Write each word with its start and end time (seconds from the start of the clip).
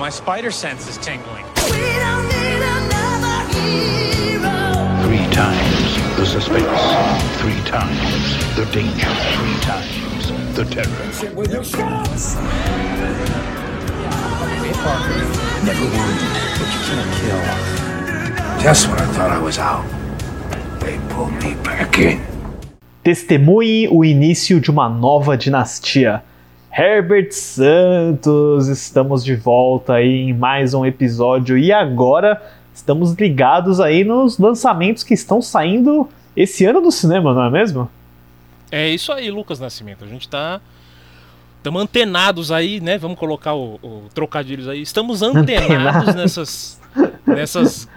my 0.00 0.08
spider 0.08 0.50
sense 0.50 0.88
is 0.88 0.96
tingling. 0.96 1.44
Three 5.04 5.26
times 5.28 6.16
the 6.16 6.24
suspense. 6.24 6.82
Three 7.42 7.60
times 7.68 8.56
the 8.56 8.64
danger. 8.72 9.12
Three 9.36 9.60
times 9.60 10.32
the 10.56 10.64
terror. 10.64 11.04
Never 15.68 15.84
wounded, 15.84 16.32
but 16.56 16.68
you 16.72 16.80
can't 16.88 17.10
kill. 17.20 17.42
Just 18.62 18.88
when 18.88 18.98
I 18.98 19.06
thought 19.12 19.30
I 19.30 19.38
was 19.38 19.58
out, 19.58 19.84
they 20.80 20.98
pulled 21.10 21.34
me 21.44 21.52
back 21.62 21.98
in. 21.98 22.22
Testemunhe 23.04 23.86
o 23.90 24.02
início 24.02 24.58
de 24.60 24.70
uma 24.70 24.88
nova 24.88 25.36
dinastia. 25.36 26.22
Herbert 26.72 27.32
Santos, 27.32 28.68
estamos 28.68 29.24
de 29.24 29.34
volta 29.34 29.94
aí 29.94 30.28
em 30.28 30.32
mais 30.32 30.72
um 30.72 30.86
episódio 30.86 31.58
e 31.58 31.72
agora 31.72 32.40
estamos 32.72 33.12
ligados 33.14 33.80
aí 33.80 34.04
nos 34.04 34.38
lançamentos 34.38 35.02
que 35.02 35.12
estão 35.12 35.42
saindo 35.42 36.08
esse 36.36 36.64
ano 36.64 36.80
do 36.80 36.92
cinema, 36.92 37.34
não 37.34 37.44
é 37.44 37.50
mesmo? 37.50 37.90
É 38.70 38.88
isso 38.88 39.12
aí, 39.12 39.30
Lucas 39.30 39.58
Nascimento. 39.58 40.04
A 40.04 40.06
gente 40.06 40.28
tá. 40.28 40.60
Estamos 41.56 41.82
antenados 41.82 42.52
aí, 42.52 42.80
né? 42.80 42.96
Vamos 42.96 43.18
colocar 43.18 43.52
o, 43.54 43.74
o 43.82 44.04
trocadilhos 44.14 44.68
aí. 44.68 44.80
Estamos 44.80 45.22
antenados 45.22 45.70
Antenados. 45.70 46.14
nessas. 46.14 46.80
nessas 47.26 47.88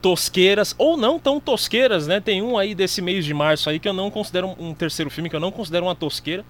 tosqueiras, 0.00 0.74
ou 0.78 0.96
não 0.96 1.18
tão 1.18 1.40
tosqueiras, 1.40 2.06
né? 2.06 2.20
Tem 2.20 2.40
um 2.40 2.56
aí 2.56 2.74
desse 2.74 3.02
mês 3.02 3.24
de 3.24 3.34
março 3.34 3.68
aí 3.68 3.80
que 3.80 3.88
eu 3.88 3.92
não 3.92 4.10
considero 4.10 4.46
um, 4.46 4.68
um 4.68 4.74
terceiro 4.74 5.10
filme 5.10 5.28
que 5.28 5.34
eu 5.34 5.40
não 5.40 5.50
considero 5.50 5.86
uma 5.86 5.94
tosqueira. 5.94 6.44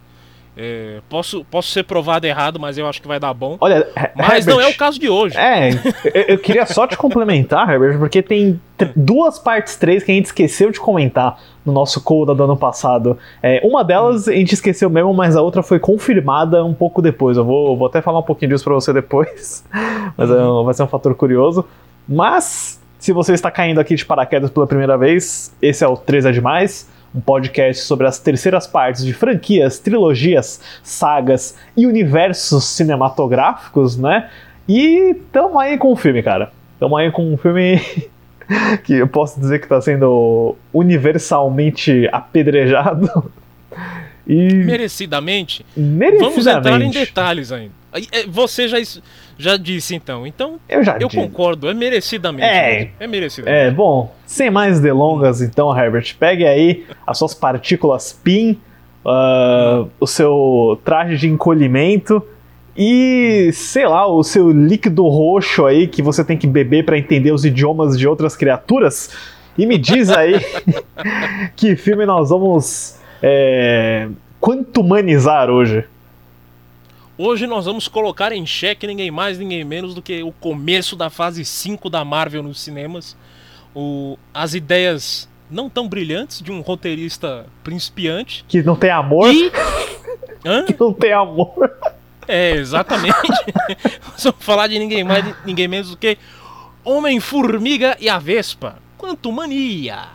É, 0.60 0.98
posso, 1.08 1.44
posso 1.44 1.70
ser 1.70 1.84
provado 1.84 2.26
errado, 2.26 2.58
mas 2.58 2.76
eu 2.76 2.86
acho 2.88 3.00
que 3.00 3.06
vai 3.06 3.20
dar 3.20 3.32
bom. 3.32 3.56
Olha, 3.60 3.86
Mas 4.16 4.44
não 4.44 4.54
é 4.54 4.64
Herbert, 4.64 4.74
o 4.74 4.78
caso 4.78 4.98
de 4.98 5.08
hoje. 5.08 5.36
É, 5.38 5.70
eu, 6.12 6.22
eu 6.30 6.38
queria 6.38 6.66
só 6.66 6.84
te 6.84 6.96
complementar, 6.96 7.70
Herbert, 7.70 7.96
porque 7.98 8.20
tem 8.20 8.60
duas 8.96 9.38
partes 9.38 9.76
três 9.76 10.02
que 10.02 10.10
a 10.10 10.14
gente 10.16 10.26
esqueceu 10.26 10.72
de 10.72 10.80
comentar 10.80 11.38
no 11.64 11.72
nosso 11.72 12.02
Coda 12.02 12.34
do 12.34 12.42
ano 12.42 12.56
passado. 12.56 13.16
É, 13.40 13.60
uma 13.62 13.84
delas 13.84 14.26
a 14.26 14.32
gente 14.32 14.52
esqueceu 14.52 14.90
mesmo, 14.90 15.14
mas 15.14 15.36
a 15.36 15.42
outra 15.42 15.62
foi 15.62 15.78
confirmada 15.78 16.64
um 16.64 16.74
pouco 16.74 17.00
depois. 17.00 17.36
Eu 17.36 17.44
vou, 17.44 17.76
vou 17.76 17.86
até 17.86 18.02
falar 18.02 18.18
um 18.18 18.22
pouquinho 18.24 18.50
disso 18.50 18.64
pra 18.64 18.74
você 18.74 18.92
depois, 18.92 19.64
mas 20.18 20.28
é 20.28 20.34
um- 20.42 20.64
vai 20.64 20.74
ser 20.74 20.82
um 20.82 20.88
fator 20.88 21.14
curioso. 21.14 21.64
Mas, 22.08 22.80
se 22.98 23.12
você 23.12 23.32
está 23.32 23.50
caindo 23.50 23.78
aqui 23.80 23.94
de 23.94 24.04
paraquedas 24.04 24.50
pela 24.50 24.66
primeira 24.66 24.98
vez, 24.98 25.54
esse 25.62 25.84
é 25.84 25.88
o 25.88 25.96
3 25.96 26.26
é 26.26 26.32
Demais, 26.32 26.88
um 27.14 27.20
podcast 27.20 27.82
sobre 27.84 28.06
as 28.06 28.18
terceiras 28.18 28.66
partes 28.66 29.04
de 29.04 29.12
franquias, 29.12 29.78
trilogias, 29.78 30.60
sagas 30.82 31.56
e 31.76 31.86
universos 31.86 32.64
cinematográficos, 32.64 33.96
né? 33.96 34.28
E 34.68 35.16
tamo 35.32 35.58
aí 35.58 35.78
com 35.78 35.92
o 35.92 35.96
filme, 35.96 36.22
cara. 36.22 36.52
Tamo 36.78 36.96
aí 36.96 37.10
com 37.10 37.32
um 37.32 37.36
filme 37.36 37.80
que 38.84 38.94
eu 38.94 39.08
posso 39.08 39.40
dizer 39.40 39.60
que 39.60 39.66
tá 39.66 39.80
sendo 39.80 40.56
universalmente 40.72 42.08
apedrejado. 42.12 43.08
E 44.30 44.52
Merecidamente. 44.52 45.64
merecidamente. 45.74 46.42
Vamos 46.42 46.46
entrar 46.46 46.82
em 46.82 46.90
detalhes 46.90 47.50
ainda. 47.50 47.72
É, 47.92 48.26
Você 48.26 48.68
já, 48.68 48.78
já 49.38 49.56
disse 49.56 49.94
então. 49.94 50.26
Então, 50.26 50.60
Eu 50.68 50.82
já 50.84 50.98
eu 50.98 51.08
concordo. 51.08 51.68
É 51.68 51.74
merecidamente. 51.74 52.44
É. 52.44 52.76
mesmo. 52.76 52.90
É 53.00 53.06
merecidamente. 53.06 53.66
É, 53.66 53.70
bom, 53.70 54.14
sem 54.26 54.50
mais 54.50 54.80
delongas, 54.80 55.40
então, 55.40 55.76
Herbert, 55.76 56.14
pegue 56.18 56.46
aí 56.46 56.84
as 57.06 57.18
suas 57.18 57.34
partículas 57.34 58.12
PIN, 58.12 58.58
ah, 59.04 59.86
o 59.98 60.06
seu 60.06 60.80
traje 60.84 61.16
de 61.16 61.28
encolhimento 61.28 62.22
e, 62.76 63.50
sei 63.52 63.86
lá, 63.86 64.06
o 64.06 64.22
seu 64.22 64.50
líquido 64.50 65.08
roxo 65.08 65.66
aí 65.66 65.88
que 65.88 66.00
você 66.00 66.22
tem 66.22 66.36
que 66.36 66.46
beber 66.46 66.84
para 66.84 66.96
entender 66.96 67.32
os 67.32 67.44
idiomas 67.44 67.98
de 67.98 68.06
outras 68.06 68.36
criaturas. 68.36 69.10
E 69.56 69.66
me 69.66 69.76
diz 69.76 70.10
aí 70.10 70.34
que 71.56 71.74
filme 71.74 72.06
nós 72.06 72.30
vamos 72.30 72.96
é, 73.20 74.08
quantumanizar 74.40 75.50
hoje. 75.50 75.84
Hoje 77.20 77.48
nós 77.48 77.64
vamos 77.64 77.88
colocar 77.88 78.30
em 78.30 78.46
xeque 78.46 78.86
ninguém 78.86 79.10
mais, 79.10 79.36
ninguém 79.36 79.64
menos 79.64 79.92
do 79.92 80.00
que 80.00 80.22
o 80.22 80.30
começo 80.30 80.94
da 80.94 81.10
fase 81.10 81.44
5 81.44 81.90
da 81.90 82.04
Marvel 82.04 82.44
nos 82.44 82.60
cinemas. 82.60 83.16
O, 83.74 84.16
as 84.32 84.54
ideias 84.54 85.28
não 85.50 85.68
tão 85.68 85.88
brilhantes 85.88 86.40
de 86.40 86.52
um 86.52 86.60
roteirista 86.60 87.46
principiante. 87.64 88.44
Que 88.46 88.62
não 88.62 88.76
tem 88.76 88.90
amor, 88.90 89.34
E. 89.34 89.50
Hã? 90.46 90.64
que 90.64 90.76
não 90.78 90.92
tem 90.92 91.12
amor. 91.12 91.50
É, 92.28 92.52
exatamente. 92.52 93.16
Nós 94.12 94.22
vamos 94.22 94.44
falar 94.44 94.68
de 94.68 94.78
ninguém 94.78 95.02
mais, 95.02 95.24
ninguém 95.44 95.66
menos 95.66 95.90
do 95.90 95.96
que 95.96 96.16
Homem-Formiga 96.84 97.96
e 97.98 98.08
a 98.08 98.20
Vespa. 98.20 98.76
Quanto 98.96 99.32
mania! 99.32 100.06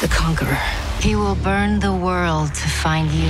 The 0.00 0.08
Conqueror. 0.08 0.79
He 1.00 1.16
will 1.16 1.34
burn 1.36 1.80
the 1.80 1.94
world 1.94 2.48
to 2.54 2.68
find 2.68 3.10
you. 3.10 3.28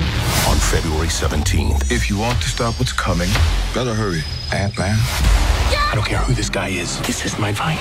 on 0.49 0.57
February 0.57 1.07
17th. 1.07 1.93
If 1.93 2.11
you 2.11 2.19
want 2.19 2.43
to 2.43 2.49
stop 2.49 2.79
what's 2.81 2.93
coming, 2.93 3.29
better 3.73 3.95
hurry. 3.95 4.23
Ant-Man. 4.53 4.99
I 4.99 5.93
don't 5.95 6.05
care 6.05 6.19
who 6.19 6.35
this 6.35 6.51
guy 6.51 6.69
is. 6.69 7.01
This 7.03 7.25
is 7.25 7.39
my 7.39 7.53
fight. 7.53 7.79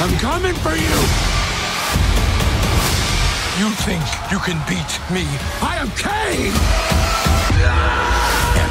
I'm 0.00 0.16
coming 0.18 0.54
for 0.54 0.74
you! 0.74 0.98
You 3.58 3.70
think 3.86 4.02
you 4.30 4.38
can 4.38 4.58
beat 4.68 4.98
me? 5.12 5.26
I 5.62 5.78
am 5.78 5.90
Kane! 5.96 6.54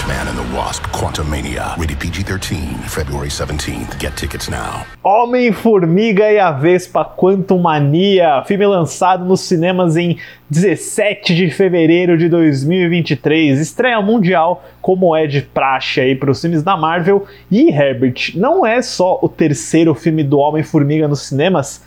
Ant-Man 0.08 0.30
and 0.30 0.36
the 0.36 0.56
Wasp: 0.56 0.84
Quantumania. 0.92 1.78
Rated 1.78 2.00
PG-13. 2.00 2.90
February 2.90 3.28
17th. 3.28 4.00
Get 4.00 4.16
tickets 4.16 4.48
now. 4.48 4.86
Homem-Formiga 5.04 6.32
e 6.32 6.40
a 6.40 6.52
Vespa 6.52 7.04
Quantumania, 7.04 8.42
filme 8.46 8.66
lançado 8.66 9.26
nos 9.26 9.42
cinemas 9.42 9.98
em 9.98 10.18
17 10.50 11.36
de 11.36 11.50
fevereiro 11.50 12.18
de 12.18 12.30
2023, 12.30 13.60
estreia 13.60 14.02
mundial, 14.02 14.64
como 14.82 15.14
é 15.16 15.28
de 15.28 15.42
praxe 15.42 16.00
aí 16.00 16.16
para 16.16 16.32
os 16.32 16.40
filmes 16.40 16.64
da 16.64 16.78
Marvel. 16.78 17.28
E 17.52 17.70
Herbert, 17.70 18.32
não 18.36 18.66
é 18.66 18.82
só 18.82 19.20
o 19.22 19.28
terceiro 19.28 19.94
filme 19.94 20.24
do 20.24 20.40
Homem-Formiga 20.40 21.08
nos 21.08 21.24
cinemas, 21.24 21.84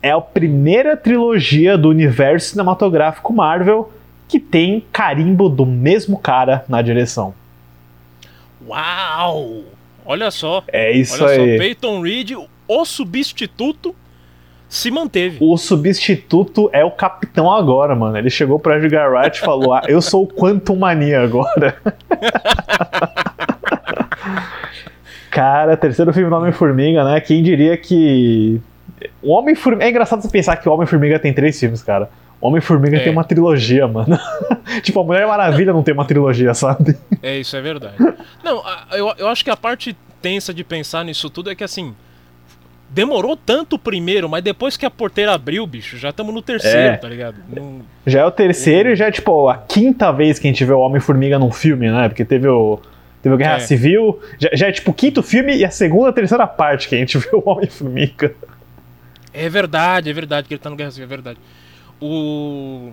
é 0.00 0.12
a 0.12 0.20
primeira 0.20 0.96
trilogia 0.96 1.76
do 1.76 1.88
universo 1.88 2.50
cinematográfico 2.50 3.32
Marvel 3.32 3.90
que 4.28 4.38
tem 4.38 4.84
carimbo 4.92 5.48
do 5.48 5.66
mesmo 5.66 6.18
cara 6.18 6.64
na 6.68 6.80
direção. 6.80 7.34
Uau! 8.66 9.62
Olha 10.04 10.30
só. 10.30 10.62
É 10.68 10.92
isso 10.92 11.22
Olha 11.24 11.42
aí. 11.42 11.52
só, 11.52 11.58
Peyton 11.58 12.00
Reed, 12.00 12.32
o 12.68 12.84
substituto, 12.84 13.94
se 14.68 14.90
manteve. 14.90 15.38
O 15.40 15.56
substituto 15.56 16.68
é 16.72 16.84
o 16.84 16.90
capitão 16.90 17.50
agora, 17.50 17.94
mano. 17.94 18.18
Ele 18.18 18.28
chegou 18.28 18.58
pra 18.58 18.76
Edgar 18.78 19.10
Wright 19.12 19.38
e 19.38 19.40
falou: 19.40 19.72
Ah, 19.72 19.82
eu 19.86 20.02
sou 20.02 20.24
o 20.24 20.26
Quantum 20.26 20.76
Mania 20.76 21.22
agora. 21.22 21.76
Cara, 25.30 25.76
terceiro 25.76 26.12
filme 26.12 26.28
do 26.30 26.36
Homem-Formiga, 26.36 27.04
né? 27.04 27.20
Quem 27.20 27.42
diria 27.42 27.76
que. 27.76 28.60
O 29.22 29.32
Homem-Formiga. 29.32 29.84
É 29.84 29.90
engraçado 29.90 30.22
você 30.22 30.28
pensar 30.28 30.56
que 30.56 30.68
o 30.68 30.72
Homem-Formiga 30.72 31.18
tem 31.18 31.32
três 31.32 31.58
filmes, 31.58 31.82
cara. 31.82 32.08
Homem-Formiga 32.48 32.96
É. 32.96 33.00
tem 33.00 33.12
uma 33.12 33.24
trilogia, 33.24 33.86
mano. 33.88 34.18
tipo, 34.82 35.00
a 35.00 35.04
Mulher 35.04 35.26
Maravilha 35.26 35.72
não 35.72 35.82
tem 35.82 35.94
uma 35.94 36.04
trilogia, 36.04 36.52
sabe? 36.54 36.96
É, 37.22 37.38
isso 37.38 37.56
é 37.56 37.60
verdade. 37.60 37.96
Não, 38.42 38.58
a- 38.66 38.86
eu, 38.92 39.12
eu 39.18 39.28
acho 39.28 39.42
que 39.44 39.50
a 39.50 39.56
parte 39.56 39.96
tensa 40.20 40.52
de 40.52 40.62
pensar 40.64 41.04
nisso 41.04 41.28
tudo 41.30 41.50
é 41.50 41.54
que 41.54 41.64
assim. 41.64 41.94
Demorou 42.90 43.36
tanto 43.36 43.74
o 43.74 43.78
primeiro, 43.78 44.28
mas 44.28 44.44
depois 44.44 44.76
que 44.76 44.86
a 44.86 44.90
porteira 44.90 45.32
abriu, 45.34 45.66
bicho, 45.66 45.96
já 45.96 46.10
estamos 46.10 46.32
no 46.32 46.40
terceiro, 46.40 46.78
É. 46.78 46.96
tá 46.96 47.08
ligado? 47.08 47.36
Não- 47.48 47.80
Já 48.06 48.20
é 48.20 48.24
o 48.24 48.30
terceiro 48.30 48.90
e 48.90 48.94
já 48.94 49.06
é, 49.06 49.10
tipo, 49.10 49.48
a 49.48 49.56
quinta 49.56 50.12
vez 50.12 50.38
que 50.38 50.46
a 50.46 50.50
gente 50.50 50.64
vê 50.64 50.72
o 50.72 50.78
Homem-Formiga 50.78 51.36
num 51.38 51.50
filme, 51.50 51.90
né? 51.90 52.08
Porque 52.08 52.24
teve 52.24 52.46
o. 52.46 52.78
Teve 53.20 53.36
Guerra 53.38 53.56
É. 53.56 53.60
Civil. 53.60 54.20
Já, 54.38 54.50
já 54.52 54.68
é 54.68 54.72
tipo 54.72 54.90
o 54.90 54.94
quinto 54.94 55.22
filme 55.22 55.56
e 55.56 55.64
a 55.64 55.70
segunda, 55.70 56.12
terceira 56.12 56.46
parte 56.46 56.88
que 56.88 56.94
a 56.94 56.98
gente 56.98 57.16
vê 57.18 57.30
o 57.32 57.42
Homem-Formiga. 57.48 58.32
É 59.32 59.48
verdade, 59.48 60.08
é 60.08 60.12
verdade 60.12 60.46
que 60.46 60.54
ele 60.54 60.60
tá 60.60 60.70
no 60.70 60.76
Guerra 60.76 60.90
Civil, 60.92 61.04
é 61.06 61.08
verdade. 61.08 61.38
O. 62.00 62.92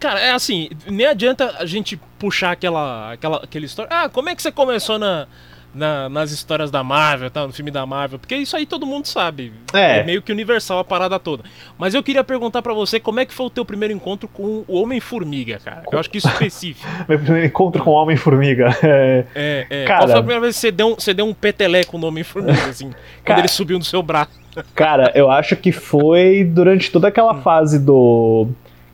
Cara, 0.00 0.20
é 0.20 0.30
assim, 0.30 0.68
nem 0.86 1.06
adianta 1.06 1.56
a 1.58 1.66
gente 1.66 2.00
puxar 2.18 2.52
aquela, 2.52 3.12
aquela, 3.12 3.38
aquela 3.38 3.64
história. 3.64 3.90
Ah, 3.92 4.08
como 4.08 4.28
é 4.28 4.36
que 4.36 4.42
você 4.42 4.52
começou 4.52 4.98
na, 4.98 5.26
na- 5.74 6.08
nas 6.08 6.30
histórias 6.32 6.70
da 6.70 6.82
Marvel, 6.82 7.30
tá, 7.30 7.46
no 7.46 7.52
filme 7.52 7.70
da 7.70 7.84
Marvel? 7.86 8.18
Porque 8.18 8.34
isso 8.36 8.56
aí 8.56 8.66
todo 8.66 8.86
mundo 8.86 9.06
sabe. 9.06 9.52
É. 9.72 10.02
meio 10.02 10.22
que 10.22 10.32
universal 10.32 10.78
a 10.78 10.84
parada 10.84 11.18
toda. 11.18 11.44
Mas 11.78 11.94
eu 11.94 12.02
queria 12.02 12.24
perguntar 12.24 12.62
pra 12.62 12.72
você 12.72 12.98
como 12.98 13.20
é 13.20 13.26
que 13.26 13.34
foi 13.34 13.46
o 13.46 13.50
teu 13.50 13.64
primeiro 13.64 13.92
encontro 13.94 14.26
com 14.28 14.64
o 14.66 14.80
Homem-Formiga, 14.82 15.58
cara. 15.64 15.82
Eu 15.92 15.98
acho 15.98 16.08
que 16.10 16.18
isso 16.18 16.28
é 16.28 16.32
específico. 16.32 16.86
Meu 17.08 17.18
primeiro 17.18 17.46
encontro 17.46 17.82
com 17.84 17.90
o 17.90 17.94
Homem-Formiga. 17.94 18.68
É, 18.82 19.24
É, 19.34 19.66
é. 19.70 19.84
Cara. 19.84 20.00
Qual 20.00 20.08
foi 20.08 20.16
a 20.18 20.22
primeira 20.22 20.40
vez 20.40 20.54
que 20.54 20.60
você 20.60 20.70
deu 20.70 20.88
um, 20.88 20.94
você 20.94 21.12
deu 21.14 21.26
um 21.26 21.34
peteleco 21.34 21.98
no 21.98 22.06
Homem-Formiga, 22.08 22.66
assim, 22.66 22.86
quando 23.20 23.24
Cara. 23.24 23.40
ele 23.40 23.48
subiu 23.48 23.78
no 23.78 23.84
seu 23.84 24.02
braço? 24.02 24.30
Cara, 24.74 25.12
eu 25.14 25.30
acho 25.30 25.54
que 25.54 25.70
foi 25.70 26.42
durante 26.44 26.90
toda 26.90 27.08
aquela 27.08 27.34
fase 27.42 27.78
do. 27.78 28.48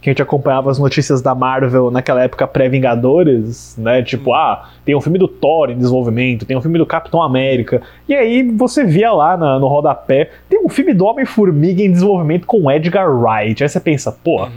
Que 0.04 0.10
a 0.10 0.12
gente 0.12 0.20
acompanhava 0.20 0.70
as 0.70 0.78
notícias 0.78 1.22
da 1.22 1.34
Marvel 1.34 1.90
naquela 1.90 2.22
época 2.22 2.46
pré-Vingadores, 2.46 3.74
né? 3.78 4.02
Tipo, 4.02 4.32
Hum. 4.32 4.34
ah, 4.34 4.68
tem 4.84 4.94
um 4.94 5.00
filme 5.00 5.18
do 5.18 5.26
Thor 5.26 5.70
em 5.70 5.78
desenvolvimento, 5.78 6.44
tem 6.44 6.54
um 6.54 6.60
filme 6.60 6.76
do 6.78 6.84
Capitão 6.84 7.22
América. 7.22 7.80
E 8.06 8.14
aí 8.14 8.42
você 8.50 8.84
via 8.84 9.10
lá 9.12 9.34
na- 9.36 9.58
no 9.58 9.66
rodapé, 9.66 10.30
tem 10.48 10.62
um 10.64 10.68
filme 10.68 10.92
do 10.92 11.06
Homem-Formiga 11.06 11.82
em 11.82 11.90
desenvolvimento 11.90 12.46
com 12.46 12.70
Edgar 12.70 13.08
Wright. 13.10 13.62
Aí 13.62 13.68
você 13.68 13.80
pensa, 13.80 14.12
porra. 14.12 14.50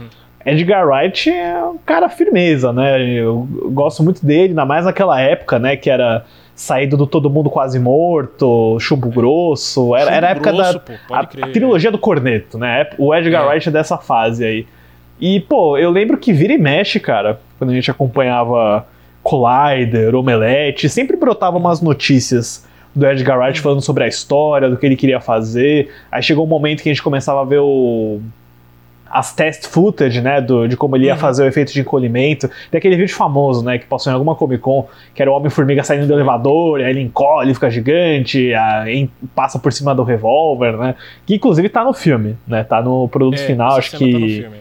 Edgar 0.44 0.86
Wright 0.86 1.30
é 1.30 1.64
um 1.64 1.78
cara 1.78 2.08
firmeza, 2.10 2.72
né? 2.72 3.00
Eu 3.02 3.46
gosto 3.72 4.02
muito 4.02 4.24
dele, 4.24 4.50
ainda 4.50 4.64
mais 4.66 4.84
naquela 4.84 5.18
época, 5.20 5.58
né? 5.58 5.76
Que 5.76 5.88
era 5.90 6.24
saído 6.54 6.96
do 6.96 7.06
Todo 7.06 7.30
Mundo 7.30 7.48
Quase 7.48 7.78
Morto, 7.78 8.78
Chumbo 8.80 9.08
Grosso. 9.10 9.94
Era, 9.94 10.04
Chumbo 10.04 10.16
era 10.16 10.26
a 10.26 10.30
época 10.30 10.52
Grosso, 10.52 10.72
da 10.74 10.78
pô, 10.80 11.14
a, 11.14 11.26
crer. 11.26 11.44
a 11.44 11.48
trilogia 11.48 11.90
do 11.90 11.98
Corneto, 11.98 12.58
né? 12.58 12.86
O 12.98 13.14
Edgar 13.14 13.44
É. 13.44 13.48
Wright 13.48 13.68
é 13.68 13.72
dessa 13.72 13.96
fase 13.96 14.44
aí. 14.44 14.66
E, 15.20 15.40
pô, 15.40 15.76
eu 15.76 15.90
lembro 15.90 16.16
que 16.16 16.32
vira 16.32 16.52
e 16.52 16.58
mexe, 16.58 17.00
cara, 17.00 17.40
quando 17.58 17.70
a 17.70 17.74
gente 17.74 17.90
acompanhava 17.90 18.86
Collider, 19.22 20.14
Omelete, 20.14 20.88
sempre 20.88 21.16
brotava 21.16 21.56
umas 21.56 21.80
notícias 21.82 22.66
do 22.94 23.06
Edgar 23.06 23.38
Wright 23.38 23.60
falando 23.60 23.80
sobre 23.80 24.04
a 24.04 24.08
história, 24.08 24.68
do 24.70 24.76
que 24.76 24.86
ele 24.86 24.96
queria 24.96 25.20
fazer. 25.20 25.90
Aí 26.10 26.22
chegou 26.22 26.44
um 26.44 26.48
momento 26.48 26.82
que 26.82 26.88
a 26.88 26.92
gente 26.92 27.02
começava 27.02 27.40
a 27.40 27.44
ver 27.44 27.58
o 27.60 28.20
as 29.10 29.34
test 29.34 29.66
footage, 29.66 30.20
né, 30.20 30.38
do, 30.38 30.68
de 30.68 30.76
como 30.76 30.94
ele 30.94 31.06
ia 31.06 31.14
Uhum. 31.14 31.18
fazer 31.18 31.42
o 31.42 31.46
efeito 31.46 31.72
de 31.72 31.80
encolhimento. 31.80 32.46
Tem 32.70 32.76
aquele 32.76 32.94
vídeo 32.94 33.14
famoso, 33.14 33.64
né, 33.64 33.78
que 33.78 33.86
passou 33.86 34.10
em 34.10 34.14
alguma 34.14 34.34
Comic 34.34 34.60
Con, 34.62 34.86
que 35.14 35.22
era 35.22 35.30
o 35.30 35.34
Homem-Formiga 35.34 35.82
saindo 35.82 36.06
do 36.06 36.12
elevador, 36.12 36.80
aí 36.80 36.90
ele 36.90 37.00
encolhe, 37.00 37.54
fica 37.54 37.70
gigante, 37.70 38.52
aí 38.52 39.08
passa 39.34 39.58
por 39.58 39.72
cima 39.72 39.94
do 39.94 40.02
revólver, 40.02 40.76
né, 40.76 40.94
que 41.24 41.36
inclusive 41.36 41.70
tá 41.70 41.82
no 41.84 41.94
filme, 41.94 42.36
né, 42.46 42.62
tá 42.64 42.82
no 42.82 43.08
produto 43.08 43.36
É, 43.40 43.46
final, 43.46 43.78
acho 43.78 43.96
cena 43.96 44.12
tá 44.12 44.18
no 44.18 44.26
que... 44.26 44.40
filme. 44.42 44.56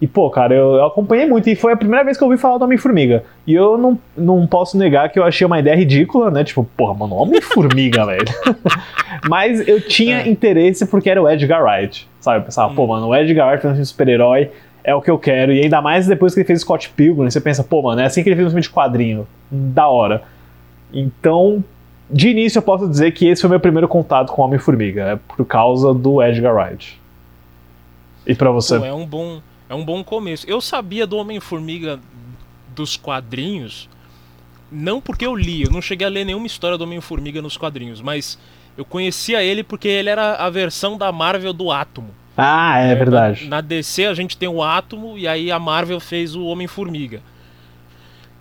E, 0.00 0.06
pô, 0.06 0.30
cara, 0.30 0.54
eu, 0.54 0.76
eu 0.76 0.86
acompanhei 0.86 1.26
muito 1.26 1.48
e 1.50 1.54
foi 1.54 1.74
a 1.74 1.76
primeira 1.76 2.02
vez 2.02 2.16
que 2.16 2.24
eu 2.24 2.28
ouvi 2.28 2.38
falar 2.40 2.56
do 2.56 2.64
Homem-Formiga. 2.64 3.22
E 3.46 3.52
eu 3.54 3.76
não, 3.76 3.98
não 4.16 4.46
posso 4.46 4.78
negar 4.78 5.10
que 5.10 5.18
eu 5.18 5.24
achei 5.24 5.46
uma 5.46 5.58
ideia 5.58 5.76
ridícula, 5.76 6.30
né? 6.30 6.42
Tipo, 6.42 6.64
porra, 6.76 6.94
mano, 6.94 7.14
Homem-Formiga, 7.16 8.06
velho. 8.06 8.24
Mas 9.28 9.66
eu 9.68 9.80
tinha 9.80 10.22
É. 10.22 10.28
interesse 10.28 10.86
porque 10.86 11.10
era 11.10 11.20
o 11.22 11.28
Edgar 11.28 11.62
Wright, 11.62 12.08
sabe? 12.18 12.38
Eu 12.38 12.42
pensava, 12.44 12.72
pô, 12.72 12.84
Hum. 12.84 12.88
mano, 12.88 13.08
o 13.08 13.14
Edgar 13.14 13.48
Wright 13.48 13.62
fazendo 13.62 13.80
um 13.82 13.84
super-herói 13.84 14.50
é 14.82 14.94
o 14.94 15.02
que 15.02 15.10
eu 15.10 15.18
quero. 15.18 15.52
E 15.52 15.60
ainda 15.62 15.82
mais 15.82 16.06
depois 16.06 16.32
que 16.32 16.40
ele 16.40 16.46
fez 16.46 16.62
Scott 16.62 16.88
Pilgrim, 16.96 17.28
você 17.30 17.40
pensa, 17.40 17.62
pô, 17.62 17.82
mano, 17.82 18.00
é 18.00 18.06
assim 18.06 18.22
que 18.22 18.30
ele 18.30 18.36
fez 18.36 18.46
um 18.46 18.50
filme 18.52 18.62
de 18.62 18.70
quadrinho. 18.70 19.26
Da 19.50 19.86
hora. 19.86 20.22
Então, 20.92 21.62
de 22.10 22.30
início 22.30 22.58
eu 22.58 22.62
posso 22.62 22.88
dizer 22.88 23.10
que 23.12 23.28
esse 23.28 23.42
foi 23.42 23.50
meu 23.50 23.60
primeiro 23.60 23.86
contato 23.86 24.32
com 24.32 24.40
o 24.40 24.44
Homem-Formiga, 24.46 25.02
é 25.02 25.18
por 25.36 25.44
causa 25.44 25.92
do 25.92 26.22
Edgar 26.22 26.54
Wright. 26.54 26.98
E 28.26 28.34
pra 28.34 28.50
você? 28.50 28.78
Pô, 28.78 28.84
é 28.86 28.92
um 28.94 29.06
bom, 29.06 29.40
é 29.70 29.74
um 29.74 29.84
bom 29.84 30.02
começo. 30.02 30.44
Eu 30.50 30.60
sabia 30.60 31.06
do 31.06 31.16
Homem-Formiga 31.16 32.00
dos 32.74 32.96
quadrinhos, 32.96 33.88
não 34.70 35.00
porque 35.00 35.24
eu 35.24 35.34
li, 35.34 35.62
eu 35.62 35.70
não 35.70 35.80
cheguei 35.80 36.06
a 36.06 36.10
ler 36.10 36.24
nenhuma 36.24 36.46
história 36.46 36.76
do 36.76 36.82
Homem-Formiga 36.82 37.40
nos 37.40 37.56
quadrinhos, 37.56 38.02
mas 38.02 38.36
eu 38.76 38.84
conhecia 38.84 39.42
ele 39.44 39.62
porque 39.62 39.86
ele 39.86 40.10
era 40.10 40.34
a 40.34 40.50
versão 40.50 40.98
da 40.98 41.12
Marvel 41.12 41.52
do 41.52 41.70
Átomo. 41.70 42.10
Ah, 42.36 42.78
é, 42.80 42.94
verdade. 42.96 43.44
Na, 43.44 43.56
na 43.56 43.60
DC 43.60 44.06
a 44.06 44.14
gente 44.14 44.36
tem 44.36 44.48
o 44.48 44.60
Átomo 44.60 45.16
e 45.16 45.28
aí 45.28 45.52
a 45.52 45.58
Marvel 45.58 46.00
fez 46.00 46.34
o 46.34 46.46
Homem-Formiga. 46.46 47.22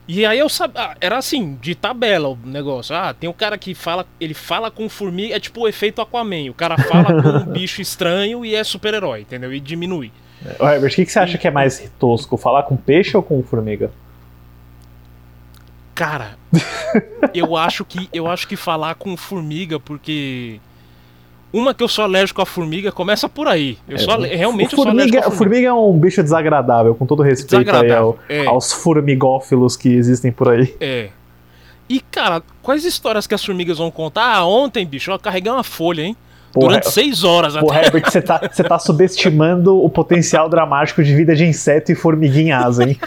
E 0.07 0.25
aí 0.25 0.39
eu 0.39 0.49
sabia, 0.49 0.97
era 0.99 1.19
assim, 1.19 1.59
de 1.61 1.75
tabela 1.75 2.29
o 2.29 2.39
negócio. 2.43 2.95
Ah, 2.95 3.13
tem 3.13 3.29
um 3.29 3.33
cara 3.33 3.55
que 3.55 3.75
fala, 3.75 4.07
ele 4.19 4.33
fala 4.33 4.71
com 4.71 4.89
formiga, 4.89 5.35
é 5.35 5.39
tipo 5.39 5.61
o 5.61 5.67
efeito 5.67 6.01
Aquaman. 6.01 6.49
O 6.49 6.55
cara 6.55 6.75
fala 6.75 7.21
com 7.21 7.29
um 7.29 7.45
bicho 7.53 7.79
estranho 7.79 8.43
e 8.43 8.55
é 8.55 8.63
super-herói, 8.63 9.21
entendeu? 9.21 9.53
E 9.53 9.59
diminui. 9.59 10.11
Herbert, 10.45 10.91
o 10.91 10.95
que, 10.95 11.05
que 11.05 11.11
você 11.11 11.19
acha 11.19 11.37
que 11.37 11.47
é 11.47 11.51
mais 11.51 11.91
tosco? 11.99 12.37
Falar 12.37 12.63
com 12.63 12.75
peixe 12.77 13.15
ou 13.17 13.21
com 13.23 13.41
formiga? 13.43 13.91
Cara, 15.95 16.37
eu 17.33 17.57
acho 17.57 17.83
que 17.83 18.07
eu 18.13 18.25
acho 18.27 18.47
que 18.47 18.55
falar 18.55 18.95
com 18.95 19.17
formiga 19.17 19.79
porque 19.79 20.59
uma 21.51 21.73
que 21.73 21.83
eu 21.83 21.89
sou 21.89 22.05
alérgico 22.05 22.41
à 22.41 22.45
formiga 22.45 22.89
começa 22.91 23.27
por 23.27 23.47
aí. 23.49 23.77
Eu 23.87 23.99
sou 23.99 24.13
ale- 24.13 24.33
realmente 24.33 24.73
o 24.75 24.79
eu 24.79 24.83
sou 24.83 24.87
alérgico 24.91 25.17
formiga, 25.17 25.19
à 25.19 25.23
formiga. 25.23 25.37
formiga 25.37 25.67
é 25.67 25.73
um 25.73 25.99
bicho 25.99 26.23
desagradável, 26.23 26.95
com 26.95 27.05
todo 27.05 27.21
respeito 27.21 27.69
ao- 27.69 28.17
é. 28.29 28.45
aos 28.45 28.71
formigófilos 28.71 29.75
que 29.75 29.89
existem 29.89 30.31
por 30.31 30.47
aí. 30.49 30.73
É. 30.79 31.09
E 31.89 31.99
cara, 31.99 32.41
quais 32.61 32.85
histórias 32.85 33.27
que 33.27 33.33
as 33.35 33.43
formigas 33.43 33.79
vão 33.79 33.91
contar? 33.91 34.35
Ah, 34.35 34.45
ontem, 34.45 34.85
bicho, 34.85 35.11
eu 35.11 35.19
carreguei 35.19 35.51
uma 35.51 35.63
folha, 35.63 36.03
hein? 36.03 36.15
Porra, 36.51 36.67
Durante 36.67 36.89
seis 36.89 37.23
horas 37.23 37.55
Pô, 37.55 37.71
até. 37.71 37.85
Herbert, 37.85 38.09
você 38.09 38.21
tá, 38.21 38.41
você 38.51 38.63
tá 38.63 38.79
subestimando 38.79 39.77
o 39.77 39.89
potencial 39.89 40.49
dramático 40.49 41.03
de 41.03 41.15
vida 41.15 41.35
de 41.35 41.45
inseto 41.45 41.91
e 41.91 41.95
formiguinha 41.95 42.39
em 42.39 42.51
asa, 42.51 42.83
hein? 42.83 42.99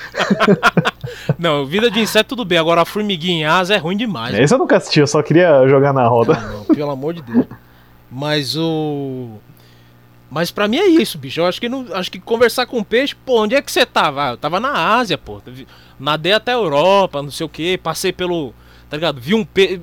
Não, 1.39 1.67
vida 1.67 1.91
de 1.91 1.99
inseto 1.99 2.31
tudo 2.31 2.45
bem, 2.45 2.59
agora 2.59 2.83
a 2.83 2.85
formiguinha 2.85 3.41
em 3.41 3.45
asa 3.45 3.75
é 3.75 3.79
ruim 3.79 3.97
demais. 3.97 4.39
Esse 4.39 4.55
eu 4.55 4.59
nunca 4.59 4.77
assisti, 4.77 5.01
eu 5.01 5.07
só 5.07 5.23
queria 5.23 5.67
jogar 5.67 5.93
na 5.93 6.07
roda. 6.07 6.35
Ah, 6.35 6.51
não, 6.53 6.65
pelo 6.75 6.91
amor 6.91 7.15
de 7.15 7.23
Deus. 7.23 7.47
Mas 8.11 8.57
o. 8.57 9.31
Mas 10.31 10.51
pra 10.51 10.69
mim 10.69 10.79
é 10.79 10.87
isso, 10.87 11.19
bicho. 11.19 11.41
Eu 11.41 11.47
acho 11.47 11.61
que 11.61 11.69
não, 11.69 11.87
acho 11.93 12.11
que 12.11 12.21
conversar 12.21 12.67
com 12.67 12.83
peixe, 12.83 13.15
pô, 13.15 13.43
onde 13.43 13.55
é 13.55 13.61
que 13.61 13.71
você 13.71 13.85
tava? 13.85 14.29
Ah, 14.29 14.31
eu 14.31 14.37
tava 14.37 14.61
na 14.61 14.97
Ásia, 14.97 15.19
pô. 15.19 15.43
Nadei 15.99 16.33
até 16.33 16.53
a 16.53 16.57
Europa, 16.57 17.23
não 17.23 17.31
sei 17.31 17.45
o 17.45 17.49
que, 17.49 17.77
passei 17.77 18.13
pelo, 18.13 18.55
tá 18.89 18.97
ligado? 18.97 19.21
Vi 19.21 19.35
um 19.35 19.45
peixe 19.45 19.81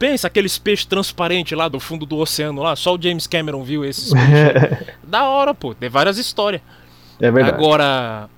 Pensa 0.00 0.26
aqueles 0.28 0.56
peixes 0.58 0.86
transparentes 0.86 1.56
lá 1.56 1.68
do 1.68 1.78
fundo 1.78 2.04
do 2.06 2.16
oceano 2.16 2.62
lá, 2.62 2.74
só 2.74 2.94
o 2.96 3.00
James 3.00 3.26
Cameron 3.26 3.62
viu 3.62 3.84
esses 3.84 4.10
peixes. 4.14 4.88
da 5.04 5.28
hora, 5.28 5.54
pô, 5.54 5.74
tem 5.74 5.88
várias 5.90 6.16
histórias. 6.18 6.62
É 7.20 7.30
verdade. 7.30 7.56
Agora, 7.58 8.28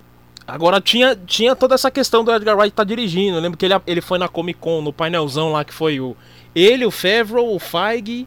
agora 0.46 0.80
tinha, 0.80 1.16
tinha 1.24 1.54
toda 1.54 1.76
essa 1.76 1.88
questão 1.88 2.24
do 2.24 2.32
Edgar 2.34 2.56
Wright 2.58 2.74
tá 2.74 2.82
dirigindo. 2.82 3.36
Eu 3.36 3.40
lembro 3.40 3.56
que 3.56 3.64
ele, 3.64 3.74
ele 3.86 4.00
foi 4.00 4.18
na 4.18 4.26
Comic 4.28 4.58
Con, 4.58 4.82
no 4.82 4.92
painelzão 4.92 5.52
lá 5.52 5.64
que 5.64 5.72
foi 5.72 6.00
o 6.00 6.16
ele, 6.54 6.84
o 6.84 6.90
Favreau, 6.90 7.54
o 7.54 7.58
Feige, 7.60 8.26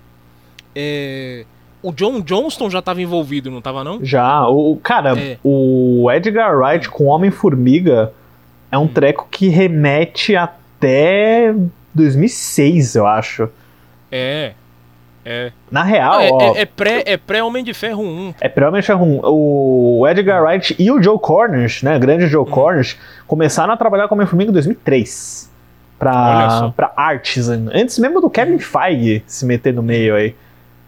é, 0.74 1.46
o 1.84 1.92
John 1.92 2.22
Johnston 2.22 2.70
já 2.70 2.82
tava 2.82 3.02
envolvido, 3.02 3.52
não 3.52 3.62
tava 3.62 3.84
não? 3.84 4.04
Já, 4.04 4.48
o 4.48 4.78
cara, 4.82 5.16
É. 5.20 5.38
o 5.44 6.10
Edgar 6.12 6.58
Wright 6.58 6.90
com 6.90 7.04
Homem-Formiga 7.06 8.14
é 8.72 8.78
Hum. 8.78 8.84
um 8.84 8.88
treco 8.88 9.28
que 9.30 9.50
remete 9.50 10.36
até 10.38 11.54
2006, 11.96 12.96
eu 12.96 13.08
acho. 13.08 13.50
É. 14.12 14.54
É. 15.28 15.52
Na 15.72 15.82
real, 15.82 16.22
é, 16.22 16.30
ó, 16.32 16.40
é, 16.40 16.62
é 16.62 16.66
pré, 16.66 17.04
é 17.04 17.18
pré 17.18 17.42
Homem 17.42 17.64
de 17.64 17.74
Ferro 17.74 18.04
1. 18.04 18.36
É 18.40 18.48
provavelmente 18.48 18.94
um, 18.94 19.20
o 19.24 20.08
Edgar 20.08 20.44
Wright 20.44 20.76
e 20.78 20.92
o 20.92 21.02
Joe 21.02 21.18
Cornish, 21.18 21.82
né, 21.82 21.98
grande 21.98 22.26
Hum. 22.26 22.30
Joe 22.30 22.46
Cornish, 22.46 22.96
começaram 23.26 23.74
a 23.74 23.78
trabalhar 23.78 24.08
com 24.08 24.14
Homem-Formiga 24.14 24.52
em 24.52 24.54
2003 24.54 25.50
Olha 26.00 26.72
pra, 26.74 26.74
pra 26.76 26.94
Artisan, 26.96 27.70
antes 27.74 27.98
mesmo 27.98 28.22
do 28.22 28.30
Kevin 28.30 28.60
Feige 28.60 29.24
se 29.26 29.46
meter 29.46 29.74
no 29.74 29.82
meio 29.82 30.16
aí. 30.16 30.36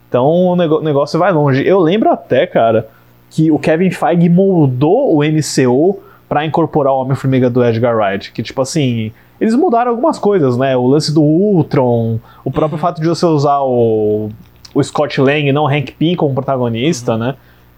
Então 0.08 0.25
o 0.25 0.55
negócio 0.55 1.17
vai 1.17 1.32
longe. 1.32 1.65
Eu 1.65 1.79
lembro 1.79 2.12
até, 2.12 2.46
cara, 2.46 2.88
que 3.29 3.51
o 3.51 3.58
Kevin 3.58 3.89
Feige 3.89 4.29
moldou 4.29 5.15
o 5.15 5.24
MCU 5.24 6.00
pra 6.29 6.46
incorporar 6.46 6.93
o 6.93 7.01
Homem-Formiga 7.01 7.50
do 7.50 7.63
Edgar 7.63 7.96
Wright, 7.96 8.32
que 8.32 8.43
tipo 8.43 8.62
assim, 8.62 9.12
eles 9.39 9.56
mudaram 9.56 9.91
algumas 9.91 10.17
coisas, 10.20 10.58
né? 10.58 10.75
O 10.75 10.88
lance 10.88 11.13
do 11.13 11.22
Ultron, 11.22 12.20
o 12.44 12.51
próprio 12.51 12.79
fato 12.79 13.01
de 13.01 13.08
você 13.08 13.25
usar 13.25 13.60
o, 13.62 14.29
o 14.74 14.84
Scott 14.84 15.20
Lang 15.22 15.48
e 15.48 15.51
não 15.51 15.63
o 15.63 15.67
Hank 15.67 15.91
Pym 15.94 16.15
como 16.15 16.34
protagonista, 16.34 17.17
né? 17.17 17.36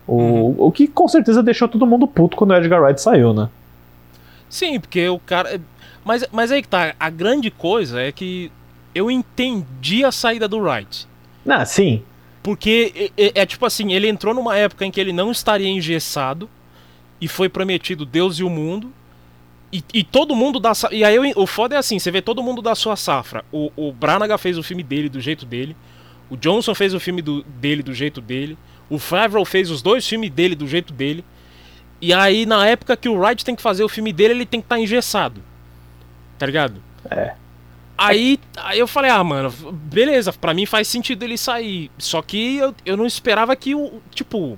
O, 0.08 0.56
o 0.68 0.72
que 0.72 0.88
com 0.88 1.08
certeza 1.08 1.44
deixou 1.44 1.68
todo 1.68 1.86
mundo 1.86 2.08
puto 2.08 2.36
quando 2.36 2.52
o 2.52 2.56
Edgar 2.56 2.82
Wright 2.82 3.00
saiu, 3.02 3.34
né? 3.34 3.50
Sim, 4.50 4.80
porque 4.80 5.08
o 5.08 5.20
cara. 5.20 5.62
Mas, 6.04 6.26
mas 6.32 6.52
aí 6.52 6.62
que 6.62 6.68
tá, 6.68 6.96
a 7.00 7.10
grande 7.10 7.52
coisa 7.52 8.02
é 8.02 8.12
que 8.12 8.52
eu 8.96 9.12
entendi 9.12 10.04
a 10.04 10.12
saída 10.12 10.48
do 10.48 10.58
Wright. 10.60 11.08
Ah, 11.48 11.64
sim. 11.66 12.02
Porque 12.42 13.12
é, 13.18 13.24
é- 13.26 13.42
é 13.42 13.46
tipo 13.46 13.66
assim, 13.66 13.94
ele 13.94 14.08
entrou 14.08 14.34
numa 14.34 14.58
época 14.58 14.86
em 14.86 14.90
que 14.92 15.00
ele 15.00 15.14
não 15.14 15.30
estaria 15.30 15.70
engessado 15.70 16.50
e 17.22 17.28
foi 17.28 17.48
prometido 17.50 18.06
Deus 18.06 18.40
e 18.40 18.44
o 18.44 18.50
mundo. 18.50 18.92
E, 19.72 19.84
e 19.94 20.04
todo 20.04 20.36
mundo 20.36 20.60
da 20.60 20.72
E 20.92 21.04
aí 21.04 21.18
o 21.36 21.46
foda 21.46 21.76
é 21.76 21.78
assim, 21.78 22.00
você 22.00 22.10
vê 22.10 22.22
todo 22.22 22.42
mundo 22.42 22.62
da 22.62 22.74
sua 22.76 22.96
safra. 22.96 23.46
O, 23.52 23.72
o 23.76 23.92
Branagh 23.92 24.36
fez 24.38 24.58
o 24.58 24.64
filme 24.64 24.82
dele 24.84 25.10
do 25.10 25.20
jeito 25.22 25.46
dele. 25.46 25.76
O 26.30 26.36
Johnson 26.38 26.74
fez 26.74 26.94
o 26.94 27.00
filme 27.00 27.22
do- 27.22 27.44
dele 27.44 27.84
do 27.84 27.94
jeito 27.94 28.20
dele. 28.22 28.58
O 28.90 28.98
Favreau 28.98 29.46
fez 29.46 29.70
os 29.70 29.82
dois 29.82 30.08
filmes 30.08 30.32
dele 30.32 30.56
do 30.56 30.68
jeito 30.68 30.92
dele. 30.94 31.24
E 32.02 32.14
aí, 32.14 32.46
na 32.46 32.66
época 32.66 32.96
que 32.98 33.10
o 33.10 33.20
Wright 33.20 33.44
tem 33.46 33.56
que 33.56 33.62
fazer 33.62 33.84
o 33.84 33.90
filme 33.90 34.12
dele, 34.14 34.34
ele 34.34 34.46
tem 34.46 34.60
que 34.62 34.66
estar 34.66 34.80
engessado. 34.80 35.44
Tá 36.38 36.46
ligado? 36.46 36.82
É. 37.10 37.34
Aí, 37.98 38.40
aí 38.56 38.80
eu 38.80 38.88
falei, 38.88 39.12
ah, 39.12 39.22
mano, 39.24 39.52
beleza, 39.74 40.32
pra 40.32 40.54
mim 40.54 40.66
faz 40.66 40.88
sentido 40.88 41.22
ele 41.24 41.38
sair. 41.38 41.92
Só 41.98 42.22
que 42.22 42.56
eu, 42.58 42.74
eu 42.86 42.96
não 42.96 43.06
esperava 43.06 43.56
que 43.56 43.76
o. 43.76 44.02
Tipo. 44.12 44.58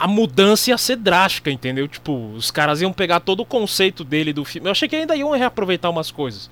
A 0.00 0.08
mudança 0.08 0.70
ia 0.70 0.78
ser 0.78 0.96
drástica, 0.96 1.50
entendeu? 1.50 1.86
Tipo, 1.86 2.32
os 2.34 2.50
caras 2.50 2.80
iam 2.80 2.92
pegar 2.92 3.20
todo 3.20 3.40
o 3.40 3.44
conceito 3.44 4.02
dele 4.02 4.32
do 4.32 4.44
filme. 4.46 4.66
Eu 4.66 4.72
achei 4.72 4.88
que 4.88 4.96
ainda 4.96 5.14
iam 5.14 5.30
reaproveitar 5.32 5.90
umas 5.90 6.10
coisas. 6.10 6.50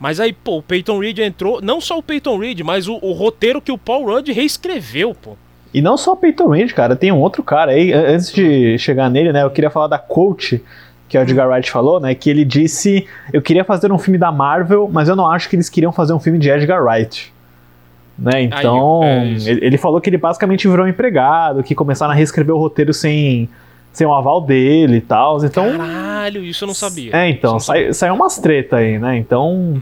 Mas 0.00 0.18
aí, 0.18 0.32
pô, 0.32 0.58
o 0.58 0.62
Peyton 0.62 0.98
Reed 0.98 1.20
entrou. 1.20 1.60
Não 1.62 1.80
só 1.80 1.96
o 1.96 2.02
Peyton 2.02 2.36
Reed, 2.38 2.60
mas 2.62 2.88
o, 2.88 2.98
o 3.00 3.12
roteiro 3.12 3.60
que 3.62 3.70
o 3.70 3.78
Paul 3.78 4.06
Rudd 4.06 4.28
reescreveu, 4.32 5.14
pô. 5.14 5.36
E 5.72 5.80
não 5.80 5.96
só 5.96 6.12
o 6.12 6.16
Peyton 6.16 6.48
Reed, 6.48 6.72
cara, 6.72 6.96
tem 6.96 7.12
um 7.12 7.20
outro 7.20 7.42
cara 7.42 7.70
aí, 7.70 7.92
an- 7.92 8.14
antes 8.16 8.32
de 8.32 8.76
chegar 8.78 9.08
nele, 9.08 9.32
né, 9.32 9.42
eu 9.42 9.50
queria 9.50 9.70
falar 9.70 9.86
da 9.86 9.98
coach, 9.98 10.60
que 11.08 11.16
o 11.16 11.20
Edgar 11.22 11.48
Wright 11.48 11.70
falou, 11.70 11.98
né, 12.00 12.14
que 12.14 12.28
ele 12.28 12.44
disse, 12.44 13.06
eu 13.32 13.40
queria 13.40 13.64
fazer 13.64 13.90
um 13.92 13.98
filme 13.98 14.18
da 14.18 14.30
Marvel, 14.32 14.90
mas 14.92 15.08
eu 15.08 15.16
não 15.16 15.26
acho 15.26 15.48
que 15.48 15.56
eles 15.56 15.70
queriam 15.70 15.92
fazer 15.92 16.12
um 16.12 16.20
filme 16.20 16.38
de 16.38 16.50
Edgar 16.50 16.84
Wright. 16.84 17.31
Né, 18.18 18.42
então, 18.42 19.00
é 19.02 19.24
isso. 19.26 19.48
ele, 19.48 19.66
ele 19.66 19.78
falou 19.78 20.00
que 20.00 20.08
ele 20.10 20.18
basicamente 20.18 20.68
virou 20.68 20.84
um 20.84 20.88
empregado, 20.88 21.62
que 21.62 21.74
começaram 21.74 22.12
a 22.12 22.14
reescrever 22.14 22.54
o 22.54 22.58
roteiro 22.58 22.92
sem, 22.92 23.48
sem 23.92 24.06
o 24.06 24.12
aval 24.14 24.40
dele 24.40 24.98
e 24.98 25.00
tal, 25.00 25.42
então... 25.44 25.76
Caralho, 25.76 26.44
isso 26.44 26.64
eu 26.64 26.66
não 26.66 26.74
sabia. 26.74 27.16
É, 27.16 27.28
então, 27.30 27.52
não 27.52 27.60
sai, 27.60 27.92
saiu 27.92 28.14
umas 28.14 28.38
treta 28.38 28.76
aí, 28.76 28.98
né? 28.98 29.16
Então. 29.16 29.80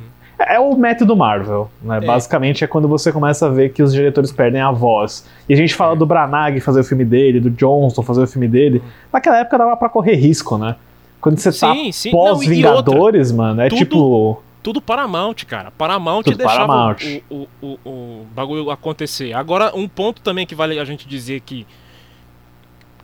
É 0.49 0.59
o 0.59 0.75
método 0.75 1.15
Marvel, 1.15 1.71
né? 1.83 1.99
É. 1.99 2.01
Basicamente 2.01 2.65
é 2.65 2.67
quando 2.67 2.89
você 2.89 3.13
começa 3.13 3.45
a 3.45 3.51
ver 3.51 3.75
que 3.75 3.83
os 3.83 3.93
diretores 3.93 4.33
perdem 4.33 4.59
a 4.63 4.71
voz. 4.71 5.27
E 5.47 5.53
a 5.53 5.57
gente 5.57 5.75
fala 5.75 5.93
É. 5.93 5.97
do 5.97 6.07
Branagh 6.07 6.59
fazer 6.61 6.81
o 6.81 6.85
filme 6.85 7.05
dele, 7.05 7.41
do 7.41 7.51
Johnston 7.51 8.01
fazer 8.01 8.23
o 8.23 8.27
filme 8.27 8.49
dele. 8.49 8.81
Naquela 9.13 9.41
época 9.41 9.59
dava 9.59 9.77
pra 9.77 9.91
correr 9.91 10.15
risco, 10.15 10.57
né? 10.57 10.77
Quando 11.21 11.37
você 11.39 11.53
tá 11.53 11.75
Sim, 11.75 11.91
e 12.09 12.11
pós-Vingadores, 12.11 13.31
mano, 13.33 13.61
é 13.61 13.69
tudo- 13.69 13.79
tipo. 13.79 14.43
Tudo 14.63 14.81
Paramount, 14.81 15.35
cara. 15.47 15.71
Paramount 15.71 16.23
Tudo 16.25 16.37
deixava 16.37 16.67
Paramount. 16.67 16.97
O, 17.31 17.35
o, 17.35 17.49
o, 17.63 17.79
o 17.91 18.27
bagulho 18.35 18.71
acontecer. 18.71 19.33
Agora, 19.33 19.73
um 19.75 19.89
ponto 19.89 20.21
também 20.21 20.47
que 20.47 20.55
vale 20.55 20.79
a 20.79 20.85
gente 20.85 21.09
dizer 21.09 21.41
que 21.41 21.67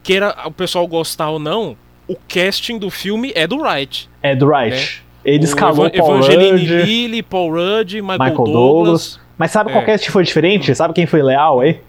queira 0.03 0.35
o 0.45 0.51
pessoal 0.51 0.87
gostar 0.87 1.31
ou 1.31 1.39
não, 1.39 1.77
o 2.09 2.15
casting 2.29 2.79
do 2.79 2.91
filme 2.91 3.33
é 3.35 3.47
do 3.47 3.59
Wright. 3.59 4.09
É 4.23 4.35
do 4.37 4.47
Wright. 4.47 5.03
Ele 5.25 5.45
escalou 5.45 5.87
Evan- 5.87 5.99
Paul 5.99 6.17
Evangeline 6.19 6.51
Rudd, 6.67 6.87
Lilly, 6.87 7.23
Paul 7.23 7.51
Rudd, 7.51 7.95
Michael, 7.95 8.19
Michael 8.19 8.35
Douglas. 8.37 8.53
Douglas. 8.53 9.21
Mas 9.37 9.51
sabe 9.51 9.73
qual 9.73 9.83
É. 9.83 9.87
cast 9.87 10.11
foi 10.11 10.23
diferente? 10.25 10.75
Sabe 10.75 10.95
quem 10.95 11.05
foi 11.07 11.23
leal 11.23 11.61
aí? 11.61 11.81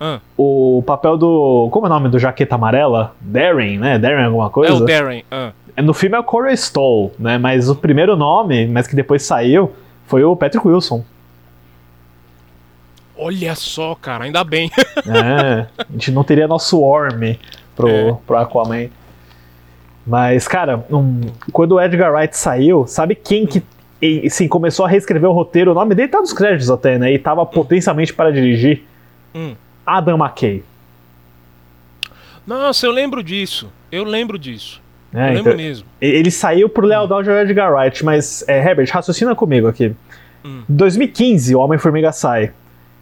Ah, 0.00 0.18
O 0.36 0.82
papel 0.86 1.16
do. 1.18 1.68
Como 1.70 1.86
é 1.86 1.88
o 1.88 1.92
nome 1.92 2.08
do 2.08 2.18
jaqueta 2.18 2.54
amarela? 2.54 3.14
Darren, 3.20 3.78
né? 3.78 3.98
Darren 3.98 4.24
alguma 4.24 4.46
é 4.46 4.50
coisa? 4.50 4.74
o 4.74 4.84
Darren. 4.86 5.22
ah. 5.30 5.52
No 5.76 5.92
filme 5.94 6.16
é 6.16 6.18
o 6.20 6.24
Corey 6.24 6.54
Stoll, 6.54 7.12
né? 7.18 7.38
Mas 7.38 7.68
o 7.68 7.76
primeiro 7.76 8.16
nome, 8.16 8.66
mas 8.66 8.86
que 8.86 8.94
depois 8.96 9.22
saiu, 9.22 9.72
foi 10.06 10.24
o 10.24 10.34
Patrick 10.36 10.66
Wilson. 10.66 11.04
Olha 13.16 13.54
só, 13.54 13.94
cara, 13.94 14.24
ainda 14.24 14.42
bem. 14.44 14.70
É, 15.06 15.66
a 15.78 15.92
gente 15.92 16.10
não 16.10 16.24
teria 16.24 16.46
nosso 16.48 16.80
Orm 16.80 17.36
pro, 17.76 17.88
É. 17.88 18.16
pro 18.26 18.36
Aquaman. 18.36 18.88
Mas, 20.06 20.48
cara, 20.48 20.84
um, 20.90 21.20
quando 21.52 21.72
o 21.72 21.80
Edgar 21.80 22.12
Wright 22.12 22.36
saiu, 22.36 22.86
sabe 22.86 23.14
quem 23.14 23.46
que 23.46 23.62
assim, 24.26 24.48
começou 24.48 24.86
a 24.86 24.88
reescrever 24.88 25.28
o 25.28 25.32
roteiro? 25.32 25.70
O 25.72 25.74
nome 25.74 25.94
dele 25.94 26.08
tá 26.08 26.18
nos 26.20 26.32
créditos 26.32 26.70
até, 26.70 26.98
né? 26.98 27.12
E 27.12 27.18
tava 27.18 27.44
potencialmente 27.44 28.12
para 28.14 28.32
dirigir. 28.32 28.82
Hum. 29.34 29.54
Adam 29.86 30.16
McKay. 30.18 30.64
Nossa, 32.46 32.86
eu 32.86 32.90
lembro 32.92 33.22
disso. 33.22 33.70
Eu 33.92 34.04
lembro 34.04 34.38
disso. 34.38 34.80
Lembro 35.12 35.40
Então, 35.40 35.56
mesmo. 35.56 35.86
Ele 36.00 36.30
saiu 36.30 36.68
por 36.68 36.84
lealdade 36.84 37.28
ao 37.30 37.36
Edgar 37.36 37.72
Wright, 37.72 38.04
mas, 38.04 38.44
é, 38.48 38.58
Herbert, 38.58 38.88
raciocina 38.92 39.34
comigo 39.34 39.66
aqui. 39.68 39.92
Hum. 40.44 40.62
Em 40.68 40.74
2015, 40.74 41.54
o 41.54 41.60
Homem-Formiga 41.60 42.12
sai. 42.12 42.52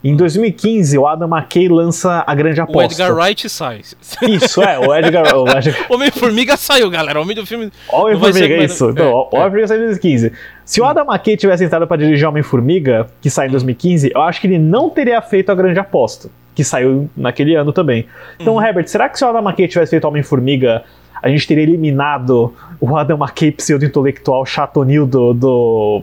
Em 0.02 0.14
2015, 0.14 0.96
o 0.96 1.08
Adam 1.08 1.28
McKay 1.28 1.68
lança 1.68 2.22
A 2.24 2.32
Grande 2.32 2.60
O 2.60 2.64
Aposta. 2.64 3.02
Edgar 3.02 3.16
Wright 3.16 3.48
sai. 3.48 3.80
Isso, 4.22 4.62
é, 4.62 4.78
o 4.78 4.94
Edgar... 4.94 5.36
O 5.36 5.48
Edgar... 5.48 5.86
Homem-Formiga 5.90 6.56
saiu, 6.56 6.88
galera. 6.88 7.18
O 7.18 7.22
Homem 7.22 7.34
do 7.34 7.44
filme. 7.44 7.70
Homem-Formiga, 7.92 8.54
é 8.54 8.64
isso. 8.64 8.86
é, 8.86 8.90
Então, 8.92 9.12
o 9.12 9.28
é. 9.32 9.38
Homem-Formiga 9.38 9.66
saiu 9.66 9.80
em 9.80 9.86
2015. 9.86 10.32
Se 10.64 10.80
o 10.80 10.84
Adam 10.84 11.04
McKay 11.04 11.36
tivesse 11.36 11.64
entrado 11.64 11.86
pra 11.86 11.96
dirigir 11.96 12.28
Homem-Formiga, 12.28 13.08
que 13.20 13.28
saiu 13.28 13.48
em 13.48 13.50
2015, 13.50 14.12
eu 14.14 14.22
acho 14.22 14.40
que 14.40 14.46
ele 14.46 14.58
não 14.58 14.88
teria 14.88 15.20
feito 15.20 15.50
A 15.50 15.54
Grande 15.54 15.80
Aposta, 15.80 16.30
que 16.58 16.64
saiu 16.64 17.08
naquele 17.16 17.54
ano 17.54 17.72
também. 17.72 18.04
Então, 18.36 18.56
Uhum. 18.56 18.60
Herbert, 18.60 18.88
será 18.88 19.08
que 19.08 19.16
se 19.16 19.24
o 19.24 19.28
Adam 19.28 19.40
McKay 19.48 19.68
tivesse 19.68 19.90
feito 19.90 20.08
Homem-Formiga, 20.08 20.82
a 21.22 21.28
gente 21.28 21.46
teria 21.46 21.62
eliminado 21.62 22.52
o 22.80 22.96
Adam 22.96 23.16
McKay 23.16 23.52
pseudo-intelectual 23.52 24.44
chatonil 24.44 25.06
do, 25.06 25.32
do, 25.32 26.02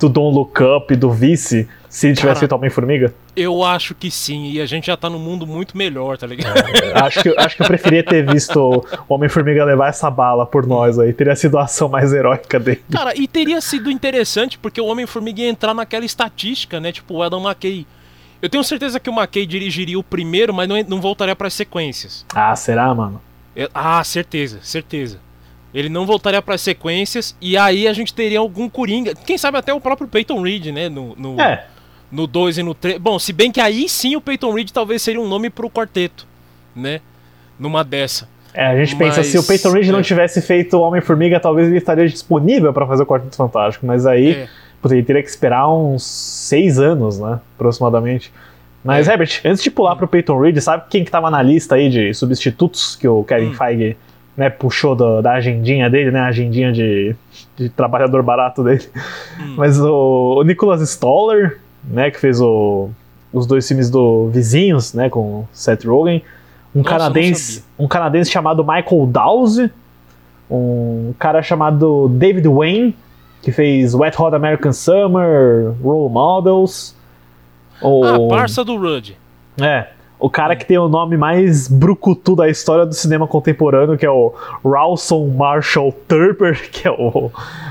do 0.00 0.08
Don't 0.08 0.34
Look 0.36 0.60
Up 0.60 0.92
e 0.92 0.96
do 0.96 1.12
Vice, 1.12 1.68
se 1.88 2.06
ele 2.08 2.16
tivesse 2.16 2.22
Cara. 2.26 2.38
feito 2.40 2.52
Homem-Formiga? 2.56 3.14
Eu 3.36 3.62
acho 3.62 3.94
que 3.94 4.10
sim. 4.10 4.50
E 4.50 4.60
a 4.60 4.66
gente 4.66 4.88
já 4.88 4.96
tá 4.96 5.08
num 5.08 5.20
mundo 5.20 5.46
muito 5.46 5.78
melhor, 5.78 6.18
tá 6.18 6.26
ligado? 6.26 6.52
acho, 6.96 7.22
que, 7.22 7.28
acho 7.38 7.54
que 7.56 7.62
eu 7.62 7.66
preferia 7.68 8.02
ter 8.02 8.26
visto 8.28 8.56
o 8.58 9.14
Homem-Formiga 9.14 9.64
levar 9.64 9.88
essa 9.90 10.10
bala 10.10 10.44
por 10.44 10.66
nós 10.66 10.98
aí. 10.98 11.12
Teria 11.12 11.36
sido 11.36 11.56
a 11.58 11.62
ação 11.62 11.88
mais 11.88 12.12
heróica 12.12 12.58
dele. 12.58 12.82
Cara, 12.90 13.12
e 13.16 13.28
teria 13.28 13.60
sido 13.60 13.88
interessante 13.88 14.58
porque 14.58 14.80
o 14.80 14.86
Homem-Formiga 14.86 15.42
ia 15.42 15.48
entrar 15.48 15.72
naquela 15.74 16.04
estatística, 16.04 16.80
né? 16.80 16.90
Tipo, 16.90 17.14
o 17.14 17.22
Adam 17.22 17.40
McKay. 17.48 17.86
Eu 18.42 18.48
tenho 18.50 18.64
certeza 18.64 18.98
que 18.98 19.08
o 19.08 19.12
McKay 19.12 19.46
dirigiria 19.46 19.98
o 19.98 20.02
primeiro, 20.02 20.52
mas 20.52 20.68
não, 20.68 20.76
não 20.82 21.00
voltaria 21.00 21.34
para 21.36 21.48
sequências. 21.48 22.26
Ah, 22.34 22.54
será, 22.56 22.92
mano? 22.94 23.22
Eu- 23.54 23.68
ah, 23.72 24.02
certeza, 24.02 24.58
certeza. 24.62 25.18
Ele 25.72 25.88
não 25.88 26.04
voltaria 26.04 26.42
para 26.42 26.58
sequências 26.58 27.34
e 27.40 27.56
aí 27.56 27.86
a 27.88 27.92
gente 27.92 28.12
teria 28.12 28.40
algum 28.40 28.68
Coringa. 28.68 29.14
Quem 29.14 29.38
sabe 29.38 29.56
até 29.58 29.72
o 29.72 29.80
próprio 29.80 30.08
Peyton 30.08 30.42
Reed, 30.42 30.66
né? 30.66 30.88
No, 30.88 31.14
no, 31.16 31.40
É, 31.40 31.66
no 32.10 32.26
2 32.26 32.58
e 32.58 32.62
no 32.62 32.74
3. 32.74 32.98
Bom, 32.98 33.18
se 33.18 33.32
bem 33.32 33.50
que 33.50 33.60
aí 33.60 33.88
sim 33.88 34.16
o 34.16 34.20
Peyton 34.20 34.52
Reed 34.52 34.70
talvez 34.70 35.00
seria 35.00 35.20
um 35.20 35.28
nome 35.28 35.48
pro 35.48 35.70
quarteto, 35.70 36.26
né? 36.76 37.00
Numa 37.58 37.82
dessa. 37.84 38.28
É, 38.52 38.66
a 38.66 38.76
gente 38.84 38.96
pensa, 38.96 39.18
Mas- 39.18 39.28
se 39.28 39.38
o 39.38 39.42
Peyton 39.44 39.70
Reed 39.70 39.86
não 39.88 40.00
é. 40.00 40.02
tivesse 40.02 40.42
feito 40.42 40.76
o 40.76 40.80
Homem-Formiga, 40.82 41.40
talvez 41.40 41.68
ele 41.68 41.78
estaria 41.78 42.06
disponível 42.06 42.70
pra 42.72 42.86
fazer 42.86 43.02
o 43.04 43.06
Quarteto 43.06 43.34
Fantástico, 43.36 43.86
mas 43.86 44.04
aí 44.04 44.32
É. 44.32 44.48
ele 44.90 45.02
teria 45.02 45.22
que 45.22 45.28
esperar 45.28 45.68
uns 45.72 46.02
seis 46.02 46.78
anos, 46.78 47.18
né, 47.18 47.38
aproximadamente. 47.56 48.32
Mas, 48.84 49.06
É. 49.08 49.12
Herbert, 49.12 49.40
antes 49.44 49.62
de 49.62 49.70
pular 49.70 49.94
pro 49.94 50.08
Peyton 50.08 50.40
Reed, 50.40 50.58
sabe 50.60 50.84
quem 50.90 51.04
que 51.04 51.10
tava 51.10 51.30
na 51.30 51.40
lista 51.40 51.76
aí 51.76 51.88
de 51.88 52.12
substitutos 52.14 52.96
que 52.96 53.06
o 53.06 53.22
Kevin 53.22 53.48
Hum. 53.50 53.54
Feige 53.54 53.96
né, 54.36 54.48
puxou 54.48 54.94
do- 54.96 55.20
da 55.20 55.34
agendinha 55.34 55.90
dele, 55.90 56.10
né, 56.10 56.18
a 56.20 56.26
agendinha 56.28 56.72
de, 56.72 57.14
de 57.54 57.68
trabalhador 57.68 58.22
barato 58.22 58.64
dele? 58.64 58.82
Hum. 59.38 59.54
Mas 59.58 59.78
o, 59.78 60.36
o 60.38 60.42
Nicholas 60.42 60.80
Stoller, 60.80 61.60
né, 61.84 62.10
que 62.10 62.18
fez 62.18 62.40
o- 62.40 62.88
os 63.32 63.46
dois 63.46 63.68
filmes 63.68 63.88
do 63.90 64.28
Vizinhos, 64.28 64.94
né, 64.94 65.08
com 65.10 65.20
o 65.20 65.48
Seth 65.52 65.84
Rogen, 65.84 66.22
um 66.74 66.78
Nossa, 66.78 66.88
canadense, 66.90 67.64
um 67.78 67.86
canadense 67.86 68.30
chamado 68.30 68.64
Michael 68.64 69.06
Dowse, 69.06 69.70
um 70.50 71.12
cara 71.18 71.42
chamado 71.42 72.08
David 72.08 72.48
Wayne, 72.48 72.96
que 73.42 73.52
fez 73.52 73.94
Wet 73.94 74.16
Hot 74.20 74.34
American 74.34 74.72
Summer, 74.72 75.72
Role 75.82 76.10
Models. 76.12 76.96
O, 77.82 78.04
Ah, 78.04 78.28
parça 78.28 78.64
do 78.64 78.76
Rudd. 78.76 79.16
É, 79.60 79.88
o 80.18 80.30
cara 80.30 80.54
que 80.54 80.64
tem 80.64 80.78
o 80.78 80.88
nome 80.88 81.16
mais 81.16 81.66
brucutu 81.66 82.36
da 82.36 82.48
história 82.48 82.86
do 82.86 82.94
cinema 82.94 83.26
contemporâneo, 83.26 83.98
que 83.98 84.06
é 84.06 84.10
o 84.10 84.32
Rawson 84.64 85.26
Marshall 85.26 85.92
Turper, 86.06 86.58
que 86.70 86.86
é 86.86 86.90
o 86.90 87.30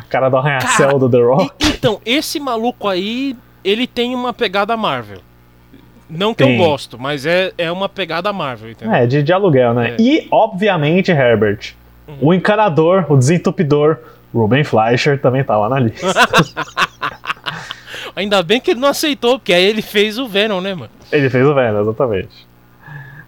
cara 0.09 0.27
do 0.29 0.37
arranha-céu 0.37 0.99
do 0.99 1.09
The 1.09 1.21
Rock. 1.21 1.51
E- 1.65 1.69
então, 1.69 1.99
esse 2.05 2.39
maluco 2.39 2.87
aí, 2.89 3.35
ele 3.63 3.87
tem 3.87 4.13
uma 4.13 4.33
pegada 4.33 4.75
Marvel. 4.75 5.19
Não 6.09 6.33
que 6.33 6.43
Tem. 6.43 6.57
eu 6.59 6.65
gosto, 6.67 6.99
mas 6.99 7.25
é, 7.25 7.53
é 7.57 7.71
uma 7.71 7.87
pegada 7.87 8.33
Marvel, 8.33 8.71
entendeu? 8.71 8.93
É, 8.93 9.07
de, 9.07 9.23
de 9.23 9.31
aluguel, 9.31 9.73
né? 9.73 9.91
É. 9.91 9.95
E, 9.97 10.27
obviamente, 10.29 11.09
Herbert, 11.09 11.73
o 12.19 12.33
encanador, 12.33 13.05
o 13.09 13.15
desentupidor, 13.15 13.97
Ruben 14.33 14.63
Fleischer 14.63 15.19
também 15.19 15.43
tava 15.43 15.69
na 15.69 15.79
lista. 15.79 16.07
Ainda 18.15 18.43
bem 18.43 18.59
que 18.59 18.71
ele 18.71 18.79
não 18.79 18.89
aceitou, 18.89 19.39
porque 19.39 19.53
aí 19.53 19.63
ele 19.63 19.81
fez 19.81 20.17
o 20.17 20.27
Venom, 20.27 20.59
né, 20.59 20.73
mano? 20.73 20.91
Ele 21.11 21.29
fez 21.29 21.47
o 21.47 21.53
Venom, 21.53 21.81
exatamente. 21.81 22.51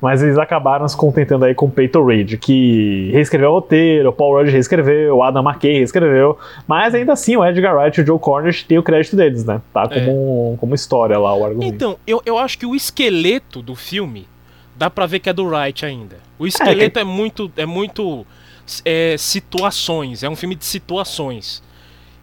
Mas 0.01 0.21
eles 0.21 0.37
acabaram 0.37 0.85
se 0.85 0.97
contentando 0.97 1.45
aí 1.45 1.55
com 1.55 1.67
o 1.67 1.71
Peyton 1.71 2.05
Reed, 2.05 2.37
que 2.37 3.09
reescreveu 3.13 3.51
o 3.51 3.53
roteiro, 3.53 4.09
o 4.09 4.11
Paul 4.11 4.35
Rudd 4.35 4.49
reescreveu, 4.49 5.15
o 5.15 5.23
Adam 5.23 5.41
McKay 5.41 5.77
reescreveu, 5.77 6.37
mas 6.67 6.93
ainda 6.93 7.13
assim 7.13 7.37
o 7.37 7.45
Edgar 7.45 7.73
Wright 7.73 7.97
e 7.97 8.03
o 8.03 8.05
Joe 8.05 8.19
Cornish 8.19 8.63
têm 8.63 8.77
o 8.77 8.83
crédito 8.83 9.15
deles, 9.15 9.45
né? 9.45 9.61
Tá 9.73 9.87
como, 9.87 10.57
como 10.59 10.75
história 10.75 11.17
lá 11.17 11.33
o 11.33 11.45
argumento. 11.45 11.73
Então, 11.73 11.97
eu, 12.05 12.21
eu 12.25 12.37
acho 12.37 12.57
que 12.57 12.65
o 12.65 12.75
esqueleto 12.75 13.61
do 13.61 13.75
filme 13.75 14.27
dá 14.75 14.89
pra 14.89 15.05
ver 15.05 15.19
que 15.19 15.29
é 15.29 15.33
do 15.33 15.45
Wright 15.45 15.85
ainda. 15.85 16.17
O 16.37 16.45
esqueleto 16.45 16.99
é, 16.99 17.05
muito. 17.05 17.49
É 17.55 17.65
muito. 17.65 18.25
É, 18.85 19.15
situações. 19.17 20.23
É 20.23 20.29
um 20.29 20.35
filme 20.35 20.55
de 20.55 20.65
situações. 20.65 21.61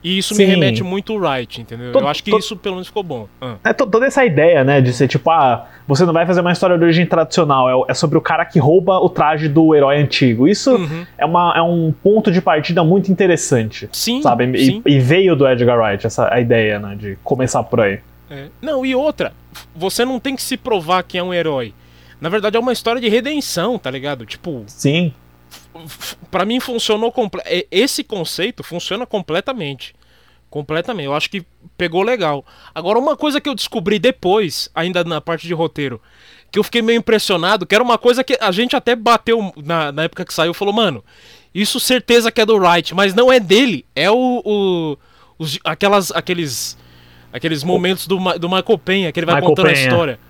E 0.03 0.17
isso 0.17 0.33
me 0.35 0.45
Sim. 0.47 0.51
remete 0.53 0.83
muito 0.83 1.13
ao 1.13 1.19
Wright, 1.19 1.61
entendeu? 1.61 1.93
Eu 1.93 2.09
acho 2.09 2.25
que 2.25 2.35
isso 2.35 2.57
pelo 2.57 2.77
menos 2.77 2.87
ficou 2.89 3.03
bom. 3.03 3.29
Ah. 3.39 3.57
É 3.63 3.73
to- 3.75 3.87
toda 3.87 4.07
essa 4.07 4.25
ideia, 4.25 4.65
né, 4.65 4.81
de 4.81 4.95
ser 4.95 5.07
tipo, 5.07 5.29
ah, 5.31 5.69
você 5.87 6.07
não 6.07 6.13
vai 6.15 6.25
fazer 6.25 6.41
uma 6.41 6.53
história 6.53 6.79
de 6.79 6.83
origem 6.83 7.05
tradicional, 7.05 7.69
é 7.87 7.91
é, 7.91 7.93
sobre 7.93 8.17
o 8.17 8.21
cara 8.23 8.47
que 8.47 8.59
rouba 8.59 8.99
o 8.99 9.11
traje 9.11 9.47
do 9.47 9.75
herói 9.75 9.99
antigo. 9.99 10.49
Isso 10.49 10.75
Uhum. 10.75 11.05
é, 11.19 11.27
uma, 11.27 11.53
é 11.55 11.61
um 11.61 11.93
ponto 12.03 12.33
de 12.33 12.41
partida 12.41 12.83
muito 12.83 13.13
interessante, 13.13 13.91
Sim, 13.93 14.23
sabe? 14.23 14.47
E, 14.59 14.65
sim. 14.65 14.83
e 14.87 14.99
veio 14.99 15.37
do 15.37 15.47
Edgar 15.47 15.79
Wright 15.79 16.07
essa 16.07 16.33
a 16.33 16.41
ideia, 16.41 16.79
né, 16.79 16.97
de 16.99 17.19
começar 17.23 17.63
por 17.65 17.83
aí. 17.83 18.01
É. 18.31 18.47
Não, 18.63 18.87
e 18.87 18.95
outra, 18.95 19.35
você 19.77 20.03
não 20.07 20.19
tem 20.19 20.35
que 20.35 20.41
se 20.43 20.57
provar 20.57 21.03
que 21.03 21.19
é 21.19 21.23
um 21.23 21.35
herói. 21.35 21.75
Na 22.19 22.31
verdade, 22.31 22.57
é 22.57 22.61
uma 22.61 22.73
história 22.73 23.03
de 23.03 23.09
redenção, 23.11 23.79
tá 23.79 23.91
ligado? 23.91 24.25
Tipo, 24.25 24.63
Sim, 24.67 25.13
pra 26.31 26.45
mim 26.45 26.61
funcionou 26.61 27.13
é, 27.45 27.67
esse 27.71 28.05
conceito 28.05 28.63
funciona 28.63 29.07
completamente. 29.07 29.95
Completamente. 30.49 31.07
Eu 31.07 31.15
acho 31.15 31.31
que 31.31 31.45
pegou 31.79 32.03
legal. 32.03 32.45
Agora 32.75 32.99
uma 32.99 33.17
coisa 33.17 33.41
que 33.41 33.49
eu 33.49 33.55
descobri 33.55 33.99
depois, 33.99 34.69
ainda 34.75 35.05
na 35.05 35.21
parte 35.21 35.47
de 35.47 35.55
roteiro, 35.55 36.01
que 36.51 36.59
eu 36.59 36.65
fiquei 36.65 36.83
meio 36.83 36.99
impressionado, 36.99 37.65
que 37.65 37.75
era 37.75 37.85
uma 37.85 37.97
coisa 37.97 38.25
que 38.25 38.37
a 38.41 38.51
gente 38.51 38.75
até 38.75 38.97
bateu 38.97 39.53
na, 39.57 39.93
na 39.93 40.03
época 40.05 40.25
que 40.25 40.35
saiu, 40.35 40.53
falou, 40.53 40.75
mano, 40.75 41.05
isso 41.55 41.79
certeza 41.79 42.33
que 42.33 42.41
é 42.41 42.47
do 42.47 42.57
Wright, 42.57 42.95
mas 42.95 43.15
não 43.15 43.33
é 43.33 43.39
dele, 43.39 43.85
é 43.95 44.11
o, 44.11 44.43
o 44.45 44.97
os, 45.41 45.59
aquelas, 45.65 46.13
aqueles, 46.13 46.77
aqueles 47.33 47.65
momentos 47.65 48.07
do, 48.07 48.17
do 48.39 48.49
Michael 48.49 48.79
Penha, 48.79 49.11
que 49.11 49.19
ele 49.19 49.27
vai 49.27 49.37
Michael 49.37 49.51
contando 49.51 49.69
a 49.69 49.73
Penha. 49.73 49.89
história. 49.89 50.21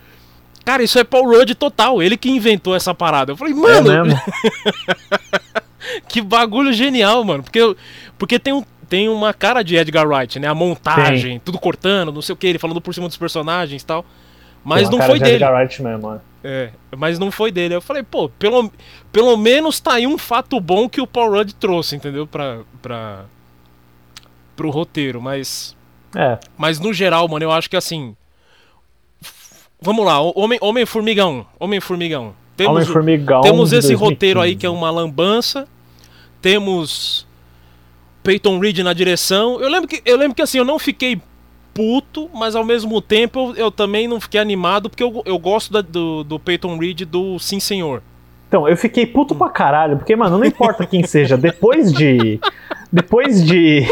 Cara, 0.64 0.82
isso 0.82 0.98
é 0.98 1.04
Paul 1.04 1.26
Rudd 1.28 1.54
total, 1.54 2.02
ele 2.02 2.16
que 2.16 2.30
inventou 2.30 2.74
essa 2.74 2.94
parada. 2.94 3.32
Eu 3.32 3.36
falei, 3.36 3.52
É 3.54 3.56
mano, 3.56 4.04
mesmo? 4.06 4.20
que 6.08 6.20
bagulho 6.20 6.72
genial, 6.72 7.24
mano. 7.24 7.42
Porque, 7.42 7.76
porque 8.18 8.38
tem, 8.38 8.52
um, 8.52 8.62
tem 8.88 9.08
uma 9.08 9.32
cara 9.32 9.62
de 9.62 9.76
Edgar 9.76 10.06
Wright, 10.06 10.38
né? 10.38 10.48
A 10.48 10.54
montagem, 10.54 11.40
tudo 11.40 11.58
cortando, 11.58 12.12
não 12.12 12.22
sei 12.22 12.32
o 12.34 12.36
que, 12.36 12.46
ele 12.46 12.58
falando 12.58 12.80
por 12.80 12.94
cima 12.94 13.08
dos 13.08 13.16
personagens 13.16 13.82
e 13.82 13.86
tal. 13.86 14.04
Mas 14.62 14.90
não 14.90 15.00
foi 15.00 15.14
de 15.18 15.24
dele. 15.24 15.36
Edgar 15.36 15.54
Wright 15.54 15.82
mesmo, 15.82 16.10
né? 16.12 16.20
É, 16.44 16.70
mas 16.96 17.18
não 17.18 17.30
foi 17.30 17.50
dele. 17.50 17.74
Eu 17.74 17.80
falei, 17.80 18.02
pô, 18.02 18.28
pelo, 18.28 18.70
pelo 19.10 19.36
menos 19.36 19.80
tá 19.80 19.94
aí 19.94 20.06
um 20.06 20.18
fato 20.18 20.60
bom 20.60 20.88
que 20.88 21.00
o 21.00 21.06
Paul 21.06 21.30
Rudd 21.32 21.52
trouxe, 21.54 21.96
entendeu? 21.96 22.26
Pra, 22.26 22.60
pra, 22.82 23.24
pro 24.54 24.70
roteiro. 24.70 25.20
Mas, 25.20 25.74
É. 26.14 26.38
mas 26.58 26.78
no 26.78 26.92
geral, 26.92 27.26
mano, 27.28 27.44
eu 27.44 27.50
acho 27.52 27.68
que 27.70 27.76
assim. 27.76 28.14
Vamos 29.80 30.04
lá, 30.04 30.20
Homem- 30.20 30.58
Homem-Formiga 30.60 31.26
1. 31.26 31.44
Homem-Formiga 31.58 32.20
1. 32.20 32.32
Temos, 32.56 32.72
o- 32.72 32.76
Homem-Formiga 32.82 33.40
temos 33.40 33.72
esse 33.72 33.88
2015. 33.88 33.94
roteiro 34.14 34.40
aí 34.40 34.54
que 34.54 34.66
é 34.66 34.70
uma 34.70 34.90
lambança. 34.90 35.66
Temos 36.42 37.26
Peyton 38.22 38.58
Reed 38.58 38.78
na 38.80 38.92
direção. 38.92 39.60
Eu 39.60 39.68
lembro 39.68 39.88
que, 39.88 40.02
eu 40.04 40.16
lembro 40.16 40.34
que 40.34 40.42
assim, 40.42 40.58
eu 40.58 40.64
não 40.64 40.78
fiquei 40.78 41.20
puto, 41.72 42.28
mas 42.34 42.54
ao 42.54 42.64
mesmo 42.64 43.00
tempo 43.00 43.52
eu, 43.56 43.64
eu 43.66 43.70
também 43.70 44.06
não 44.08 44.20
fiquei 44.20 44.40
animado, 44.40 44.90
porque 44.90 45.02
eu, 45.02 45.22
eu 45.24 45.38
gosto 45.38 45.72
da- 45.72 45.80
do, 45.80 46.24
do 46.24 46.38
Peyton 46.38 46.76
Reed 46.78 47.02
do 47.02 47.38
Sim 47.38 47.60
Senhor. 47.60 48.02
Então, 48.48 48.68
eu 48.68 48.76
fiquei 48.76 49.06
puto 49.06 49.32
pra 49.34 49.48
caralho, 49.48 49.96
porque, 49.96 50.14
mano, 50.16 50.36
não 50.36 50.44
importa 50.44 50.84
quem 50.84 51.04
seja, 51.06 51.36
depois 51.36 51.92
de. 51.92 52.40
Depois 52.92 53.44
de. 53.46 53.86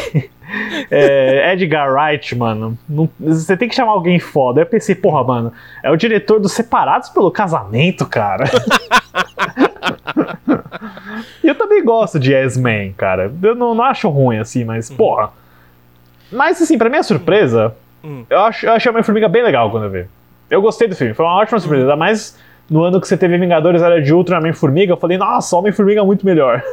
É, 0.90 1.52
Edgar 1.52 1.92
Wright, 1.92 2.34
mano, 2.36 2.78
não- 2.88 3.08
você 3.18 3.56
tem 3.56 3.68
que 3.68 3.74
chamar 3.74 3.92
alguém 3.92 4.18
foda. 4.18 4.60
Aí 4.60 4.66
eu 4.66 4.70
pensei, 4.70 4.94
porra, 4.94 5.22
mano, 5.24 5.52
é 5.82 5.90
o 5.90 5.96
diretor 5.96 6.38
dos 6.40 6.52
Separados 6.52 7.08
pelo 7.10 7.30
Casamento, 7.30 8.06
cara. 8.06 8.44
e 11.42 11.48
eu 11.48 11.54
também 11.54 11.84
gosto 11.84 12.18
de 12.18 12.32
Yes-Man, 12.32 12.92
cara. 12.96 13.32
Eu 13.42 13.54
não, 13.54 13.74
não 13.74 13.84
acho 13.84 14.08
ruim 14.08 14.38
assim, 14.38 14.64
mas, 14.64 14.90
porra. 14.90 15.30
Mas, 16.30 16.60
assim, 16.60 16.76
pra 16.76 16.90
minha 16.90 17.02
surpresa, 17.02 17.74
Hum. 18.04 18.24
eu, 18.30 18.40
acho, 18.40 18.66
eu 18.66 18.72
achei 18.72 18.88
a 18.88 18.92
Homem-Formiga 18.92 19.28
bem 19.28 19.42
legal 19.42 19.70
quando 19.70 19.84
eu 19.84 19.90
vi. 19.90 20.06
Eu 20.50 20.62
gostei 20.62 20.88
do 20.88 20.94
filme, 20.96 21.14
foi 21.14 21.24
uma 21.26 21.34
ótima 21.36 21.58
surpresa. 21.58 21.94
Mais 21.96 22.38
no 22.70 22.84
ano 22.84 23.00
que 23.00 23.08
você 23.08 23.16
teve 23.16 23.38
Vingadores 23.38 23.80
Era 23.80 24.00
de 24.02 24.12
Ultron 24.12 24.38
Homem-Formiga, 24.38 24.92
eu 24.92 24.96
falei, 24.96 25.16
nossa, 25.16 25.56
Homem-Formiga 25.56 26.00
é 26.00 26.04
muito 26.04 26.24
melhor. 26.26 26.62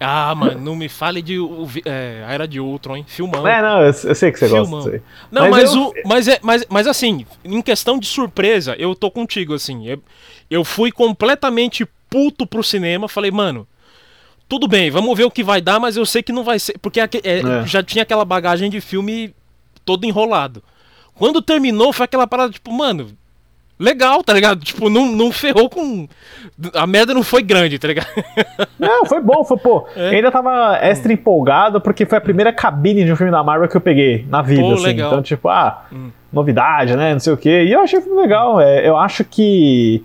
Ah, 0.00 0.32
mano, 0.34 0.60
não 0.60 0.76
me 0.76 0.88
fale 0.88 1.20
de 1.20 1.36
é, 1.84 2.24
a 2.26 2.32
Era 2.32 2.46
de 2.46 2.60
Ultron, 2.60 2.96
hein? 2.98 3.04
Filmão. 3.06 3.46
é, 3.46 3.60
não, 3.60 3.80
eu, 3.80 3.86
eu 3.86 3.92
sei 4.14 4.30
que 4.30 4.38
você 4.38 4.46
Filmão. 4.48 4.70
gosta 4.70 4.90
disso 4.92 5.04
aí. 5.04 5.26
Não, 5.30 5.50
Mas 5.50 5.50
mas, 5.50 5.74
eu- 5.74 5.82
o, 5.82 5.92
mas, 6.04 6.28
é, 6.28 6.38
mas, 6.40 6.64
mas 6.68 6.86
assim, 6.86 7.26
em 7.44 7.60
questão 7.60 7.98
de 7.98 8.06
surpresa, 8.06 8.76
eu 8.78 8.94
tô 8.94 9.10
contigo, 9.10 9.54
assim. 9.54 9.86
Eu, 9.88 10.00
eu 10.48 10.64
fui 10.64 10.92
completamente 10.92 11.84
puto 12.08 12.46
pro 12.46 12.62
cinema, 12.62 13.08
falei, 13.08 13.30
mano, 13.32 13.66
tudo 14.48 14.68
bem, 14.68 14.88
vamos 14.90 15.18
ver 15.18 15.24
o 15.24 15.30
que 15.32 15.42
vai 15.42 15.60
dar, 15.60 15.80
mas 15.80 15.96
eu 15.96 16.06
sei 16.06 16.22
que 16.22 16.32
não 16.32 16.44
vai 16.44 16.58
ser. 16.60 16.78
Porque 16.78 17.00
é, 17.00 17.08
É. 17.24 17.66
já 17.66 17.82
tinha 17.82 18.02
aquela 18.04 18.24
bagagem 18.24 18.70
de 18.70 18.80
filme 18.80 19.34
todo 19.84 20.04
enrolado. 20.06 20.62
Quando 21.16 21.42
terminou, 21.42 21.92
foi 21.92 22.04
aquela 22.04 22.26
parada, 22.26 22.52
tipo, 22.52 22.72
mano. 22.72 23.08
Legal, 23.78 24.22
tá 24.24 24.32
ligado? 24.32 24.60
Tipo, 24.64 24.90
não, 24.90 25.06
não 25.12 25.30
ferrou 25.30 25.70
com. 25.70 26.08
A 26.74 26.86
merda 26.86 27.14
não 27.14 27.22
foi 27.22 27.42
grande, 27.42 27.78
tá 27.78 27.86
ligado? 27.88 28.08
Não, 28.78 29.04
foi 29.06 29.20
bom, 29.20 29.44
foi, 29.44 29.56
pô. 29.58 29.86
É. 29.94 30.08
Eu 30.08 30.16
ainda 30.16 30.30
tava 30.30 30.78
extra 30.82 31.12
empolgado 31.12 31.80
porque 31.80 32.04
foi 32.06 32.18
a 32.18 32.20
primeira 32.20 32.52
cabine 32.52 33.04
de 33.04 33.12
um 33.12 33.16
filme 33.16 33.30
da 33.30 33.42
Marvel 33.42 33.68
que 33.68 33.76
eu 33.76 33.80
peguei 33.80 34.24
na 34.28 34.42
vida, 34.42 34.62
Pô, 34.62 34.72
assim. 34.74 34.82
legal. 34.84 35.08
Então, 35.10 35.22
tipo, 35.22 35.48
ah, 35.48 35.84
Hum. 35.92 36.10
novidade, 36.32 36.96
né? 36.96 37.12
Não 37.12 37.20
sei 37.20 37.32
o 37.32 37.36
quê. 37.36 37.64
E 37.64 37.72
eu 37.72 37.80
achei 37.80 38.00
legal. 38.00 38.60
É, 38.60 38.88
eu 38.88 38.96
acho 38.96 39.24
que. 39.24 40.04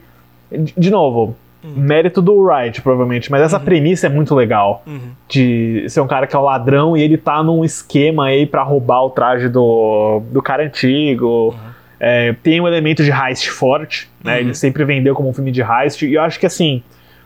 De, 0.51 0.91
novo, 0.91 1.35
Hum. 1.65 1.73
mérito 1.77 2.21
do 2.21 2.35
Wright, 2.35 2.81
provavelmente, 2.81 3.31
mas 3.31 3.41
essa 3.41 3.59
premissa 3.59 4.05
é 4.07 4.09
muito 4.09 4.35
legal. 4.35 4.83
Uhum. 4.85 4.99
De 5.27 5.85
ser 5.87 6.01
um 6.01 6.07
cara 6.07 6.27
que 6.27 6.35
é 6.35 6.39
o 6.39 6.43
ladrão 6.43 6.95
e 6.97 7.01
ele 7.01 7.17
tá 7.17 7.41
num 7.41 7.63
esquema 7.65 8.25
aí 8.25 8.45
pra 8.45 8.61
roubar 8.63 9.01
o 9.03 9.09
traje 9.09 9.47
do, 9.49 10.21
do 10.31 10.41
cara 10.41 10.63
antigo. 10.63 11.55
É, 11.99 12.33
tem 12.43 12.59
um 12.59 12.67
elemento 12.67 13.03
de 13.03 13.11
heist 13.11 13.49
forte, 13.49 14.09
né? 14.23 14.33
Uhum. 14.33 14.39
Ele 14.39 14.53
sempre 14.53 14.83
vendeu 14.83 15.15
como 15.15 15.29
um 15.29 15.33
filme 15.33 15.51
de 15.51 15.61
heist. 15.61 16.05
E 16.05 16.13
eu 16.13 16.21
acho 16.21 16.39
que 16.39 16.45
assim, 16.45 16.83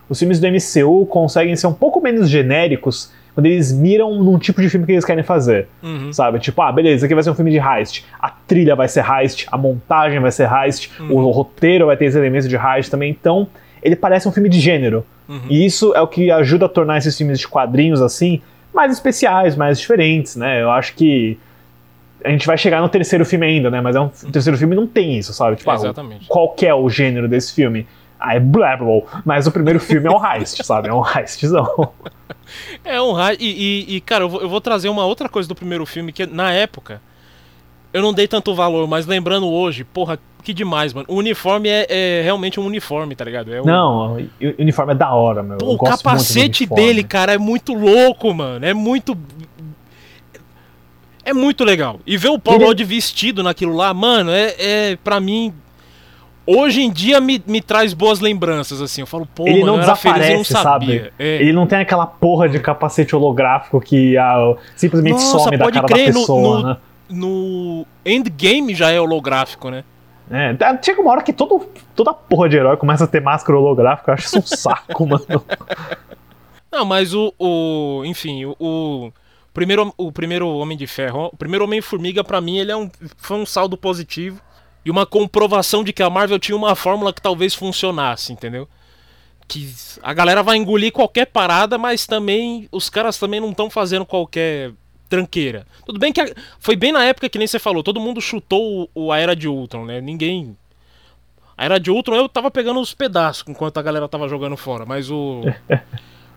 os 0.10 0.20
filmes 0.20 0.40
do 0.40 0.48
MCU 0.48 1.06
conseguem 1.06 1.56
ser 1.56 1.68
um 1.68 1.74
pouco 1.74 2.02
menos 2.02 2.30
genéricos 2.30 3.12
quando 3.34 3.46
eles 3.46 3.72
miram 3.72 4.24
num 4.24 4.40
tipo 4.40 4.62
de 4.62 4.70
filme 4.70 4.86
que 4.86 4.94
eles 4.94 5.06
querem 5.06 5.24
fazer. 5.24 5.68
Uhum. 5.84 6.12
Sabe? 6.12 6.40
Tipo, 6.40 6.62
ah, 6.64 6.72
beleza, 6.72 7.06
aqui 7.06 7.14
vai 7.14 7.24
ser 7.24 7.30
um 7.30 7.36
filme 7.36 7.52
de 7.52 7.60
heist. 7.60 8.04
A 8.20 8.32
trilha 8.32 8.76
vai 8.76 8.88
ser 8.88 9.06
heist, 9.08 9.46
a 9.52 9.58
montagem 9.58 10.20
vai 10.20 10.32
ser 10.32 10.52
heist, 10.52 10.90
o 11.00 11.30
roteiro 11.30 11.86
vai 11.86 11.96
ter 11.96 12.06
esses 12.06 12.18
elementos 12.18 12.50
de 12.50 12.56
heist 12.56 12.90
também. 12.90 13.12
Então, 13.12 13.48
ele 13.84 13.96
parece 13.96 14.28
um 14.28 14.32
filme 14.32 14.50
de 14.50 14.60
gênero. 14.60 15.06
E 15.50 15.66
isso 15.66 15.94
é 15.94 16.02
o 16.02 16.08
que 16.08 16.32
ajuda 16.32 16.66
a 16.66 16.70
tornar 16.70 16.98
esses 16.98 17.16
filmes 17.16 17.40
de 17.40 17.48
quadrinhos 17.48 18.02
assim 18.02 18.42
mais 18.74 18.94
especiais, 18.94 19.56
mais 19.56 19.80
diferentes, 19.80 20.36
né? 20.36 20.62
Eu 20.62 20.72
acho 20.72 20.96
que 20.96 21.38
a 22.24 22.30
gente 22.30 22.46
vai 22.48 22.58
chegar 22.58 22.82
no 22.82 22.90
terceiro 22.90 23.26
filme 23.26 23.46
ainda, 23.46 23.70
né? 23.70 23.80
Mas 23.82 23.96
é 23.96 24.00
um, 24.00 24.06
o 24.06 24.32
terceiro 24.32 24.58
filme 24.58 24.76
não 24.76 24.88
tem 24.88 25.18
isso, 25.18 25.34
sabe? 25.34 25.56
Tipo, 25.58 25.72
ah, 25.72 25.76
Exatamente. 25.76 26.28
qual 26.28 26.50
que 26.50 26.66
é 26.66 26.74
o 26.74 26.90
gênero 26.90 27.28
desse 27.28 27.54
filme? 27.54 27.88
Ah, 28.20 28.36
é 28.36 28.40
blá. 28.40 28.78
mas 29.24 29.46
o 29.46 29.52
primeiro 29.52 29.80
filme 29.80 30.08
é 30.08 30.12
um 30.12 30.26
heist, 30.26 30.62
sabe? 30.66 30.88
É 30.90 30.94
um 30.94 31.04
heistzão. 31.06 31.92
É 32.84 33.02
um 33.02 33.12
raio. 33.12 33.38
E, 33.42 33.86
e- 33.90 33.96
e, 33.98 34.02
cara, 34.02 34.24
eu 34.24 34.30
vou, 34.30 34.42
eu 34.42 34.48
vou 34.48 34.62
trazer 34.62 34.88
uma 34.88 35.06
outra 35.06 35.28
coisa 35.28 35.50
do 35.50 35.54
primeiro 35.54 35.86
filme 35.86 36.14
que 36.14 36.26
na 36.26 36.54
época 36.54 37.02
eu 37.92 38.02
não 38.02 38.14
dei 38.14 38.26
tanto 38.26 38.56
valor, 38.56 38.88
mas 38.88 39.06
lembrando 39.06 39.48
hoje, 39.50 39.84
porra, 39.84 40.18
que 40.44 40.54
demais, 40.54 40.94
mano. 40.94 41.06
O 41.10 41.16
uniforme 41.16 41.68
é, 41.68 41.86
é 41.90 42.22
realmente 42.24 42.58
um 42.58 42.66
uniforme, 42.66 43.16
tá 43.16 43.26
ligado? 43.26 43.54
É 43.54 43.62
um- 43.62 43.66
Não, 43.66 44.14
o 44.18 44.62
uniforme 44.62 44.94
é 44.94 44.96
da 44.96 45.14
hora, 45.14 45.44
meu. 45.44 45.58
Pô, 45.58 45.74
o 45.74 45.78
capacete 45.78 46.66
dele, 46.66 47.04
cara, 47.04 47.34
é 47.34 47.38
muito 47.38 47.74
louco, 47.74 48.34
mano. 48.34 48.66
É 48.66 48.74
muito. 48.74 49.18
É 51.28 51.34
muito 51.34 51.66
legal. 51.66 52.00
E 52.06 52.16
ver 52.16 52.30
o 52.30 52.40
Paul 52.40 52.58
Rudd 52.60 52.82
vestido 52.86 53.44
naquilo 53.44 53.76
lá, 53.76 53.94
mano, 53.94 54.32
é, 54.32 54.56
é 54.58 54.96
para 55.04 55.20
mim. 55.20 55.54
Hoje 56.46 56.82
em 56.82 56.90
dia 56.90 57.20
me, 57.20 57.44
me 57.46 57.60
traz 57.62 57.94
boas 57.94 58.22
lembranças, 58.22 58.82
assim. 58.82 59.02
Eu 59.02 59.08
falo, 59.08 59.26
pô, 59.36 59.46
Ele 59.46 59.60
mano, 59.60 59.74
não 59.76 59.84
era 59.84 59.94
feliz 59.98 60.16
não 60.30 60.42
desaparece, 60.42 60.54
sabe? 60.54 61.12
É. 61.20 61.42
Ele 61.42 61.52
não 61.52 61.68
tem 61.68 61.80
aquela 61.80 62.06
porra 62.06 62.48
de 62.48 62.58
capacete 62.60 63.14
holográfico 63.14 63.82
que 63.82 64.18
ah, 64.18 64.56
simplesmente 64.74 65.16
Nossa, 65.16 65.40
some 65.40 65.58
da 65.58 65.70
cara 65.70 65.86
crer, 65.86 66.08
da 66.08 66.14
no- 66.14 66.20
pessoa, 66.22 66.60
no- 66.62 66.68
né? 66.70 66.78
No 67.10 67.86
Endgame 68.06 68.74
já 68.74 68.90
é 68.92 69.00
holográfico, 69.02 69.70
né? 69.70 69.84
É, 70.32 70.54
tá- 70.54 70.80
chega 70.82 71.02
uma 71.02 71.12
hora 71.12 71.22
que 71.22 71.34
todo, 71.34 71.68
toda 71.94 72.14
porra 72.14 72.48
de 72.48 72.56
herói 72.56 72.78
começa 72.78 73.04
a 73.04 73.08
ter 73.08 73.22
máscara 73.22 73.58
holográfica. 73.60 74.12
Eu 74.12 74.14
acho 74.14 74.28
isso 74.28 74.40
um 74.40 74.42
saco, 74.44 75.04
mano. 75.08 75.26
Não, 76.72 76.86
mas 76.86 77.14
o. 77.14 77.34
o 77.38 78.04
enfim, 78.06 78.46
o, 78.46 78.56
o 78.60 79.12
primeiro, 79.58 79.92
o 79.98 80.12
primeiro 80.12 80.48
Homem 80.50 80.78
de 80.78 80.86
Ferro, 80.86 81.32
o 81.34 81.36
primeiro 81.36 81.66
Homem-Formiga, 81.66 82.24
pra 82.24 82.40
mim, 82.40 82.60
ele 82.60 82.72
é 82.72 82.78
um, 82.78 82.88
foi 83.18 83.38
um 83.38 83.46
saldo 83.46 83.76
positivo 83.76 84.40
e 84.86 84.92
uma 84.92 85.04
comprovação 85.04 85.84
de 85.84 85.92
que 85.92 86.04
a 86.04 86.10
Marvel 86.12 86.38
tinha 86.38 86.56
uma 86.56 86.76
fórmula 86.76 87.12
que 87.12 87.20
talvez 87.22 87.56
funcionasse, 87.56 88.32
entendeu? 88.32 88.68
Que 89.48 89.74
a 90.04 90.14
galera 90.14 90.44
vai 90.44 90.58
engolir 90.58 90.92
qualquer 90.92 91.26
parada, 91.26 91.76
mas 91.76 92.06
também 92.06 92.70
os 92.72 92.88
caras 92.88 93.18
também 93.18 93.40
não 93.40 93.50
estão 93.50 93.68
fazendo 93.68 94.06
qualquer 94.06 94.74
tranqueira. 95.10 95.66
Tudo 95.86 95.98
bem 95.98 96.14
que 96.14 96.22
a- 96.22 96.32
foi 96.60 96.76
bem 96.76 96.92
na 96.92 97.04
época 97.04 97.28
que 97.28 97.40
nem 97.40 97.48
você 97.48 97.58
falou, 97.58 97.82
todo 97.82 98.00
mundo 98.00 98.22
chutou 98.22 98.84
o, 98.94 99.06
o 99.08 99.12
a 99.12 99.18
Era 99.18 99.36
de 99.36 99.48
Ultron, 99.48 99.86
né? 99.86 100.00
Ninguém. 100.00 100.56
A 101.58 101.66
Era 101.66 101.80
de 101.80 101.90
Ultron 101.90 102.16
eu 102.16 102.30
tava 102.30 102.52
pegando 102.52 102.80
os 102.80 102.94
pedaços 102.94 103.44
enquanto 103.48 103.80
a 103.80 103.82
galera 103.82 104.08
tava 104.08 104.28
jogando 104.30 104.56
fora, 104.56 104.86
mas 104.86 105.10
o. 105.10 105.42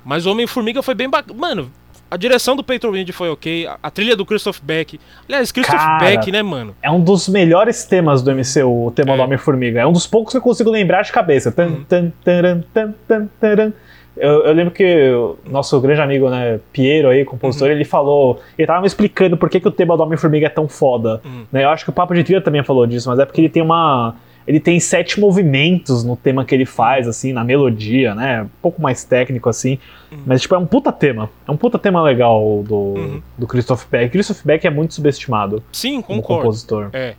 Mas 0.02 0.24
o 0.24 0.30
Homem-Formiga 0.30 0.82
foi 0.82 0.94
bem 0.94 1.10
bacana. 1.10 1.38
Mano, 1.38 1.70
a 2.10 2.16
direção 2.16 2.56
do 2.56 2.64
Peyton 2.64 2.90
Reed 2.90 3.10
foi 3.12 3.30
ok. 3.30 3.66
A, 3.66 3.78
a 3.82 3.90
trilha 3.90 4.16
do 4.16 4.26
Christoph 4.26 4.58
Beck. 4.62 4.98
Aliás, 5.28 5.52
Christoph 5.52 5.76
Cara. 5.78 5.98
Beck, 6.04 6.30
né, 6.32 6.42
mano? 6.42 6.74
É 6.82 6.90
um 6.90 7.00
dos 7.00 7.28
melhores 7.28 7.84
temas 7.84 8.22
do 8.22 8.30
MCU, 8.32 8.86
o 8.86 8.90
tema 8.90 9.12
É. 9.14 9.16
do 9.16 9.22
Homem-Formiga. 9.22 9.80
É 9.80 9.86
um 9.86 9.92
dos 9.92 10.06
poucos 10.06 10.32
que 10.32 10.38
eu 10.38 10.42
consigo 10.42 10.70
lembrar 10.70 11.02
de 11.02 11.12
cabeça. 11.12 11.52
Tan, 11.52 11.66
Uhum. 11.66 11.84
tan, 11.88 12.12
taran, 12.24 12.60
tan, 12.74 12.94
tan, 13.06 13.28
taran. 13.40 13.72
Eu, 14.16 14.44
eu 14.44 14.52
lembro 14.52 14.72
que 14.74 15.10
o 15.12 15.38
nosso 15.48 15.80
grande 15.80 16.00
amigo, 16.00 16.28
né, 16.28 16.58
Piero 16.72 17.08
aí, 17.08 17.24
compositor, 17.24 17.68
Uhum. 17.68 17.74
ele 17.74 17.84
falou. 17.84 18.40
Ele 18.58 18.66
tava 18.66 18.80
me 18.80 18.86
explicando 18.86 19.36
por 19.36 19.48
que, 19.48 19.60
que 19.60 19.68
o 19.68 19.70
tema 19.70 19.96
do 19.96 20.02
Homem-Formiga 20.02 20.46
é 20.46 20.50
tão 20.50 20.68
foda. 20.68 21.20
Uhum. 21.24 21.44
Né? 21.50 21.64
Eu 21.64 21.70
acho 21.70 21.84
que 21.84 21.90
o 21.90 21.92
Papo 21.92 22.12
de 22.14 22.24
Trilha 22.24 22.40
também 22.42 22.62
falou 22.64 22.86
disso, 22.86 23.08
mas 23.08 23.18
é 23.18 23.24
porque 23.24 23.40
ele 23.40 23.48
tem 23.48 23.62
uma. 23.62 24.16
Ele 24.46 24.58
tem 24.58 24.80
sete 24.80 25.20
movimentos 25.20 26.02
no 26.02 26.16
tema 26.16 26.44
que 26.44 26.54
ele 26.54 26.64
faz, 26.66 27.06
assim, 27.06 27.32
na 27.32 27.44
melodia, 27.44 28.14
né? 28.14 28.42
Um 28.42 28.48
pouco 28.60 28.80
mais 28.82 29.04
técnico, 29.04 29.48
assim. 29.48 29.78
Mas, 30.26 30.40
tipo, 30.42 30.54
é 30.54 30.58
um 30.58 30.66
puta 30.66 30.90
tema. 30.90 31.30
É 31.46 31.50
um 31.50 31.56
puta 31.56 31.78
tema 31.78 32.02
legal 32.02 32.64
do, 32.66 32.74
Uhum. 32.74 33.22
do 33.38 33.46
Christoph 33.46 33.84
Beck. 33.90 34.10
Christoph 34.10 34.42
Beck 34.44 34.66
é 34.66 34.70
muito 34.70 34.94
subestimado 34.94 35.62
Sim, 35.72 36.02
como 36.02 36.20
concordo. 36.20 36.42
compositor. 36.44 36.90
É. 36.92 37.14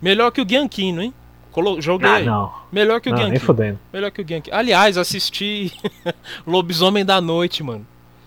Melhor 0.00 0.30
que 0.32 0.40
o 0.40 0.48
Gianquino, 0.48 1.02
hein? 1.02 1.14
Colo 1.52 1.80
joguei. 1.80 2.08
Ah, 2.08 2.20
não. 2.20 2.50
Melhor 2.72 3.00
que 3.00 3.10
o 3.10 3.12
Não, 3.14 3.28
nem 3.28 3.38
fudendo. 3.38 3.78
Melhor 3.92 4.10
que 4.10 4.22
o 4.22 4.26
Genki. 4.26 4.50
Aliás, 4.50 4.96
assisti 4.96 5.70
Lobisomem 6.46 7.04
da 7.04 7.20
Noite, 7.20 7.62
mano. 7.62 7.86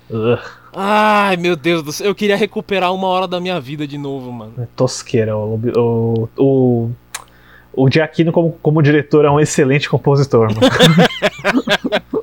Ugh, 0.10 0.40
Ai, 0.72 1.36
meu 1.36 1.56
Deus 1.56 1.82
do 1.82 1.92
céu. 1.92 2.08
Eu 2.08 2.14
queria 2.16 2.36
recuperar 2.38 2.94
uma 2.94 3.08
hora 3.08 3.28
da 3.28 3.40
minha 3.40 3.60
vida 3.60 3.88
de 3.88 3.98
novo, 3.98 4.32
mano. 4.32 4.54
é 4.60 4.68
tosqueira. 4.76 5.36
O, 5.36 5.60
o, 5.76 6.30
o, 6.38 6.92
o 7.76 7.90
Giacchino, 7.90 8.32
como, 8.32 8.52
como 8.62 8.82
diretor, 8.82 9.26
é 9.26 9.30
um 9.30 9.40
excelente 9.40 9.90
compositor, 9.90 10.48
mano. 10.54 10.60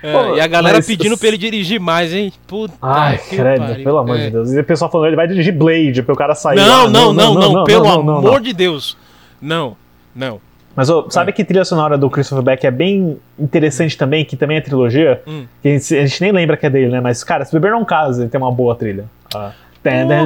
É, 0.00 0.12
Pô, 0.12 0.36
e 0.36 0.40
a 0.40 0.46
galera 0.46 0.76
mas- 0.78 0.86
pedindo 0.86 1.18
pra 1.18 1.26
ele 1.26 1.36
dirigir 1.36 1.80
mais, 1.80 2.12
hein? 2.14 2.32
Puta 2.46 2.72
Ai, 2.80 3.18
credo, 3.18 3.66
pariu. 3.66 3.84
pelo 3.84 3.98
amor 3.98 4.16
É. 4.16 4.26
de 4.26 4.30
Deus. 4.30 4.52
E 4.52 4.60
o 4.60 4.64
pessoal 4.64 4.88
falando, 4.90 5.08
ele 5.08 5.16
vai 5.16 5.26
dirigir 5.26 5.52
Blade, 5.52 6.02
pra 6.04 6.14
o 6.14 6.16
cara 6.16 6.36
sair. 6.36 6.56
Não, 6.56 6.84
lá. 6.84 6.88
não, 6.88 7.12
não, 7.12 7.34
não, 7.34 7.64
pelo 7.64 7.84
não, 7.84 8.02
não, 8.04 8.16
amor 8.18 8.32
não. 8.34 8.40
de 8.40 8.52
Deus. 8.52 8.96
Não, 9.42 9.76
não. 10.14 10.40
Mas 10.76 10.88
sabe 11.10 11.32
que 11.32 11.44
trilha 11.44 11.64
sonora 11.64 11.98
do 11.98 12.08
Christopher 12.08 12.44
Beck 12.44 12.64
é 12.64 12.70
bem 12.70 13.18
interessante 13.36 13.98
também, 13.98 14.24
que 14.24 14.36
também 14.36 14.58
é 14.58 14.60
trilogia? 14.60 15.20
Hum. 15.26 15.46
Que 15.60 15.68
a 15.68 15.72
gente, 15.72 15.96
a 15.96 16.06
gente 16.06 16.20
nem 16.20 16.30
lembra 16.30 16.56
que 16.56 16.64
é 16.66 16.70
dele, 16.70 16.92
né? 16.92 17.00
Mas, 17.00 17.24
cara, 17.24 17.44
se 17.44 17.52
beber 17.52 17.72
não 17.72 17.84
casa, 17.84 18.22
ele 18.22 18.30
tem 18.30 18.40
uma 18.40 18.52
boa 18.52 18.76
trilha. 18.76 19.06
Ah. 19.34 19.50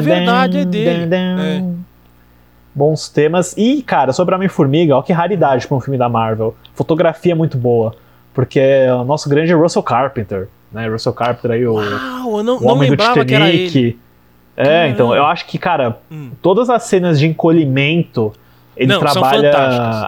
verdade, 0.02 0.58
é 0.58 0.64
dele. 0.66 1.14
É. 1.14 1.62
Bons 2.74 3.08
temas. 3.08 3.54
E, 3.56 3.82
cara, 3.82 4.12
sobre 4.12 4.34
Homem-Formiga, 4.34 4.96
ó 4.96 5.02
que 5.02 5.12
raridade 5.12 5.66
pra 5.66 5.76
um 5.76 5.80
filme 5.80 5.98
da 5.98 6.08
Marvel. 6.08 6.54
Fotografia 6.74 7.34
muito 7.36 7.56
boa. 7.58 7.94
Porque 8.34 8.58
é 8.58 8.92
o 8.94 9.04
nosso 9.04 9.28
grande 9.28 9.52
Russell 9.52 9.82
Carpenter, 9.82 10.48
né? 10.72 10.88
Russell 10.88 11.12
Carpenter 11.12 11.50
aí, 11.50 11.66
o, 11.66 11.74
Uau, 11.74 12.38
eu 12.38 12.42
não, 12.42 12.56
o 12.56 12.60
não 12.62 12.68
homem 12.68 12.94
do 12.94 13.02
era 13.02 13.12
ele. 13.50 13.66
Titanic. 13.68 13.98
É, 14.56 14.88
então, 14.88 15.14
eu 15.14 15.24
acho 15.26 15.46
que, 15.46 15.58
cara, 15.58 15.98
Hum. 16.10 16.30
todas 16.40 16.70
as 16.70 16.82
cenas 16.84 17.18
de 17.18 17.26
encolhimento, 17.26 18.32
ele 18.76 18.92
Não, 18.92 19.00
trabalha 19.00 19.50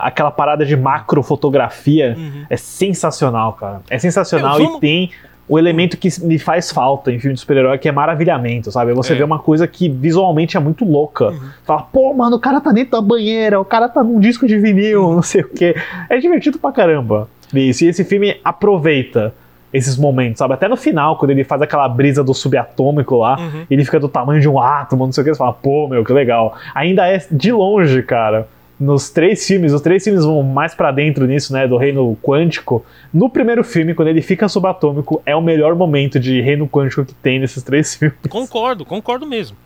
aquela 0.02 0.30
parada 0.30 0.64
de 0.64 0.74
macrofotografia. 0.76 2.14
Uhum. 2.16 2.44
É 2.48 2.56
sensacional, 2.56 3.52
cara. 3.54 3.80
É 3.90 3.98
sensacional 3.98 4.56
Meu, 4.58 4.64
vamos- 4.66 4.78
e 4.78 4.80
tem 4.80 5.10
o 5.48 5.58
elemento 5.58 5.96
que 5.98 6.08
me 6.22 6.38
faz 6.38 6.70
falta 6.72 7.12
em 7.12 7.18
filme 7.18 7.34
de 7.34 7.40
super-herói, 7.40 7.76
que 7.76 7.88
é 7.88 7.92
maravilhamento, 7.92 8.72
sabe? 8.72 8.92
Você 8.94 9.12
É. 9.12 9.16
vê 9.16 9.24
uma 9.24 9.38
coisa 9.38 9.66
que 9.66 9.88
visualmente 9.88 10.56
é 10.56 10.60
muito 10.60 10.84
louca. 10.84 11.26
Uhum. 11.30 11.40
Fala, 11.64 11.82
pô, 11.82 12.14
mano, 12.14 12.36
o 12.36 12.40
cara 12.40 12.60
tá 12.60 12.72
dentro 12.72 12.92
da 12.92 13.00
banheira, 13.00 13.60
o 13.60 13.64
cara 13.64 13.88
tá 13.88 14.02
num 14.02 14.18
disco 14.20 14.46
de 14.46 14.58
vinil, 14.58 15.02
Uhum. 15.02 15.14
não 15.16 15.22
sei 15.22 15.42
o 15.42 15.48
quê. 15.48 15.74
É 16.08 16.16
divertido 16.18 16.58
pra 16.58 16.72
caramba. 16.72 17.28
Isso, 17.52 17.84
e 17.84 17.88
esse 17.88 18.04
filme 18.04 18.36
aproveita 18.42 19.34
esses 19.72 19.96
momentos, 19.98 20.38
sabe? 20.38 20.54
Até 20.54 20.68
no 20.68 20.76
final, 20.76 21.18
quando 21.18 21.32
ele 21.32 21.42
faz 21.44 21.60
aquela 21.60 21.88
brisa 21.88 22.22
do 22.22 22.32
subatômico 22.32 23.16
lá, 23.16 23.36
Uhum. 23.38 23.66
ele 23.68 23.84
fica 23.84 23.98
do 24.00 24.08
tamanho 24.08 24.40
de 24.40 24.48
um 24.48 24.58
átomo, 24.60 25.04
não 25.04 25.12
sei 25.12 25.22
o 25.22 25.24
que, 25.24 25.32
você 25.34 25.38
fala, 25.38 25.52
pô, 25.52 25.88
meu, 25.88 26.04
que 26.04 26.12
legal. 26.12 26.56
Ainda 26.74 27.06
é 27.08 27.20
de 27.30 27.50
longe, 27.52 28.02
cara. 28.02 28.46
Nos 28.78 29.08
três 29.08 29.46
filmes, 29.46 29.72
os 29.72 29.80
três 29.80 30.02
filmes 30.02 30.24
vão 30.24 30.42
mais 30.42 30.74
pra 30.74 30.90
dentro 30.90 31.26
nisso, 31.26 31.52
né, 31.52 31.66
do 31.68 31.76
reino 31.76 32.16
quântico. 32.20 32.84
No 33.12 33.30
primeiro 33.30 33.62
filme, 33.62 33.94
quando 33.94 34.08
ele 34.08 34.20
fica 34.20 34.48
subatômico, 34.48 35.22
é 35.24 35.34
o 35.36 35.40
melhor 35.40 35.76
momento 35.76 36.18
de 36.18 36.40
reino 36.40 36.68
quântico 36.68 37.04
que 37.04 37.14
tem 37.14 37.38
nesses 37.38 37.62
três 37.62 37.94
filmes. 37.96 38.18
Concordo, 38.28 38.84
concordo 38.84 39.24
mesmo. 39.26 39.56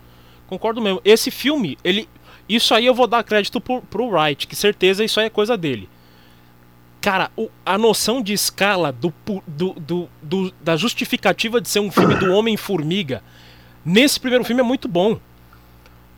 Concordo 0.46 0.80
mesmo. 0.82 1.00
Esse 1.04 1.30
filme, 1.30 1.78
ele. 1.82 2.08
Isso 2.48 2.74
aí 2.74 2.86
eu 2.86 2.94
vou 2.94 3.06
dar 3.06 3.22
crédito 3.24 3.60
pro, 3.60 3.80
pro 3.82 4.08
Wright, 4.08 4.46
que 4.46 4.56
certeza 4.56 5.04
isso 5.04 5.18
aí 5.20 5.26
é 5.26 5.30
coisa 5.30 5.56
dele. 5.56 5.88
Cara, 7.00 7.30
o- 7.36 7.48
a 7.64 7.78
noção 7.78 8.20
de 8.22 8.32
escala 8.32 8.90
do, 8.92 9.12
do- 9.46 9.74
do- 9.78 10.08
do- 10.22 10.52
da 10.62 10.76
justificativa 10.76 11.60
de 11.60 11.68
ser 11.68 11.80
um 11.80 11.90
filme 11.90 12.14
do 12.16 12.32
Homem-Formiga 12.32 13.22
nesse 13.84 14.18
primeiro 14.18 14.44
filme 14.44 14.60
é 14.60 14.64
muito 14.64 14.88
bom. 14.88 15.18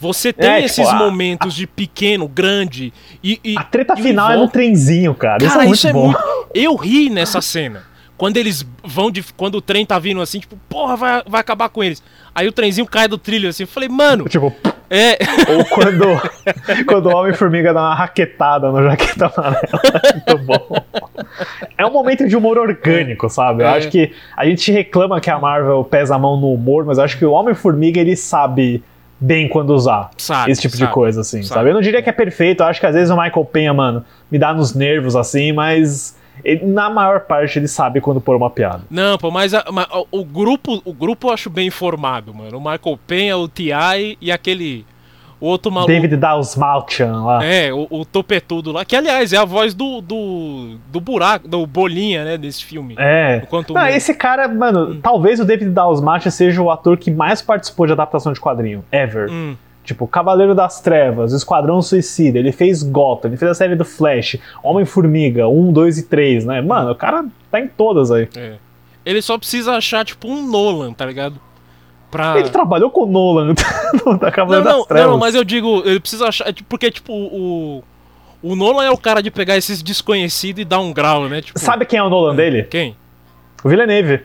Você 0.00 0.32
tem 0.32 0.48
É, 0.48 0.54
tipo, 0.56 0.66
esses 0.66 0.88
a- 0.88 0.94
momentos 0.94 1.54
de 1.54 1.66
pequeno, 1.66 2.26
grande 2.26 2.92
e. 3.22 3.38
e 3.44 3.54
A 3.58 3.62
treta 3.64 3.94
e 3.98 4.02
final 4.02 4.30
é 4.32 4.36
no 4.36 4.48
trenzinho, 4.48 5.14
cara. 5.14 5.38
Cara, 5.46 5.66
isso 5.66 5.86
é 5.86 5.92
muito 5.92 6.12
bom. 6.18 6.46
Eu 6.54 6.74
ri 6.74 7.10
nessa 7.10 7.40
cena. 7.42 7.82
Quando 8.16 8.36
eles 8.36 8.66
vão 8.84 9.10
de. 9.10 9.22
Quando 9.36 9.54
o 9.56 9.60
trem 9.62 9.84
tá 9.86 9.98
vindo 9.98 10.20
assim, 10.20 10.40
tipo, 10.40 10.56
porra, 10.68 10.96
vai, 10.96 11.22
vai 11.26 11.40
acabar 11.40 11.68
com 11.68 11.82
eles. 11.84 12.02
Aí 12.34 12.46
o 12.48 12.52
trenzinho 12.52 12.86
cai 12.86 13.08
do 13.08 13.16
trilho 13.18 13.48
assim. 13.48 13.62
Eu 13.62 13.66
falei, 13.66 13.88
mano, 13.88 14.28
Tipo, 14.28 14.54
é. 14.90 15.16
ou 15.54 15.64
quando, 15.64 16.04
quando 16.86 17.06
o 17.06 17.16
Homem-Formiga 17.16 17.72
dá 17.72 17.80
uma 17.80 17.94
raquetada 17.94 18.70
no 18.70 18.82
jaqueta 18.82 19.26
amarela. 19.34 19.60
É 20.04 20.32
muito 20.34 20.44
bom. 20.46 20.84
É 21.78 21.86
um 21.86 21.90
momento 21.92 22.28
de 22.28 22.36
humor 22.36 22.58
orgânico, 22.58 23.28
sabe? 23.30 23.62
Eu 23.62 23.68
É. 23.68 23.78
acho 23.78 23.88
que 23.88 24.12
a 24.36 24.44
gente 24.44 24.70
reclama 24.70 25.18
que 25.20 25.30
a 25.30 25.38
Marvel 25.38 25.82
pesa 25.84 26.14
a 26.14 26.18
mão 26.18 26.38
no 26.38 26.52
humor, 26.52 26.84
mas 26.84 26.98
eu 26.98 27.04
acho 27.04 27.16
que 27.18 27.24
o 27.24 27.32
Homem-Formiga 27.32 28.00
ele 28.00 28.16
sabe 28.16 28.82
bem 29.20 29.48
quando 29.48 29.70
usar 29.74 30.10
Sabe, 30.16 30.50
esse 30.50 30.62
tipo 30.62 30.76
sabe, 30.76 30.88
de 30.88 30.94
coisa, 30.94 31.20
assim, 31.20 31.42
sabe. 31.42 31.54
sabe? 31.58 31.70
Eu 31.70 31.74
não 31.74 31.80
diria 31.82 32.00
que 32.02 32.08
é 32.08 32.12
perfeito, 32.12 32.62
eu 32.62 32.66
acho 32.66 32.80
que 32.80 32.86
às 32.86 32.94
vezes 32.94 33.10
o 33.10 33.16
Michael 33.20 33.44
Penha, 33.44 33.74
mano, 33.74 34.04
me 34.30 34.38
dá 34.38 34.52
nos 34.54 34.74
nervos, 34.74 35.14
assim, 35.14 35.52
mas 35.52 36.16
ele- 36.42 36.64
na 36.64 36.88
maior 36.88 37.20
parte 37.20 37.58
ele 37.58 37.68
sabe 37.68 38.00
quando 38.00 38.20
pôr 38.20 38.34
uma 38.36 38.48
piada. 38.48 38.82
Não, 38.90 39.18
pô, 39.18 39.30
mas, 39.30 39.52
a- 39.52 39.64
mas 39.70 39.86
o- 39.92 40.06
o 40.20 40.24
grupo, 40.24 40.80
o 40.84 40.92
grupo 40.94 41.28
eu 41.28 41.32
acho 41.34 41.50
bem 41.50 41.68
formado, 41.70 42.32
mano. 42.32 42.56
O 42.56 42.60
Michael 42.60 42.98
Penha, 43.06 43.36
o 43.36 43.46
T.I. 43.46 44.16
e 44.20 44.32
aquele. 44.32 44.86
O 45.40 45.46
outro 45.46 45.72
maluco. 45.72 45.90
David 45.90 46.16
Dalsmalchian 46.16 47.24
lá. 47.24 47.44
É, 47.44 47.72
o, 47.72 47.86
o 47.88 48.04
topetudo 48.04 48.72
lá, 48.72 48.84
que 48.84 48.94
aliás 48.94 49.32
é 49.32 49.38
a 49.38 49.44
voz 49.44 49.72
do, 49.72 50.00
do, 50.02 50.76
do 50.92 51.00
buraco, 51.00 51.48
do 51.48 51.66
bolinha, 51.66 52.24
né, 52.24 52.36
desse 52.36 52.64
filme. 52.64 52.94
É. 52.98 53.40
Enquanto 53.42 53.72
Não, 53.72 53.86
esse 53.86 54.12
cara, 54.14 54.46
mano, 54.46 54.96
talvez 54.96 55.40
o 55.40 55.44
David 55.44 55.70
Dalsmacher 55.70 56.30
seja 56.30 56.60
o 56.60 56.70
ator 56.70 56.98
que 56.98 57.10
mais 57.10 57.40
participou 57.40 57.86
de 57.86 57.92
adaptação 57.92 58.32
de 58.32 58.40
quadrinho, 58.40 58.84
ever. 58.92 59.30
Hum. 59.30 59.56
Tipo, 59.82 60.06
Cavaleiro 60.06 60.54
das 60.54 60.80
Trevas, 60.80 61.32
Esquadrão 61.32 61.80
Suicida, 61.80 62.38
ele 62.38 62.52
fez 62.52 62.82
Gotham, 62.82 63.28
ele 63.28 63.36
fez 63.38 63.50
a 63.50 63.54
série 63.54 63.74
do 63.74 63.84
Flash, 63.84 64.36
Homem-Formiga, 64.62 65.48
1, 65.48 65.72
2 65.72 65.98
e 65.98 66.02
3, 66.02 66.44
né? 66.44 66.60
Mano, 66.60 66.92
o 66.92 66.94
cara 66.94 67.24
tá 67.50 67.58
em 67.58 67.66
todas 67.66 68.10
aí. 68.10 68.28
É. 68.36 68.54
Ele 69.04 69.22
só 69.22 69.38
precisa 69.38 69.72
achar, 69.72 70.04
tipo, 70.04 70.28
um 70.28 70.46
Nolan, 70.46 70.92
tá 70.92 71.06
ligado? 71.06 71.40
Pra. 72.10 72.38
Ele 72.38 72.48
trabalhou 72.50 72.90
com 72.90 73.04
o 73.04 73.06
Nolan 73.06 73.54
da 73.54 73.62
Não, 74.04 74.18
Cavaleiro 74.30 74.64
não, 74.68 74.78
das 74.78 74.86
Trevas. 74.86 75.10
não, 75.10 75.18
mas 75.18 75.34
eu 75.34 75.44
digo, 75.44 75.82
ele 75.84 76.00
precisa 76.00 76.26
achar. 76.28 76.48
é, 76.48 76.54
Porque, 76.68 76.90
tipo, 76.90 77.12
o. 77.12 77.84
O 78.42 78.56
Nolan 78.56 78.84
é 78.84 78.90
o 78.90 78.96
cara 78.96 79.22
de 79.22 79.30
pegar 79.30 79.56
esses 79.58 79.82
desconhecidos 79.82 80.62
e 80.62 80.64
dar 80.64 80.78
um 80.80 80.94
grau, 80.94 81.28
né? 81.28 81.42
Tipo, 81.42 81.58
Sabe 81.58 81.84
quem 81.84 81.98
é 81.98 82.02
o 82.02 82.08
Nolan 82.08 82.34
dele? 82.34 82.62
quem? 82.64 82.96
O 83.62 83.68
Villeneuve. 83.68 84.22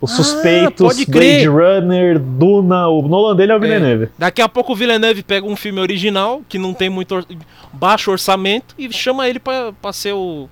Os 0.00 0.12
Ah, 0.12 0.14
Suspeitos, 0.16 0.86
pode 0.86 1.04
Blade. 1.10 1.46
Runner, 1.48 2.18
Duna, 2.20 2.86
o 2.88 3.02
Nolan 3.02 3.34
dele 3.36 3.50
é 3.52 3.56
o 3.56 3.60
Villeneuve. 3.60 4.08
Daqui 4.16 4.40
a 4.40 4.48
pouco 4.48 4.72
o 4.72 4.76
Villeneuve 4.76 5.22
pega 5.24 5.44
um 5.46 5.56
filme 5.56 5.80
original, 5.80 6.40
que 6.48 6.56
não 6.58 6.72
tem 6.72 6.88
muito 6.88 7.16
or- 7.16 7.26
baixo 7.72 8.10
orçamento, 8.12 8.74
e 8.78 8.92
chama 8.92 9.28
ele 9.28 9.38
pra, 9.40 9.72
pra 9.82 9.92
ser 9.92 10.12
o, 10.12 10.48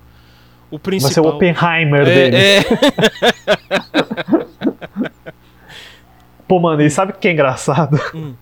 o 0.71 0.77
Vai 0.77 0.79
ser 0.79 0.81
principal. 0.81 1.25
o 1.25 1.29
Oppenheimer 1.37 2.05
dele. 2.05 2.37
é, 2.37 2.59
é, 2.59 2.65
Pô, 6.51 6.59
mano, 6.59 6.83
e 6.83 6.91
sabe 6.91 7.13
o 7.13 7.15
que 7.15 7.29
é 7.29 7.31
engraçado? 7.31 7.97
Hum. 8.13 8.35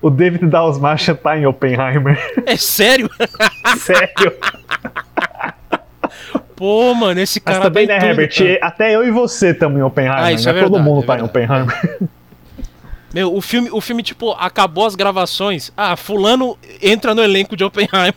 O 0.00 0.10
David 0.10 0.46
Dalsmacher 0.46 1.16
tá 1.16 1.36
em 1.36 1.44
Oppenheimer. 1.44 2.16
é 2.46 2.56
sério? 2.56 3.10
Sério. 3.78 4.32
Pô, 6.54 6.94
mano, 6.94 7.18
esse 7.18 7.42
Mas 7.44 7.54
cara 7.56 7.64
também, 7.66 7.84
tem 7.84 7.96
né, 7.96 8.00
tudo, 8.00 8.20
Herbert? 8.20 8.38
cara. 8.38 8.58
Até 8.62 8.94
eu 8.94 9.04
e 9.04 9.10
você 9.10 9.48
estamos 9.50 9.76
em 9.76 9.82
Oppenheimer. 9.82 10.22
Ah, 10.22 10.30
isso 10.32 10.44
né? 10.44 10.52
é 10.56 10.62
Todo 10.62 10.74
verdade, 10.74 10.88
mundo 10.88 11.02
é 11.02 11.06
tá 11.08 11.18
em. 11.18 11.22
Oppenheimer. 11.22 11.98
Meu, 13.12 13.34
o 13.34 13.40
filme, 13.40 13.70
o 13.72 13.80
filme, 13.80 14.04
tipo, 14.04 14.30
acabou 14.38 14.86
as 14.86 14.94
gravações. 14.94 15.72
Ah, 15.76 15.96
fulano 15.96 16.56
entra 16.80 17.12
no 17.12 17.24
elenco 17.24 17.56
de 17.56 17.64
Oppenheimer. 17.64 18.14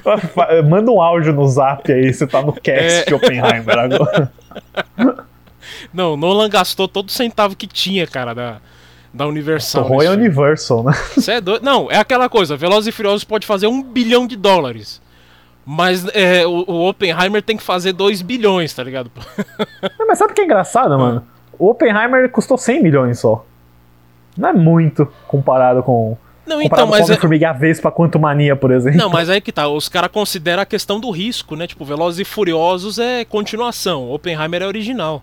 Manda 0.66 0.90
um 0.90 1.02
áudio 1.02 1.34
no 1.34 1.46
zap 1.46 1.92
aí, 1.92 2.14
você 2.14 2.26
tá 2.26 2.40
no 2.40 2.54
cast 2.54 3.02
É. 3.02 3.04
de 3.04 3.12
Oppenheimer 3.14 3.78
agora. 3.78 4.32
Não, 5.92 6.16
Nolan 6.16 6.48
gastou 6.48 6.88
todo 6.88 7.10
centavo 7.10 7.56
que 7.56 7.66
tinha, 7.66 8.06
cara, 8.06 8.34
da, 8.34 8.56
da 9.12 9.26
Universal. 9.26 9.84
O 9.84 9.88
Roy 9.88 10.06
é. 10.06 10.10
Universal, 10.10 10.84
né? 10.84 10.92
É 11.28 11.40
doido? 11.40 11.64
Não, 11.64 11.90
é 11.90 11.98
aquela 11.98 12.28
coisa, 12.28 12.56
Velozes 12.56 12.88
e 12.88 12.92
Furiosos 12.92 13.24
pode 13.24 13.46
fazer 13.46 13.66
um 13.66 13.82
bilhão 13.82 14.26
de 14.26 14.36
dólares. 14.36 15.00
Mas 15.64 16.06
é, 16.14 16.46
o, 16.46 16.64
o 16.66 16.88
Oppenheimer 16.88 17.42
tem 17.42 17.56
que 17.56 17.62
fazer 17.62 17.92
2 17.92 18.22
bilhões, 18.22 18.74
tá 18.74 18.82
ligado? 18.82 19.10
Não, 19.98 20.06
Mas 20.06 20.18
sabe 20.18 20.32
o 20.32 20.34
que 20.34 20.40
é 20.40 20.44
engraçado, 20.44 20.98
mano? 20.98 21.24
O 21.58 21.70
Oppenheimer 21.70 22.28
custou 22.30 22.58
100 22.58 22.82
milhões 22.82 23.20
só. 23.20 23.44
Não 24.36 24.48
é 24.48 24.52
muito 24.52 25.06
comparado 25.28 25.82
com. 25.82 26.16
Não, 26.44 26.60
Comparado 26.60 26.64
então, 26.64 26.86
com 26.86 26.90
mas 26.90 27.00
é, 27.02 27.04
Homem-Formiga 27.04 27.44
e 27.44 27.46
a 27.46 27.52
Vespa 27.52 27.92
Quanto 27.92 28.18
Mania, 28.18 28.56
por 28.56 28.72
exemplo. 28.72 28.98
Não, 28.98 29.08
mas 29.08 29.30
aí 29.30 29.40
que 29.40 29.52
tá, 29.52 29.68
os 29.68 29.88
caras 29.88 30.10
consideram 30.10 30.62
a 30.62 30.66
questão 30.66 30.98
do 30.98 31.10
risco, 31.10 31.54
né? 31.54 31.68
Tipo, 31.68 31.84
Velozes 31.84 32.18
e 32.18 32.24
Furiosos 32.24 32.98
é 32.98 33.24
continuação, 33.24 34.10
Oppenheimer 34.10 34.62
é 34.62 34.66
original. 34.66 35.22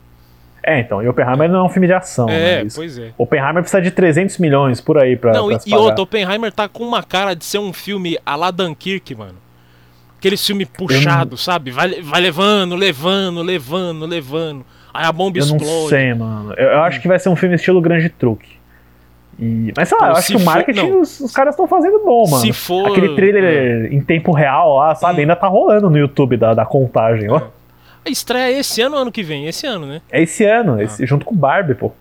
É, 0.61 0.79
então, 0.79 1.01
e 1.01 1.07
Oppenheimer 1.07 1.49
não 1.49 1.59
é 1.59 1.63
um 1.63 1.69
filme 1.69 1.87
de 1.87 1.93
ação, 1.93 2.27
É, 2.29 2.63
mas 2.63 2.75
pois 2.75 2.97
é. 2.97 3.11
Oppenheimer 3.17 3.61
precisa 3.61 3.81
de 3.81 3.91
300 3.91 4.37
milhões 4.39 4.81
por 4.81 4.97
aí 4.97 5.15
pra, 5.15 5.31
Não, 5.33 5.47
pra 5.47 5.57
e, 5.65 5.69
e 5.69 5.73
outro, 5.73 6.03
Oppenheimer 6.03 6.51
tá 6.51 6.67
com 6.67 6.83
uma 6.83 7.01
cara 7.01 7.33
de 7.33 7.45
ser 7.45 7.59
um 7.59 7.71
filme 7.71 8.17
a 8.25 8.35
la 8.35 8.51
Dunkirk, 8.51 9.15
mano. 9.15 9.35
Aquele 10.17 10.35
filme 10.35 10.65
puxado, 10.65 11.37
sabe? 11.37 11.71
Vai, 11.71 12.01
vai 12.01 12.19
levando, 12.19 12.75
levando, 12.75 13.41
levando, 13.41 14.05
levando. 14.05 14.65
Aí 14.93 15.05
a 15.05 15.11
bomba 15.13 15.39
Eu 15.39 15.45
não 15.45 15.55
explode. 15.55 15.87
sei, 15.89 16.13
mano. 16.13 16.53
Eu, 16.57 16.67
eu 16.71 16.81
acho 16.81 16.99
que 17.01 17.07
vai 17.07 17.17
ser 17.17 17.29
um 17.29 17.35
filme 17.37 17.55
estilo 17.55 17.79
Grande 17.79 18.09
Truque. 18.09 18.49
E, 19.39 19.71
mas 19.77 19.87
sei 19.87 19.97
lá, 19.97 20.07
Pô, 20.07 20.11
eu 20.11 20.17
acho 20.17 20.27
que 20.27 20.35
o 20.35 20.39
for- 20.39 20.45
marketing 20.45 20.89
não. 20.89 20.99
os, 20.99 21.19
os 21.21 21.31
caras 21.31 21.53
estão 21.53 21.65
fazendo 21.65 21.99
bom, 22.03 22.25
mano. 22.29 22.41
Se 22.41 22.51
for- 22.51 22.87
é. 22.87 22.91
Aquele 22.91 23.15
trailer 23.15 23.93
em 23.93 24.01
tempo 24.01 24.33
real 24.33 24.75
lá, 24.75 24.93
sabe? 24.95 25.21
Ainda 25.21 25.37
tá 25.37 25.47
rolando 25.47 25.89
no 25.89 25.97
YouTube 25.97 26.35
da, 26.35 26.53
da 26.53 26.65
contagem, 26.65 27.29
ó. 27.31 27.39
A 28.09 28.11
estreia 28.11 28.55
é 28.55 28.59
esse 28.59 28.81
ano 28.81 28.95
ou 28.95 29.01
ano 29.03 29.11
que 29.11 29.21
vem? 29.21 29.45
Esse 29.45 29.67
ano, 29.67 29.85
né? 29.85 30.01
É 30.11 30.19
esse 30.23 30.43
ano, 30.43 30.77
Ah. 30.79 30.83
esse- 30.83 31.05
junto 31.05 31.23
com 31.25 31.35
o 31.35 31.37
Barbie, 31.37 31.75
pô. 31.75 31.91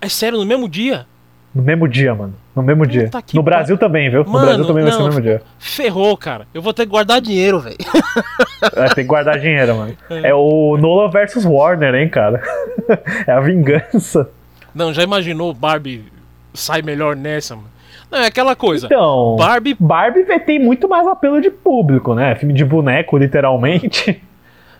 É 0.00 0.08
sério, 0.08 0.38
no 0.38 0.46
mesmo 0.46 0.68
dia? 0.68 1.06
No 1.52 1.60
mesmo 1.60 1.88
dia, 1.88 2.14
mano. 2.14 2.34
No 2.54 2.62
mesmo 2.62 2.86
dia. 2.86 3.10
que 3.26 3.34
No 3.34 3.42
Brasil 3.42 3.76
também, 3.76 4.08
viu? 4.08 4.22
No 4.22 4.30
Mano, 4.30 4.46
Brasil 4.46 4.64
também 4.64 4.82
vai 4.84 4.92
ser 4.92 4.98
no 4.98 5.04
não, 5.04 5.08
mesmo 5.10 5.22
dia. 5.22 5.42
Ferrou, 5.58 6.16
cara. 6.16 6.46
Eu 6.54 6.62
vou 6.62 6.72
ter 6.72 6.84
que 6.84 6.90
guardar 6.90 7.20
dinheiro, 7.20 7.58
velho. 7.58 7.76
Vai 8.76 8.88
ter 8.90 8.94
que 9.02 9.04
guardar 9.04 9.38
dinheiro, 9.40 9.74
mano. 9.76 9.96
É 10.08 10.32
o 10.34 10.76
Nolan 10.78 11.10
versus 11.10 11.44
Warner, 11.44 11.94
hein, 11.96 12.08
cara? 12.08 12.40
É 13.26 13.32
a 13.32 13.40
vingança. 13.40 14.28
Não, 14.74 14.92
já 14.92 15.02
imaginou 15.02 15.50
o 15.50 15.54
Barbie 15.54 16.04
sai 16.52 16.80
melhor 16.82 17.16
nessa, 17.16 17.56
mano? 17.56 17.68
Não, 18.10 18.18
é 18.20 18.26
aquela 18.26 18.54
coisa. 18.54 18.86
Então, 18.86 19.34
Barbie. 19.36 19.76
Barbie 19.78 20.22
vai 20.24 20.38
ter 20.38 20.58
muito 20.60 20.88
mais 20.88 21.06
apelo 21.08 21.40
de 21.40 21.50
público, 21.50 22.14
né? 22.14 22.34
Filme 22.36 22.54
de 22.54 22.64
boneco, 22.64 23.16
literalmente. 23.18 24.22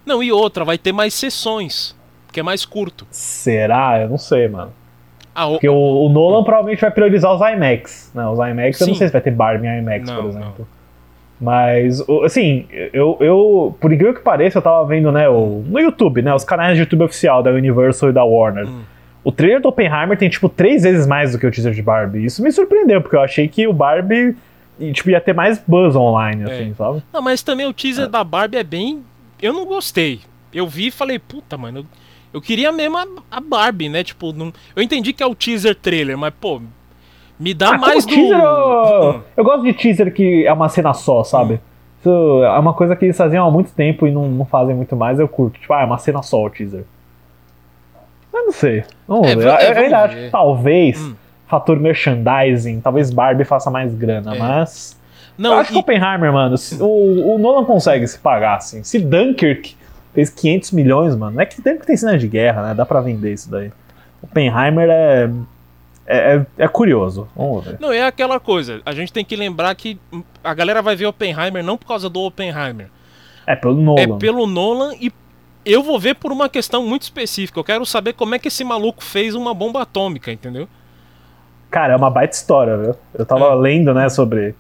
Não, 0.07 0.23
e 0.23 0.31
outra, 0.33 0.65
vai 0.65 0.77
ter 0.79 0.93
mais 0.93 1.15
sessões. 1.15 1.95
Que 2.33 2.41
é 2.41 2.43
mais 2.43 2.65
curto. 2.65 3.07
Será? 3.11 4.01
Eu 4.03 4.09
não 4.09 4.19
sei, 4.19 4.49
mano. 4.49 4.73
Ah, 5.35 5.47
o... 5.47 5.53
Porque 5.53 5.69
o, 5.69 5.75
o 5.75 6.09
Nolan 6.09 6.43
provavelmente 6.45 6.81
vai 6.81 6.91
priorizar 6.91 7.33
os 7.35 7.41
IMAX. 7.41 8.11
Né? 8.15 8.27
Os 8.29 8.39
IMAX, 8.39 8.81
eu 8.81 8.87
não 8.89 8.95
Sim. 8.95 8.99
sei 8.99 9.07
se 9.09 9.13
vai 9.13 9.23
ter 9.23 9.31
Barbie 9.31 9.67
em 9.69 9.79
IMAX, 9.79 10.09
Não, 10.09 10.17
por 10.23 10.29
exemplo. 10.31 10.69
Mas, 11.41 12.01
o- 12.09 12.23
assim, 12.25 12.67
eu, 12.93 13.17
eu, 13.21 13.77
por 13.81 13.93
incrível 13.93 14.15
que 14.15 14.21
pareça, 14.21 14.59
eu 14.59 14.63
tava 14.63 14.87
vendo, 14.87 15.11
né, 15.11 15.29
o, 15.29 15.63
no 15.67 15.79
YouTube, 15.81 16.23
né, 16.23 16.33
os 16.35 16.45
canais 16.45 16.75
de 16.75 16.81
YouTube 16.81 17.03
oficial 17.05 17.43
da 17.43 17.51
Universal 17.51 18.11
e 18.11 18.13
da 18.13 18.25
Warner. 18.25 18.67
Hum. 18.69 18.83
O 19.25 19.33
trailer 19.33 19.61
do 19.61 19.69
Oppenheimer 19.69 20.17
tem, 20.17 20.29
tipo, 20.29 20.49
três 20.49 20.83
vezes 20.85 21.07
mais 21.07 21.33
do 21.33 21.39
que 21.39 21.47
o 21.47 21.51
teaser 21.51 21.73
de 21.73 21.83
Barbie. 21.83 22.25
Isso 22.25 22.43
me 22.43 22.53
surpreendeu, 22.53 23.01
porque 23.01 23.17
eu 23.17 23.21
achei 23.23 23.49
que 23.49 23.67
o 23.67 23.73
Barbie 23.73 24.37
tipo, 24.93 25.11
ia 25.11 25.21
ter 25.21 25.33
mais 25.33 25.59
buzz 25.67 25.97
online, 25.97 26.43
É. 26.43 26.53
assim, 26.53 26.75
sabe? 26.75 27.03
Não, 27.13 27.23
mas 27.23 27.43
também 27.43 27.65
o 27.67 27.73
teaser 27.73 28.09
da 28.09 28.23
Barbie 28.23 28.59
é 28.59 28.65
bem. 28.65 29.03
Eu 29.41 29.53
não 29.53 29.65
gostei. 29.67 30.21
Eu 30.53 30.67
vi 30.67 30.87
e 30.89 30.91
falei, 30.91 31.19
puta, 31.19 31.57
mano. 31.59 31.81
Eu, 31.81 31.87
eu 32.35 32.41
queria 32.41 32.71
mesmo 32.73 32.97
a, 32.99 33.07
a 33.31 33.41
Barbie, 33.41 33.89
né? 33.89 34.03
Tipo, 34.05 34.33
não... 34.33 34.53
eu 34.75 34.83
entendi 34.83 35.13
que 35.13 35.23
é 35.23 35.27
o 35.27 35.35
teaser 35.35 35.75
trailer, 35.75 36.17
mas, 36.17 36.33
pô, 36.41 36.61
me 37.39 37.53
dá 37.55 37.71
Ah, 37.75 37.79
mais 37.79 38.05
do. 38.07 38.15
teaser, 38.15 38.39
eu, 38.39 39.23
eu 39.37 39.45
gosto 39.45 39.63
de 39.65 39.73
teaser 39.73 40.13
que 40.13 40.47
é 40.47 40.53
uma 40.53 40.69
cena 40.69 40.93
só, 40.95 41.25
sabe? 41.25 41.61
Isso 42.01 42.11
é 42.45 42.59
uma 42.59 42.75
coisa 42.75 42.95
que 42.95 43.05
eles 43.07 43.17
faziam 43.17 43.47
há 43.47 43.51
muito 43.51 43.73
tempo 43.73 44.07
e 44.07 44.11
não, 44.11 44.29
não 44.29 44.45
fazem 44.45 44.75
muito 44.75 44.95
mais, 44.95 45.19
eu 45.19 45.27
curto. 45.29 45.59
Tipo, 45.59 45.73
ah, 45.75 45.83
é 45.83 45.85
uma 45.85 45.99
cena 45.99 46.23
só 46.23 46.45
o 46.45 46.51
teaser. 46.51 46.85
Mas 48.33 48.45
não 48.47 48.53
sei. 48.53 48.85
Vamos 49.09 49.29
É, 49.29 49.37
ver. 49.37 49.45
va- 49.45 49.63
Eu- 49.63 49.73
é, 49.73 49.79
eu, 49.79 49.85
ainda 49.85 49.99
acho 50.05 50.17
que 50.17 50.31
talvez 50.31 51.01
Hum. 51.01 51.15
fator 51.47 51.79
merchandising, 51.81 52.81
talvez 52.81 53.11
Barbie 53.11 53.45
faça 53.45 53.71
mais 53.71 53.95
grana, 53.95 54.35
É. 54.35 54.39
mas. 54.39 55.01
Não, 55.37 55.53
eu 55.53 55.59
acho 55.59 55.71
que 55.73 55.77
e- 55.77 55.81
Oppenheimer, 55.81 56.33
mano, 56.33 56.57
o, 56.81 57.35
o 57.35 57.39
Nolan 57.39 57.65
consegue 57.65 58.07
se 58.07 58.19
pagar, 58.19 58.57
assim. 58.57 58.83
Se 58.85 58.99
Dunkirk 59.01 59.77
fez 60.15 60.31
500 60.31 60.71
milhões, 60.73 61.17
mano, 61.17 61.35
não 61.37 61.43
é 61.43 61.47
que 61.47 61.57
Dunkirk 61.57 61.87
tem 61.87 61.97
cena 61.97 62.17
de 62.17 62.29
guerra, 62.29 62.63
né? 62.69 62.75
Dá 62.75 62.87
pra 62.87 63.01
vender 63.01 63.33
isso 63.33 63.51
daí. 63.51 63.73
Oppenheimer 64.23 64.89
é. 64.91 65.31
É, 66.07 66.37
é, 66.37 66.47
é 66.65 66.69
curioso. 66.69 67.27
Vamos 67.35 67.65
ver. 67.65 67.79
Não, 67.81 67.91
é 67.91 68.03
aquela 68.03 68.39
coisa. 68.39 68.83
A 68.85 68.93
gente 68.93 69.11
tem 69.13 69.25
que 69.25 69.35
lembrar 69.35 69.75
que 69.75 69.99
a 70.43 70.53
galera 70.53 70.83
vai 70.83 70.95
ver 70.95 71.07
Oppenheimer 71.07 71.65
não 71.65 71.79
por 71.79 71.87
causa 71.87 72.11
do 72.11 72.21
Oppenheimer. 72.21 72.89
É 73.47 73.57
pelo 73.57 73.75
Nolan. 73.81 74.01
É 74.03 74.07
pelo 74.19 74.47
Nolan 74.47 74.93
e 75.01 75.11
eu 75.65 75.83
vou 75.83 75.99
ver 75.99 76.15
por 76.17 76.31
uma 76.31 76.47
questão 76.49 76.87
muito 76.87 77.03
específica. 77.03 77.59
Eu 77.59 77.65
quero 77.65 77.87
saber 77.87 78.13
como 78.13 78.35
é 78.35 78.39
que 78.39 78.49
esse 78.49 78.63
maluco 78.63 79.03
fez 79.03 79.35
uma 79.35 79.55
bomba 79.55 79.81
atômica, 79.81 80.31
entendeu? 80.31 80.69
Cara, 81.71 81.95
é 81.95 81.97
uma 81.97 82.11
baita 82.11 82.37
história, 82.37 82.77
viu? 82.77 82.95
Eu 83.15 83.25
tava 83.25 83.47
É. 83.47 83.55
lendo, 83.55 83.95
né, 83.95 84.09
sobre 84.11 84.55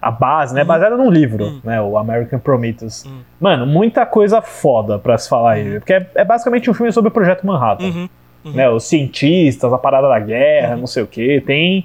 a 0.00 0.10
base, 0.10 0.52
Uhum. 0.52 0.58
né? 0.58 0.64
Baseada 0.64 0.96
num 0.96 1.10
livro, 1.10 1.44
Hum. 1.46 1.60
né? 1.64 1.80
O 1.80 1.96
American 1.98 2.38
Prometheus. 2.38 3.04
Mano, 3.40 3.66
muita 3.66 4.06
coisa 4.06 4.40
foda 4.40 4.98
pra 4.98 5.18
se 5.18 5.28
falar 5.28 5.52
aí. 5.52 5.78
Porque 5.78 5.92
é, 5.92 6.06
é 6.14 6.24
basicamente 6.24 6.70
um 6.70 6.74
filme 6.74 6.92
sobre 6.92 7.08
o 7.08 7.12
Projeto 7.12 7.46
Manhattan. 7.46 7.84
Uhum. 7.84 8.08
Né? 8.54 8.68
Os 8.70 8.84
cientistas, 8.84 9.70
a 9.72 9.76
parada 9.78 10.08
da 10.08 10.18
guerra, 10.18 10.76
não 10.76 10.86
sei 10.86 11.02
o 11.02 11.06
quê. 11.06 11.42
Tem. 11.46 11.84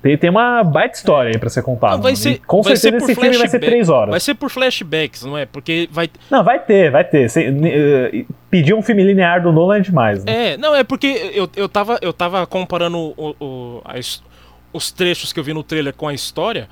Tem, 0.00 0.18
tem 0.18 0.28
uma 0.28 0.62
baita 0.62 0.96
história 0.98 1.30
aí 1.30 1.38
pra 1.38 1.48
ser 1.48 1.62
contada. 1.62 1.96
Não, 1.96 2.14
ser- 2.14 2.38
com 2.46 2.62
certeza 2.62 2.96
esse 2.98 3.14
filme 3.14 3.38
vai 3.38 3.48
ser 3.48 3.58
três 3.58 3.88
horas. 3.88 4.10
Vai 4.10 4.20
ser 4.20 4.34
por 4.34 4.50
flashbacks, 4.50 5.24
não 5.24 5.36
é? 5.38 5.46
Porque 5.46 5.88
vai. 5.90 6.10
Não, 6.30 6.44
vai 6.44 6.58
ter, 6.58 6.90
vai 6.90 7.04
ter. 7.04 7.28
Sem- 7.30 7.58
eh, 7.66 8.24
pedir 8.50 8.74
um 8.74 8.82
filme 8.82 9.02
linear 9.02 9.42
do 9.42 9.50
Nolan 9.50 9.78
é 9.78 9.80
demais, 9.80 10.22
né? 10.22 10.52
É, 10.52 10.56
não, 10.58 10.74
é 10.74 10.84
porque 10.84 11.06
eu, 11.34 11.48
eu, 11.56 11.66
tava, 11.70 11.98
eu 12.02 12.12
tava 12.12 12.46
comparando 12.46 12.98
o, 13.16 13.34
o- 13.40 13.82
os 14.74 14.90
trechos 14.92 15.32
que 15.32 15.40
eu 15.40 15.44
vi 15.44 15.54
no 15.54 15.62
trailer 15.62 15.94
com 15.94 16.06
a 16.06 16.12
história. 16.12 16.68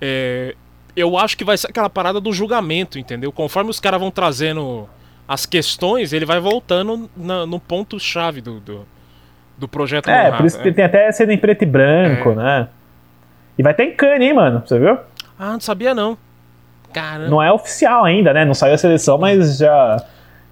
É, 0.00 0.54
eu 0.96 1.16
acho 1.18 1.36
que 1.36 1.44
vai 1.44 1.56
ser 1.56 1.68
aquela 1.68 1.90
parada 1.90 2.20
do 2.20 2.32
julgamento, 2.32 2.98
entendeu? 2.98 3.32
Conforme 3.32 3.70
os 3.70 3.80
caras 3.80 4.00
vão 4.00 4.10
trazendo 4.10 4.88
as 5.26 5.46
questões, 5.46 6.12
ele 6.12 6.24
vai 6.26 6.38
voltando 6.40 7.08
na- 7.16 7.46
no 7.46 7.58
ponto-chave 7.58 8.40
do, 8.40 8.60
do, 8.60 8.86
do 9.56 9.66
projeto 9.68 10.08
É, 10.10 10.14
Manhattan, 10.16 10.36
por 10.36 10.46
isso 10.46 10.58
que 10.58 10.68
né? 10.68 10.72
tem 10.74 10.84
até 10.84 11.10
cena 11.12 11.32
em 11.32 11.38
preto 11.38 11.62
e 11.62 11.66
branco, 11.66 12.30
É. 12.30 12.34
né? 12.34 12.68
E 13.58 13.62
vai 13.62 13.72
ter 13.72 13.84
em 13.84 13.94
Cannes, 13.96 14.20
hein, 14.28 14.34
mano? 14.34 14.62
Você 14.66 14.78
viu? 14.78 14.98
Ah, 15.38 15.52
não 15.52 15.60
sabia 15.60 15.94
não. 15.94 16.18
Caramba. 16.92 17.28
Não 17.30 17.42
é 17.42 17.52
oficial 17.52 18.04
ainda, 18.04 18.32
né? 18.32 18.44
Não 18.44 18.54
saiu 18.54 18.74
a 18.74 18.78
seleção, 18.78 19.18
mas 19.18 19.58
já. 19.58 20.04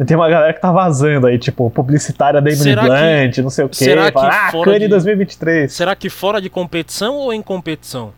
Tem 0.07 0.17
uma 0.17 0.29
galera 0.29 0.53
que 0.53 0.61
tá 0.61 0.73
vazando 0.73 1.27
aí, 1.29 1.39
tipo, 1.39 1.71
publicitária 1.71 2.41
da 2.41 2.51
Emily 2.51 2.65
Será 2.65 2.83
que- 2.83 2.89
Blunt, 2.89 3.39
não 3.39 3.51
sei 3.51 3.65
o 3.65 3.69
quê. 3.69 3.75
será 3.77 4.07
que 4.11 4.13
Fala, 4.19 4.29
ah, 4.49 4.51
fora 4.51 4.65
Cannes 4.65 4.81
de- 4.83 4.89
2023. 4.89 5.73
Será 5.73 5.95
que 5.95 6.09
fora 6.09 6.41
de 6.41 6.49
competição 6.51 7.15
ou 7.17 7.33
em 7.33 7.41
competição? 7.43 8.13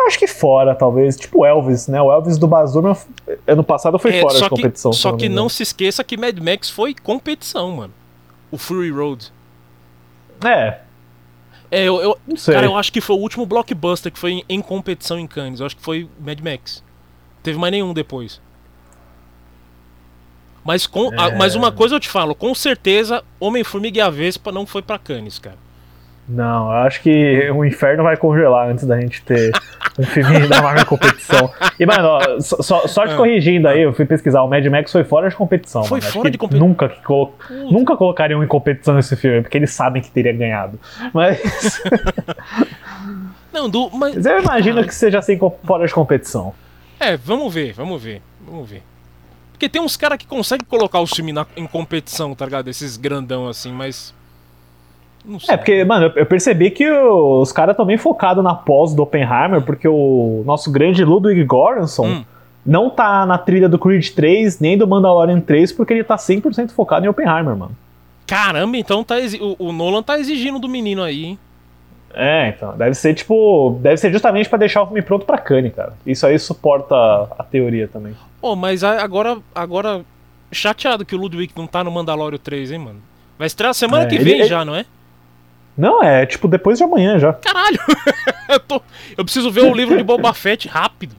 Acho 0.00 0.18
que 0.18 0.26
fora, 0.26 0.74
talvez. 0.74 1.16
Tipo 1.16 1.44
Elvis, 1.46 1.86
né? 1.88 2.00
O 2.02 2.10
Elvis 2.12 2.36
do 2.38 2.46
Baz 2.48 2.74
Luhrmann, 2.74 2.96
ano 3.46 3.62
passado 3.62 3.98
foi 3.98 4.16
É, 4.16 4.20
fora 4.20 4.34
de 4.40 4.48
competição. 4.48 4.90
Que, 4.90 4.96
só 4.96 5.12
que 5.12 5.28
não 5.28 5.48
se 5.48 5.62
esqueça 5.62 6.02
que 6.02 6.16
Mad 6.16 6.36
Max 6.38 6.68
foi 6.70 6.94
competição, 6.94 7.70
mano. 7.72 7.92
O 8.50 8.58
Fury 8.58 8.90
Road. 8.90 9.32
É, 10.44 10.78
É, 11.70 11.84
eu, 11.84 12.00
eu- 12.02 12.18
não 12.26 12.36
sei. 12.36 12.52
cara, 12.54 12.66
eu 12.66 12.76
acho 12.76 12.92
que 12.92 13.00
foi 13.00 13.14
o 13.16 13.18
último 13.20 13.46
blockbuster 13.46 14.10
que 14.12 14.18
foi 14.18 14.32
em, 14.32 14.44
em 14.48 14.60
competição 14.60 15.18
em 15.18 15.26
Cannes. 15.26 15.60
Eu 15.60 15.66
acho 15.66 15.76
que 15.76 15.82
foi 15.82 16.08
Mad 16.20 16.40
Max. 16.40 16.82
Teve 17.42 17.58
mais 17.58 17.70
nenhum 17.70 17.94
depois. 17.94 18.40
Mas, 20.64 20.86
com, 20.86 21.10
a- 21.18 21.28
É. 21.28 21.36
mas 21.36 21.54
uma 21.54 21.72
coisa 21.72 21.94
eu 21.96 22.00
te 22.00 22.08
falo, 22.08 22.34
com 22.34 22.54
certeza 22.54 23.22
Homem-Formiga 23.40 23.98
e 23.98 24.00
a 24.00 24.10
Vespa 24.10 24.52
não 24.52 24.64
foi 24.66 24.80
pra 24.82 24.98
Cannes, 24.98 25.38
cara. 25.38 25.56
Não, 26.28 26.66
eu 26.66 26.78
acho 26.78 27.02
que 27.02 27.50
o 27.50 27.64
inferno 27.64 28.04
vai 28.04 28.16
congelar 28.16 28.68
antes 28.68 28.84
da 28.86 28.98
gente 29.00 29.20
ter 29.22 29.50
um 29.98 30.04
filme 30.04 30.46
da 30.46 30.62
Marvel 30.62 30.82
em 30.82 30.86
competição. 30.86 31.50
E, 31.78 31.84
mano, 31.84 32.08
ó, 32.08 32.40
só, 32.40 32.86
só- 32.86 33.06
te 33.06 33.14
corrigindo 33.16 33.66
aí, 33.68 33.82
eu 33.82 33.92
fui 33.92 34.04
pesquisar, 34.06 34.42
o 34.42 34.48
Mad 34.48 34.64
Max 34.66 34.90
foi 34.92 35.02
fora 35.04 35.28
de 35.28 35.34
competição. 35.34 35.82
Ah. 35.82 35.84
Foi 35.84 36.00
mano. 36.00 36.12
Fora 36.12 36.30
de 36.30 36.38
competição. 36.38 36.68
Nunca, 36.68 36.88
colo- 37.04 37.34
nunca 37.70 37.96
colocariam 37.96 38.42
em 38.42 38.46
competição 38.46 38.98
esse 38.98 39.16
filme, 39.16 39.42
porque 39.42 39.58
eles 39.58 39.72
sabem 39.72 40.00
que 40.00 40.10
teria 40.10 40.32
ganhado. 40.32 40.78
Mas, 41.12 41.82
Não, 43.52 43.68
do, 43.68 43.90
mas, 43.90 44.14
mas 44.14 44.26
eu 44.26 44.38
imagino 44.40 44.82
que 44.84 44.94
seja 44.94 45.18
assim 45.18 45.38
fora 45.64 45.86
de 45.86 45.92
competição. 45.92 46.54
É, 46.98 47.16
vamos 47.16 47.52
ver, 47.52 47.72
vamos 47.72 48.02
ver, 48.02 48.22
vamos 48.46 48.70
ver. 48.70 48.82
Porque 49.52 49.68
tem 49.68 49.82
uns 49.82 49.96
caras 49.96 50.16
que 50.18 50.26
conseguem 50.26 50.66
colocar 50.66 51.00
o 51.00 51.06
filme 51.06 51.32
na- 51.32 51.46
em 51.56 51.66
competição, 51.66 52.34
tá 52.34 52.44
ligado? 52.46 52.68
Esses 52.68 52.96
grandão 52.96 53.46
assim, 53.48 53.72
mas. 53.72 54.14
Não 55.24 55.38
sei. 55.38 55.54
É, 55.54 55.56
porque, 55.56 55.84
mano, 55.84 56.12
eu- 56.16 56.26
percebi 56.26 56.70
que 56.70 56.90
os 56.90 57.52
caras 57.52 57.74
estão 57.74 57.86
bem 57.86 57.96
focados 57.96 58.42
na 58.42 58.54
pós 58.54 58.92
do 58.94 59.02
Oppenheimer, 59.02 59.62
porque 59.62 59.86
o 59.86 60.42
nosso 60.44 60.70
grande 60.72 61.04
Ludwig 61.04 61.44
Göransson 61.44 62.06
Hum. 62.06 62.24
não 62.66 62.90
tá 62.90 63.24
na 63.24 63.38
trilha 63.38 63.68
do 63.68 63.78
Creed 63.78 64.08
3, 64.10 64.58
nem 64.60 64.76
do 64.76 64.86
Mandalorian 64.86 65.40
3, 65.40 65.72
porque 65.72 65.92
ele 65.92 66.04
tá 66.04 66.16
100% 66.18 66.72
focado 66.72 67.06
em 67.06 67.08
Oppenheimer, 67.08 67.56
mano. 67.56 67.76
Caramba, 68.26 68.76
então 68.76 69.04
tá 69.04 69.16
o, 69.58 69.68
o 69.68 69.72
Nolan 69.72 70.02
tá 70.02 70.18
exigindo 70.18 70.58
do 70.58 70.68
menino 70.68 71.02
aí, 71.02 71.24
hein? 71.24 71.38
É, 72.14 72.48
então, 72.48 72.76
deve 72.76 72.94
ser 72.94 73.14
tipo, 73.14 73.78
deve 73.80 73.96
ser 73.96 74.12
justamente 74.12 74.48
pra 74.48 74.58
deixar 74.58 74.82
o 74.82 74.86
filme 74.86 75.00
pronto 75.02 75.24
pra 75.24 75.38
Cannes, 75.38 75.74
cara. 75.74 75.94
Isso 76.04 76.26
aí 76.26 76.38
suporta 76.38 76.94
a 77.38 77.42
teoria 77.44 77.88
também. 77.88 78.14
Pô, 78.40 78.54
mas 78.56 78.82
a- 78.84 79.02
agora, 79.02 79.38
agora. 79.54 80.02
Chateado 80.54 81.02
que 81.06 81.14
o 81.14 81.18
Ludwig 81.18 81.50
não 81.56 81.66
tá 81.66 81.82
no 81.82 81.90
Mandalorian 81.90 82.38
3, 82.38 82.70
hein, 82.72 82.78
mano? 82.78 82.98
Vai 83.38 83.46
estrear 83.46 83.72
semana 83.72 84.04
É, 84.04 84.06
que 84.06 84.16
ele- 84.16 84.24
vem 84.24 84.34
ele- 84.40 84.44
já, 84.44 84.62
não 84.66 84.74
é? 84.76 84.84
Não, 85.76 86.02
é 86.02 86.26
tipo 86.26 86.46
depois 86.48 86.78
de 86.78 86.84
amanhã 86.84 87.18
já. 87.18 87.32
Caralho! 87.32 87.78
eu, 88.48 88.60
tô- 88.60 88.82
eu 89.16 89.24
preciso 89.24 89.50
ver 89.50 89.62
o 89.64 89.74
livro 89.74 89.96
de 89.96 90.02
Boba 90.04 90.32
Fett 90.34 90.68
rápido. 90.68 91.14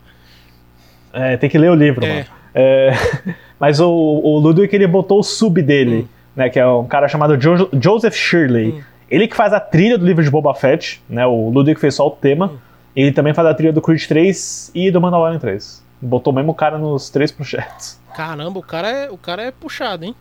É, 1.12 1.38
tem 1.38 1.50
que 1.50 1.58
ler 1.58 1.70
o 1.72 1.76
livro, 1.76 2.04
É. 2.06 2.14
mano. 2.14 2.26
É, 2.56 2.92
mas 3.60 3.80
o, 3.80 3.90
o 3.90 4.38
Ludwig, 4.40 4.76
ele 4.76 4.88
botou 4.88 5.20
o 5.20 5.24
sub 5.24 5.62
dele, 5.62 6.02
Hum. 6.04 6.08
né, 6.36 6.50
que 6.50 6.60
é 6.60 6.68
um 6.68 6.86
cara 6.86 7.08
chamado 7.08 7.36
Jo- 7.38 7.70
Joseph 7.82 8.16
Shirley. 8.16 8.72
Hum. 8.74 8.82
Ele 9.10 9.28
que 9.28 9.36
faz 9.36 9.54
a 9.54 9.60
trilha 9.60 9.98
do 9.98 10.06
livro 10.06 10.24
de 10.24 10.30
Boba 10.30 10.54
Fett, 10.56 11.02
né, 11.10 11.26
o 11.26 11.50
Ludwig 11.50 11.80
fez 11.80 11.96
só 11.96 12.08
o 12.08 12.12
tema. 12.12 12.48
Hum. 12.48 12.58
Ele 12.96 13.12
também 13.12 13.34
faz 13.34 13.48
a 13.48 13.54
trilha 13.56 13.74
do 13.74 13.82
Creed 13.82 14.06
3 14.06 14.72
e 14.76 14.92
do 14.92 15.02
Mandalorian 15.02 15.40
3. 15.40 15.84
Botou 16.00 16.32
o 16.32 16.36
mesmo 16.36 16.54
cara 16.54 16.78
nos 16.78 17.10
três 17.10 17.32
projetos. 17.32 18.00
Caramba, 18.16 18.60
o 18.60 18.64
cara 18.64 18.88
é, 18.90 19.10
o 19.10 19.18
cara 19.18 19.42
é 19.42 19.52
puxado, 19.52 20.06
hein? 20.06 20.16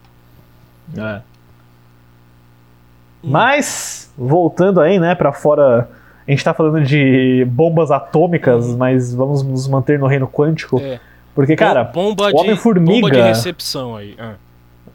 É. 0.97 1.21
Mas 3.23 4.13
voltando 4.17 4.81
aí, 4.81 4.99
né, 4.99 5.15
pra 5.15 5.33
fora. 5.33 5.89
A 6.27 6.31
gente 6.31 6.45
tá 6.45 6.55
falando 6.55 6.83
de 6.83 7.45
bombas 7.51 7.91
atômicas, 7.91 8.77
mas 8.77 9.13
vamos 9.13 9.43
nos 9.43 9.67
manter 9.67 9.99
no 9.99 10.07
reino 10.07 10.29
quântico. 10.29 10.79
É. 10.81 11.01
Porque, 11.35 11.57
cara, 11.57 11.83
bomba 11.83 12.31
o 12.33 12.41
Homem-Formiga. 12.41 12.93
bomba 12.93 13.11
de 13.11 13.21
recepção 13.21 13.97
aí. 13.97 14.15
ah. 14.19 14.35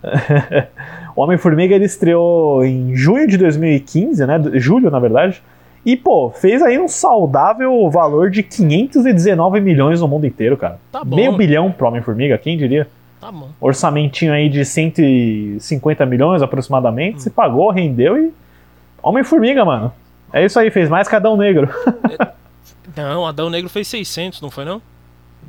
o 1.15 1.21
Homem-Formiga 1.21 1.75
ele 1.75 1.85
estreou 1.85 2.63
em 2.63 2.95
junho 2.95 3.27
de 3.27 3.37
2015, 3.37 4.25
né? 4.25 4.39
Julho, 4.53 4.89
na 4.89 4.99
verdade. 4.99 5.41
E, 5.85 5.95
pô, 5.95 6.29
fez 6.29 6.61
aí 6.61 6.77
um 6.77 6.87
saudável 6.87 7.89
valor 7.89 8.29
de 8.29 8.43
519 8.43 9.59
milhões 9.61 10.01
no 10.01 10.07
mundo 10.07 10.25
inteiro, 10.27 10.57
cara. 10.57 10.79
Tá 10.91 11.03
bom. 11.03 11.15
Meio 11.15 11.35
bilhão 11.35 11.71
pro 11.71 11.87
Homem-Formiga, 11.87 12.37
quem 12.37 12.57
diria? 12.57 12.87
Tá 13.19 13.31
bom. 13.31 13.49
Orçamentinho 13.59 14.31
aí 14.31 14.47
de 14.47 14.63
150 14.63 16.05
milhões 16.05 16.41
aproximadamente. 16.41 17.23
Se 17.23 17.29
pagou, 17.29 17.71
rendeu 17.71 18.17
e. 18.17 18.33
Homem-Formiga, 19.01 19.63
mano. 19.65 19.91
É 20.31 20.43
isso 20.45 20.59
aí, 20.59 20.69
fez 20.69 20.89
mais 20.89 21.07
que 21.07 21.15
Adão 21.15 21.37
Negro. 21.37 21.69
Não, 22.95 23.25
Adão 23.25 23.49
Negro 23.49 23.69
fez 23.69 23.87
600, 23.87 24.41
não 24.41 24.49
foi 24.49 24.65
não? 24.65 24.81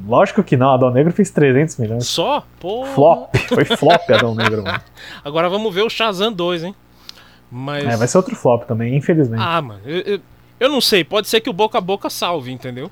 Lógico 0.07 0.45
que 0.45 0.57
não, 0.57 0.73
Adão 0.73 0.91
Negro 0.91 1.13
fez 1.13 1.31
300 1.31 1.77
milhões. 1.79 2.07
Só? 2.07 2.45
Pô. 2.61 2.85
Flop, 2.87 3.35
foi 3.49 3.65
flop 3.65 4.11
Adão 4.11 4.35
Negro, 4.35 4.63
mano. 4.63 4.81
Agora 5.25 5.49
vamos 5.49 5.75
ver 5.75 5.83
o 5.83 5.91
Shazam 5.91 6.33
2, 6.33 6.65
hein? 6.65 6.75
Mas. 7.51 7.85
É, 7.85 7.97
vai 7.97 8.07
ser 8.07 8.19
outro 8.19 8.37
flop 8.37 8.65
também, 8.65 8.95
infelizmente. 8.97 9.43
Ah, 9.45 9.61
mano, 9.61 9.81
eu, 9.85 10.01
eu, 10.01 10.21
eu 10.61 10.69
não 10.69 10.81
sei, 10.81 11.03
pode 11.03 11.27
ser 11.27 11.41
que 11.41 11.51
o 11.51 11.53
boca 11.53 11.79
a 11.79 11.81
boca 11.81 12.09
salve, 12.09 12.53
entendeu? 12.53 12.91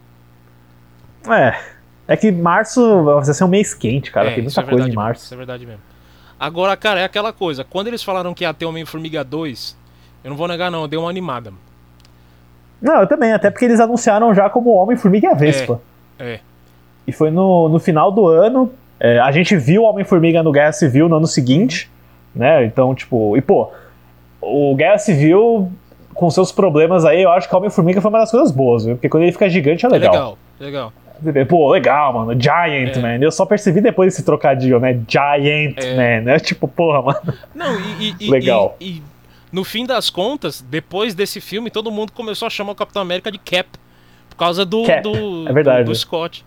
É. 1.28 1.75
É 2.08 2.16
que 2.16 2.30
março 2.30 3.02
vai 3.04 3.24
ser 3.24 3.44
um 3.44 3.48
mês 3.48 3.74
quente, 3.74 4.10
cara. 4.12 4.30
é, 4.30 4.34
Tem 4.34 4.42
muita 4.44 4.60
é 4.60 4.62
coisa 4.62 4.76
verdade 4.76 4.92
em 4.92 4.94
março. 4.94 5.24
Isso 5.24 5.34
é 5.34 5.36
verdade 5.36 5.66
mesmo. 5.66 5.80
Agora, 6.38 6.76
cara, 6.76 7.00
é 7.00 7.04
aquela 7.04 7.32
coisa. 7.32 7.64
Quando 7.64 7.88
eles 7.88 8.02
falaram 8.02 8.32
que 8.34 8.44
ia 8.44 8.52
ter 8.54 8.64
Homem-Formiga 8.66 9.24
2, 9.24 9.76
eu 10.22 10.30
não 10.30 10.36
vou 10.36 10.46
negar, 10.46 10.70
não, 10.70 10.86
deu 10.86 11.00
uma 11.00 11.10
animada. 11.10 11.50
mano. 11.50 11.62
Não, 12.80 13.00
eu 13.00 13.06
também, 13.06 13.32
até 13.32 13.50
porque 13.50 13.64
eles 13.64 13.80
anunciaram 13.80 14.34
já 14.34 14.48
como 14.50 14.70
Homem-Formiga 14.74 15.28
e 15.28 15.30
a 15.30 15.34
Vespa. 15.34 15.80
É. 16.18 16.40
E 17.06 17.12
foi 17.12 17.30
no, 17.30 17.68
no 17.68 17.78
final 17.78 18.12
do 18.12 18.26
ano. 18.28 18.70
é, 19.00 19.18
a 19.18 19.32
gente 19.32 19.56
viu 19.56 19.82
o 19.82 19.84
Homem-Formiga 19.86 20.42
no 20.42 20.52
Guerra 20.52 20.72
Civil 20.72 21.08
no 21.08 21.16
ano 21.16 21.26
seguinte, 21.26 21.90
né? 22.34 22.64
Então, 22.66 22.94
tipo. 22.94 23.36
E, 23.36 23.40
pô, 23.40 23.70
o 24.40 24.74
Guerra 24.76 24.98
Civil, 24.98 25.70
com 26.14 26.30
seus 26.30 26.52
problemas 26.52 27.04
aí, 27.04 27.22
eu 27.22 27.30
acho 27.30 27.48
que 27.48 27.54
o 27.54 27.58
Homem-Formiga 27.58 28.00
foi 28.00 28.10
uma 28.10 28.18
das 28.20 28.30
coisas 28.30 28.50
boas, 28.52 28.84
viu? 28.84 28.94
Porque 28.96 29.08
quando 29.08 29.22
ele 29.22 29.32
fica 29.32 29.48
gigante 29.48 29.84
é 29.86 29.88
É 29.88 29.92
legal. 29.92 30.12
legal, 30.12 30.38
legal. 30.60 30.92
Pô, 31.48 31.70
legal, 31.70 32.12
mano. 32.12 32.40
Giant, 32.40 32.96
É. 32.96 33.00
man. 33.00 33.18
Eu 33.24 33.30
só 33.30 33.44
percebi 33.46 33.80
depois 33.80 34.12
esse 34.14 34.24
trocadilho, 34.24 34.78
né? 34.80 34.98
Giant, 35.08 35.76
É. 35.78 36.20
man. 36.22 36.30
É 36.32 36.38
tipo, 36.38 36.66
porra, 36.68 37.02
mano. 37.02 37.34
Não, 37.54 37.78
e, 38.00 38.14
e- 38.20 38.30
Legal. 38.30 38.76
E, 38.80 38.88
e 38.98 39.02
no 39.52 39.64
fim 39.64 39.86
das 39.86 40.10
contas, 40.10 40.60
depois 40.60 41.14
desse 41.14 41.40
filme, 41.40 41.70
todo 41.70 41.90
mundo 41.90 42.12
começou 42.12 42.46
a 42.46 42.50
chamar 42.50 42.72
o 42.72 42.74
Capitão 42.74 43.00
América 43.02 43.30
de 43.32 43.38
Cap. 43.38 43.68
Por 44.28 44.36
causa 44.36 44.64
do, 44.66 44.84
Cap, 44.84 45.02
do, 45.02 45.48
é 45.48 45.52
verdade. 45.52 45.84
do, 45.84 45.92
do 45.92 45.94
Scott. 45.94 46.44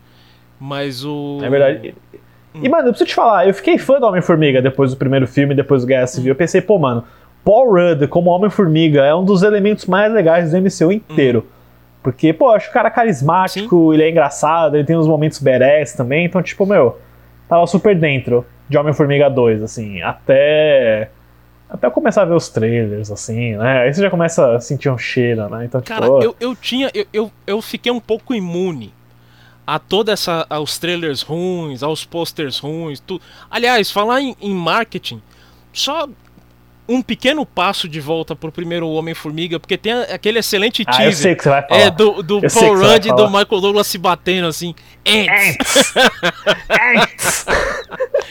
Mas 0.59 1.03
o. 1.03 1.39
É 1.41 1.49
verdade. 1.49 1.95
Hum. 2.53 2.59
E, 2.61 2.69
mano, 2.69 2.87
eu 2.87 2.91
preciso 2.91 3.07
te 3.07 3.15
falar, 3.15 3.47
eu 3.47 3.53
fiquei 3.53 3.77
fã 3.77 3.99
do 3.99 4.05
Homem-Formiga 4.07 4.61
depois 4.61 4.91
do 4.91 4.97
primeiro 4.97 5.25
filme, 5.27 5.55
depois 5.55 5.81
do 5.81 5.87
Guerra 5.87 6.03
Hum. 6.03 6.07
Civil. 6.07 6.31
Eu 6.31 6.35
pensei, 6.35 6.61
pô, 6.61 6.77
mano, 6.77 7.03
Paul 7.43 7.71
Rudd 7.71 8.07
como 8.07 8.29
Homem-Formiga 8.29 9.01
é 9.03 9.15
um 9.15 9.23
dos 9.23 9.41
elementos 9.43 9.85
mais 9.85 10.11
legais 10.13 10.51
do 10.51 10.57
MCU 10.57 10.91
inteiro. 10.91 11.47
Porque, 12.01 12.31
pô, 12.31 12.51
eu 12.51 12.55
acho 12.55 12.69
o 12.69 12.73
cara 12.73 12.89
carismático, 12.89 13.93
ele 13.93 14.03
é 14.03 14.09
engraçado, 14.09 14.75
ele 14.75 14.85
tem 14.85 14.97
uns 14.97 15.07
momentos 15.07 15.39
badass 15.39 15.93
também. 15.93 16.25
Então, 16.25 16.41
tipo, 16.41 16.65
meu, 16.65 16.97
tava 17.47 17.67
super 17.67 17.95
dentro 17.97 18.45
de 18.69 18.77
Homem-Formiga 18.77 19.29
2, 19.29 19.63
assim, 19.63 20.01
até. 20.01 21.09
Até 21.69 21.85
eu 21.85 21.91
começar 21.91 22.23
a 22.23 22.25
ver 22.25 22.33
os 22.33 22.49
trailers, 22.49 23.11
assim, 23.11 23.55
né? 23.55 23.81
Aí 23.81 23.93
você 23.93 24.01
já 24.01 24.09
começa 24.09 24.55
a 24.55 24.59
sentir 24.59 24.89
um 24.89 24.97
cheiro, 24.97 25.47
né? 25.49 25.65
Então, 25.65 25.79
tipo, 25.81 25.93
Cara, 25.93 26.07
eu, 26.23 26.35
eu 26.39 26.55
tinha. 26.55 26.89
Eu, 26.93 27.05
eu, 27.13 27.31
eu 27.45 27.61
fiquei 27.61 27.91
um 27.91 27.99
pouco 27.99 28.33
imune 28.33 28.91
a 29.67 29.77
toda 29.77 30.11
essa. 30.11 30.47
aos 30.49 30.79
trailers 30.79 31.21
ruins, 31.21 31.83
aos 31.83 32.05
posters 32.05 32.57
ruins, 32.57 32.99
tudo. 32.99 33.21
Aliás, 33.51 33.91
falar 33.91 34.19
em, 34.21 34.35
em 34.41 34.53
marketing, 34.53 35.21
só 35.71 36.09
um 36.89 37.01
pequeno 37.03 37.45
passo 37.45 37.87
de 37.87 38.01
volta 38.01 38.35
pro 38.35 38.51
primeiro 38.51 38.89
Homem-Formiga, 38.89 39.59
porque 39.59 39.77
tem 39.77 39.93
aquele 39.93 40.39
excelente 40.39 40.83
ah, 40.87 41.05
eu 41.05 41.11
sei 41.13 41.35
teaser. 41.35 41.37
que 41.37 41.43
você 41.43 41.49
vai 41.49 41.61
falar. 41.67 41.79
É, 41.81 41.91
do, 41.91 42.23
do 42.23 42.39
Eu 42.43 42.49
Paul 42.51 42.75
Rudd 42.77 43.05
e 43.07 43.15
do. 43.15 43.27
Michael 43.29 43.61
Douglas 43.61 43.85
se 43.87 43.97
batendo 43.99 44.47
assim. 44.47 44.73
Ants. 45.07 45.93
Ants! 46.69 47.45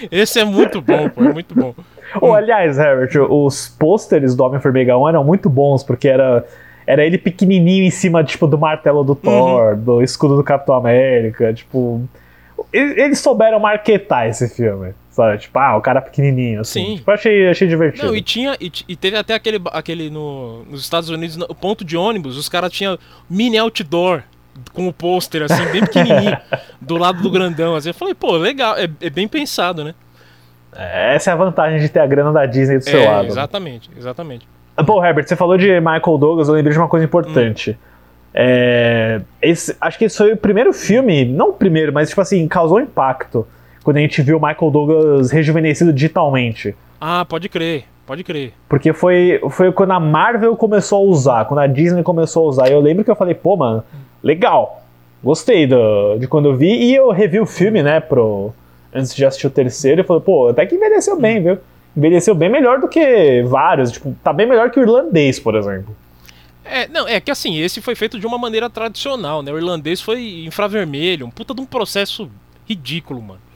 Esse 0.10 0.40
é 0.40 0.44
muito 0.44 0.82
bom, 0.82 1.08
pô, 1.08 1.22
é 1.24 1.32
muito 1.32 1.54
bom. 1.54 1.74
Ou, 2.20 2.34
aliás, 2.34 2.78
Herbert, 2.78 3.16
os 3.30 3.68
pôsteres 3.68 4.34
do 4.34 4.42
Homem-Formiga 4.44 4.96
1 4.98 5.08
eram 5.10 5.24
muito 5.24 5.48
bons, 5.48 5.82
porque 5.84 6.08
era, 6.08 6.44
era 6.86 7.04
ele 7.04 7.18
pequenininho 7.18 7.84
em 7.84 7.90
cima, 7.90 8.24
tipo, 8.24 8.46
do 8.46 8.58
martelo 8.58 9.00
Uhum. 9.00 9.04
do 9.04 9.14
Thor, 9.14 9.76
do 9.76 10.02
escudo 10.02 10.36
do 10.36 10.42
Capitão 10.44 10.74
América, 10.74 11.52
tipo... 11.52 12.02
Eles 12.72 13.20
souberam 13.20 13.60
marketar 13.60 14.26
esse 14.26 14.48
filme, 14.48 14.92
sabe? 15.22 15.38
Tipo, 15.38 15.58
ah, 15.58 15.76
o 15.76 15.80
cara 15.80 16.00
pequenininho, 16.00 16.60
assim. 16.60 16.84
Sim. 16.84 16.96
Tipo, 16.96 17.10
achei, 17.10 17.48
achei 17.48 17.68
divertido. 17.68 18.06
Não, 18.06 18.16
e 18.16 18.22
tinha. 18.22 18.56
E, 18.60 18.70
e 18.88 18.96
teve 18.96 19.16
até 19.16 19.34
aquele, 19.34 19.60
aquele 19.72 20.10
no, 20.10 20.64
nos 20.64 20.80
Estados 20.80 21.08
Unidos, 21.10 21.36
no 21.36 21.46
ponto 21.54 21.84
de 21.84 21.96
ônibus, 21.96 22.36
os 22.36 22.48
caras 22.48 22.72
tinham 22.72 22.98
mini 23.28 23.58
outdoor 23.58 24.22
com 24.72 24.88
o 24.88 24.92
pôster, 24.92 25.42
assim, 25.42 25.64
bem 25.70 25.82
pequenininho, 25.82 26.36
do 26.80 26.96
lado 26.96 27.22
do 27.22 27.30
grandão. 27.30 27.74
Assim. 27.74 27.90
Eu 27.90 27.94
falei, 27.94 28.14
pô, 28.14 28.36
legal, 28.36 28.76
é, 28.76 28.88
é 29.00 29.10
bem 29.10 29.28
pensado, 29.28 29.84
né? 29.84 29.94
Essa 30.74 31.30
é 31.30 31.32
a 31.32 31.36
vantagem 31.36 31.80
de 31.80 31.88
ter 31.88 32.00
a 32.00 32.06
grana 32.06 32.32
da 32.32 32.46
Disney 32.46 32.78
do 32.78 32.84
seu 32.84 33.00
é, 33.00 33.08
lado. 33.08 33.26
exatamente, 33.26 33.90
exatamente. 33.96 34.46
Pô, 34.86 35.04
Herbert, 35.04 35.26
você 35.26 35.34
falou 35.34 35.56
de 35.56 35.80
Michael 35.80 36.18
Douglas, 36.18 36.48
eu 36.48 36.54
lembrei 36.54 36.72
de 36.72 36.78
uma 36.78 36.88
coisa 36.88 37.04
importante. 37.04 37.76
É, 38.32 39.20
esse- 39.42 39.76
acho 39.80 39.98
que 39.98 40.04
esse 40.04 40.16
foi 40.16 40.32
o 40.32 40.36
primeiro 40.36 40.72
filme, 40.72 41.24
não 41.24 41.50
o 41.50 41.52
primeiro, 41.52 41.92
mas 41.92 42.10
tipo 42.10 42.20
assim, 42.20 42.46
causou 42.46 42.80
impacto 42.80 43.46
quando 43.88 43.96
a 43.96 44.00
gente 44.00 44.20
viu 44.20 44.36
o 44.36 44.40
Michael 44.46 44.70
Douglas 44.70 45.30
rejuvenescido 45.30 45.94
digitalmente. 45.94 46.76
Ah, 47.00 47.24
pode 47.24 47.48
crer, 47.48 47.84
pode 48.06 48.22
crer. 48.22 48.52
Porque 48.68 48.92
foi, 48.92 49.40
foi 49.48 49.72
quando 49.72 49.92
a 49.92 49.98
Marvel 49.98 50.54
começou 50.58 50.98
a 50.98 51.10
usar, 51.10 51.44
quando 51.46 51.60
a 51.60 51.66
Disney 51.66 52.02
começou 52.02 52.44
a 52.44 52.48
usar. 52.50 52.68
E 52.68 52.72
eu 52.72 52.80
lembro 52.80 53.02
que 53.02 53.10
eu 53.10 53.16
falei, 53.16 53.34
pô, 53.34 53.56
mano, 53.56 53.82
legal. 54.22 54.82
Gostei 55.24 55.66
do, 55.66 56.18
de 56.18 56.28
quando 56.28 56.50
eu 56.50 56.54
vi. 56.54 56.70
E 56.70 56.94
eu 56.94 57.10
revi 57.10 57.40
o 57.40 57.46
filme, 57.46 57.82
né, 57.82 57.98
pro, 57.98 58.52
antes 58.92 59.14
de 59.14 59.24
assistir 59.24 59.46
o 59.46 59.50
terceiro. 59.50 60.02
E 60.02 60.04
falei, 60.04 60.22
pô, 60.22 60.48
até 60.48 60.66
que 60.66 60.74
envelheceu 60.74 61.18
bem, 61.18 61.42
viu? 61.42 61.58
Envelheceu 61.96 62.34
bem 62.34 62.50
melhor 62.50 62.80
do 62.80 62.88
que 62.88 63.42
vários. 63.44 63.90
Tipo, 63.90 64.14
tá 64.22 64.34
bem 64.34 64.46
melhor 64.46 64.70
que 64.70 64.78
o 64.78 64.82
irlandês, 64.82 65.40
por 65.40 65.54
exemplo. 65.54 65.96
É, 66.62 66.86
não, 66.88 67.08
é 67.08 67.18
que 67.20 67.30
assim, 67.30 67.56
esse 67.58 67.80
foi 67.80 67.94
feito 67.94 68.20
de 68.20 68.26
uma 68.26 68.36
maneira 68.36 68.68
tradicional, 68.68 69.42
né? 69.42 69.50
O 69.50 69.56
irlandês 69.56 70.02
foi 70.02 70.44
infravermelho, 70.44 71.24
um 71.24 71.30
puta 71.30 71.54
de 71.54 71.62
um 71.62 71.64
processo 71.64 72.30
ridículo, 72.66 73.22
mano. 73.22 73.47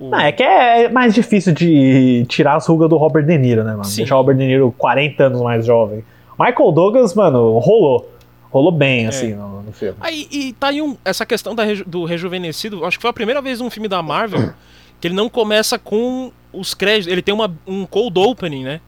Não, 0.00 0.18
é 0.18 0.32
que 0.32 0.42
é 0.42 0.88
mais 0.88 1.14
difícil 1.14 1.52
de 1.52 2.24
tirar 2.28 2.56
as 2.56 2.66
rugas 2.66 2.88
do 2.88 2.96
Robert 2.96 3.24
De 3.24 3.36
Niro, 3.36 3.62
né, 3.62 3.72
mano? 3.72 3.84
Sim. 3.84 3.98
Deixar 3.98 4.14
o 4.16 4.18
Robert 4.18 4.36
De 4.36 4.46
Niro 4.46 4.74
40 4.78 5.24
anos 5.24 5.42
mais 5.42 5.66
jovem. 5.66 6.02
Michael 6.38 6.72
Douglas, 6.72 7.14
mano, 7.14 7.58
rolou. 7.58 8.10
Rolou 8.50 8.72
bem, 8.72 9.06
assim, 9.06 9.34
no, 9.34 9.62
no 9.62 9.72
filme. 9.72 9.96
Aí, 10.00 10.26
e 10.30 10.52
tá 10.54 10.68
aí 10.68 10.82
um, 10.82 10.96
essa 11.04 11.24
questão 11.24 11.54
da 11.54 11.62
do 11.86 12.04
rejuvenescido, 12.04 12.84
acho 12.84 12.98
que 12.98 13.02
foi 13.02 13.10
a 13.10 13.12
primeira 13.12 13.40
vez 13.40 13.60
num 13.60 13.70
filme 13.70 13.86
da 13.86 14.02
Marvel 14.02 14.52
que 15.00 15.08
ele 15.08 15.14
não 15.14 15.28
começa 15.28 15.78
com 15.78 16.30
os 16.52 16.74
créditos, 16.74 17.10
ele 17.10 17.22
tem 17.22 17.32
uma, 17.34 17.50
um 17.66 17.86
cold 17.86 18.18
opening, 18.18 18.64
né? 18.64 18.80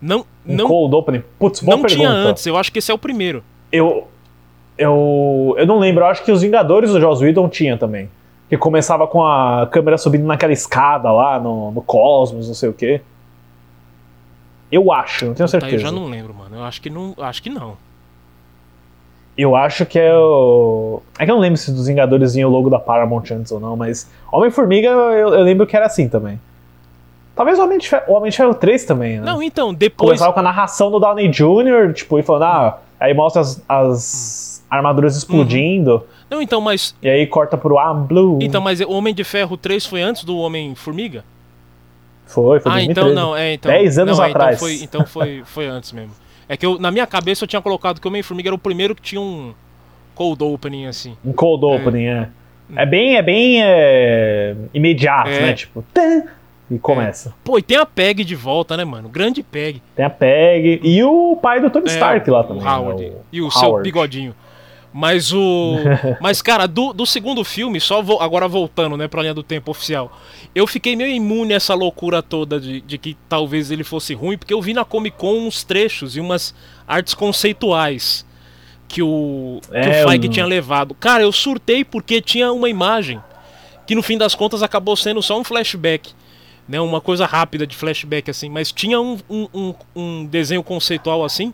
Não, 0.00 0.20
Um 0.46 0.56
não, 0.56 0.66
cold 0.66 0.94
opening. 0.94 1.22
Putz, 1.38 1.60
boa 1.60 1.76
não 1.76 1.82
pergunta. 1.82 2.08
tinha 2.08 2.10
antes, 2.10 2.46
eu 2.46 2.56
acho 2.56 2.72
que 2.72 2.78
esse 2.78 2.90
é 2.90 2.94
o 2.94 2.98
primeiro. 2.98 3.42
Eu, 3.70 4.08
eu, 4.78 5.54
eu 5.58 5.66
não 5.66 5.78
lembro, 5.78 6.04
eu 6.04 6.06
acho 6.06 6.24
que 6.24 6.32
os 6.32 6.40
Vingadores 6.40 6.90
do 6.90 7.00
Joss 7.00 7.22
Whedon 7.22 7.48
tinha 7.48 7.76
também. 7.76 8.08
Que 8.50 8.58
começava 8.58 9.06
com 9.06 9.24
a 9.24 9.66
câmera 9.70 9.96
subindo 9.96 10.26
naquela 10.26 10.52
escada 10.52 11.10
lá 11.10 11.40
no, 11.40 11.70
no 11.70 11.80
cosmos, 11.80 12.48
não 12.48 12.54
sei 12.54 12.68
o 12.68 12.72
quê. 12.74 13.00
Eu 14.70 14.92
acho, 14.92 15.26
não 15.26 15.34
tenho 15.34 15.48
certeza. 15.48 15.74
eu 15.74 15.78
já 15.78 15.90
não 15.90 16.06
lembro, 16.06 16.34
mano. 16.34 16.56
Eu 16.56 16.64
acho 16.64 16.82
que 16.82 16.90
não, 16.90 17.14
acho 17.18 17.42
que 17.42 17.48
não. 17.48 17.76
Eu 19.38 19.56
acho 19.56 19.86
que 19.86 19.98
é 19.98 20.14
o. 20.14 21.00
É 21.18 21.24
que 21.24 21.30
eu 21.30 21.34
não 21.34 21.40
lembro 21.40 21.56
se 21.56 21.72
dos 21.72 21.86
Vingadores 21.86 22.34
vinha 22.34 22.46
o 22.46 22.50
logo 22.50 22.68
da 22.68 22.78
Paramount 22.78 23.24
antes 23.30 23.50
ou 23.50 23.58
não, 23.58 23.76
mas 23.76 24.10
Homem-Formiga 24.30 24.88
eu, 24.88 25.34
eu 25.34 25.42
lembro 25.42 25.66
que 25.66 25.74
era 25.74 25.86
assim 25.86 26.08
também. 26.08 26.38
Talvez 27.34 27.58
o 27.58 27.64
Homem 27.64 27.78
de 27.78 27.88
Ferro, 27.88 28.02
o 28.08 28.12
Homem 28.14 28.30
de 28.30 28.36
Ferro 28.36 28.52
3 28.52 28.84
também, 28.84 29.18
né? 29.18 29.24
Não, 29.24 29.42
então, 29.42 29.72
depois 29.72 30.10
Começava 30.10 30.32
com 30.32 30.40
a 30.40 30.42
narração 30.42 30.90
do 30.90 30.98
Downey 30.98 31.28
Jr., 31.28 31.94
tipo, 31.94 32.18
e 32.18 32.22
falando, 32.22 32.42
ah, 32.42 32.78
aí 32.98 33.14
mostra 33.14 33.40
as, 33.40 33.62
as 33.66 34.49
armaduras 34.70 35.16
explodindo, 35.16 36.06
Não, 36.30 36.40
então, 36.40 36.60
mas 36.60 36.94
e 37.02 37.08
aí 37.08 37.26
corta 37.26 37.56
pro 37.58 37.74
I'm 37.76 38.06
Blue. 38.06 38.38
então, 38.40 38.60
mas 38.60 38.80
o 38.80 38.90
Homem 38.90 39.12
de 39.14 39.24
Ferro 39.24 39.56
3 39.56 39.84
foi 39.84 40.00
antes 40.02 40.22
do 40.24 40.38
Homem 40.38 40.74
Formiga? 40.74 41.24
Foi, 42.26 42.60
foi 42.60 42.70
ah, 42.70 42.74
2013. 42.76 42.90
então 42.90 43.12
não, 43.14 43.36
é, 43.36 43.54
então. 43.54 43.70
10 43.72 43.98
anos 43.98 44.18
não, 44.18 44.24
é, 44.24 44.30
atrás. 44.30 44.56
Então 44.56 44.68
foi, 44.68 44.84
então 44.84 45.06
foi, 45.06 45.42
foi 45.46 45.66
antes 45.66 45.90
mesmo. 45.92 46.12
É 46.48 46.56
que 46.56 46.64
eu, 46.64 46.78
na 46.78 46.90
minha 46.90 47.06
cabeça 47.06 47.42
eu 47.44 47.48
tinha 47.48 47.60
colocado 47.62 48.00
que 48.00 48.06
o 48.06 48.10
Homem 48.10 48.22
Formiga 48.22 48.48
era 48.50 48.54
o 48.54 48.58
primeiro 48.58 48.94
que 48.94 49.02
tinha 49.02 49.20
um 49.20 49.52
cold 50.14 50.42
opening 50.44 50.86
assim. 50.86 51.16
Um 51.24 51.32
cold 51.32 51.64
opening, 51.64 52.06
é. 52.06 52.28
É 52.76 52.86
bem, 52.86 53.16
é 53.16 53.22
bem 53.22 53.60
é, 53.62 54.54
imediato, 54.72 55.28
É. 55.30 55.40
né? 55.40 55.52
Tipo, 55.54 55.84
E 56.70 56.78
começa. 56.78 57.34
Pô, 57.42 57.58
e 57.58 57.62
tem 57.62 57.76
a 57.76 57.84
Peg 57.84 58.22
de 58.22 58.36
volta, 58.36 58.76
né, 58.76 58.84
mano? 58.84 59.08
Grande 59.08 59.42
Peg. 59.42 59.82
Tem 59.96 60.04
a 60.04 60.10
Peg 60.10 60.80
e 60.84 61.02
o 61.02 61.36
pai 61.42 61.60
do 61.60 61.68
Tony 61.68 61.86
É, 61.86 61.90
Stark 61.90 62.30
lá 62.30 62.40
o 62.42 62.44
também. 62.44 62.64
Howard. 62.64 63.02
né, 63.10 63.12
e 63.32 63.42
o 63.42 63.50
seu 63.50 63.68
Howard. 63.70 63.82
bigodinho. 63.82 64.32
Mas 64.92 65.32
o. 65.32 65.76
Mas, 66.20 66.42
cara, 66.42 66.66
do, 66.66 66.92
do 66.92 67.06
segundo 67.06 67.44
filme, 67.44 67.80
só 67.80 68.02
vo- 68.02 68.18
agora 68.20 68.48
voltando, 68.48 68.96
né, 68.96 69.06
pra 69.06 69.22
linha 69.22 69.34
do 69.34 69.42
tempo 69.42 69.70
oficial. 69.70 70.10
Eu 70.54 70.66
fiquei 70.66 70.96
meio 70.96 71.10
imune 71.14 71.52
a 71.52 71.56
essa 71.56 71.74
loucura 71.74 72.20
toda 72.22 72.58
de, 72.60 72.80
de 72.80 72.98
que 72.98 73.16
talvez 73.28 73.70
ele 73.70 73.84
fosse 73.84 74.14
ruim, 74.14 74.36
porque 74.36 74.52
eu 74.52 74.60
vi 74.60 74.74
na 74.74 74.84
Comic 74.84 75.16
Con 75.16 75.46
uns 75.46 75.62
trechos 75.62 76.16
e 76.16 76.20
umas 76.20 76.52
artes 76.88 77.14
conceituais 77.14 78.26
que 78.88 79.00
o, 79.00 79.60
que 79.70 79.76
É, 79.76 80.04
o 80.04 80.08
Feige 80.08 80.28
tinha 80.28 80.44
levado. 80.46 80.92
Cara, 80.94 81.22
eu 81.22 81.30
surtei 81.30 81.84
porque 81.84 82.20
tinha 82.20 82.50
uma 82.52 82.68
imagem 82.68 83.20
que 83.86 83.94
no 83.94 84.02
fim 84.02 84.18
das 84.18 84.34
contas 84.34 84.60
acabou 84.62 84.96
sendo 84.96 85.22
só 85.22 85.38
um 85.38 85.44
flashback. 85.44 86.12
Né, 86.68 86.80
uma 86.80 87.00
coisa 87.00 87.26
rápida 87.26 87.66
de 87.66 87.74
flashback 87.76 88.30
assim, 88.30 88.48
mas 88.48 88.70
tinha 88.70 89.00
um, 89.00 89.18
um, 89.28 89.48
um, 89.52 89.74
um 89.96 90.24
desenho 90.24 90.62
conceitual 90.62 91.24
assim 91.24 91.52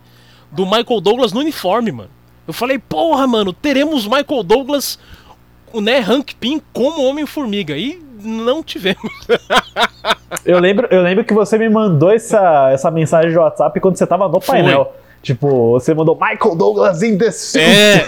do 0.52 0.66
Michael 0.66 1.00
Douglas 1.00 1.32
no 1.32 1.40
uniforme, 1.40 1.90
mano. 1.90 2.10
Eu 2.46 2.52
falei, 2.54 2.78
porra, 2.78 3.26
mano, 3.26 3.52
teremos 3.52 4.06
Michael 4.06 4.42
Douglas, 4.42 4.98
né, 5.74 5.98
Hank 6.00 6.34
Pym 6.36 6.60
como 6.72 7.02
Homem-Formiga. 7.04 7.76
E 7.76 8.00
não 8.22 8.62
tivemos. 8.62 9.00
Eu 10.44 10.58
lembro, 10.58 10.86
eu 10.90 11.02
lembro 11.02 11.24
que 11.24 11.32
você 11.34 11.56
me 11.58 11.68
mandou 11.68 12.10
essa, 12.10 12.70
essa 12.72 12.90
mensagem 12.90 13.30
de 13.30 13.38
WhatsApp 13.38 13.78
quando 13.80 13.96
você 13.96 14.06
tava 14.06 14.28
no 14.28 14.40
Foi. 14.40 14.56
painel. 14.56 14.92
Tipo, 15.22 15.72
você 15.72 15.92
mandou 15.94 16.14
Michael 16.20 16.54
Douglas 16.56 17.02
in 17.02 17.18
the 17.18 17.30
suit. 17.32 17.64
É. 17.64 18.04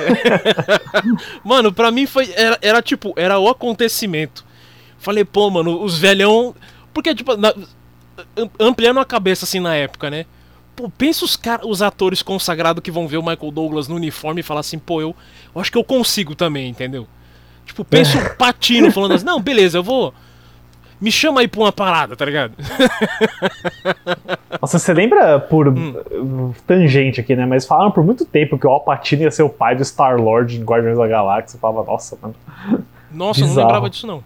mano, 1.44 1.72
pra 1.72 1.90
mim 1.90 2.06
foi. 2.06 2.32
Era, 2.36 2.58
era 2.62 2.82
tipo, 2.82 3.12
era 3.16 3.38
o 3.38 3.48
acontecimento. 3.48 4.44
Falei, 4.98 5.24
pô, 5.24 5.50
mano, 5.50 5.82
os 5.82 5.98
velhão. 5.98 6.54
Porque, 6.94 7.14
tipo, 7.14 7.36
na- 7.36 7.54
am- 8.36 8.50
ampliando 8.60 9.00
a 9.00 9.04
cabeça 9.04 9.44
assim 9.44 9.58
na 9.60 9.74
época, 9.74 10.10
né? 10.10 10.26
Pô, 10.78 10.88
pensa 10.88 11.24
os, 11.24 11.36
os 11.64 11.82
atores 11.82 12.22
consagrados 12.22 12.80
que 12.80 12.90
vão 12.92 13.08
ver 13.08 13.16
o 13.16 13.20
Michael 13.22 13.50
Douglas 13.50 13.88
no 13.88 13.96
uniforme 13.96 14.42
e 14.42 14.44
falar 14.44 14.60
assim, 14.60 14.78
pô, 14.78 15.00
eu, 15.00 15.12
eu 15.52 15.60
acho 15.60 15.72
que 15.72 15.76
eu 15.76 15.82
consigo 15.82 16.36
também, 16.36 16.68
entendeu? 16.70 17.04
Tipo, 17.66 17.84
pensa 17.84 18.16
o 18.16 18.36
Patino 18.36 18.92
falando 18.92 19.14
assim, 19.14 19.24
não, 19.24 19.42
beleza, 19.42 19.78
eu 19.78 19.82
vou. 19.82 20.14
Me 21.00 21.10
chama 21.10 21.40
aí 21.40 21.48
pra 21.48 21.60
uma 21.60 21.72
parada, 21.72 22.14
tá 22.14 22.24
ligado? 22.24 22.52
Nossa, 24.62 24.78
você 24.78 24.94
lembra 24.94 25.40
por 25.40 25.66
Hum. 25.66 26.54
tangente 26.64 27.20
aqui, 27.20 27.34
né? 27.34 27.44
Mas 27.44 27.66
falaram 27.66 27.90
por 27.90 28.04
muito 28.04 28.24
tempo 28.24 28.56
que 28.56 28.66
o 28.66 28.70
Alpatino 28.70 29.22
ia 29.22 29.32
ser 29.32 29.42
o 29.42 29.48
pai 29.48 29.74
do 29.74 29.84
Star-Lord 29.84 30.60
em 30.60 30.62
Guardiões 30.62 30.96
da 30.96 31.08
Galáxia. 31.08 31.56
Eu 31.56 31.60
falava, 31.60 31.90
nossa, 31.90 32.16
mano. 32.22 32.36
Nossa, 33.10 33.40
eu 33.40 33.48
não 33.48 33.56
lembrava 33.56 33.90
disso 33.90 34.06
não. 34.06 34.22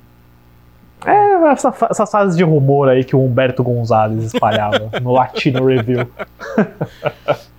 É, 1.07 1.53
essa, 1.53 1.75
essas 1.91 2.11
fases 2.11 2.37
de 2.37 2.43
rumor 2.45 2.89
aí 2.89 3.05
que 3.05 3.17
o 3.17 3.25
Humberto 3.25 3.63
Gonzalez 3.63 4.25
espalhava 4.33 4.91
no 5.01 5.13
Latino 5.13 5.65
Review. 5.67 6.07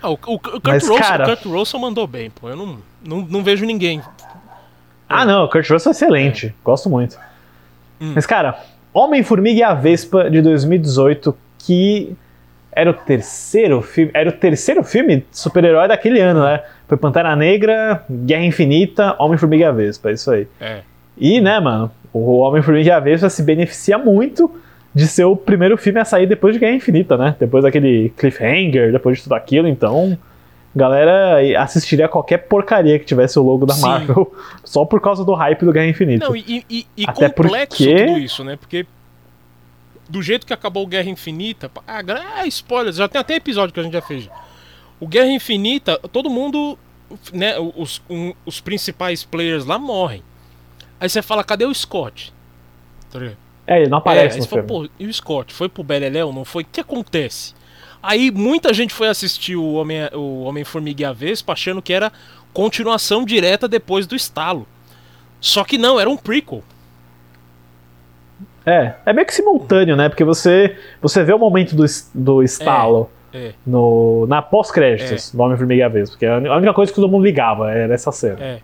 Ah, 0.00 0.10
o, 0.10 0.12
o, 0.12 0.34
o 0.34 0.38
Kurt, 0.38 0.60
Mas, 0.64 0.82
Russell, 0.88 0.96
cara- 1.02 1.24
o 1.24 1.26
Kurt 1.36 1.44
Russell 1.46 1.80
mandou 1.80 2.06
bem, 2.06 2.30
pô. 2.30 2.48
Eu 2.48 2.56
não, 2.56 2.78
não, 3.04 3.16
não 3.22 3.42
vejo 3.42 3.64
ninguém. 3.66 4.00
Ah, 5.08 5.24
não, 5.24 5.44
o 5.44 5.48
Kurt 5.48 5.68
Russell 5.68 5.90
é 5.90 5.92
excelente. 5.92 6.54
Gosto 6.64 6.88
muito. 6.88 7.18
Hum. 8.00 8.12
Mas, 8.14 8.24
cara, 8.24 8.60
Homem-Formiga 8.92 9.58
e 9.58 9.62
a 9.62 9.74
Vespa 9.74 10.30
de 10.30 10.40
2018, 10.40 11.36
que 11.58 12.14
era 12.70 12.90
o 12.90 12.94
terceiro 12.94 13.82
filme. 13.82 14.12
Era 14.14 14.28
o 14.30 14.32
terceiro 14.32 14.84
filme 14.84 15.26
super-herói 15.32 15.88
daquele 15.88 16.20
ano, 16.20 16.44
né? 16.44 16.62
Foi 16.86 16.96
Pantera 16.96 17.34
Negra, 17.34 18.04
Guerra 18.08 18.44
Infinita, 18.44 19.16
Homem-Formiga 19.18 19.64
e 19.64 19.66
a 19.66 19.72
Vespa, 19.72 20.10
é 20.10 20.12
isso 20.12 20.30
aí. 20.30 20.46
É. 20.60 20.82
E, 21.16 21.40
né, 21.40 21.58
mano, 21.58 21.90
o 22.18 22.38
Homem-Formiga 22.38 22.88
e 22.88 22.92
a 22.92 23.00
Vespa 23.00 23.28
se 23.28 23.42
beneficia 23.42 23.98
muito 23.98 24.50
de 24.94 25.06
ser 25.06 25.24
o 25.24 25.36
primeiro 25.36 25.76
filme 25.76 26.00
a 26.00 26.04
sair 26.04 26.26
depois 26.26 26.54
de 26.54 26.60
Guerra 26.60 26.74
Infinita, 26.74 27.16
né? 27.16 27.36
Depois 27.38 27.62
daquele 27.64 28.10
cliffhanger, 28.16 28.90
depois 28.92 29.18
de 29.18 29.22
tudo 29.24 29.34
aquilo, 29.34 29.68
então. 29.68 30.16
Galera 30.76 31.40
assistiria 31.62 32.06
qualquer 32.08 32.38
porcaria 32.46 32.98
que 32.98 33.04
tivesse 33.04 33.38
o 33.38 33.42
logo 33.42 33.64
da 33.66 33.72
Sim. 33.74 33.82
Marvel 33.82 34.32
só 34.62 34.84
por 34.84 35.00
causa 35.00 35.24
do 35.24 35.32
hype 35.34 35.64
do 35.64 35.72
Guerra 35.72 35.88
Infinita. 35.88 36.26
Não, 36.26 36.36
e, 36.36 36.64
e, 36.70 36.86
e 36.96 37.04
Até 37.06 37.28
complexo 37.28 37.78
porque- 37.78 38.06
tudo 38.06 38.18
isso, 38.18 38.44
né? 38.44 38.56
Porque 38.56 38.86
do 40.08 40.22
jeito 40.22 40.46
que 40.46 40.52
acabou 40.52 40.84
o 40.84 40.86
Guerra 40.86 41.08
Infinita, 41.10 41.70
ah, 41.86 42.00
ah, 42.36 42.46
spoilers, 42.46 42.96
já 42.96 43.08
tem 43.08 43.20
até 43.20 43.34
episódio 43.36 43.72
que 43.74 43.80
a 43.80 43.82
gente 43.82 43.92
já 43.94 44.02
fez. 44.02 44.28
O 45.00 45.06
Guerra 45.06 45.28
Infinita, 45.30 45.98
todo 46.12 46.30
mundo, 46.30 46.78
né, 47.32 47.54
os, 47.76 48.00
um- 48.08 48.32
os 48.46 48.60
principais 48.60 49.24
players 49.24 49.64
lá 49.64 49.78
morrem. 49.78 50.22
Aí 51.00 51.08
você 51.08 51.22
fala, 51.22 51.44
cadê 51.44 51.64
o 51.64 51.74
Scott? 51.74 52.32
Tá 53.10 53.18
ligado? 53.18 53.36
É, 53.66 53.80
ele 53.80 53.90
não 53.90 53.98
É, 53.98 54.00
aparece 54.00 54.34
aí 54.36 54.40
no 54.40 54.44
você 54.44 54.48
fala, 54.48 54.62
filme. 54.62 54.88
pô, 54.88 54.90
e 54.98 55.06
o 55.06 55.12
Scott? 55.14 55.52
Foi 55.54 55.68
pro 55.68 55.82
Beleléu? 55.82 56.32
Não 56.32 56.44
foi? 56.44 56.62
O 56.62 56.66
que 56.70 56.80
acontece? 56.80 57.54
Aí 58.02 58.30
muita 58.30 58.72
gente 58.72 58.94
foi 58.94 59.08
assistir 59.08 59.56
o 59.56 59.74
Homem, 59.74 60.08
o 60.14 60.42
Homem-Formiga 60.44 61.02
e 61.02 61.04
a 61.04 61.12
Vespa 61.12 61.52
achando 61.52 61.82
que 61.82 61.92
era 61.92 62.12
continuação 62.52 63.24
direta 63.24 63.68
depois 63.68 64.06
do 64.06 64.14
estalo. 64.16 64.66
Só 65.40 65.64
que 65.64 65.76
não, 65.78 65.98
era 66.00 66.08
um 66.08 66.16
prequel. 66.16 66.62
É, 68.66 68.94
é 69.06 69.12
meio 69.12 69.26
que 69.26 69.34
simultâneo, 69.34 69.96
né? 69.96 70.08
Porque 70.08 70.24
você, 70.24 70.76
você 71.00 71.24
vê 71.24 71.32
o 71.32 71.38
momento 71.38 71.74
do, 71.74 71.84
do 72.14 72.42
estalo 72.42 73.10
É, 73.32 73.52
no, 73.66 74.26
na 74.26 74.40
pós-créditos 74.42 75.32
do 75.32 75.42
Homem-Formiga 75.42 75.80
e 75.80 75.82
a 75.82 75.88
Vespa, 75.88 76.12
porque 76.12 76.26
a 76.26 76.36
a 76.36 76.56
única 76.56 76.72
coisa 76.74 76.92
que 76.92 76.96
todo 77.00 77.10
mundo 77.10 77.24
ligava 77.24 77.70
era 77.70 77.92
essa 77.94 78.12
cena. 78.12 78.38
é. 78.40 78.60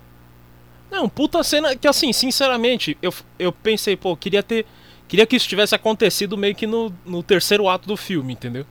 Não, 0.95 1.09
puta 1.09 1.43
cena 1.43 1.75
que 1.75 1.89
assim, 1.89 2.13
sinceramente, 2.13 2.97
eu, 3.03 3.13
eu 3.39 3.51
pensei, 3.53 3.97
pô, 3.97 4.17
queria 4.17 4.43
ter. 4.43 4.65
Queria 5.09 5.27
que 5.27 5.37
isso 5.37 5.49
tivesse 5.49 5.75
acontecido 5.75 6.37
meio 6.39 6.55
que 6.55 6.67
no, 6.67 6.93
no 7.05 7.23
terceiro 7.23 7.69
ato 7.69 7.87
do 7.87 7.97
filme, 7.97 8.33
entendeu? 8.33 8.65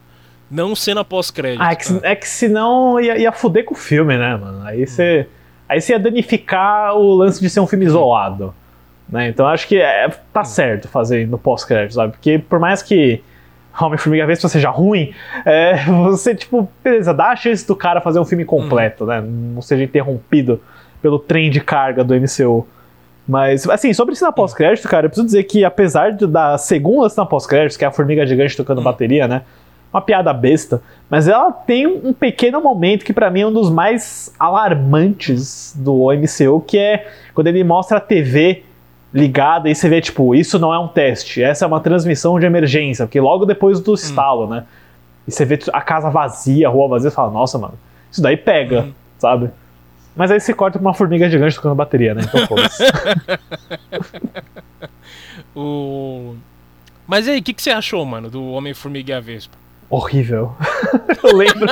Não 0.49 0.76
cena 0.76 1.03
pós-crédito. 1.03 1.61
Ah, 1.61 1.71
é 1.71 1.76
que, 1.76 1.86
se- 1.86 1.99
é 2.03 2.15
que 2.15 2.28
senão 2.28 2.99
ia, 2.99 3.17
ia 3.17 3.32
fuder 3.32 3.65
com 3.65 3.74
o 3.74 3.78
filme, 3.78 4.17
né, 4.17 4.36
mano? 4.36 4.65
Aí 4.65 4.86
você. 4.88 5.28
Aí 5.67 5.80
você 5.82 5.93
ia 5.93 5.99
danificar 5.99 6.95
o 6.95 7.13
lance 7.13 7.39
de 7.41 7.49
ser 7.49 7.59
um 7.59 7.67
filme 7.67 7.86
isolado. 7.86 8.53
Né? 9.09 9.28
Então 9.30 9.45
acho 9.47 9.67
que 9.67 9.78
é, 9.78 10.07
tá 10.32 10.43
certo 10.43 10.88
fazer 10.88 11.28
no 11.28 11.38
pós-crédito, 11.38 11.93
sabe? 11.95 12.13
Porque 12.13 12.39
por 12.39 12.59
mais 12.59 12.82
que 12.82 13.21
Homem-Formiga 13.80 14.26
Vespa 14.26 14.47
seja 14.47 14.69
ruim, 14.69 15.13
é, 15.45 15.84
você, 16.07 16.34
tipo, 16.36 16.69
beleza, 16.84 17.13
dá 17.13 17.32
a 17.32 17.36
chance 17.36 17.65
do 17.67 17.76
cara 17.76 18.01
fazer 18.01 18.19
um 18.19 18.26
filme 18.26 18.45
completo, 18.45 19.05
né? 19.05 19.21
Não 19.21 19.61
seja 19.61 19.84
interrompido 19.84 20.61
pelo 21.04 21.20
trem 21.20 21.51
de 21.51 21.60
carga 21.62 22.04
do 22.04 22.16
MCU. 22.16 22.66
Mas, 23.28 23.70
assim, 23.70 23.93
sobre 23.93 24.16
cena 24.16 24.32
pós-crédito, 24.32 24.88
cara, 24.89 25.06
eu 25.06 25.10
preciso 25.10 25.26
dizer 25.28 25.43
que 25.43 25.64
apesar 25.64 26.12
de- 26.14 26.26
da 26.26 26.58
segunda 26.58 27.08
cena 27.10 27.26
pós-crédito, 27.28 27.78
que 27.78 27.86
é 27.86 27.88
a 27.88 27.91
formiga 27.91 28.26
gigante 28.26 28.58
tocando 28.58 28.82
bateria, 28.82 29.28
né? 29.28 29.43
Uma 29.93 30.01
piada 30.01 30.34
besta, 30.34 30.82
mas 31.10 31.28
ela 31.28 31.51
tem 31.51 31.86
um 31.86 32.12
pequeno 32.14 32.60
momento 32.60 33.06
que 33.06 33.14
pra 33.14 33.30
mim 33.30 33.41
é 33.41 33.47
um 33.47 33.54
dos 33.54 33.70
mais 33.70 34.34
alarmantes 34.39 35.74
do 35.78 36.12
MCU, 36.12 36.62
que 36.62 36.78
é 36.80 37.08
quando 37.34 37.47
ele 37.47 37.64
mostra 37.64 37.97
a 37.97 38.01
TV 38.01 38.64
ligada 39.14 39.70
e 39.70 39.76
você 39.76 39.88
vê, 39.88 40.01
tipo, 40.01 40.34
isso 40.34 40.58
não 40.58 40.74
é 40.74 40.80
um 40.80 40.88
teste, 40.88 41.43
essa 41.43 41.64
é 41.64 41.68
uma 41.68 41.80
transmissão 41.80 42.39
de 42.39 42.45
emergência, 42.47 43.06
porque 43.06 43.20
logo 43.22 43.45
depois 43.45 43.80
do 43.80 43.93
estalo, 43.93 44.47
né? 44.47 44.64
E 45.28 45.32
você 45.32 45.45
vê 45.45 45.60
a 45.72 45.82
casa 45.82 46.10
vazia, 46.10 46.68
a 46.68 46.72
rua 46.72 46.88
vazia, 46.88 47.10
você 47.12 47.16
fala, 47.16 47.32
nossa, 47.32 47.58
mano, 47.60 47.76
isso 48.12 48.22
daí 48.22 48.36
pega, 48.36 48.88
sabe? 49.20 49.49
Mas 50.16 50.30
aí 50.32 50.39
você 50.39 50.53
corta 50.53 50.78
pra 50.78 50.88
uma 50.88 50.93
formiga 50.93 51.30
gigante 51.30 51.55
tocando 51.55 51.76
bateria, 51.76 52.14
né? 52.14 52.22
Então 52.24 52.45
foda-se. 52.47 52.84
O... 55.55 56.36
Mas 57.05 57.28
aí, 57.28 57.39
o 57.39 57.43
que, 57.43 57.53
que 57.53 57.61
você 57.61 57.70
achou, 57.72 58.03
mano, 58.05 58.30
do 58.30 58.43
Homem-Formiga 58.51 59.11
e 59.11 59.16
a 59.16 59.20
Vespa? 59.20 59.55
Horrível. 59.89 60.55
eu 61.24 61.36
lembro. 61.36 61.68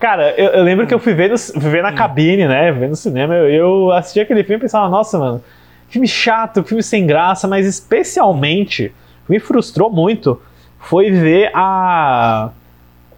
Cara, 0.00 0.34
eu, 0.38 0.48
eu 0.50 0.62
lembro 0.64 0.86
que 0.86 0.92
eu 0.92 0.98
fui 0.98 1.14
ver, 1.14 1.30
no- 1.30 1.38
fui 1.38 1.70
ver 1.70 1.82
na 1.82 1.92
cabine, 1.92 2.46
né? 2.46 2.70
Vendo 2.72 2.90
no 2.90 2.96
cinema. 2.96 3.34
Eu, 3.34 3.48
eu 3.48 3.92
assisti 3.92 4.20
aquele 4.20 4.42
filme 4.42 4.56
e 4.58 4.60
pensava, 4.62 4.88
nossa, 4.88 5.18
mano, 5.18 5.42
filme 5.88 6.06
chato, 6.06 6.62
filme 6.62 6.82
sem 6.82 7.06
graça, 7.06 7.48
mas 7.48 7.66
especialmente 7.66 8.92
me 9.28 9.38
frustrou 9.38 9.90
muito 9.90 10.40
foi 10.78 11.10
ver 11.10 11.50
a 11.54 12.50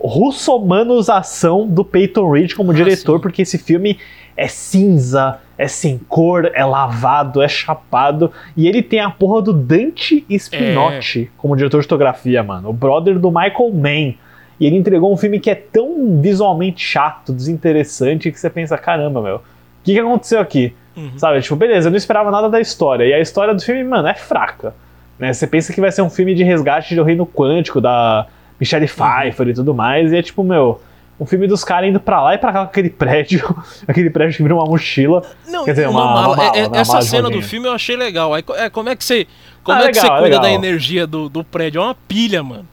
russomanização 0.03 1.67
do 1.67 1.85
Peyton 1.85 2.31
Reed 2.31 2.55
como 2.55 2.73
Ah, 2.73 2.75
diretor, 2.75 3.17
sim. 3.17 3.23
porque 3.23 3.43
esse 3.43 3.59
filme 3.59 3.99
é 4.37 4.49
cinza, 4.49 5.39
é 5.59 5.69
sem 5.69 5.99
cor, 5.99 6.51
é 6.55 6.65
lavado, 6.65 7.43
é 7.43 7.49
chapado, 7.49 8.33
e 8.57 8.67
ele 8.67 8.83
tem 8.83 9.01
a 9.01 9.11
porra 9.11 9.43
do 9.43 9.53
Dante 9.53 10.25
Spinotti 10.31 11.31
como 11.37 11.55
diretor 11.57 11.79
de 11.79 11.85
fotografia, 11.85 12.43
mano. 12.43 12.71
O 12.71 12.73
brother 12.73 13.19
do 13.19 13.31
Michael 13.31 13.71
Mann. 13.73 14.15
E 14.59 14.67
ele 14.67 14.77
entregou 14.77 15.13
um 15.13 15.17
filme 15.17 15.41
que 15.41 15.51
é 15.51 15.55
tão 15.55 16.21
visualmente 16.21 16.85
chato, 16.85 17.33
desinteressante, 17.33 18.31
que 18.31 18.39
você 18.39 18.51
pensa, 18.51 18.77
caramba, 18.77 19.23
meu, 19.23 19.37
o 19.37 19.43
que, 19.83 19.95
que 19.95 19.99
aconteceu 19.99 20.39
aqui? 20.39 20.75
Uhum. 20.97 21.13
Sabe, 21.17 21.41
tipo, 21.41 21.57
beleza, 21.57 21.89
eu 21.89 21.91
não 21.91 21.97
esperava 21.97 22.31
nada 22.31 22.49
da 22.49 22.61
história. 22.61 23.05
E 23.05 23.13
a 23.13 23.21
história 23.21 23.55
do 23.55 23.63
filme, 23.63 23.83
mano, 23.85 24.09
é 24.09 24.15
fraca. 24.15 24.75
Né? 25.19 25.33
Você 25.33 25.47
pensa 25.47 25.73
que 25.73 25.81
vai 25.81 25.91
ser 25.91 26.03
um 26.03 26.11
filme 26.11 26.35
de 26.35 26.45
resgate 26.45 26.95
do 26.95 27.03
reino 27.03 27.27
quântico, 27.27 27.81
da 27.81 28.27
Michelle 28.61 28.87
Pfeiffer 28.87 29.49
e 29.49 29.55
tudo 29.55 29.75
mais, 29.75 30.13
e 30.13 30.17
é 30.17 30.23
tipo, 30.23 30.45
meu, 30.45 30.81
um 31.19 31.27
filme 31.27 31.47
dos 31.47 31.65
caras 31.65 31.89
indo 31.91 31.99
pra 31.99 32.23
lá 32.23 32.35
e 32.35 32.39
pra 32.39 32.53
cá 32.53 32.59
com 32.61 32.71
aquele 32.71 32.91
prédio, 32.91 33.43
aquele 33.89 34.11
prédio 34.11 34.37
que 34.37 34.43
vira 34.43 34.55
uma 34.55 34.65
mochila. 34.67 35.23
Não, 35.49 35.65
Quer 35.65 35.73
dizer, 35.73 35.89
uma 35.89 36.01
uma- 36.03 36.13
mala. 36.15 36.27
uma 36.29 36.37
mala, 36.37 36.57
É- 36.57 36.61
é-? 36.61 36.67
Uma 36.67 36.77
essa 36.79 36.93
mala 36.93 37.05
de 37.05 37.11
cena 37.11 37.31
do 37.31 37.43
filme 37.43 37.67
eu 37.67 37.73
achei 37.73 37.97
legal. 37.97 38.31
Co- 38.45 38.55
é, 38.55 38.69
como 38.71 38.89
é 38.89 38.97
que 38.97 39.05
você. 39.05 39.27
Como 39.63 39.77
Ah, 39.79 39.83
é 39.85 39.89
que 39.91 39.99
legal, 39.99 40.03
você 40.05 40.09
cuida 40.23 40.25
legal. 40.25 40.43
da 40.43 40.51
energia 40.53 41.07
do, 41.07 41.29
do 41.29 41.43
prédio? 41.45 41.81
É 41.81 41.85
uma 41.85 41.95
pilha, 42.07 42.43
mano. 42.43 42.67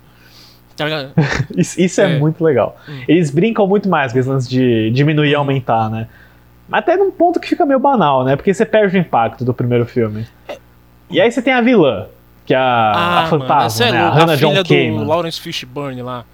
Tá? 0.76 0.86
Isso, 1.58 1.82
isso 1.82 2.00
é. 2.02 2.16
É. 2.16 2.20
muito 2.20 2.44
legal. 2.44 2.78
Eles 3.08 3.32
brincam 3.32 3.66
muito 3.66 3.90
mais 3.90 4.14
com 4.14 4.20
esse 4.20 4.30
lance 4.30 4.48
de 4.48 4.92
diminuir 4.92 5.32
e 5.32 5.36
aumentar, 5.36 5.90
né? 5.90 6.08
Mas 6.70 6.80
até 6.82 6.96
num 6.96 7.10
ponto 7.10 7.40
que 7.40 7.48
fica 7.50 7.66
meio 7.66 7.80
banal, 7.80 8.24
né? 8.24 8.36
Porque 8.36 8.54
você 8.54 8.64
perde 8.66 8.96
o 8.96 9.00
impacto 9.00 9.44
do 9.44 9.54
primeiro 9.56 9.86
filme. 9.88 10.28
E 11.10 11.20
aí 11.20 11.32
você 11.32 11.42
tem 11.42 11.52
a 11.54 11.62
vilã, 11.62 12.06
que 12.48 12.54
a, 12.56 12.62
a 12.62 12.91
Ah, 12.91 13.16
mano, 13.26 13.28
fantasma, 13.41 13.66
essa 13.66 13.86
é 13.86 13.91
né? 13.91 14.00
A. 14.00 14.10
Hannah 14.10 14.34
a 14.34 14.36
John 14.38 14.50
filha 14.50 14.64
do 14.64 14.70
Kamen. 14.70 15.06
Lawrence 15.06 15.39
Fishburne 15.39 16.02
lá. 16.02 16.26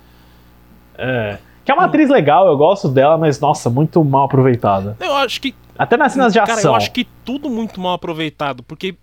É. 0.98 1.38
Que 1.66 1.72
é 1.72 1.74
uma 1.74 1.86
atriz 1.86 2.10
legal, 2.10 2.48
eu 2.48 2.56
gosto 2.58 2.88
dela, 2.88 3.18
mas 3.18 3.40
nossa, 3.40 3.70
muito 3.70 4.04
mal 4.04 4.26
aproveitada. 4.26 4.96
Eu 5.00 5.16
acho 5.16 5.42
que 5.42 5.56
Até 5.78 5.98
nas 5.98 6.12
cenas 6.14 6.32
de 6.34 6.40
Cara, 6.40 6.54
ação. 6.54 6.72
eu 6.72 6.76
acho 6.76 6.92
que 6.92 7.06
tudo 7.26 7.50
muito 7.50 7.80
mal 7.82 7.94
aproveitado, 7.94 8.62
porque 8.64 8.96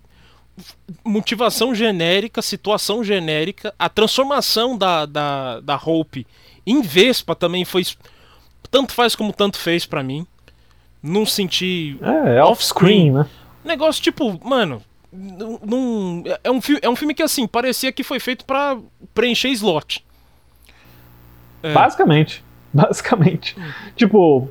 motivação 1.03 1.73
genérica, 1.73 2.41
situação 2.41 3.03
genérica, 3.03 3.73
a 3.77 3.89
transformação 3.89 4.77
da, 4.77 5.05
da, 5.05 5.59
da 5.59 5.75
Hope 5.75 6.25
em 6.65 6.81
Vespa 6.81 7.35
também 7.35 7.65
foi. 7.65 7.83
Tanto 8.69 8.93
faz 8.93 9.15
como 9.15 9.33
tanto 9.33 9.57
fez 9.57 9.85
pra 9.85 10.03
mim. 10.03 10.25
Não 11.01 11.25
senti. 11.25 11.97
É, 12.01 12.37
é 12.37 12.43
off-screen, 12.43 13.11
né? 13.11 13.25
Negócio 13.65 14.01
tipo, 14.01 14.39
mano. 14.47 14.81
Num, 15.13 16.23
é, 16.43 16.49
um 16.49 16.61
filme, 16.61 16.79
é 16.83 16.89
um 16.89 16.95
filme 16.95 17.13
que 17.13 17.21
assim, 17.23 17.45
parecia 17.47 17.91
que 17.91 18.03
foi 18.03 18.19
feito 18.19 18.45
pra 18.45 18.77
preencher 19.13 19.49
slot. 19.49 20.03
É. 21.63 21.73
Basicamente. 21.73 22.43
Basicamente. 22.73 23.55
Tipo, 23.95 24.49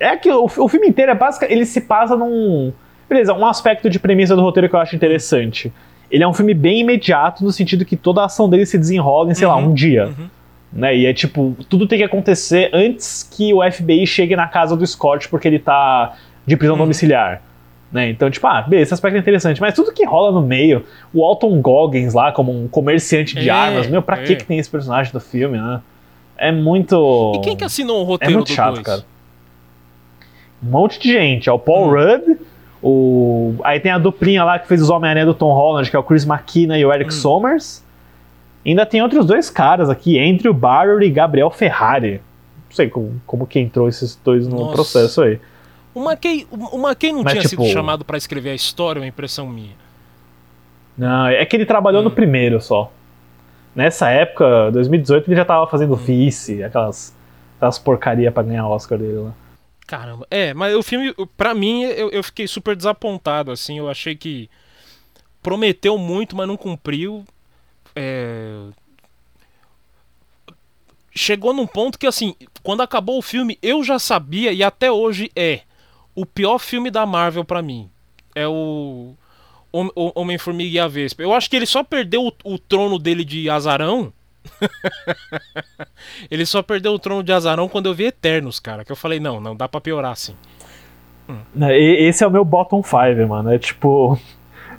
é 0.00 0.16
que 0.16 0.30
o, 0.30 0.44
o 0.44 0.68
filme 0.68 0.88
inteiro 0.88 1.12
é 1.12 1.14
básico. 1.14 1.44
Ele 1.48 1.64
se 1.64 1.82
passa 1.82 2.16
num. 2.16 2.72
Beleza, 3.08 3.32
um 3.34 3.46
aspecto 3.46 3.88
de 3.88 3.98
premissa 3.98 4.34
do 4.34 4.42
roteiro 4.42 4.68
que 4.68 4.74
eu 4.74 4.80
acho 4.80 4.96
interessante. 4.96 5.72
Ele 6.10 6.24
é 6.24 6.28
um 6.28 6.34
filme 6.34 6.54
bem 6.54 6.80
imediato, 6.80 7.44
no 7.44 7.52
sentido 7.52 7.84
que 7.84 7.96
toda 7.96 8.20
a 8.22 8.24
ação 8.26 8.48
dele 8.48 8.66
se 8.66 8.76
desenrola 8.78 9.30
em, 9.30 9.34
sei 9.34 9.46
lá, 9.46 9.56
Uhum, 9.56 9.66
um 9.70 9.74
dia. 9.74 10.06
uhum. 10.06 10.28
Né? 10.72 10.96
E 10.96 11.06
é 11.06 11.14
tipo, 11.14 11.56
tudo 11.68 11.86
tem 11.86 11.98
que 11.98 12.04
acontecer 12.04 12.70
antes 12.72 13.22
que 13.22 13.54
o 13.54 13.60
FBI 13.70 14.06
chegue 14.06 14.34
na 14.34 14.48
casa 14.48 14.76
do 14.76 14.84
Scott 14.86 15.28
porque 15.28 15.46
ele 15.46 15.58
tá 15.60 16.14
de 16.46 16.56
prisão 16.56 16.74
Uhum. 16.74 16.82
domiciliar. 16.82 17.40
Né? 17.94 18.10
Então, 18.10 18.28
tipo, 18.28 18.44
ah, 18.48 18.60
beleza, 18.60 18.88
esse 18.88 18.94
aspecto 18.94 19.14
é 19.14 19.20
interessante. 19.20 19.60
Mas 19.60 19.72
tudo 19.72 19.92
que 19.92 20.04
rola 20.04 20.32
no 20.32 20.44
meio, 20.44 20.84
o 21.14 21.24
Alton 21.24 21.60
Goggins 21.62 22.12
lá, 22.12 22.32
como 22.32 22.50
um 22.50 22.66
comerciante 22.66 23.36
de 23.36 23.48
É, 23.48 23.52
armas, 23.52 23.86
meu, 23.86 24.02
pra 24.02 24.16
é. 24.20 24.24
que, 24.24 24.34
que 24.34 24.44
tem 24.44 24.58
esse 24.58 24.68
personagem 24.68 25.12
do 25.12 25.20
filme, 25.20 25.56
né? 25.56 25.80
É 26.36 26.50
muito. 26.50 27.34
E 27.36 27.38
quem 27.38 27.56
que 27.56 27.62
assinou 27.62 28.00
o 28.00 28.02
É 28.02 28.06
roteiro 28.06 28.34
muito 28.34 28.48
do 28.48 28.52
chato, 28.52 28.74
dois? 28.74 28.84
cara. 28.84 29.04
Um 30.60 30.70
monte 30.70 30.98
de 30.98 31.12
gente. 31.12 31.48
É 31.48 31.52
o 31.52 31.58
Paul 31.58 31.86
Hum. 31.86 31.90
Rudd, 31.92 32.38
o... 32.82 33.54
aí 33.62 33.78
tem 33.78 33.92
a 33.92 33.98
duplinha 33.98 34.42
lá 34.42 34.58
que 34.58 34.66
fez 34.66 34.82
os 34.82 34.90
Homem-Aranha 34.90 35.26
do 35.26 35.34
Tom 35.34 35.52
Holland, 35.52 35.88
que 35.88 35.94
é 35.94 35.98
o 35.98 36.02
Chris 36.02 36.24
McKenna 36.26 36.76
e 36.76 36.84
o 36.84 36.88
Hum. 36.88 36.94
Eric 36.94 37.14
Somers. 37.14 37.84
Ainda 38.66 38.84
tem 38.84 39.02
outros 39.02 39.24
dois 39.24 39.50
caras 39.50 39.88
aqui, 39.88 40.18
Andrew 40.18 40.52
Barrow 40.52 41.00
e 41.00 41.10
Gabriel 41.10 41.50
Ferrari. 41.50 42.14
Não 42.68 42.74
sei 42.74 42.88
como, 42.88 43.20
como 43.26 43.46
que 43.46 43.60
entrou 43.60 43.88
esses 43.88 44.18
dois 44.24 44.48
no 44.48 44.56
Nossa. 44.58 44.72
processo 44.72 45.22
aí. 45.22 45.38
O 45.94 46.02
McKay, 46.10 46.46
o 46.50 46.78
McKay 46.88 47.12
não 47.12 47.22
Mas, 47.22 47.32
tinha 47.34 47.44
tipo- 47.44 47.62
sido 47.62 47.72
chamado 47.72 48.04
pra 48.04 48.16
escrever 48.18 48.50
a 48.50 48.54
história, 48.54 48.98
é 48.98 49.02
uma 49.02 49.06
impressão 49.08 49.46
minha. 49.48 49.76
Não, 50.98 51.26
é 51.28 51.44
que 51.46 51.56
ele 51.56 51.64
trabalhou 51.66 52.00
Hum. 52.00 52.04
no 52.04 52.10
primeiro 52.10 52.60
só. 52.60 52.90
Nessa 53.74 54.08
época, 54.10 54.70
2018, 54.72 55.28
ele 55.28 55.36
já 55.36 55.44
tava 55.44 55.64
Hum. 55.64 55.68
fazendo 55.68 55.96
Vice, 55.96 56.62
aquelas, 56.62 57.14
aquelas 57.56 57.78
porcaria 57.78 58.30
pra 58.32 58.42
ganhar 58.42 58.66
Oscar 58.68 58.98
dele 58.98 59.18
lá. 59.18 59.32
Caramba. 59.86 60.26
É, 60.30 60.54
mas 60.54 60.74
o 60.74 60.82
filme, 60.82 61.14
pra 61.36 61.54
mim, 61.54 61.82
eu, 61.82 62.10
eu 62.10 62.22
fiquei 62.24 62.46
super 62.48 62.74
desapontado, 62.74 63.50
assim. 63.52 63.78
Eu 63.78 63.88
achei 63.88 64.14
que 64.16 64.48
prometeu 65.42 65.98
muito, 65.98 66.34
mas 66.34 66.48
não 66.48 66.56
cumpriu. 66.56 67.24
É... 67.94 68.60
Chegou 71.14 71.52
num 71.52 71.66
ponto 71.66 71.98
que, 71.98 72.06
assim, 72.06 72.34
quando 72.62 72.82
acabou 72.82 73.18
o 73.18 73.22
filme, 73.22 73.56
eu 73.62 73.84
já 73.84 73.98
sabia, 74.00 74.52
e 74.52 74.64
até 74.64 74.90
hoje 74.90 75.30
é, 75.36 75.60
o 76.14 76.24
pior 76.26 76.58
filme 76.58 76.90
da 76.90 77.04
Marvel 77.06 77.44
pra 77.44 77.62
mim. 77.62 77.88
É 78.34 78.46
o 78.48 79.14
Hom- 79.72 79.90
o 79.94 80.20
Homem-Formiga 80.20 80.74
e 80.76 80.80
a 80.80 80.88
Vespa. 80.88 81.22
Eu 81.22 81.32
acho 81.34 81.48
que 81.50 81.56
ele 81.56 81.66
só 81.66 81.82
perdeu 81.84 82.26
o, 82.26 82.32
o 82.54 82.58
trono 82.58 82.98
dele 82.98 83.24
de 83.24 83.48
azarão. 83.50 84.12
ele 86.30 86.44
só 86.46 86.62
perdeu 86.62 86.92
o 86.92 86.98
trono 86.98 87.22
de 87.22 87.32
azarão 87.32 87.68
quando 87.68 87.86
eu 87.86 87.94
vi 87.94 88.04
Eternos, 88.04 88.60
cara. 88.60 88.84
Que 88.84 88.92
eu 88.92 88.96
falei, 88.96 89.20
não, 89.20 89.40
não 89.40 89.56
dá 89.56 89.68
pra 89.68 89.80
piorar 89.80 90.12
assim. 90.12 90.34
Né, 91.54 91.78
e- 91.78 92.08
Esse 92.08 92.22
é 92.22 92.26
o 92.26 92.30
meu 92.30 92.44
bottom 92.44 92.82
five, 92.82 93.24
mano. 93.26 93.52
É 93.52 93.58
tipo. 93.58 94.18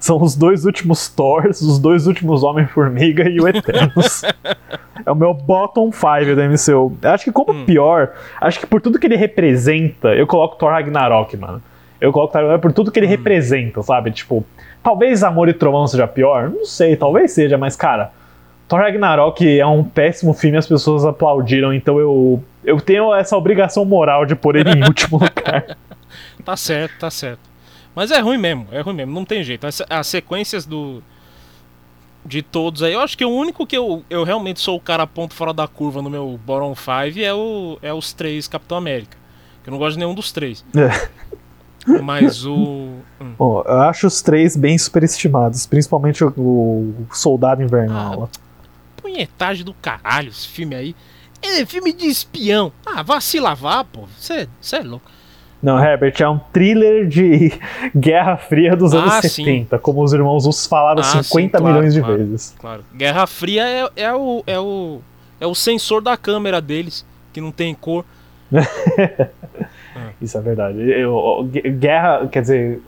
São 0.06 0.22
os 0.22 0.36
dois 0.36 0.66
últimos 0.66 1.10
Thors, 1.10 1.62
os 1.62 1.80
dois 1.80 2.06
últimos 2.06 2.44
Homem-Formiga 2.44 3.28
e 3.28 3.42
o 3.42 3.48
Eternos. 3.48 4.22
é 5.04 5.12
o 5.12 5.16
meu 5.16 5.34
bottom 5.34 5.92
five 5.92 6.36
da 6.36 6.48
MCU. 6.48 6.96
Eu 7.02 7.10
Acho 7.10 7.24
que 7.24 7.32
como 7.32 7.66
pior, 7.66 8.12
acho 8.40 8.60
que 8.60 8.68
por 8.68 8.80
tudo 8.80 9.00
que 9.00 9.08
ele 9.08 9.16
representa, 9.16 10.10
eu 10.10 10.28
coloco 10.28 10.58
Thor 10.58 10.70
Ragnarok, 10.70 11.36
mano. 11.38 11.60
Eu 12.00 12.12
coloco 12.12 12.32
Thor 12.32 12.42
Ragnarok 12.42 12.62
por 12.62 12.72
tudo 12.72 12.92
que 12.92 13.00
ele 13.00 13.08
representa, 13.08 13.82
sabe? 13.82 14.12
Tipo, 14.12 14.46
talvez 14.84 15.24
Amor 15.24 15.50
e 15.50 15.54
Trovão 15.54 15.88
seja 15.88 16.06
pior? 16.06 16.52
Não 16.52 16.66
sei, 16.66 16.96
talvez 16.96 17.32
seja, 17.32 17.58
mas 17.58 17.76
cara, 17.76 18.12
Thor 18.68 18.82
Ragnarok 18.82 19.60
é 19.60 19.66
um 19.66 19.84
péssimo 19.84 20.36
filme 20.36 20.56
e 20.56 20.60
as 20.60 20.68
pessoas 20.68 21.04
aplaudiram, 21.04 21.74
então 21.74 21.98
eu, 21.98 22.44
eu 22.64 22.80
tenho 22.80 23.12
essa 23.12 23.36
obrigação 23.36 23.84
moral 23.84 24.24
de 24.24 24.36
pôr 24.36 24.56
ele 24.56 24.70
em 24.70 24.84
último 24.86 25.18
lugar. 25.18 25.76
Tá 26.46 26.56
certo, 26.56 27.00
tá 27.00 27.10
certo. 27.10 27.55
Mas 27.96 28.12
é 28.12 28.20
ruim 28.20 28.38
mesmo, 28.38 28.68
é 28.72 28.82
ruim 28.82 28.94
mesmo, 28.94 29.14
não 29.14 29.24
tem 29.24 29.42
jeito. 29.42 29.66
As, 29.66 29.82
as 29.90 30.08
sequências 30.08 30.66
do. 30.66 31.02
De 32.26 32.42
todos 32.42 32.82
aí, 32.82 32.94
eu 32.94 33.02
acho 33.02 33.16
que 33.16 33.24
o 33.24 33.30
único 33.30 33.68
que 33.68 33.78
eu, 33.78 34.04
eu 34.10 34.24
realmente 34.24 34.60
sou 34.60 34.76
o 34.76 34.82
cara 34.82 35.06
ponto 35.06 35.36
fora 35.36 35.54
da 35.54 35.68
curva 35.68 36.02
no 36.02 36.10
meu 36.10 36.40
bottom 36.44 36.74
5 36.76 37.20
é, 37.20 37.32
o, 37.32 37.78
é 37.84 37.94
os 37.94 38.14
três 38.14 38.48
Capitão 38.48 38.78
América. 38.78 39.16
Que 39.64 39.70
eu 39.70 39.72
não 39.72 39.78
gosto 39.78 39.94
de 39.94 40.00
nenhum 40.00 40.16
dos 40.16 40.32
três. 40.32 40.66
É. 40.76 41.10
Mas 42.02 42.44
o. 42.44 42.56
hum. 43.22 43.34
Bom, 43.38 43.62
eu 43.62 43.82
acho 43.82 44.08
os 44.08 44.24
três 44.24 44.58
bem 44.58 44.76
superestimados, 44.76 45.68
principalmente 45.68 46.24
o, 46.24 46.30
o 46.36 47.08
Soldado 47.12 47.62
Invernal. 47.62 48.22
lá. 48.22 48.30
punhetagem 48.98 49.64
do 49.64 49.74
caralho 49.76 50.30
esse 50.30 50.48
filme 50.48 50.76
aí. 50.76 50.96
É 51.44 51.64
filme 51.64 51.94
de 51.94 52.08
espião. 52.08 52.72
Ah, 52.84 53.04
vá 53.04 53.22
se 53.22 53.40
lavar, 53.40 53.86
pô. 53.86 54.08
Você 54.18 54.48
é 54.72 54.80
louco. 54.80 55.12
Não, 55.64 55.84
Herbert, 55.84 56.14
é 56.20 56.30
um 56.30 56.38
thriller 56.54 57.08
de 57.08 57.52
Guerra 57.98 58.38
Fria 58.38 58.76
dos 58.76 58.94
anos 58.94 59.14
Ah, 59.14 59.22
sim. 59.22 59.44
70, 59.44 59.80
como 59.80 60.04
os 60.04 60.14
irmãos 60.14 60.46
Us 60.46 60.68
falaram 60.68 61.00
Ah, 61.02 61.24
50 61.24 61.24
sim, 61.24 61.50
claro, 61.50 61.66
milhões 61.66 61.94
de 61.94 62.02
claro. 62.02 62.18
vezes. 62.18 62.56
Claro. 62.60 62.84
Guerra 62.96 63.26
Fria 63.26 63.64
é, 63.68 63.90
é, 63.96 64.14
o, 64.14 64.44
é, 64.46 64.60
o, 64.60 65.00
é 65.40 65.48
o 65.48 65.56
sensor 65.56 66.02
da 66.02 66.16
câmera 66.16 66.62
deles, 66.62 67.06
que 67.34 67.42
não 67.42 67.52
tem 67.52 67.74
cor. 67.74 68.06
Isso 70.22 70.38
é 70.38 70.42
verdade. 70.42 70.78
Eu- 70.92 71.48
gue- 71.52 71.62
guerra, 71.72 72.28
quer 72.28 72.42
dizer. 72.42 72.82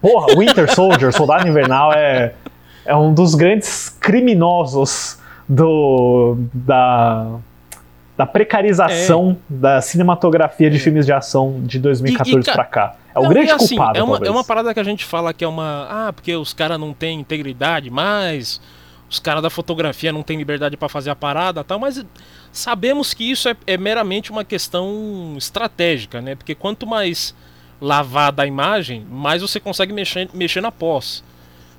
Porra, 0.00 0.28
Winter 0.36 0.72
Soldier, 0.72 1.12
Soldado 1.12 1.48
Invernal, 1.48 1.92
é, 1.92 2.32
é 2.86 2.94
um 2.94 3.12
dos 3.12 3.34
grandes 3.34 3.88
criminosos 4.00 5.18
do, 5.48 6.36
da, 6.54 7.26
da 8.18 8.26
precarização 8.26 9.38
da 9.48 9.80
cinematografia 9.80 10.68
de 10.68 10.78
filmes 10.78 11.06
de 11.06 11.12
ação 11.12 11.60
de 11.62 11.78
2014 11.78 12.34
É. 12.34 12.38
E- 12.38 12.42
e, 12.42 12.44
ca- 12.44 12.52
pra 12.52 12.64
cá. 12.64 12.96
É 13.14 13.18
o 13.18 13.22
Não, 13.22 13.28
grande 13.30 13.50
assim, 13.52 13.76
culpado, 13.76 13.98
é 13.98 14.02
uma, 14.02 14.16
é 14.18 14.30
uma 14.30 14.44
parada 14.44 14.74
que 14.74 14.80
a 14.80 14.84
gente 14.84 15.04
fala 15.04 15.32
que 15.32 15.44
é 15.44 15.48
uma. 15.48 15.86
Ah, 15.88 16.12
porque 16.12 16.34
os 16.36 16.52
caras 16.52 16.78
não 16.78 16.92
têm 16.92 17.20
integridade, 17.20 17.88
mas 17.90 18.60
os 19.08 19.18
caras 19.18 19.42
da 19.42 19.48
fotografia 19.48 20.12
não 20.12 20.22
têm 20.22 20.36
liberdade 20.36 20.76
pra 20.76 20.88
fazer 20.88 21.10
a 21.10 21.16
parada 21.16 21.60
e 21.60 21.64
tal, 21.64 21.78
mas 21.78 22.04
sabemos 22.52 23.14
que 23.14 23.30
isso 23.30 23.48
é, 23.48 23.56
é 23.66 23.76
meramente 23.78 24.30
uma 24.30 24.44
questão 24.44 25.34
estratégica, 25.38 26.20
né? 26.20 26.34
Porque 26.34 26.54
quanto 26.54 26.86
mais 26.86 27.34
lavada 27.80 28.42
a 28.42 28.46
imagem, 28.46 29.06
mais 29.10 29.40
você 29.42 29.58
consegue 29.60 29.92
mexer, 29.92 30.28
mexer 30.34 30.60
na 30.60 30.70
pós. 30.72 31.22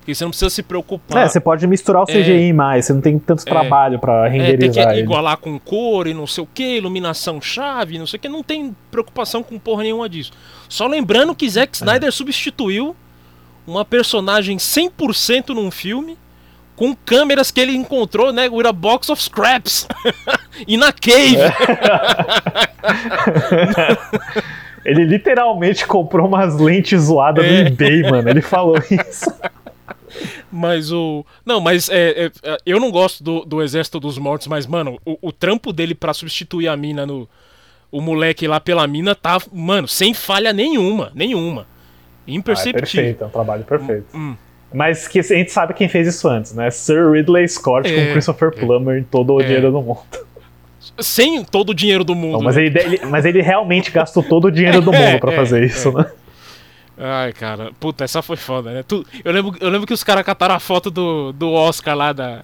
Porque 0.09 0.15
você 0.15 0.23
não 0.23 0.31
precisa 0.31 0.49
se 0.49 0.63
preocupar. 0.63 1.23
É, 1.23 1.27
você 1.27 1.39
pode 1.39 1.67
misturar 1.67 2.01
o 2.01 2.05
CGI 2.07 2.51
mais, 2.51 2.85
você 2.85 2.93
não 2.93 3.01
tem 3.01 3.19
tanto 3.19 3.45
trabalho 3.45 3.99
pra 3.99 4.25
É, 4.25 4.29
tem 4.31 4.39
que 4.39 4.45
renderizar 4.47 4.91
ele. 4.93 5.01
igualar 5.01 5.37
com 5.37 5.59
cor 5.59 6.07
e 6.07 6.15
não 6.15 6.25
sei 6.25 6.43
o 6.43 6.47
que, 6.51 6.77
iluminação 6.77 7.39
chave, 7.39 7.99
não 7.99 8.07
sei 8.07 8.17
o 8.17 8.21
que, 8.21 8.27
não 8.27 8.41
tem 8.41 8.75
preocupação 8.89 9.43
com 9.43 9.59
porra 9.59 9.83
nenhuma 9.83 10.09
disso. 10.09 10.31
Só 10.67 10.87
lembrando 10.87 11.35
que 11.35 11.45
É. 11.45 11.49
Zack 11.49 11.75
Snyder 11.77 12.11
substituiu 12.11 12.95
uma 13.67 13.85
personagem 13.85 14.57
100% 14.57 15.49
num 15.49 15.69
filme 15.69 16.17
com 16.75 16.95
câmeras 16.95 17.51
que 17.51 17.59
ele 17.61 17.75
encontrou, 17.75 18.33
né, 18.33 18.49
with 18.49 18.65
a 18.65 18.73
box 18.73 19.11
of 19.11 19.21
scraps. 19.21 19.87
e 20.67 20.75
na 20.75 20.91
cave. 20.91 21.37
Ele 24.85 25.03
literalmente 25.03 25.85
comprou 25.85 26.25
umas 26.25 26.57
lentes 26.57 27.01
zoadas 27.03 27.43
É. 27.45 27.63
no 27.63 27.67
eBay, 27.67 28.01
mano. 28.09 28.29
Ele 28.29 28.41
falou 28.41 28.77
isso. 28.89 29.31
Mas 30.51 30.91
o. 30.91 31.25
Não, 31.45 31.59
mas 31.61 31.89
é, 31.89 32.25
é, 32.25 32.31
é, 32.43 32.57
eu 32.65 32.79
não 32.79 32.91
gosto 32.91 33.23
do, 33.23 33.45
do 33.45 33.61
Exército 33.61 33.99
dos 33.99 34.17
Mortos, 34.17 34.47
mas, 34.47 34.65
mano, 34.67 34.99
o, 35.05 35.17
o 35.21 35.31
trampo 35.31 35.71
dele 35.73 35.93
pra 35.95 36.13
substituir 36.13 36.67
a 36.67 36.75
mina 36.77 37.05
no. 37.05 37.27
O 37.91 38.01
moleque 38.01 38.47
lá 38.47 38.59
pela 38.59 38.85
mina 38.85 39.15
tá, 39.15 39.39
mano, 39.51 39.87
sem 39.87 40.13
falha 40.13 40.53
nenhuma. 40.53 41.11
Nenhuma. 41.15 41.61
Ah, 41.61 42.31
é 42.31 42.33
Imperceptível. 42.35 42.81
perfeito, 42.81 43.23
é 43.23 43.27
um 43.27 43.31
trabalho 43.31 43.63
perfeito. 43.63 44.05
Hum. 44.15 44.35
Mas 44.71 45.07
que 45.07 45.17
a 45.19 45.23
gente 45.23 45.51
sabe 45.51 45.73
quem 45.73 45.89
fez 45.89 46.07
isso 46.07 46.27
antes, 46.27 46.53
né? 46.53 46.69
Sir 46.69 47.09
Ridley 47.11 47.47
Scott 47.47 47.91
É, 47.91 48.05
com 48.05 48.11
Christopher 48.11 48.49
é. 48.55 48.59
Plummer 48.59 48.99
em 48.99 49.03
todo 49.03 49.33
o 49.33 49.41
É. 49.41 49.43
dinheiro 49.45 49.71
do 49.71 49.81
mundo. 49.81 50.01
Sem 50.99 51.43
todo 51.43 51.71
o 51.71 51.73
dinheiro 51.73 52.03
do 52.03 52.13
mundo. 52.13 52.33
Não, 52.33 52.41
mas, 52.41 52.55
né? 52.55 52.65
ele, 52.65 52.79
ele- 52.79 52.99
mas 53.07 53.25
ele 53.25 53.41
realmente 53.41 53.89
gastou 53.89 54.21
todo 54.21 54.45
o 54.45 54.51
dinheiro 54.51 54.81
do 54.81 54.93
É, 54.95 55.11
mundo 55.13 55.19
pra 55.19 55.33
é, 55.33 55.35
fazer 55.35 55.63
isso, 55.63 55.91
né? 55.91 56.05
Ai, 57.01 57.31
cara, 57.31 57.71
puta, 57.79 58.03
essa 58.03 58.21
foi 58.21 58.35
foda, 58.35 58.71
né? 58.73 58.83
Tu- 58.83 59.05
eu, 59.23 59.31
lembro, 59.31 59.55
eu 59.61 59.69
lembro 59.69 59.87
que 59.87 59.93
os 59.93 60.03
caras 60.03 60.25
cataram 60.25 60.53
a 60.55 60.59
foto 60.59 60.91
do, 60.91 61.31
do 61.31 61.49
Oscar 61.51 61.95
lá 61.95 62.11
da. 62.11 62.43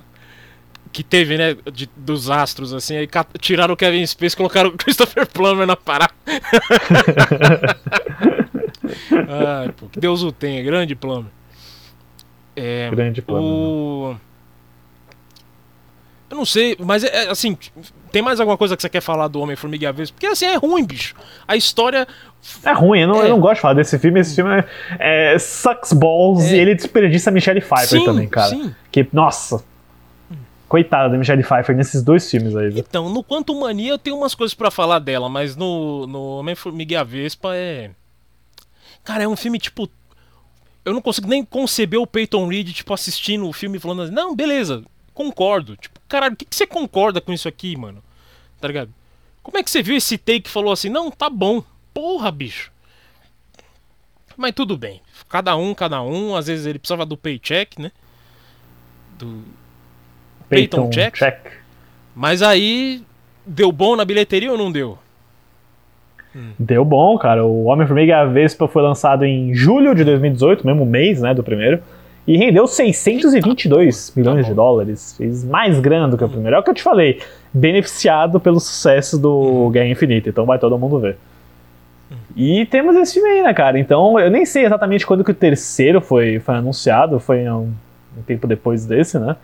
Que 0.94 1.04
teve, 1.04 1.38
né? 1.38 1.58
de- 1.74 1.90
dos 1.98 2.30
astros, 2.30 2.74
assim, 2.74 2.96
aí 2.96 3.06
cat- 3.06 3.38
tiraram 3.40 3.74
o 3.74 3.78
Kevin 3.78 4.06
Space 4.06 4.34
e 4.34 4.38
colocaram 4.38 4.70
o 4.70 4.78
Christopher 4.78 5.28
Plummer 5.28 5.68
na 5.68 5.76
parada. 5.76 6.14
Ai, 9.28 9.72
pô, 9.76 9.88
que 9.88 10.00
Deus 10.00 10.24
o 10.24 10.32
tenha, 10.32 10.64
grande 10.64 10.96
Plummer. 10.96 11.32
É, 12.56 12.90
Grande 12.90 13.22
plano. 13.22 13.44
o. 13.46 14.16
Eu 16.36 16.40
não 16.40 16.46
sei, 16.46 16.76
mas 16.80 17.02
é, 17.06 17.24
é, 17.28 17.30
assim, 17.30 17.58
tem 18.12 18.22
mais 18.22 18.42
alguma 18.42 18.58
coisa 18.58 18.76
que 18.76 18.82
você 18.82 18.90
quer 18.90 19.00
falar 19.00 19.30
do 19.30 19.40
Homem-Formiga 19.40 19.86
e 19.86 19.88
a 19.88 19.92
Vespa? 19.94 20.16
Porque 20.16 20.28
assim, 20.28 20.46
é 20.46 20.56
ruim, 20.58 20.84
bicho. 20.84 21.16
A 21.48 21.56
história. 21.56 22.06
É 22.62 22.74
ruim, 22.74 23.00
eu 23.00 23.08
não, 23.08 23.22
É. 23.22 23.26
eu 23.26 23.30
não 23.30 23.40
gosto 23.40 23.56
de 23.56 23.62
falar 23.62 23.74
desse 23.76 23.98
filme. 23.98 24.20
Esse 24.20 24.36
filme 24.36 24.52
é, 25.00 25.34
é 25.34 25.40
sucks 25.40 25.94
balls 25.94 26.44
É. 26.44 26.58
e 26.58 26.60
ele 26.60 26.76
desperdiça 26.76 27.30
a 27.30 27.34
Michelle 27.34 27.62
Pfeiffer 27.62 28.00
Sim, 28.00 28.04
também, 28.06 28.28
cara. 28.28 28.50
sim. 28.50 28.76
Que, 28.92 29.08
nossa. 29.14 29.64
Coitada 30.68 31.08
da 31.10 31.18
Michelle 31.18 31.42
Pfeiffer 31.42 31.74
nesses 31.74 32.04
dois 32.04 32.30
filmes 32.30 32.54
aí, 32.54 32.70
viu? 32.70 32.84
Então, 32.86 33.08
no 33.08 33.24
Quanto 33.24 33.58
Mania 33.58 33.92
eu 33.92 33.98
tenho 33.98 34.18
umas 34.18 34.36
coisas 34.36 34.54
pra 34.54 34.70
falar 34.70 35.00
dela, 35.00 35.30
mas 35.30 35.56
no, 35.56 36.06
no 36.06 36.22
Homem-Formiga 36.40 36.96
e 36.96 36.98
a 36.98 37.04
Vespa 37.04 37.56
é. 37.56 37.92
Cara, 39.06 39.24
é 39.24 39.28
um 39.28 39.38
filme 39.38 39.58
tipo. 39.58 39.90
Eu 40.84 40.94
não 40.94 41.02
consigo 41.02 41.28
nem 41.30 41.46
conceber 41.46 41.98
o 42.00 42.06
Peyton 42.06 42.46
Reed, 42.48 42.74
tipo, 42.74 42.94
assistindo 42.94 43.48
o 43.48 43.54
filme 43.54 43.78
e 43.78 43.80
falando 43.80 44.02
assim, 44.02 44.14
não, 44.14 44.36
beleza, 44.36 44.84
concordo. 45.16 45.76
Tipo, 45.76 46.00
caralho, 46.08 46.36
o 46.36 46.38
que, 46.38 46.46
que 46.46 46.56
você 46.56 46.68
concorda 46.68 47.20
com 47.20 47.34
isso 47.34 47.48
aqui, 47.48 47.76
mano? 47.76 48.04
Tá 48.62 48.68
ligado? 48.68 48.94
Como 49.42 49.58
é 49.58 49.64
que 49.64 49.72
você 49.72 49.82
viu 49.82 49.96
esse 49.96 50.18
take 50.18 50.48
e 50.48 50.52
falou 50.52 50.72
assim, 50.72 50.90
não, 50.90 51.10
tá 51.10 51.30
bom. 51.30 51.64
Porra, 51.94 52.32
bicho. 52.32 52.72
Mas 54.38 54.54
tudo 54.54 54.78
bem. 54.78 55.02
Cada 55.30 55.56
um, 55.56 55.74
cada 55.74 56.02
um. 56.04 56.36
Às 56.36 56.48
vezes 56.48 56.66
ele 56.66 56.78
precisava 56.78 57.06
do 57.06 57.18
paycheck, 57.18 57.82
né? 57.82 57.92
Do, 59.18 59.44
Peyton 60.50 60.90
check? 60.90 61.16
Mas 62.16 62.42
aí 62.42 63.02
deu 63.46 63.72
bom 63.72 63.96
na 63.96 64.06
bilheteria 64.06 64.52
ou 64.52 64.58
não 64.58 64.72
deu? 64.72 64.98
Deu 66.60 66.84
bom, 66.84 67.18
cara. 67.18 67.46
O 67.46 67.66
Homem-Formiga 67.66 68.12
e 68.12 68.14
a 68.14 68.26
Vespa 68.26 68.68
foi 68.68 68.82
lançado 68.82 69.24
em 69.24 69.54
julho 69.54 69.96
de 69.96 70.04
2018, 70.04 70.66
mesmo 70.66 70.86
mês, 70.86 71.22
né, 71.22 71.34
do 71.34 71.44
primeiro. 71.44 71.82
E 72.28 72.38
rendeu 72.38 72.66
622 72.68 74.14
milhões 74.16 74.44
bom. 74.44 74.50
de 74.50 74.56
dólares. 74.56 75.16
Fez 75.18 75.44
mais 75.44 75.80
grana 75.80 76.08
do 76.08 76.18
que 76.18 76.24
o 76.24 76.30
primeiro. 76.30 76.56
É 76.56 76.60
o 76.60 76.64
que 76.64 76.70
eu 76.70 76.74
te 76.74 76.82
falei. 76.82 77.22
Beneficiado 77.54 78.40
pelo 78.40 78.60
sucesso 78.60 79.18
do 79.18 79.70
Guerra 79.70 79.90
Infinita. 79.90 80.30
Então 80.30 80.46
vai 80.46 80.58
todo 80.58 80.78
mundo 80.78 81.00
ver. 81.00 81.18
E 82.36 82.66
temos 82.66 82.96
esse 82.96 83.14
filme 83.14 83.30
aí, 83.30 83.44
né, 83.44 83.54
cara? 83.54 83.80
Então 83.80 84.20
eu 84.20 84.30
nem 84.30 84.46
sei 84.46 84.66
exatamente 84.66 85.06
quando 85.06 85.24
que 85.24 85.32
o 85.32 85.36
terceiro 85.36 86.02
foi, 86.02 86.40
foi 86.40 86.56
anunciado. 86.56 87.20
Foi 87.20 87.48
um, 87.48 87.72
um 88.18 88.22
tempo 88.26 88.48
depois 88.48 88.86
desse, 88.86 89.20
né? 89.20 89.36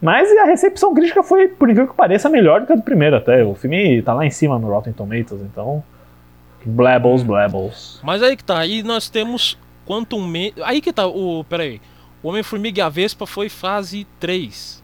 Mas 0.00 0.30
a 0.36 0.44
recepção 0.44 0.94
crítica 0.94 1.22
foi, 1.22 1.48
por 1.48 1.68
incrível 1.68 1.90
que 1.90 1.96
pareça, 1.96 2.28
melhor 2.28 2.60
do 2.60 2.66
que 2.66 2.72
a 2.72 2.76
do 2.76 2.82
primeiro 2.82 3.16
até. 3.16 3.44
O 3.44 3.54
filme 3.54 4.02
tá 4.02 4.12
lá 4.12 4.26
em 4.26 4.30
cima 4.30 4.58
no 4.58 4.68
Rotten 4.68 4.92
Tomatoes, 4.92 5.42
então. 5.42 5.82
Blabbles, 6.64 7.22
blabbles. 7.22 8.00
Mas 8.02 8.22
aí 8.22 8.36
que 8.36 8.44
tá, 8.44 8.58
aí 8.58 8.82
nós 8.82 9.08
temos 9.08 9.58
Quantum 9.86 10.20
Man... 10.20 10.50
Aí 10.62 10.80
que 10.80 10.92
tá, 10.92 11.06
o... 11.06 11.44
Pera 11.44 11.62
aí. 11.62 11.80
O 12.24 12.28
Homem-Formiga 12.30 12.78
e 12.80 12.82
a 12.82 12.88
Vespa 12.88 13.26
foi 13.26 13.48
fase 13.48 14.04
3. 14.18 14.82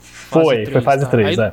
Foi, 0.00 0.42
Fase 0.42 0.54
foi 0.56 0.64
três, 0.64 0.84
fase 0.84 1.04
tá. 1.04 1.10
3, 1.10 1.38
Aí- 1.38 1.46
é. 1.48 1.52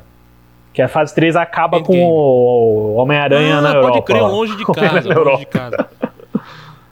Que 0.72 0.82
a 0.82 0.88
fase 0.88 1.14
3 1.14 1.34
acaba 1.36 1.78
Endgame. 1.78 1.98
com 1.98 2.10
o 2.10 2.94
Homem-Aranha 2.94 3.56
ah, 3.58 3.60
na 3.60 3.68
Europa. 3.74 3.92
pode 3.94 4.04
crer, 4.06 4.22
longe 4.22 4.56
de 4.56 4.64
casa, 4.72 5.14
longe 5.20 5.38
de 5.40 5.46
casa. 5.46 5.88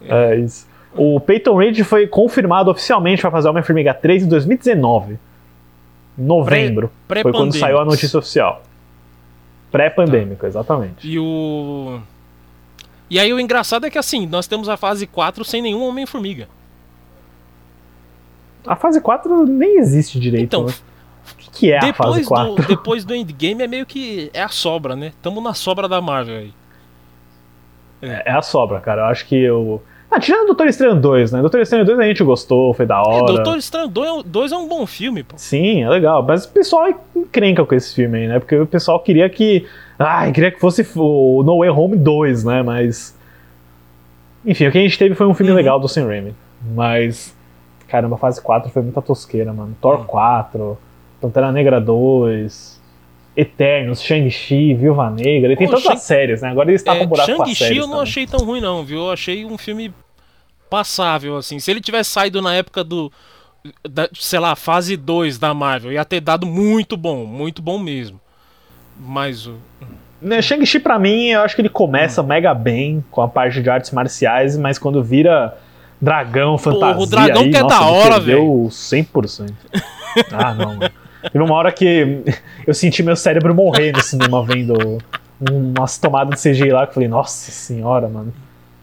É 0.08 0.36
isso. 0.36 0.68
O 0.94 1.18
Peyton 1.18 1.56
Reed 1.56 1.82
foi 1.82 2.06
confirmado 2.06 2.70
oficialmente 2.70 3.20
para 3.20 3.30
fazer 3.30 3.48
Homem-Formiga 3.48 3.92
3 3.92 4.22
em 4.22 4.28
2019. 4.28 5.14
Em 5.14 6.22
novembro. 6.22 6.92
Pré- 7.08 7.22
foi 7.22 7.32
quando 7.32 7.52
saiu 7.58 7.78
a 7.80 7.84
notícia 7.84 8.16
oficial. 8.16 8.62
Pré-pandêmico, 9.72 10.42
Tá. 10.42 10.46
exatamente. 10.46 11.06
E 11.08 11.18
o... 11.18 11.98
E 13.08 13.18
aí 13.20 13.32
o 13.32 13.38
engraçado 13.38 13.86
é 13.86 13.90
que 13.90 13.98
assim, 13.98 14.26
nós 14.26 14.46
temos 14.46 14.68
a 14.68 14.76
fase 14.76 15.06
4 15.06 15.44
sem 15.44 15.62
nenhum 15.62 15.86
Homem-Formiga. 15.86 16.48
A 18.66 18.74
fase 18.74 19.00
4 19.00 19.46
nem 19.46 19.78
existe 19.78 20.18
direito. 20.18 20.44
Então, 20.44 20.64
né? 20.64 20.72
O 21.32 21.36
que, 21.36 21.50
que 21.50 21.72
é 21.72 21.78
a 21.78 21.92
fase 21.94 22.20
depois 22.20 22.26
4? 22.26 22.54
do, 22.54 22.62
depois 22.66 23.04
do 23.04 23.14
Endgame 23.14 23.62
é 23.62 23.66
meio 23.68 23.86
que... 23.86 24.30
É 24.34 24.42
a 24.42 24.48
sobra, 24.48 24.96
né? 24.96 25.12
Tamo 25.22 25.40
na 25.40 25.54
sobra 25.54 25.88
da 25.88 26.00
Marvel 26.00 26.38
aí. 26.38 26.52
É 28.02 28.32
a 28.32 28.42
sobra, 28.42 28.80
cara. 28.80 29.02
Eu 29.02 29.06
acho 29.06 29.26
que 29.26 29.34
eu. 29.36 29.82
Ah, 30.10 30.20
tirando 30.20 30.44
o 30.44 30.46
Doutor 30.48 30.68
Estranho 30.68 31.00
2, 31.00 31.32
né? 31.32 31.40
Doutor 31.40 31.60
Estranho 31.60 31.84
2 31.84 31.98
a 31.98 32.04
gente 32.04 32.22
gostou, 32.22 32.72
foi 32.74 32.86
da 32.86 32.96
É, 32.96 32.98
hora. 33.00 33.32
Doutor 33.32 33.56
Estranho 33.56 33.88
2 33.88 34.52
é 34.52 34.56
um 34.56 34.68
bom 34.68 34.86
filme, 34.86 35.22
pô. 35.22 35.34
Sim, 35.36 35.82
é 35.82 35.88
legal. 35.88 36.22
Mas 36.22 36.44
o 36.44 36.50
pessoal 36.50 36.88
encrenca 37.14 37.64
com 37.64 37.74
esse 37.74 37.94
filme 37.94 38.18
aí, 38.18 38.28
né? 38.28 38.38
Porque 38.38 38.56
o 38.56 38.66
pessoal 38.66 39.00
queria 39.00 39.28
que. 39.28 39.66
Ai, 39.98 40.32
queria 40.32 40.50
que 40.50 40.60
fosse 40.60 40.86
o 40.96 41.42
No 41.44 41.58
Way 41.60 41.70
Home 41.70 41.96
2, 41.96 42.44
né? 42.44 42.62
Mas. 42.62 43.16
Enfim, 44.44 44.66
o 44.66 44.72
que 44.72 44.78
a 44.78 44.82
gente 44.82 44.98
teve 44.98 45.14
foi 45.14 45.26
um 45.26 45.34
filme 45.34 45.50
Uhum. 45.52 45.56
legal 45.56 45.80
do 45.80 45.88
Sam 45.88 46.06
Raimi. 46.06 46.34
Mas. 46.74 47.34
Caramba, 47.88 48.16
a 48.16 48.18
fase 48.18 48.40
4 48.42 48.70
foi 48.70 48.82
muita 48.82 49.00
tosqueira, 49.00 49.52
mano. 49.52 49.76
Thor 49.80 50.00
Uhum. 50.00 50.04
4, 50.04 50.78
Pantera 51.20 51.50
Negra 51.52 51.80
2, 51.80 52.80
Eternos, 53.36 54.02
Shang-Chi, 54.02 54.74
Viúva 54.74 55.08
Negra. 55.10 55.52
E 55.52 55.56
tem 55.56 55.66
todas 55.66 55.82
Shang- 55.82 55.96
séries, 55.98 56.42
né? 56.42 56.50
Agora 56.50 56.70
eles 56.70 56.82
tapam 56.82 57.02
É, 57.02 57.06
buraco 57.06 57.26
com 57.36 57.42
as 57.42 57.48
Shang-Chi 57.50 57.54
séries. 57.64 57.76
eu 57.78 57.82
não 57.86 57.90
também. 57.90 58.02
achei 58.02 58.26
tão 58.26 58.40
ruim 58.44 58.60
não, 58.60 58.84
viu? 58.84 58.98
Eu 59.02 59.10
achei 59.12 59.44
um 59.46 59.56
filme 59.56 59.92
passável, 60.68 61.36
assim. 61.36 61.58
Se 61.58 61.70
ele 61.70 61.80
tivesse 61.80 62.10
saído 62.10 62.42
na 62.42 62.54
época 62.54 62.82
do... 62.84 63.10
Da, 63.88 64.08
sei 64.14 64.38
lá, 64.38 64.54
fase 64.54 64.96
2 64.96 65.38
da 65.38 65.52
Marvel, 65.52 65.90
ia 65.92 66.04
ter 66.04 66.20
dado 66.20 66.46
muito 66.46 66.96
bom, 66.96 67.24
muito 67.24 67.60
bom 67.60 67.78
mesmo. 67.80 68.20
Mas 68.98 69.46
o... 69.46 69.56
Né, 70.20 70.40
Shang-Chi, 70.40 70.78
pra 70.80 70.98
mim, 70.98 71.26
eu 71.28 71.42
acho 71.42 71.54
que 71.54 71.60
ele 71.62 71.68
começa 71.68 72.22
Hum. 72.22 72.26
mega 72.26 72.54
bem 72.54 73.04
com 73.10 73.20
a 73.22 73.28
parte 73.28 73.62
de 73.62 73.68
artes 73.68 73.90
marciais, 73.90 74.56
mas 74.56 74.78
quando 74.78 75.02
vira 75.02 75.56
dragão, 76.00 76.56
fantasia. 76.58 77.02
o 77.02 77.06
dragão 77.06 77.42
aí, 77.42 77.50
que 77.50 77.56
é 77.56 77.62
nossa, 77.62 77.78
da 77.78 77.86
hora, 77.86 78.14
perdeu 78.14 78.68
100%. 78.70 79.52
ah, 80.32 80.54
não, 80.54 80.76
mano. 80.76 80.90
Teve 81.32 81.44
uma 81.44 81.54
hora 81.54 81.72
que 81.72 82.22
eu 82.66 82.72
senti 82.72 83.02
meu 83.02 83.16
cérebro 83.16 83.54
morrer 83.54 83.92
no 83.92 84.00
cinema 84.02 84.44
vendo 84.44 84.98
umas 85.40 85.98
tomadas 85.98 86.40
de 86.40 86.50
CGI 86.50 86.70
lá 86.70 86.86
que 86.86 86.90
eu 86.90 86.94
falei, 86.94 87.08
nossa 87.08 87.50
senhora, 87.50 88.08
mano. 88.08 88.32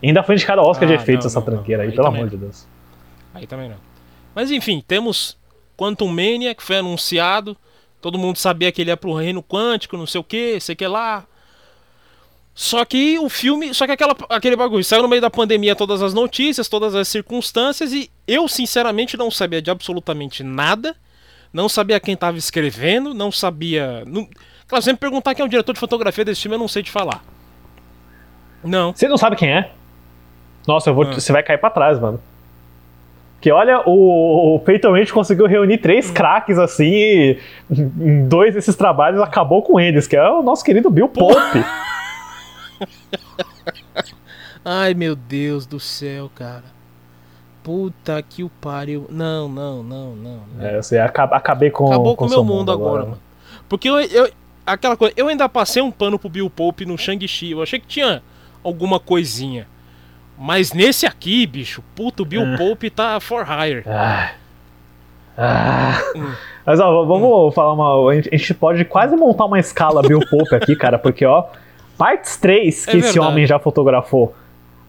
E 0.01 0.07
ainda 0.07 0.22
foi 0.22 0.36
indicado 0.36 0.61
Oscar 0.61 0.88
de 0.88 0.93
Ah, 0.93 0.97
efeitos 0.97 1.26
não, 1.26 1.30
essa 1.30 1.39
não, 1.39 1.45
não. 1.47 1.53
tranqueira 1.55 1.84
aí, 1.84 1.89
Aí 1.89 1.95
pelo 1.95 2.07
amor 2.07 2.28
de 2.28 2.36
não. 2.36 2.43
Deus. 2.43 2.68
Aí 3.34 3.47
também 3.47 3.70
não. 3.70 3.78
Mas 4.36 4.51
enfim, 4.51 4.84
temos 4.86 5.38
Quantum 5.78 6.07
Mania, 6.09 6.53
que 6.53 6.61
foi 6.61 6.78
anunciado. 6.78 7.55
Todo 8.04 8.20
mundo 8.20 8.38
sabia 8.38 8.70
que 8.70 8.82
ele 8.82 8.89
ia 8.91 8.97
pro 8.97 9.14
reino 9.14 9.41
quântico, 9.41 9.95
não 9.95 10.06
sei 10.06 10.20
o 10.20 10.24
que, 10.26 10.60
sei 10.60 10.76
que 10.76 10.86
lá. 10.86 11.26
Só 12.54 12.84
que 12.84 13.18
o 13.18 13.30
filme. 13.30 13.74
Só 13.74 13.86
que 13.86 13.93
aquela, 13.93 14.14
aquele 14.28 14.58
bagulho 14.58 14.84
saiu 14.84 15.01
no 15.01 15.08
meio 15.08 15.22
da 15.22 15.30
pandemia 15.30 15.74
todas 15.74 16.01
as 16.01 16.14
notícias, 16.14 16.68
todas 16.68 16.95
as 16.95 17.08
circunstâncias, 17.08 17.93
e 17.93 18.12
eu, 18.28 18.45
sinceramente, 18.49 19.16
não 19.16 19.32
sabia 19.32 19.62
de 19.62 19.72
absolutamente 19.72 20.43
nada. 20.43 20.93
Não 21.54 21.70
sabia 21.70 21.97
quem 21.97 22.14
tava 22.14 22.38
escrevendo, 22.38 23.14
não 23.14 23.32
sabia. 23.32 24.04
Não... 24.06 24.28
Claro, 24.68 24.84
sempre 24.84 24.99
perguntar 24.99 25.34
quem 25.34 25.41
é 25.41 25.45
o 25.45 25.49
diretor 25.49 25.72
de 25.72 25.80
fotografia 25.80 26.26
desse 26.26 26.41
filme, 26.41 26.56
eu 26.56 26.60
não 26.60 26.68
sei 26.68 26.84
te 26.84 26.91
falar. 26.91 27.24
Não. 28.62 28.91
Você 28.93 29.08
não 29.08 29.18
sabe 29.18 29.38
quem 29.38 29.49
é? 29.49 29.72
Nossa, 30.68 30.89
eu 30.89 30.93
vou, 30.93 31.06
Ah. 31.06 31.14
você 31.14 31.32
vai 31.32 31.41
cair 31.41 31.58
pra 31.58 31.70
trás, 31.70 31.97
mano. 32.01 32.22
Porque 33.44 33.52
olha, 33.52 33.82
o, 33.86 34.56
o 34.56 34.60
Peyton 34.60 34.94
conseguiu 35.14 35.46
reunir 35.48 35.78
três 35.80 36.10
Hum. 36.10 36.14
craques 36.14 36.58
assim 36.58 36.86
e 36.86 37.39
em 37.70 38.26
dois 38.26 38.54
desses 38.54 38.74
trabalhos 38.74 39.20
acabou 39.20 39.62
com 39.62 39.78
eles, 39.78 40.08
que 40.08 40.16
é 40.16 40.30
o 40.30 40.41
nosso 40.41 40.64
querido 40.64 40.89
Bill 40.89 41.10
Pope. 41.10 41.62
Ai, 44.64 44.94
meu 44.94 45.14
Deus 45.14 45.66
do 45.66 45.78
céu, 45.78 46.32
cara. 46.34 46.64
Puta 47.62 48.22
que 48.24 48.46
o 48.46 48.50
pariu. 48.62 49.08
Não, 49.10 49.50
não, 49.50 49.84
não, 49.84 50.16
não. 50.16 50.39
não. 50.58 50.66
É, 50.66 50.82
você 50.82 50.98
aca- 50.98 51.26
acabei 51.26 51.70
com 51.70 51.88
Acabou 51.88 52.16
com 52.16 52.26
o 52.28 52.30
meu 52.30 52.46
mundo 52.46 52.72
agora, 52.72 53.04
mano. 53.04 53.20
Porque 53.68 53.89
eu, 53.89 54.00
eu- 54.00 54.32
Aquela 54.66 54.96
coisa. 54.96 55.14
Eu 55.18 55.28
ainda 55.28 55.50
passei 55.50 55.82
um 55.84 55.91
pano 55.91 56.18
pro 56.18 56.30
Bill 56.30 56.50
Pope 56.50 56.86
no 56.86 56.98
Shang-Chi. 56.98 57.52
Eu 57.52 57.62
achei 57.62 57.78
que 57.78 57.88
tinha 57.88 58.24
alguma 58.64 59.02
coisinha. 59.02 59.68
Mas 60.44 60.74
nesse 60.74 61.06
aqui, 61.06 61.48
bicho, 61.48 61.82
puta, 61.96 62.22
o 62.22 62.26
Bill 62.26 62.41
É. 62.41 62.58
Pope 62.58 62.89
tá 62.89 63.18
for 63.22 63.46
hire. 63.48 63.82
Ah. 63.88 64.32
Ah. 65.38 66.02
Hum. 66.14 66.34
Mas 66.66 66.82
ó, 66.82 67.06
vamos 67.06 67.56
falar 67.56 67.72
uma. 67.72 68.12
A 68.12 68.16
gente, 68.16 68.54
pode 68.54 68.84
quase 68.84 69.16
montar 69.16 69.46
uma 69.46 69.58
escala 69.58 70.02
Bill 70.02 70.20
Pope 70.30 70.54
aqui, 70.54 70.76
cara, 70.76 71.00
porque 71.00 71.26
ó, 71.26 71.46
partes 71.98 72.36
3 72.36 72.86
que 72.86 72.98
É 72.98 73.00
esse 73.00 73.18
homem 73.18 73.48
já 73.48 73.58
fotografou. 73.58 74.36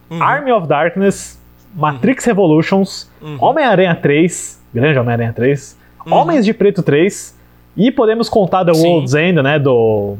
Uhum. 0.09 0.21
Army 0.21 0.51
of 0.51 0.67
Darkness, 0.67 1.41
Matrix 1.73 2.25
Revolutions, 2.25 3.09
Homem-Aranha 3.39 3.95
3, 3.95 4.61
grande 4.73 4.99
Homem-Aranha 4.99 5.31
3, 5.31 5.77
Homens 6.05 6.43
de 6.43 6.53
Preto 6.53 6.83
3, 6.83 7.33
e 7.77 7.91
podemos 7.91 8.27
contar 8.27 8.65
The 8.65 8.73
Sim. 8.73 8.87
World's 8.87 9.13
End, 9.13 9.41
né, 9.41 9.57
do, 9.57 10.17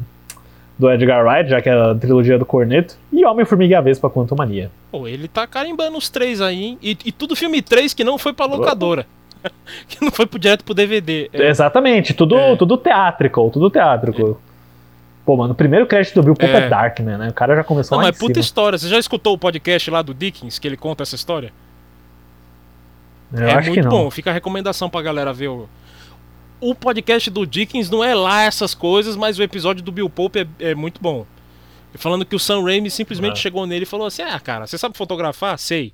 do 0.78 0.90
Edgar 0.90 1.24
Wright, 1.24 1.48
já 1.48 1.60
que 1.62 1.68
é 1.68 1.72
a 1.72 1.94
trilogia 1.94 2.38
do 2.38 2.44
Corneto, 2.44 2.96
e 3.12 3.24
Homem-Formiga 3.24 3.72
e 3.72 3.74
a 3.76 3.80
Vespa 3.80 4.10
Quantum 4.10 4.36
Mania. 4.36 4.70
Pô, 4.90 5.08
ele 5.08 5.26
tá 5.26 5.46
carimbando 5.46 5.96
os 5.96 6.08
três 6.10 6.40
aí, 6.40 6.62
hein? 6.62 6.78
E, 6.82 6.96
e 7.06 7.12
tudo 7.12 7.34
filme 7.34 7.62
3 7.62 7.94
que 7.94 8.04
não 8.04 8.18
foi 8.18 8.32
pra 8.32 8.44
locadora. 8.46 9.06
que 9.88 10.04
não 10.04 10.10
foi 10.10 10.26
pro, 10.26 10.38
direto 10.38 10.64
pro 10.64 10.74
DVD. 10.74 11.30
É, 11.32 11.48
Exatamente, 11.48 12.12
tudo, 12.12 12.36
É. 12.36 12.56
tudo 12.56 12.76
teátrico, 12.76 13.48
tudo 13.50 13.70
teátrico. 13.70 14.38
Pô, 15.24 15.36
mano, 15.36 15.52
o 15.54 15.56
primeiro 15.56 15.86
crédito 15.86 16.14
do 16.14 16.22
Bill 16.22 16.34
Pope 16.34 16.52
é, 16.52 16.56
É. 16.66 16.68
Darkman, 16.68 17.18
né? 17.18 17.28
O 17.28 17.32
cara 17.32 17.56
já 17.56 17.64
começou 17.64 17.96
Não, 17.96 18.02
lá 18.04 18.08
mas 18.10 18.16
em 18.16 18.20
puta 18.20 18.34
cima. 18.34 18.42
história. 18.42 18.78
Você 18.78 18.88
já 18.88 18.98
escutou 18.98 19.34
o 19.34 19.38
podcast 19.38 19.90
lá 19.90 20.02
do 20.02 20.12
Dickens, 20.14 20.58
que 20.58 20.68
ele 20.68 20.76
conta 20.76 21.02
essa 21.02 21.14
história? 21.16 21.52
Eu 23.32 23.42
é 23.42 23.54
acho 23.54 23.70
que 23.70 23.80
muito 23.80 23.84
não. 23.84 24.04
bom, 24.04 24.10
fica 24.10 24.30
a 24.30 24.32
recomendação 24.32 24.88
pra 24.88 25.02
galera 25.02 25.32
ver 25.32 25.48
o. 25.48 25.68
O 26.60 26.74
podcast 26.74 27.30
do 27.30 27.46
Dickens 27.46 27.90
não 27.90 28.02
é 28.02 28.14
lá 28.14 28.42
essas 28.42 28.74
coisas, 28.74 29.14
mas 29.14 29.38
o 29.38 29.42
episódio 29.42 29.84
do 29.84 29.92
Bill 29.92 30.08
Pope 30.08 30.40
é, 30.40 30.70
é 30.70 30.74
muito 30.74 31.00
bom. 31.00 31.26
Falando 31.94 32.24
que 32.26 32.36
o 32.36 32.38
Sam 32.38 32.62
Raimi 32.62 32.90
simplesmente 32.90 33.34
Ah. 33.34 33.42
chegou 33.42 33.66
nele 33.66 33.84
e 33.84 33.86
falou 33.86 34.06
assim: 34.06 34.22
Ah, 34.22 34.38
cara, 34.40 34.66
você 34.66 34.76
sabe 34.76 34.96
fotografar? 34.96 35.58
Sei. 35.58 35.92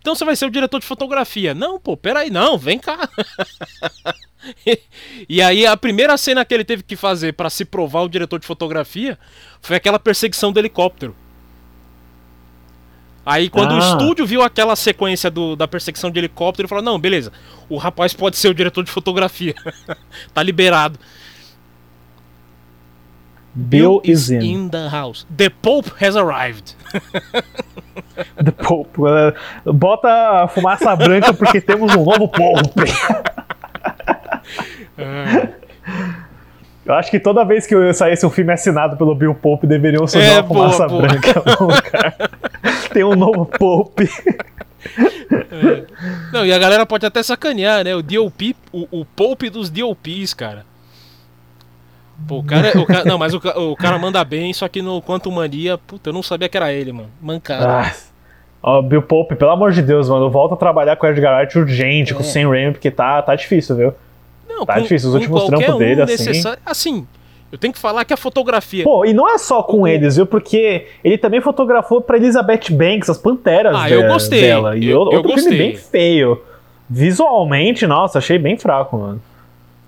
Então 0.00 0.14
você 0.14 0.24
vai 0.24 0.36
ser 0.36 0.46
o 0.46 0.50
diretor 0.50 0.80
de 0.80 0.86
fotografia. 0.86 1.54
Não, 1.54 1.80
pô, 1.80 1.96
peraí, 1.96 2.30
não, 2.30 2.58
vem 2.58 2.78
cá. 2.78 3.08
e 5.28 5.40
aí 5.40 5.66
a 5.66 5.76
primeira 5.76 6.16
cena 6.18 6.44
que 6.44 6.52
ele 6.52 6.64
teve 6.64 6.82
que 6.82 6.96
fazer 6.96 7.32
pra 7.32 7.48
se 7.48 7.64
provar 7.64 8.02
o 8.02 8.08
diretor 8.08 8.38
de 8.38 8.46
fotografia 8.46 9.18
foi 9.62 9.76
aquela 9.76 9.98
perseguição 9.98 10.52
do 10.52 10.58
helicóptero. 10.58 11.16
Aí 13.26 13.48
quando 13.48 13.72
o 13.72 13.76
Ah. 13.76 13.78
estúdio 13.78 14.26
viu 14.26 14.42
aquela 14.42 14.76
sequência 14.76 15.30
do- 15.30 15.56
da 15.56 15.66
perseguição 15.66 16.10
de 16.10 16.18
helicóptero, 16.18 16.62
ele 16.64 16.68
falou: 16.68 16.84
Não, 16.84 16.98
beleza, 16.98 17.32
o 17.68 17.76
rapaz 17.78 18.12
pode 18.12 18.36
ser 18.36 18.48
o 18.48 18.54
diretor 18.54 18.84
de 18.84 18.90
fotografia. 18.90 19.54
tá 20.34 20.42
liberado. 20.42 20.98
Bill 23.56 24.00
is 24.04 24.30
in. 24.30 24.68
the 24.68 24.88
house. 24.90 25.24
The 25.36 25.48
Pope 25.48 25.92
has 26.04 26.16
arrived. 26.16 26.74
The 28.44 28.50
Pope. 28.50 29.00
Uh, 29.00 29.72
Bota 29.72 30.08
a 30.42 30.48
fumaça 30.48 30.94
branca 30.96 31.32
porque 31.32 31.60
temos 31.60 31.94
um 31.94 32.04
novo 32.04 32.26
Pope. 32.28 32.82
Eu 36.84 36.94
acho 36.94 37.10
que 37.10 37.18
toda 37.18 37.44
vez 37.44 37.66
que 37.66 37.74
eu 37.74 37.94
saísse 37.94 38.26
um 38.26 38.30
filme 38.30 38.52
assinado 38.52 38.96
pelo 38.96 39.14
Bill 39.14 39.34
Pope, 39.34 39.66
deveriam 39.66 40.06
surgir 40.06 40.28
É, 40.28 40.40
uma 40.40 40.48
fumaça 40.48 40.86
boa, 40.86 41.02
branca 41.02 41.42
no 41.46 41.66
lugar. 41.66 42.30
Tem 42.94 43.04
um 43.04 43.14
novo 43.14 43.44
Pope. 43.58 44.08
Não, 46.32 46.46
e 46.46 46.52
a 46.52 46.58
galera 46.58 46.86
pode 46.86 47.04
até 47.04 47.22
sacanear, 47.22 47.84
né? 47.84 47.94
O 47.94 48.02
DOP, 48.02 48.56
o, 48.72 49.00
o 49.00 49.04
Pope 49.04 49.50
dos 49.50 49.68
DOPs, 49.68 50.32
cara. 50.32 50.64
Pô, 52.28 52.38
o 52.38 52.44
cara, 52.44 52.78
o 52.80 52.86
cara- 52.86 53.04
não, 53.04 53.18
mas 53.18 53.34
o, 53.34 53.38
o 53.72 53.76
cara 53.76 53.98
manda 53.98 54.24
bem, 54.24 54.52
só 54.52 54.68
que 54.68 54.80
no 54.80 55.02
Quantum 55.02 55.32
Mania, 55.32 55.76
puta, 55.76 56.10
eu 56.10 56.12
não 56.14 56.22
sabia 56.22 56.48
que 56.48 56.56
era 56.56 56.72
ele, 56.72 56.92
mano. 56.92 57.10
Mancada. 57.20 57.66
Ah, 57.68 57.92
ó, 58.62 58.80
Bill 58.80 59.02
Pope, 59.02 59.34
pelo 59.34 59.50
amor 59.50 59.72
de 59.72 59.82
Deus, 59.82 60.08
mano, 60.08 60.30
volta 60.30 60.54
a 60.54 60.56
trabalhar 60.56 60.94
com 60.96 61.06
o 61.06 61.10
Edgar 61.10 61.36
Wright 61.36 61.58
urgente, 61.58 62.14
com 62.14 62.20
o 62.20 62.24
Sam 62.24 62.48
Raimi, 62.48 62.72
porque 62.72 62.90
tá, 62.90 63.20
tá 63.20 63.34
difícil, 63.34 63.76
viu? 63.76 63.92
não, 64.48 64.64
tá 64.64 64.78
difícil, 64.78 65.08
os 65.08 65.14
últimos 65.16 65.44
trampos 65.46 65.78
dele, 65.78 66.02
assim. 66.02 66.42
assim, 66.64 67.06
eu 67.54 67.58
tenho 67.58 67.72
que 67.72 67.78
falar 67.78 68.04
que 68.04 68.12
a 68.12 68.16
fotografia. 68.16 68.82
Pô, 68.84 69.04
e 69.04 69.12
não 69.12 69.28
é 69.32 69.38
só 69.38 69.62
com 69.62 69.86
eles, 69.86 70.16
viu? 70.16 70.26
Porque 70.26 70.86
ele 71.04 71.16
também 71.16 71.40
fotografou 71.40 72.00
pra 72.00 72.16
Elizabeth 72.16 72.70
Banks, 72.70 73.08
as 73.08 73.16
Panteras 73.18 73.76
Ah, 73.76 73.86
de- 73.86 73.94
eu 73.94 74.06
gostei. 74.08 74.40
dela. 74.40 74.76
E 74.76 74.86
Eu- 74.88 74.98
outro 75.00 75.14
eu 75.16 75.22
filme 75.22 75.34
gostei. 75.34 75.58
bem 75.58 75.76
feio. 75.76 76.42
Visualmente, 76.90 77.86
nossa, 77.86 78.18
achei 78.18 78.38
bem 78.38 78.56
fraco, 78.58 78.96
mano. 78.98 79.20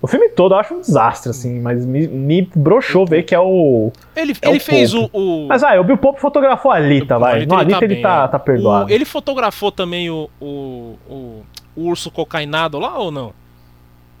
O 0.01 0.05
filme 0.07 0.29
todo 0.29 0.53
eu 0.53 0.59
acho 0.59 0.75
um 0.75 0.79
desastre, 0.81 1.29
assim, 1.31 1.59
mas 1.59 1.83
me, 1.83 2.07
me 2.07 2.47
broxou 2.55 3.05
ver 3.05 3.23
que 3.23 3.33
é 3.33 3.39
o. 3.39 3.91
ele 4.15 4.33
é 4.41 4.47
o 4.47 4.51
ele 4.51 4.59
fez 4.59 4.93
o, 4.93 5.09
o- 5.11 5.47
Mas 5.47 5.61
vai, 5.61 5.79
o 5.79 5.83
Bill 5.83 5.97
Pope 5.97 6.21
fotografou 6.21 6.71
a 6.71 6.75
Alita, 6.75 7.17
o- 7.17 7.19
vai. 7.19 7.33
Alita 7.37 7.53
No 7.55 7.59
Alita 7.59 7.83
ele 7.83 7.95
bem, 7.95 8.03
tá, 8.03 8.23
é. 8.25 8.27
tá 8.27 8.37
perdoado. 8.39 8.85
O- 8.89 8.93
ele 8.93 9.05
fotografou 9.05 9.71
também 9.71 10.09
o, 10.09 10.29
o, 10.39 10.95
o, 11.09 11.43
o 11.75 11.81
urso 11.87 12.11
cocainado 12.11 12.77
lá 12.77 12.97
ou 12.99 13.09
não? 13.11 13.33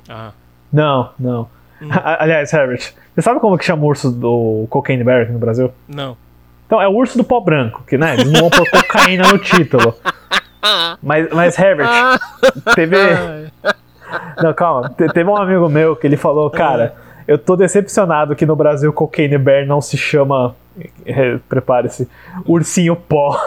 Ah. 0.09 0.31
Não, 0.73 1.11
não. 1.19 1.47
Hum. 1.81 1.89
Aliás, 2.03 2.51
Herbert, 2.51 2.93
você 3.17 3.21
sabe 3.23 3.39
como 3.39 3.57
que 3.57 3.65
chama 3.65 3.83
o 3.83 3.87
urso 3.87 4.11
do 4.11 4.67
Cocaine 4.69 5.03
Bear 5.03 5.23
aqui 5.23 5.31
no 5.31 5.39
Brasil? 5.39 5.71
Não. 5.87 6.15
Então, 6.67 6.79
é 6.79 6.87
o 6.87 6.91
urso 6.91 7.17
do 7.17 7.23
pó 7.23 7.39
branco, 7.39 7.81
que 7.87 7.97
né, 7.97 8.13
eles 8.13 8.31
não 8.31 8.41
vão 8.41 8.49
pôr 8.51 8.69
cocaína 8.69 9.27
no 9.31 9.39
título. 9.39 9.95
Mas, 11.01 11.27
mas 11.31 11.57
Herbert, 11.57 11.87
teve. 12.75 12.95
Não, 14.43 14.53
calma. 14.53 14.89
Te- 14.89 15.07
Teve 15.07 15.29
um 15.29 15.35
amigo 15.37 15.67
meu 15.69 15.95
que 15.95 16.05
ele 16.05 16.17
falou, 16.17 16.49
cara, 16.51 16.95
eu 17.27 17.37
tô 17.37 17.55
decepcionado 17.55 18.35
que 18.35 18.45
no 18.45 18.55
Brasil 18.55 18.91
Cocaine 18.93 19.37
Bear 19.37 19.65
não 19.65 19.81
se 19.81 19.97
chama. 19.97 20.55
eh, 21.05 21.39
Prepare-se. 21.49 22.07
Ursinho 22.45 22.95
pó. 22.95 23.39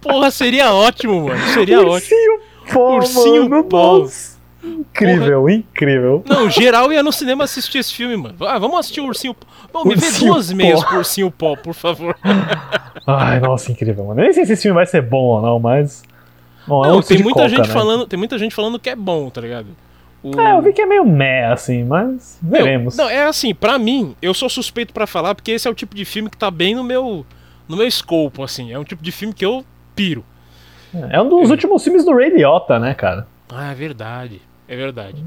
Porra, 0.00 0.30
seria 0.30 0.72
ótimo, 0.72 1.26
mano. 1.28 1.40
Seria 1.52 1.78
ótimo. 1.80 1.92
Ursinho 1.94 2.40
pó, 2.72 2.96
Ursinho 2.96 3.48
mano. 3.50 3.64
pó. 3.64 3.98
Nossa. 3.98 4.33
Incrível, 4.64 5.48
incrível. 5.50 6.24
Não, 6.26 6.48
geral 6.48 6.92
ia 6.92 7.02
no 7.02 7.12
cinema 7.12 7.44
assistir 7.44 7.78
esse 7.78 7.92
filme, 7.92 8.16
mano. 8.16 8.34
Ah, 8.40 8.58
vamos 8.58 8.78
assistir 8.78 9.00
o 9.00 9.06
Ursinho 9.06 9.34
Pó. 9.34 9.46
Bom, 9.72 9.84
me 9.84 9.94
vê 9.94 10.10
duas 10.12 10.52
meias 10.52 10.82
pro 10.84 10.98
Ursinho 10.98 11.30
Pó, 11.30 11.54
por 11.56 11.74
favor. 11.74 12.16
Ai, 13.06 13.40
nossa, 13.40 13.70
incrível, 13.70 14.04
mano. 14.06 14.20
Eu 14.20 14.24
nem 14.24 14.32
sei 14.32 14.46
se 14.46 14.52
esse 14.54 14.62
filme 14.62 14.76
vai 14.76 14.86
ser 14.86 15.02
bom 15.02 15.22
ou 15.22 15.42
não, 15.42 15.58
mas. 15.58 16.02
Bom, 16.66 16.84
é 16.84 16.88
um 16.88 16.94
Não, 16.94 17.02
tem 17.02 17.22
muita 17.22 17.40
coca, 17.40 17.48
gente 17.50 17.66
né? 17.68 17.72
falando, 17.74 18.06
tem 18.06 18.18
muita 18.18 18.38
gente 18.38 18.54
falando 18.54 18.78
que 18.78 18.88
é 18.88 18.96
bom, 18.96 19.28
tá 19.28 19.40
ligado? 19.42 19.66
O- 20.22 20.40
É, 20.40 20.52
eu 20.52 20.62
vi 20.62 20.72
que 20.72 20.80
é 20.80 20.86
meio 20.86 21.04
meh, 21.04 21.44
assim, 21.52 21.84
mas 21.84 22.38
Meu, 22.42 22.64
veremos. 22.64 22.96
Não, 22.96 23.10
é 23.10 23.26
assim, 23.26 23.54
pra 23.54 23.78
mim, 23.78 24.16
eu 24.22 24.32
sou 24.32 24.48
suspeito 24.48 24.94
pra 24.94 25.06
falar 25.06 25.34
porque 25.34 25.50
esse 25.50 25.68
é 25.68 25.70
o 25.70 25.74
tipo 25.74 25.94
de 25.94 26.06
filme 26.06 26.30
que 26.30 26.38
tá 26.38 26.50
bem 26.50 26.74
no 26.74 26.82
meu 26.82 27.26
no 27.68 27.76
meu 27.76 27.86
escopo, 27.86 28.42
assim. 28.42 28.72
É 28.72 28.78
um 28.78 28.84
tipo 28.84 29.02
de 29.02 29.12
filme 29.12 29.34
que 29.34 29.44
eu 29.44 29.62
piro. 29.94 30.24
É 31.10 31.20
um 31.20 31.28
dos 31.28 31.50
últimos 31.50 31.82
filmes 31.84 32.04
do 32.04 32.14
Ray 32.14 32.30
Liotta, 32.30 32.78
né, 32.78 32.94
cara? 32.94 33.26
Ah, 33.52 33.72
é 33.72 33.74
verdade. 33.74 34.40
É 34.68 34.76
verdade. 34.76 35.22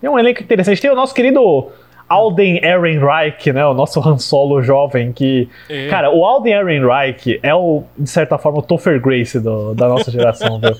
Tem 0.00 0.08
um 0.10 0.18
elenco 0.18 0.42
interessante. 0.42 0.80
Tem 0.80 0.90
o 0.90 0.94
nosso 0.94 1.14
querido 1.14 1.68
Alden 2.08 2.56
Ehrenreich, 2.64 3.52
né? 3.52 3.64
O 3.66 3.74
nosso 3.74 4.00
Han 4.00 4.18
Solo 4.18 4.62
jovem 4.62 5.12
que... 5.12 5.48
É. 5.68 5.88
Cara, 5.88 6.10
o 6.10 6.24
Alden 6.24 6.54
Ehrenreich 6.54 7.38
é, 7.42 7.54
o, 7.54 7.84
de 7.98 8.08
certa 8.10 8.38
forma, 8.38 8.58
o 8.58 8.62
Topher 8.62 9.00
Grace 9.00 9.38
do- 9.38 9.74
da 9.74 9.88
nossa 9.88 10.10
geração, 10.10 10.58
viu? 10.58 10.74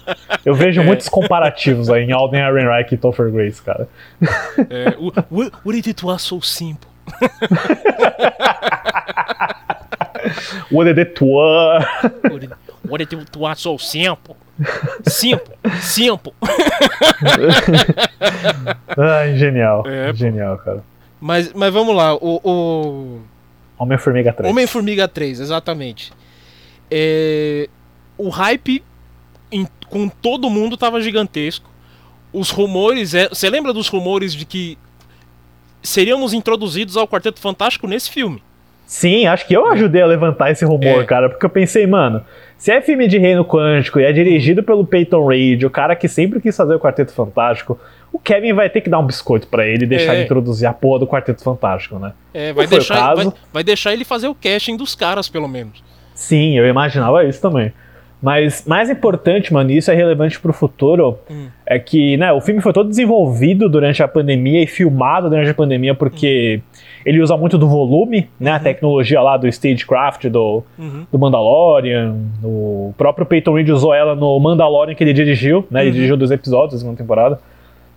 Eu 0.45 0.55
É. 0.55 0.57
vejo 0.57 0.83
muitos 0.83 1.09
comparativos 1.09 1.91
aí 1.91 2.05
em 2.05 2.13
Alden 2.13 2.41
Ehrenreich 2.41 2.95
e 2.95 2.99
Topher 2.99 3.31
Grace, 3.31 3.63
cara. 3.63 3.89
É, 4.71 4.97
what, 5.31 5.53
what 5.65 5.73
did 5.73 5.87
it 5.89 6.05
was 6.05 6.23
so 6.23 6.41
simple? 6.41 6.89
What 10.71 10.85
did, 10.95 11.17
what 12.89 12.99
did 12.99 13.13
it 13.13 13.37
was 13.37 13.59
so 13.61 13.79
simple? 13.79 14.37
Simple. 15.07 15.55
Simple. 15.81 16.33
Ai, 18.97 19.37
genial. 19.37 19.85
É, 19.87 20.13
genial, 20.15 20.59
cara. 20.59 20.83
Mas, 21.21 21.53
mas 21.53 21.73
vamos 21.73 21.95
lá, 21.95 22.15
o, 22.15 22.41
o 22.43 23.21
Homem-Formiga 23.79 24.33
3. 24.33 24.51
Homem-Formiga 24.51 25.07
3, 25.09 25.41
exatamente. 25.41 26.13
É, 26.91 27.69
o 28.17 28.29
hype 28.31 28.83
em- 29.53 29.67
com 29.89 30.09
todo 30.09 30.49
mundo 30.51 30.77
tava 30.77 31.01
gigantesco. 31.01 31.69
Os 32.33 32.51
rumores. 32.51 33.15
é- 33.15 33.29
Você 33.29 33.51
lembra 33.51 33.73
dos 33.73 33.89
rumores 33.89 34.35
de 34.35 34.45
que 34.45 34.79
seríamos 35.83 36.33
introduzidos 36.33 36.97
ao 36.97 37.07
Quarteto 37.09 37.41
Fantástico 37.41 37.87
nesse 37.87 38.11
filme? 38.11 38.43
Sim, 38.87 39.27
acho 39.27 39.47
que 39.47 39.55
eu 39.55 39.67
ajudei 39.71 40.03
a 40.03 40.07
levantar 40.07 40.51
esse 40.51 40.65
rumor, 40.65 41.03
É. 41.03 41.05
cara, 41.05 41.29
porque 41.29 41.45
eu 41.47 41.51
pensei, 41.51 41.87
mano, 41.87 42.25
se 42.61 42.71
é 42.71 42.83
filme 42.83 43.09
de 43.09 43.17
Reino 43.17 43.43
Quântico 43.43 43.99
e 43.99 44.05
é 44.05 44.13
dirigido 44.13 44.63
pelo 44.63 44.85
Peyton 44.85 45.27
Reed, 45.27 45.63
o 45.65 45.71
cara 45.71 45.97
que 45.97 46.07
sempre 46.07 46.41
quis 46.43 46.55
fazer 46.55 46.75
o 46.75 46.79
Quarteto 46.79 47.11
Fantástico, 47.11 47.81
o 48.13 48.19
Kevin 48.19 48.53
vai 48.53 48.69
ter 48.69 48.83
que 48.83 48.91
dar 48.91 48.99
um 48.99 49.07
biscoito 49.07 49.47
pra 49.47 49.67
ele 49.67 49.85
e 49.85 49.87
deixar 49.87 50.13
É. 50.13 50.17
ele 50.17 50.25
introduzir 50.25 50.69
a 50.69 50.73
porra 50.75 50.99
do 50.99 51.07
Quarteto 51.07 51.43
Fantástico, 51.43 51.99
né? 51.99 52.13
É, 52.35 52.53
vai, 52.53 52.67
deixar, 52.67 53.15
vai, 53.15 53.33
vai 53.51 53.65
deixar 53.65 53.95
ele 53.95 54.05
fazer 54.05 54.29
o 54.29 54.35
casting 54.35 54.77
dos 54.77 54.95
caras, 54.95 55.27
pelo 55.27 55.49
menos. 55.49 55.83
Sim, 56.15 56.59
eu 56.59 56.67
imaginava 56.67 57.25
isso 57.25 57.41
também. 57.41 57.73
Mas 58.23 58.67
mais 58.67 58.91
importante, 58.91 59.51
mano, 59.53 59.71
e 59.71 59.79
isso 59.79 59.91
é 59.91 59.95
relevante 59.95 60.39
pro 60.39 60.53
futuro, 60.53 61.19
Hum. 61.31 61.47
é 61.65 61.79
que, 61.79 62.19
né, 62.19 62.31
o 62.33 62.41
filme 62.41 62.61
foi 62.61 62.71
todo 62.73 62.89
desenvolvido 62.89 63.67
durante 63.69 64.03
a 64.03 64.09
pandemia 64.09 64.63
e 64.63 64.67
filmado 64.67 65.31
durante 65.31 65.49
a 65.51 65.55
pandemia 65.55 65.95
porque 65.95 66.61
ele 67.07 67.23
usa 67.23 67.35
muito 67.37 67.57
do 67.57 67.67
volume, 67.67 68.29
né, 68.39 68.51
a 68.53 68.59
tecnologia 68.61 69.23
lá 69.23 69.39
do 69.39 69.49
Stagecraft, 69.49 70.27
do, 70.29 70.63
Uhum. 70.79 71.07
do 71.11 71.19
Mandalorian, 71.19 72.15
o 72.45 72.93
próprio 72.99 73.25
Peyton 73.25 73.55
Reed 73.55 73.71
usou 73.71 73.95
ela 73.95 74.15
no 74.15 74.39
Mandalorian 74.39 74.95
que 74.95 75.03
ele 75.03 75.15
dirigiu, 75.15 75.67
né, 75.71 75.81
ele 75.83 75.93
dirigiu 75.93 76.17
dois 76.17 76.31
episódios 76.31 76.75
da 76.75 76.79
segunda 76.81 76.99
temporada, 76.99 77.41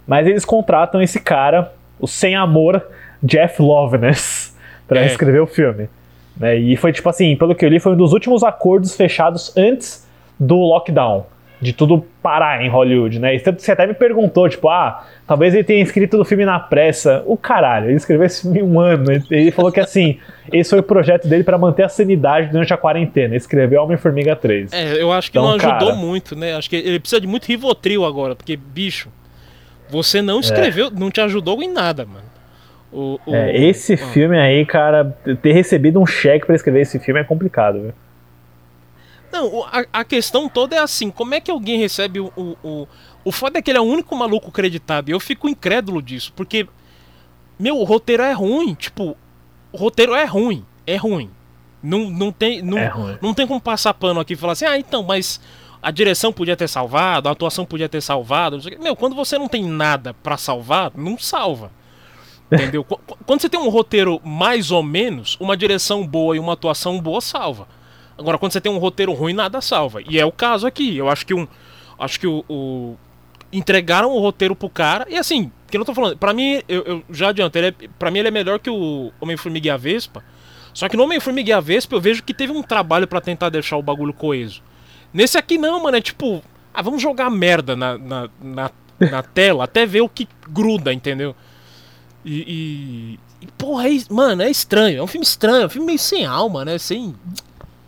mas 0.07 0.25
eles 0.25 0.45
contratam 0.45 1.01
esse 1.01 1.19
cara, 1.19 1.73
o 1.99 2.07
sem 2.07 2.33
amor 2.33 2.81
Jeff 3.21 3.61
Loveness, 3.61 4.57
pra 4.87 5.01
É. 5.01 5.05
escrever 5.07 5.41
o 5.41 5.47
filme. 5.47 5.89
Né? 6.37 6.55
E 6.57 6.75
foi 6.77 6.91
tipo 6.93 7.07
assim, 7.09 7.35
pelo 7.35 7.53
que 7.53 7.63
eu 7.65 7.69
li, 7.69 7.79
foi 7.79 7.91
um 7.91 7.97
dos 7.97 8.13
últimos 8.13 8.41
acordos 8.41 8.95
fechados 8.95 9.55
antes 9.57 10.02
do 10.45 10.55
lockdown. 10.57 11.25
De 11.61 11.71
tudo 11.71 12.05
parar 12.21 12.61
em 12.61 12.67
Hollywood, 12.67 13.19
né? 13.19 13.35
E 13.35 13.39
você 13.39 13.71
até 13.71 13.87
me 13.87 13.93
perguntou, 13.93 14.49
tipo, 14.49 14.67
ah, 14.67 15.05
talvez 15.25 15.53
ele 15.53 15.63
tenha 15.63 15.81
escrito 15.81 16.19
o 16.19 16.25
filme 16.25 16.43
na 16.43 16.59
pressa. 16.59 17.23
O 17.25 17.37
caralho, 17.37 17.85
ele 17.87 17.95
escreveu 17.95 18.25
esse 18.25 18.41
filme 18.41 18.61
um 18.61 18.81
ano. 18.81 19.05
Ele 19.31 19.49
falou 19.49 19.71
que 19.71 19.79
assim, 19.79 20.17
esse 20.51 20.71
foi 20.71 20.79
o 20.79 20.83
projeto 20.83 21.25
dele 21.25 21.41
para 21.41 21.57
manter 21.57 21.83
a 21.83 21.87
sanidade 21.87 22.49
durante 22.51 22.73
a 22.73 22.77
quarentena. 22.77 23.27
Ele 23.27 23.37
escreveu 23.37 23.81
Homem-Formiga 23.81 24.35
3. 24.35 24.73
É, 24.73 25.01
eu 25.01 25.09
acho 25.13 25.31
que 25.31 25.37
Então, 25.37 25.51
não 25.51 25.55
ajudou 25.55 25.87
cara- 25.91 25.95
muito, 25.95 26.35
né? 26.35 26.53
Acho 26.53 26.69
que 26.69 26.75
ele 26.75 26.99
precisa 26.99 27.21
de 27.21 27.27
muito 27.27 27.45
Rivotril 27.45 28.03
agora, 28.03 28.35
porque, 28.35 28.57
bicho, 28.57 29.07
você 29.89 30.21
não 30.21 30.41
escreveu, 30.41 30.91
não 30.91 31.09
te 31.09 31.21
ajudou 31.21 31.63
em 31.63 31.71
nada, 31.71 32.05
mano. 32.05 32.25
O, 32.91 33.19
o- 33.25 33.33
É, 33.33 33.57
esse 33.57 33.93
ah. 33.93 33.97
filme 33.97 34.37
aí, 34.37 34.65
cara, 34.65 35.15
ter 35.41 35.53
recebido 35.53 35.97
um 36.01 36.05
cheque 36.05 36.45
pra 36.45 36.55
escrever 36.55 36.81
esse 36.81 36.99
filme 36.99 37.21
é 37.21 37.23
complicado, 37.23 37.79
viu? 37.81 37.93
Não, 39.33 39.63
a, 39.65 39.83
a 39.91 40.03
questão 40.03 40.47
toda 40.47 40.75
é 40.75 40.79
assim, 40.79 41.09
como 41.09 41.33
é 41.33 41.41
que 41.41 41.49
alguém 41.49 41.77
recebe 41.79 42.19
o, 42.19 42.31
o, 42.37 42.55
o... 42.63 42.87
O 43.25 43.31
foda 43.31 43.57
é 43.57 43.61
que 43.61 43.71
ele 43.71 43.77
é 43.77 43.81
o 43.81 43.85
único 43.85 44.15
maluco 44.15 44.51
creditado, 44.51 45.09
e 45.09 45.13
eu 45.13 45.19
fico 45.19 45.47
incrédulo 45.49 46.01
disso, 46.01 46.31
porque, 46.35 46.67
meu, 47.57 47.77
o 47.79 47.83
roteiro 47.83 48.21
é 48.21 48.33
ruim, 48.33 48.73
tipo, 48.73 49.15
o 49.71 49.77
roteiro 49.77 50.13
é 50.13 50.25
ruim, 50.25 50.65
é 50.85 50.97
ruim. 50.97 51.31
Não, 51.81 52.09
não, 52.09 52.31
tem, 52.31 52.61
não, 52.61 52.77
É 52.77 52.89
não 53.21 53.33
tem 53.33 53.47
como 53.47 53.59
passar 53.61 53.93
pano 53.93 54.19
aqui 54.19 54.33
e 54.33 54.35
falar 54.35 54.53
assim, 54.53 54.65
ah, 54.65 54.77
então, 54.77 55.03
mas 55.03 55.39
a 55.81 55.89
direção 55.89 56.31
podia 56.33 56.55
ter 56.55 56.67
salvado, 56.67 57.27
a 57.27 57.31
atuação 57.31 57.65
podia 57.65 57.89
ter 57.89 58.01
salvado, 58.01 58.57
não 58.57 58.63
sei 58.63 58.73
o 58.73 58.77
quê. 58.77 58.83
Meu, 58.83 58.95
quando 58.95 59.15
você 59.15 59.37
não 59.37 59.47
tem 59.47 59.63
nada 59.65 60.13
pra 60.13 60.37
salvar, 60.37 60.91
não 60.95 61.17
salva. 61.17 61.71
Entendeu? 62.51 62.83
Qu- 62.83 62.97
qu- 63.05 63.17
Quando 63.25 63.41
você 63.41 63.49
tem 63.49 63.59
um 63.59 63.69
roteiro 63.69 64.21
mais 64.23 64.69
ou 64.69 64.83
menos, 64.83 65.37
uma 65.39 65.57
direção 65.57 66.05
boa 66.05 66.35
e 66.35 66.39
uma 66.39 66.53
atuação 66.53 66.99
boa 67.01 67.19
salva. 67.21 67.67
Agora, 68.17 68.37
quando 68.37 68.51
você 68.53 68.61
tem 68.61 68.71
um 68.71 68.77
roteiro 68.77 69.13
ruim, 69.13 69.33
nada 69.33 69.59
salva. 69.61 70.01
E 70.07 70.19
é 70.19 70.25
o 70.25 70.31
caso 70.31 70.67
aqui. 70.67 70.97
Eu 70.97 71.09
acho 71.09 71.25
que 71.25 71.33
um. 71.33 71.47
Acho 71.99 72.19
que 72.19 72.27
o. 72.27 72.43
o- 72.49 72.95
entregaram 73.51 74.11
o 74.11 74.19
roteiro 74.19 74.55
pro 74.55 74.67
cara. 74.69 75.05
E 75.09 75.15
assim, 75.17 75.51
que 75.69 75.77
não 75.77 75.85
tô 75.85 75.93
falando. 75.93 76.17
Pra 76.17 76.33
mim, 76.33 76.61
eu, 76.67 76.81
eu 76.83 77.03
já 77.11 77.29
adianto, 77.29 77.55
ele 77.57 77.67
é, 77.67 77.71
pra 77.99 78.09
mim 78.09 78.19
ele 78.19 78.27
é 78.27 78.31
melhor 78.31 78.59
que 78.59 78.69
o 78.69 79.11
Homem-Formiga 79.21 79.67
e 79.67 79.71
a 79.71 79.77
Vespa. 79.77 80.23
Só 80.73 80.89
que 80.89 80.97
no 80.97 81.03
Homem-Formiga 81.03 81.49
e 81.49 81.53
a 81.53 81.59
Vespa 81.59 81.95
eu 81.95 82.01
vejo 82.01 82.23
que 82.23 82.33
teve 82.33 82.51
um 82.51 82.63
trabalho 82.63 83.07
pra 83.07 83.21
tentar 83.21 83.49
deixar 83.49 83.77
o 83.77 83.81
bagulho 83.83 84.11
coeso. 84.13 84.61
Nesse 85.13 85.37
aqui 85.37 85.57
não, 85.57 85.81
mano, 85.83 85.97
é 85.97 86.01
tipo. 86.01 86.43
Ah, 86.73 86.81
vamos 86.81 86.99
jogar 87.01 87.29
merda 87.29 87.75
na, 87.75 87.95
na, 87.97 88.29
na, 88.41 88.71
na 88.99 89.21
tela 89.33 89.65
até 89.65 89.85
ver 89.85 90.01
o 90.01 90.09
que 90.09 90.27
gruda, 90.49 90.91
entendeu? 90.93 91.35
E. 92.25 93.17
e- 93.19 93.19
e, 93.43 93.47
porra, 93.57 93.89
é, 93.89 93.97
mano, 94.09 94.41
é 94.41 94.49
estranho. 94.49 94.99
É 94.99 95.03
um 95.03 95.07
filme 95.07 95.25
estranho, 95.25 95.63
é 95.63 95.65
um 95.65 95.69
filme 95.69 95.85
meio 95.87 95.99
sem 95.99 96.25
alma, 96.25 96.63
né? 96.63 96.77
Sem. 96.77 97.13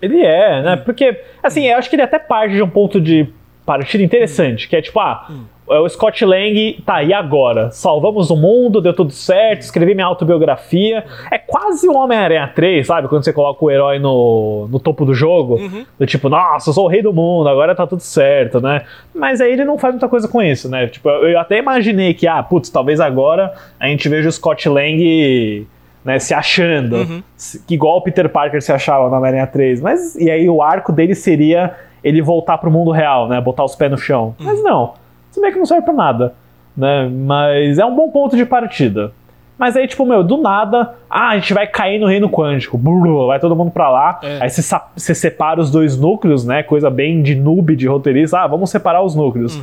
Ele 0.01 0.21
é, 0.21 0.61
né? 0.61 0.75
Porque, 0.75 1.19
assim, 1.41 1.65
eu 1.65 1.77
acho 1.77 1.89
que 1.89 1.95
ele 1.95 2.03
até 2.03 2.19
parte 2.19 2.53
de 2.53 2.61
um 2.61 2.69
ponto 2.69 2.99
de 2.99 3.27
partida 3.65 4.03
interessante, 4.03 4.67
que 4.67 4.75
é 4.75 4.81
tipo, 4.81 4.99
ah, 4.99 5.27
é 5.67 5.79
o 5.79 5.89
Scott 5.89 6.23
Lang, 6.23 6.79
tá, 6.85 7.01
e 7.01 7.11
agora? 7.11 7.71
Salvamos 7.71 8.29
o 8.29 8.35
mundo, 8.35 8.79
deu 8.79 8.93
tudo 8.93 9.11
certo, 9.11 9.61
escrevi 9.61 9.95
minha 9.95 10.05
autobiografia. 10.05 11.03
É 11.31 11.39
quase 11.39 11.87
o 11.87 11.95
Homem-Aranha 11.95 12.47
3, 12.53 12.85
sabe? 12.85 13.07
Quando 13.07 13.23
você 13.23 13.33
coloca 13.33 13.65
o 13.65 13.71
herói 13.71 13.97
no, 13.97 14.67
no 14.69 14.79
topo 14.79 15.05
do 15.05 15.15
jogo, 15.15 15.59
do 15.97 16.05
tipo, 16.05 16.29
nossa, 16.29 16.69
eu 16.69 16.73
sou 16.73 16.85
o 16.85 16.87
rei 16.87 17.01
do 17.01 17.11
mundo, 17.11 17.49
agora 17.49 17.73
tá 17.73 17.87
tudo 17.87 18.01
certo, 18.01 18.61
né? 18.61 18.83
Mas 19.13 19.41
aí 19.41 19.53
ele 19.53 19.65
não 19.65 19.77
faz 19.77 19.95
muita 19.95 20.07
coisa 20.07 20.27
com 20.27 20.41
isso, 20.41 20.69
né? 20.69 20.87
Tipo, 20.87 21.09
eu 21.09 21.35
eu 21.35 21.39
até 21.39 21.57
imaginei 21.57 22.13
que, 22.13 22.27
ah, 22.27 22.41
putz, 22.43 22.69
talvez 22.69 22.99
agora 22.99 23.53
a 23.79 23.87
gente 23.87 24.07
veja 24.07 24.29
o 24.29 24.31
Scott 24.31 24.69
Lang 24.69 25.67
né, 26.05 26.19
se 26.19 26.33
achando, 26.35 27.23
que 27.67 27.73
igual 27.73 27.97
o 27.97 28.01
Peter 28.01 28.29
Parker 28.29 28.61
se 28.61 28.71
achava 28.71 29.09
na 29.09 29.17
Homem-Aranha 29.17 29.47
3, 29.47 29.81
mas 29.81 30.15
e 30.15 30.29
aí 30.29 30.47
o 30.47 30.61
arco 30.61 30.91
dele 30.93 31.15
seria 31.15 31.73
ele 32.03 32.21
voltar 32.21 32.59
pro 32.59 32.69
mundo 32.69 32.91
real, 32.91 33.27
né, 33.27 33.41
botar 33.41 33.63
os 33.65 33.75
pés 33.75 33.89
no 33.89 33.97
chão. 33.97 34.35
Mas 34.39 34.61
não, 34.63 34.93
isso 35.31 35.41
meio 35.41 35.51
que 35.51 35.57
não 35.59 35.65
serve 35.65 35.83
pra 35.83 35.93
nada, 35.93 36.35
né, 36.77 37.09
mas 37.11 37.79
é 37.79 37.85
um 37.85 37.95
bom 37.95 38.09
ponto 38.11 38.35
de 38.37 38.45
partida. 38.45 39.11
Mas 39.57 39.75
aí, 39.77 39.87
tipo, 39.87 40.05
meu, 40.05 40.21
do 40.21 40.35
nada, 40.37 40.95
ah, 41.09 41.29
a 41.29 41.37
gente 41.37 41.53
vai 41.53 41.65
cair 41.65 41.97
no 41.97 42.07
reino 42.07 42.29
quântico, 42.29 42.77
brrr, 42.77 43.25
vai 43.25 43.39
todo 43.39 43.55
mundo 43.55 43.71
pra 43.71 43.89
lá, 43.89 44.19
É. 44.21 44.39
aí 44.43 44.49
você, 44.49 45.15
separa 45.15 45.59
os 45.61 45.71
dois 45.71 45.97
núcleos, 45.97 46.45
né, 46.45 46.61
coisa 46.61 46.89
bem 46.89 47.23
de 47.23 47.33
noob, 47.35 47.75
de 47.75 47.87
roteirista, 47.87 48.39
ah, 48.41 48.47
vamos 48.47 48.69
separar 48.69 49.01
os 49.01 49.15
núcleos. 49.15 49.59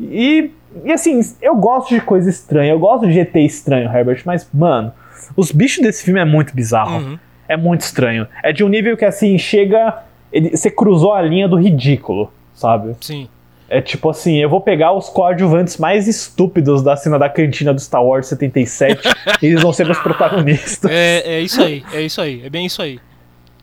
E, 0.00 0.50
e 0.84 0.92
assim, 0.92 1.20
eu 1.42 1.54
gosto 1.56 1.90
de 1.94 2.00
coisa 2.00 2.30
estranha, 2.30 2.72
eu 2.72 2.78
gosto 2.78 3.06
de 3.08 3.18
ET 3.20 3.34
estranho, 3.36 3.90
Herbert, 3.94 4.22
mas, 4.24 4.48
mano, 4.54 4.92
os 5.36 5.50
bichos 5.52 5.82
desse 5.82 6.04
filme 6.04 6.20
é 6.20 6.24
muito 6.24 6.54
bizarro. 6.54 6.98
Uhum. 6.98 7.18
É 7.48 7.56
muito 7.56 7.82
estranho. 7.82 8.26
É 8.42 8.52
de 8.52 8.64
um 8.64 8.68
nível 8.68 8.96
que, 8.96 9.04
assim, 9.04 9.36
chega. 9.38 9.98
ele- 10.32 10.56
você 10.56 10.70
cruzou 10.70 11.12
a 11.12 11.20
linha 11.22 11.46
do 11.46 11.56
ridículo, 11.56 12.32
sabe? 12.54 12.94
Sim. 13.00 13.28
É 13.68 13.80
tipo 13.80 14.10
assim, 14.10 14.36
eu 14.36 14.48
vou 14.48 14.60
pegar 14.60 14.92
os 14.92 15.08
coadjuvantes 15.08 15.78
mais 15.78 16.06
estúpidos 16.06 16.82
da 16.82 16.96
cena 16.96 17.18
da 17.18 17.28
cantina 17.28 17.72
do 17.72 17.80
Star 17.80 18.04
Wars 18.04 18.26
77 18.26 19.00
e 19.42 19.46
eles 19.46 19.62
vão 19.62 19.72
ser 19.72 19.84
meus 19.86 19.98
protagonistas. 19.98 20.90
É, 20.90 21.36
é 21.36 21.40
isso 21.40 21.62
aí, 21.62 21.82
é 21.92 22.02
isso 22.02 22.20
aí, 22.20 22.42
é 22.44 22.50
bem 22.50 22.66
isso 22.66 22.80
aí. 22.82 22.98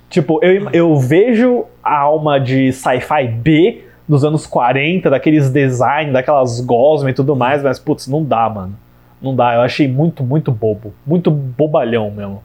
Tipo, 0.10 0.44
eu, 0.44 0.70
eu 0.74 0.98
vejo 0.98 1.66
a 1.84 1.98
alma 2.00 2.40
de 2.40 2.72
sci-fi 2.74 3.28
B 3.28 3.84
dos 4.08 4.26
anos 4.26 4.46
40, 4.48 5.10
daqueles 5.10 5.50
designs, 5.50 6.12
daquelas 6.12 6.60
gosmas 6.62 7.12
e 7.12 7.16
tudo 7.16 7.36
mais, 7.36 7.64
mas 7.64 7.80
putz, 7.80 8.08
não 8.08 8.24
dá, 8.24 8.50
mano. 8.50 8.76
Não 9.22 9.36
dá, 9.36 9.54
eu 9.56 9.62
achei 9.62 9.88
muito, 9.88 10.24
muito 10.24 10.52
bobo. 10.52 10.94
Muito 11.06 11.30
bobalhão 11.30 12.10
mesmo. 12.10 12.44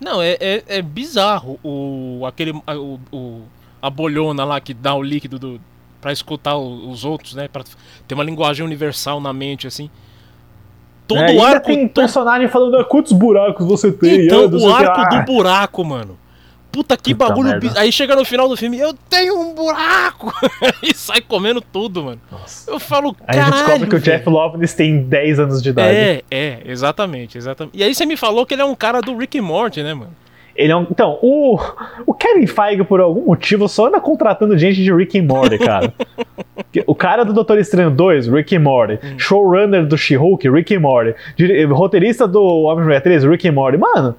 Não, 0.00 0.20
é, 0.20 0.36
é, 0.40 0.62
é 0.66 0.82
bizarro 0.82 1.58
o, 1.64 2.24
aquele, 2.26 2.52
a, 2.66 2.74
o, 2.76 3.00
o- 3.12 3.42
a 3.80 3.88
bolhona 3.88 4.44
lá 4.44 4.60
que 4.60 4.74
dá 4.74 4.94
o 4.94 5.02
líquido 5.02 5.38
do, 5.38 5.60
pra 6.00 6.12
escutar 6.12 6.56
o- 6.56 6.90
os 6.90 7.04
outros, 7.04 7.34
né? 7.34 7.48
Pra 7.48 7.62
ter 8.06 8.14
uma 8.14 8.24
linguagem 8.24 8.64
universal 8.64 9.20
na 9.20 9.32
mente, 9.32 9.66
assim. 9.66 9.88
Todo 11.06 11.20
É, 11.22 11.34
o 11.34 11.42
arco. 11.42 11.66
tem 11.66 11.86
to- 11.88 11.94
personagem 12.00 12.48
falando 12.48 12.76
"Ah, 12.78 12.84
quantos 12.84 13.12
buracos 13.12 13.66
você 13.66 13.92
tem. 13.92 14.24
Então, 14.26 14.46
o 14.46 14.72
arco 14.74 15.00
lá." 15.00 15.08
do 15.08 15.24
buraco, 15.24 15.84
mano. 15.84 16.18
Puta 16.74 16.96
que 16.96 17.14
Puta 17.14 17.28
bagulho. 17.28 17.48
merda. 17.50 17.72
Aí 17.78 17.92
chega 17.92 18.16
no 18.16 18.24
final 18.24 18.48
do 18.48 18.56
filme, 18.56 18.78
eu 18.78 18.92
tenho 19.08 19.38
um 19.40 19.54
buraco! 19.54 20.32
e 20.82 20.92
sai 20.92 21.20
comendo 21.20 21.60
tudo, 21.60 22.02
mano. 22.02 22.20
Eu 22.66 22.80
falo, 22.80 23.16
Aí 23.26 23.36
caralho. 23.36 23.52
descobre 23.54 23.88
que 23.88 23.96
o 23.96 24.00
Jeff 24.00 24.24
velho." 24.24 24.36
Loveness 24.36 24.74
tem 24.74 25.02
10 25.02 25.38
anos 25.38 25.62
de 25.62 25.70
idade. 25.70 25.96
É, 25.96 26.22
é, 26.30 26.62
exatamente, 26.66 27.38
exatamente. 27.38 27.78
E 27.78 27.84
aí 27.84 27.94
você 27.94 28.04
me 28.04 28.16
falou 28.16 28.44
que 28.44 28.54
ele 28.54 28.62
é 28.62 28.64
um 28.64 28.74
cara 28.74 29.00
do 29.00 29.16
Rick 29.16 29.38
and 29.38 29.42
Morty, 29.42 29.82
né, 29.82 29.94
mano? 29.94 30.10
Ele 30.56 30.70
é 30.70 30.76
um, 30.76 30.86
então, 30.88 31.18
o, 31.20 31.58
o 32.06 32.14
Kevin 32.14 32.46
Feige, 32.46 32.84
por 32.84 33.00
algum 33.00 33.26
motivo, 33.26 33.68
só 33.68 33.88
anda 33.88 34.00
contratando 34.00 34.56
gente 34.56 34.82
de 34.82 34.92
Rick 34.92 35.18
and 35.18 35.24
Morty, 35.24 35.58
cara. 35.58 35.92
O 36.86 36.94
cara 36.94 37.24
do 37.24 37.32
Doutor 37.32 37.58
Estranho 37.58 37.90
2, 37.90 38.28
Rick 38.28 38.56
and 38.56 38.60
Morty. 38.60 38.94
Hum. 38.94 39.18
Showrunner 39.18 39.86
do 39.86 39.96
She-Hulk, 39.96 40.48
Rick 40.48 40.74
and 40.74 40.80
Morty. 40.80 41.14
Roteirista 41.68 42.26
do 42.26 42.40
Homem-Formiga 42.42 43.00
3, 43.00 43.24
Rick 43.24 43.48
and 43.48 43.52
Morty. 43.52 43.78
Mano, 43.78 44.16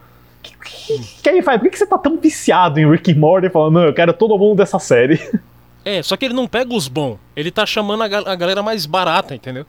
que, 0.49 1.41
Feige, 1.41 1.59
por 1.59 1.69
que, 1.69 1.77
você 1.77 1.85
tá 1.85 1.97
tão 1.97 2.17
viciado 2.17 2.79
em 2.79 2.89
Rick 2.89 3.11
and 3.11 3.17
Morty 3.17 3.49
falando, 3.49 3.73
não, 3.73 3.83
eu 3.83 3.93
quero 3.93 4.13
todo 4.13 4.37
mundo 4.37 4.57
dessa 4.57 4.79
série? 4.79 5.19
É, 5.87 6.01
só 6.01 6.17
que 6.17 6.25
ele 6.25 6.33
não 6.33 6.47
pega 6.47 6.73
os 6.73 6.87
bons. 6.87 7.19
Ele 7.35 7.51
tá 7.51 7.63
chamando 7.63 8.01
a, 8.01 8.05
a 8.05 8.35
galera 8.35 8.63
mais 8.63 8.87
barata, 8.87 9.35
entendeu? 9.35 9.67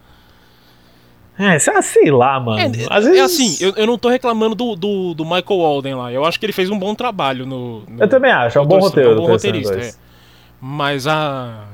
É, 1.39 1.59
sei- 1.59 2.11
lá, 2.11 2.41
mano. 2.41 2.59
É, 2.59 2.87
Às 2.89 3.07
é 3.07 3.11
vezes, 3.11 3.21
assim, 3.23 3.63
eu, 3.63 3.75
eu 3.77 3.87
não 3.87 3.99
tô 3.99 4.09
reclamando 4.09 4.55
do, 4.55 4.75
do, 4.75 5.13
do 5.13 5.25
Michael 5.25 5.61
Walden 5.61 5.95
lá. 5.95 6.11
Eu 6.11 6.25
acho 6.25 6.41
que 6.41 6.47
ele 6.47 6.55
fez 6.55 6.71
um 6.71 6.79
bom 6.79 6.95
trabalho 6.95 7.45
no. 7.45 7.81
no- 7.81 8.03
Eu 8.03 8.09
também 8.09 8.33
acho, 8.33 8.59
é 8.59 8.63
um 8.63 8.67
bom 8.67 8.79
roteiro. 8.79 9.11
É 9.11 9.13
um 9.13 9.17
bom 9.19 9.27
roteirista, 9.27 9.75
2. 9.75 9.89
é. 9.89 9.99
Mas 10.59 11.07
a. 11.07 11.67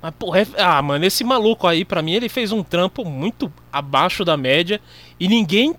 Mas, 0.00 0.14
porra, 0.16 0.42
é- 0.42 0.46
ah, 0.56 0.80
mano, 0.80 1.04
esse 1.04 1.24
maluco 1.24 1.66
aí, 1.66 1.84
pra 1.84 2.00
mim, 2.00 2.12
ele 2.12 2.28
fez 2.28 2.52
um 2.52 2.62
trampo 2.62 3.04
muito 3.04 3.52
abaixo 3.72 4.24
da 4.24 4.36
média 4.36 4.80
e 5.18 5.26
ninguém 5.26 5.74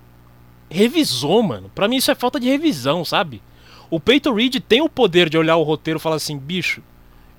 revisou, 0.70 1.42
mano. 1.42 1.72
Pra 1.74 1.88
mim, 1.88 1.98
isso 1.98 2.12
é 2.12 2.16
falta 2.16 2.40
de 2.40 2.48
revisão, 2.48 3.04
sabe? 3.04 3.42
O 3.90 4.00
Peyton 4.00 4.34
Reed 4.34 4.56
tem 4.68 4.82
o 4.82 4.90
poder 4.90 5.30
de 5.30 5.38
olhar 5.38 5.56
o 5.58 5.64
roteiro 5.64 6.00
e 6.00 6.02
falar 6.02 6.18
assim: 6.18 6.38
bicho, 6.38 6.82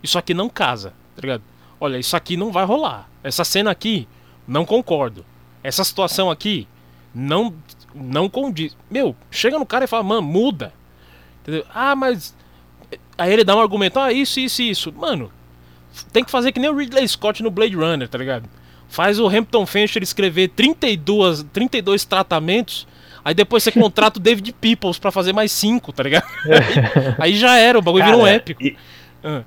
isso 0.03 0.19
aqui 0.19 0.35
não 0.35 0.49
casa, 0.49 0.91
tá 1.15 1.23
ligado? 1.23 1.43
Olha, 1.81 1.99
isso 1.99 2.17
aqui 2.17 2.37
não 2.37 2.51
vai 2.51 2.65
rolar. 2.65 3.09
Essa 3.23 3.45
cena 3.45 3.71
aqui, 3.71 4.09
não 4.47 4.65
concordo. 4.65 5.25
Essa 5.63 5.85
situação 5.85 6.31
aqui, 6.31 6.67
não, 7.15 7.55
não 7.95 8.29
condiz. 8.29 8.77
Meu, 8.91 9.15
chega 9.31 9.59
no 9.59 9.67
cara 9.67 9.85
e 9.85 9.89
fala, 9.89 10.03
mano, 10.03 10.23
muda. 10.23 10.73
Entendeu? 11.43 11.65
Ah, 11.73 11.95
mas. 11.95 12.35
Aí 13.17 13.33
ele 13.33 13.45
dá 13.45 13.55
um 13.55 13.61
argumento, 13.61 13.99
ah, 13.99 14.13
isso, 14.13 14.41
isso, 14.41 14.63
isso. 14.63 14.93
Mano, 14.93 15.31
tem 16.13 16.25
que 16.25 16.31
fazer 16.31 16.53
que 16.53 16.61
nem 16.61 16.71
o 16.71 16.77
Ridley 16.77 17.07
Scott 17.07 17.43
no 17.43 17.51
Blade 17.51 17.77
Runner, 17.77 18.09
tá 18.09 18.19
ligado? 18.19 18.49
Faz 18.89 19.21
o 19.21 19.29
Hampton 19.29 19.67
Fancher 19.67 20.03
escrever 20.03 20.49
32, 20.49 21.45
32 21.53 22.05
tratamentos, 22.05 22.87
aí 23.25 23.35
depois 23.35 23.63
você 23.63 23.73
contrata 23.73 24.19
o 24.19 24.23
David 24.23 24.53
Peoples 24.61 24.99
pra 24.99 25.11
fazer 25.11 25.33
mais 25.33 25.53
5, 25.53 25.93
tá 25.93 26.03
ligado? 26.03 26.25
aí, 26.47 27.15
aí 27.33 27.37
já 27.37 27.57
era, 27.57 27.79
o 27.79 27.83
bagulho 27.83 28.05
virou 28.05 28.21
um 28.21 28.25
Cara, 28.25 28.37
épico. 28.37 28.63
e-. 28.63 28.77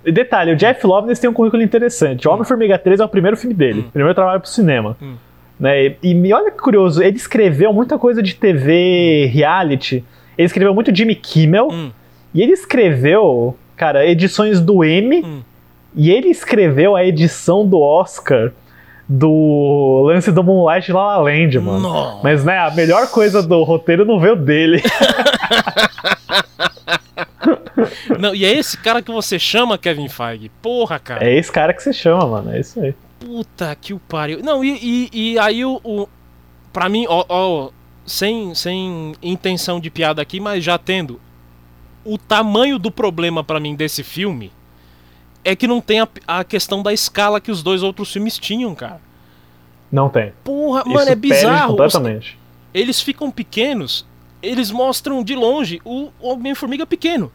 E 0.06 0.12
detalhe, 0.12 0.52
o 0.52 0.56
Jeff 0.56 0.86
Loveness 0.86 1.18
tem 1.20 1.28
um 1.30 1.34
currículo 1.34 1.64
interessante. 1.64 2.28
O 2.28 2.32
Homem-Formiga 2.32 2.78
3 2.78 3.00
é 3.00 3.06
o 3.06 3.10
primeiro 3.10 3.36
filme 3.36 3.56
dele, 3.56 3.82
Hum. 3.82 3.90
primeiro 3.92 4.14
trabalho 4.14 4.40
pro 4.40 4.50
cinema. 4.50 4.96
Né? 5.60 5.86
E, 5.88 5.98
e 6.14 6.34
olha 6.34 6.52
que 6.52 6.58
curioso, 6.60 7.02
ele 7.02 7.16
escreveu 7.18 7.74
muita 7.74 7.98
coisa 7.98 8.22
de 8.22 8.36
TV, 8.36 9.26
reality. 9.34 10.04
Ele 10.38 10.46
escreveu 10.46 10.74
muito 10.76 10.96
Jimmy 10.96 11.16
Kimmel. 11.16 11.70
Hum. 11.72 11.92
E 12.34 12.42
ele 12.42 12.52
escreveu, 12.54 13.58
cara, 13.76 14.06
edições 14.06 14.60
do 14.62 14.84
M. 14.84 15.24
Hum. 15.24 15.42
E 15.96 16.12
ele 16.12 16.28
escreveu 16.30 16.96
a 16.96 17.04
edição 17.06 17.66
do 17.68 17.80
Oscar 17.80 18.52
do 19.08 20.04
lance 20.06 20.32
do 20.32 20.44
Moonlight 20.44 20.92
La 20.92 21.18
La 21.18 21.24
Land, 21.24 21.60
mano. 21.60 21.80
Nossa. 21.80 22.20
Mas, 22.24 22.44
né, 22.44 22.58
a 22.58 22.72
melhor 22.72 23.10
coisa 23.10 23.44
do 23.44 23.64
roteiro 23.64 24.06
não 24.06 24.20
veio 24.20 24.36
dele. 24.36 24.82
Não, 28.18 28.34
e 28.34 28.46
é 28.46 28.54
esse 28.54 28.78
cara 28.78 29.02
que 29.02 29.12
você 29.12 29.38
chama 29.38 29.78
Kevin 29.78 30.08
Feige. 30.08 30.50
Porra, 30.62 30.98
cara. 31.00 31.26
é 31.26 31.38
esse 31.38 31.52
cara 31.52 31.74
que 31.74 31.84
você 31.84 31.92
chama, 31.92 32.26
mano. 32.26 32.54
É 32.54 32.60
isso 32.60 32.80
aí. 32.80 32.96
Puta 33.20 33.76
que 33.76 33.94
o 33.94 34.00
pariu. 34.00 34.42
Não, 34.42 34.64
e, 34.64 34.80
e, 34.82 35.34
e 35.34 35.40
aí 35.40 35.66
o, 35.66 35.82
o. 35.84 36.08
Pra 36.72 36.88
mim, 36.88 37.06
ó, 37.10 37.26
ó, 37.28 37.70
sem, 38.06 38.56
sem 38.56 39.14
intenção 39.22 39.80
de 39.80 39.90
piada 39.90 40.22
aqui, 40.22 40.40
mas 40.40 40.64
já 40.64 40.78
tendo. 40.78 41.20
O 42.06 42.18
tamanho 42.18 42.80
do 42.80 42.92
problema 42.92 43.44
pra 43.44 43.60
mim 43.60 43.76
desse 43.76 44.04
filme 44.04 44.52
é 45.44 45.56
que 45.56 45.68
não 45.68 45.82
tem 45.82 46.00
a, 46.02 46.08
a 46.28 46.44
questão 46.44 46.82
da 46.82 46.94
escala 46.94 47.40
que 47.42 47.52
os 47.52 47.62
dois 47.64 47.84
outros 47.84 48.12
filmes 48.12 48.38
tinham, 48.38 48.74
cara. 48.74 49.02
Não 49.92 50.10
tem. 50.10 50.34
Porra, 50.44 50.82
Isso 50.82 50.90
mano, 50.90 51.10
é 51.12 51.16
bizarro. 51.16 51.72
Os- 51.74 51.78
completamente. 51.94 52.40
eles 52.74 53.00
ficam 53.02 53.30
pequenos, 53.30 54.06
eles 54.42 54.72
mostram 54.72 55.24
de 55.24 55.36
longe 55.36 55.82
o 55.86 56.10
Homem-Formiga 56.20 56.86
pequeno. 56.86 57.32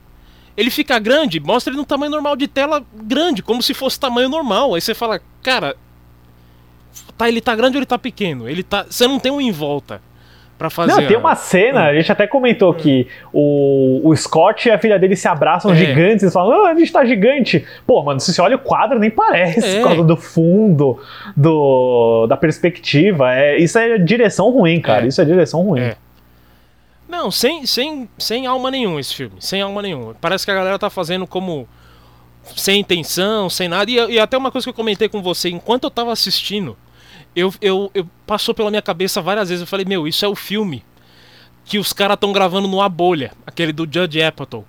Ele 0.56 0.70
fica 0.70 0.98
grande, 0.98 1.38
mostra 1.38 1.70
ele 1.70 1.78
no 1.78 1.86
tamanho 1.86 2.10
normal 2.10 2.34
de 2.34 2.48
tela 2.48 2.84
grande, 2.94 3.42
como 3.42 3.62
se 3.62 3.72
fosse 3.74 4.00
tamanho 4.00 4.28
normal. 4.28 4.74
Aí 4.74 4.80
você 4.80 4.92
fala, 4.92 5.20
cara, 5.42 5.76
tá, 7.16 7.28
ele 7.28 7.40
tá 7.40 7.54
grande 7.54 7.76
ou 7.76 7.78
ele 7.78 7.86
tá 7.86 7.96
pequeno? 7.98 8.48
Ele 8.48 8.62
tá, 8.64 8.84
você 8.90 9.06
não 9.06 9.20
tem 9.20 9.30
um 9.30 9.40
em 9.40 9.52
volta 9.52 10.02
pra 10.58 10.68
fazer. 10.68 11.00
Não, 11.00 11.06
tem 11.06 11.16
a- 11.16 11.20
uma 11.20 11.34
cena, 11.36 11.84
a 11.86 11.94
gente 11.94 12.10
até 12.10 12.26
comentou 12.26 12.74
que 12.74 13.06
o, 13.32 14.00
o 14.02 14.16
Scott 14.16 14.68
e 14.68 14.72
a 14.72 14.78
filha 14.78 14.98
dele 14.98 15.14
se 15.14 15.28
abraçam 15.28 15.70
É. 15.70 15.76
gigantes, 15.76 16.24
eles 16.24 16.32
falam, 16.34 16.66
ah, 16.66 16.70
a 16.70 16.74
gente 16.74 16.92
tá 16.92 17.04
gigante. 17.04 17.64
Pô, 17.86 18.02
mano, 18.02 18.18
se 18.18 18.34
você 18.34 18.42
olha 18.42 18.56
o 18.56 18.58
quadro, 18.58 18.98
nem 18.98 19.08
parece, 19.10 19.64
É. 19.76 19.80
por 19.80 19.88
causa 19.88 20.02
do 20.02 20.16
fundo, 20.16 20.98
do, 21.36 22.26
da 22.26 22.36
perspectiva. 22.36 23.32
É, 23.32 23.56
isso 23.56 23.78
é 23.78 23.96
direção 23.98 24.50
ruim, 24.50 24.80
cara. 24.80 25.04
É. 25.04 25.08
Isso 25.08 25.20
é 25.22 25.24
direção 25.24 25.62
ruim. 25.62 25.80
É. 25.80 25.96
Não, 27.08 27.30
sem, 27.30 27.64
sem, 27.64 28.08
sem 28.18 28.46
alma 28.46 28.70
nenhuma 28.70 29.00
esse 29.00 29.14
filme. 29.14 29.36
Sem 29.40 29.62
alma 29.62 29.80
nenhuma. 29.80 30.14
Parece 30.20 30.44
que 30.44 30.50
a 30.50 30.54
galera 30.54 30.78
tá 30.78 30.90
fazendo 30.90 31.26
como. 31.26 31.66
Sem 32.56 32.80
intenção, 32.80 33.48
sem 33.50 33.68
nada. 33.68 33.90
E, 33.90 33.94
e 33.94 34.18
até 34.18 34.36
uma 34.36 34.50
coisa 34.50 34.64
que 34.64 34.70
eu 34.70 34.74
comentei 34.74 35.08
com 35.08 35.22
você, 35.22 35.48
enquanto 35.50 35.84
eu 35.84 35.90
tava 35.90 36.12
assistindo, 36.12 36.76
eu, 37.38 37.54
eu, 37.60 37.90
eu 37.94 38.06
passou 38.26 38.54
pela 38.54 38.70
minha 38.70 38.82
cabeça 38.82 39.20
várias 39.22 39.48
vezes. 39.48 39.60
Eu 39.62 39.66
falei, 39.66 39.84
meu, 39.86 40.06
isso 40.08 40.24
é 40.24 40.28
o 40.28 40.34
filme 40.34 40.82
que 41.64 41.78
os 41.78 41.92
caras 41.92 42.14
estão 42.14 42.32
gravando 42.32 42.66
no 42.66 42.80
A 42.80 42.88
Bolha, 42.88 43.32
aquele 43.46 43.72
do 43.72 43.86
Judge 43.90 44.22
Apatow. 44.22 44.64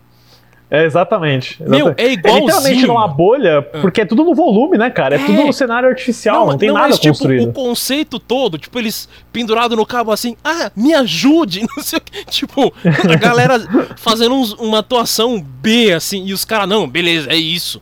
É, 0.71 0.83
exatamente. 0.85 1.57
Meu, 1.63 1.95
é 1.97 2.11
igualzinho, 2.13 2.45
literalmente 2.45 2.85
numa 2.85 3.07
bolha, 3.07 3.59
porque 3.81 4.01
é 4.01 4.05
tudo 4.05 4.23
no 4.23 4.35
volume, 4.35 4.77
né, 4.77 4.91
cara? 4.91 5.15
É, 5.15 5.19
É. 5.19 5.25
tudo 5.25 5.43
no 5.47 5.51
cenário 5.51 5.89
artificial, 5.89 6.45
não, 6.45 6.57
tem 6.59 6.71
nada 6.71 6.89
mas, 6.89 6.99
tipo, 6.99 7.13
construído. 7.15 7.49
o 7.49 7.53
conceito 7.53 8.19
todo, 8.19 8.55
tipo, 8.59 8.77
eles 8.77 9.09
pendurados 9.33 9.75
no 9.75 9.83
cabo 9.83 10.11
assim, 10.11 10.37
ah, 10.43 10.71
me 10.75 10.93
ajude, 10.93 11.61
não 11.75 11.83
sei 11.83 11.97
o 11.97 12.01
que. 12.03 12.23
Tipo, 12.25 12.71
a 12.85 13.15
galera 13.15 13.59
fazendo 13.97 14.35
uns- 14.35 14.53
uma 14.53 14.77
atuação 14.79 15.41
B, 15.41 15.91
assim, 15.91 16.23
e 16.27 16.33
os 16.33 16.45
caras, 16.45 16.69
não, 16.69 16.87
beleza, 16.87 17.31
é 17.31 17.35
isso. 17.35 17.81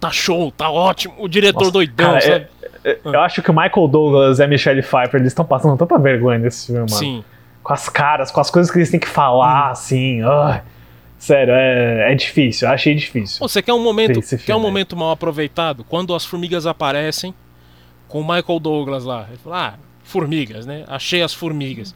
Tá 0.00 0.10
show, 0.10 0.50
tá 0.50 0.68
ótimo. 0.68 1.14
O 1.18 1.28
diretor 1.28 1.60
Nossa, 1.60 1.70
doidão, 1.72 2.06
cara, 2.08 2.20
sabe? 2.20 2.32
é- 2.34 2.38
é- 2.38 2.48
eu 3.04 3.20
acho 3.20 3.42
que 3.42 3.50
o 3.50 3.54
Michael 3.54 3.88
Douglas 3.88 4.38
e 4.38 4.42
a 4.42 4.46
Michelle 4.46 4.82
Pfeiffer, 4.82 5.20
eles 5.20 5.28
estão 5.32 5.44
passando 5.44 5.76
tanta 5.76 5.98
vergonha 5.98 6.38
nesse 6.38 6.66
filme, 6.66 6.80
mano. 6.80 6.90
Sim. 6.90 7.24
com 7.62 7.72
as 7.72 7.88
caras, 7.88 8.30
com 8.30 8.40
as 8.40 8.50
coisas 8.50 8.70
que 8.70 8.78
eles 8.78 8.90
têm 8.90 9.00
que 9.00 9.08
falar, 9.08 9.70
assim. 9.70 10.22
ai. 10.22 10.62
sério, 11.18 11.54
é, 11.54 12.12
é 12.12 12.14
difícil, 12.14 12.68
eu 12.68 12.74
achei 12.74 12.94
difícil. 12.94 13.38
Você 13.40 13.62
quer 13.62 13.72
um 13.72 13.82
momento, 13.82 14.20
quer 14.20 14.34
um 14.36 14.38
filme 14.38 14.62
momento 14.62 14.96
mal 14.96 15.10
aproveitado? 15.12 15.84
Quando 15.84 16.14
as 16.14 16.24
formigas 16.24 16.66
aparecem 16.66 17.34
com 18.14 18.20
o 18.20 18.22
Michael 18.22 18.60
Douglas 18.60 19.04
lá. 19.04 19.26
Ele 19.28 19.38
fala, 19.38 19.68
ah, 19.68 19.74
formigas, 20.04 20.64
né? 20.64 20.84
Achei 20.86 21.20
as 21.20 21.34
formigas. 21.34 21.92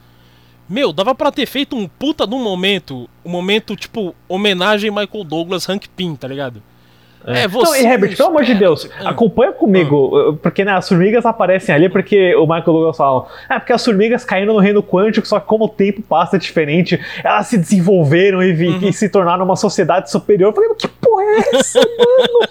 Meu, 0.68 0.92
dava 0.92 1.14
pra 1.14 1.30
ter 1.30 1.46
feito 1.46 1.76
um 1.76 1.86
puta 1.86 2.26
de 2.26 2.34
um 2.34 2.42
momento, 2.42 3.08
um 3.24 3.30
momento 3.30 3.76
tipo 3.76 4.14
homenagem 4.28 4.90
Michael 4.90 5.22
Douglas, 5.22 5.68
Hank 5.68 5.88
Pym, 5.88 6.16
tá 6.16 6.26
ligado? 6.26 6.60
É, 7.26 7.46
Não, 7.48 7.76
e 7.76 7.84
Herbert, 7.84 8.16
pelo 8.16 8.28
amor 8.30 8.44
de 8.44 8.54
Deus, 8.54 8.88
Ah. 9.04 9.10
acompanha 9.10 9.52
comigo, 9.52 10.38
porque 10.42 10.64
né, 10.64 10.72
as 10.72 10.88
formigas 10.88 11.26
aparecem 11.26 11.74
ali 11.74 11.88
porque 11.88 12.34
o 12.36 12.42
Michael 12.42 12.62
Douglas 12.64 12.96
fala, 12.96 13.26
é 13.50 13.58
porque 13.58 13.72
as 13.72 13.84
formigas 13.84 14.24
caíram 14.24 14.54
no 14.54 14.60
reino 14.60 14.82
quântico, 14.82 15.26
só 15.26 15.38
que 15.38 15.46
como 15.46 15.64
o 15.64 15.68
tempo 15.68 16.00
passa 16.00 16.36
é 16.36 16.38
diferente, 16.38 16.98
elas 17.22 17.46
se 17.48 17.58
desenvolveram 17.58 18.42
e, 18.42 18.52
vi- 18.52 18.68
Uhum. 18.68 18.88
e 18.88 18.92
se 18.92 19.08
tornaram 19.08 19.44
uma 19.44 19.56
sociedade 19.56 20.10
superior. 20.10 20.50
Eu 20.50 20.54
falei, 20.54 20.70
que 20.78 20.88
porra 20.88 21.22
é 21.24 21.56
essa, 21.56 21.80
mano? 21.80 22.48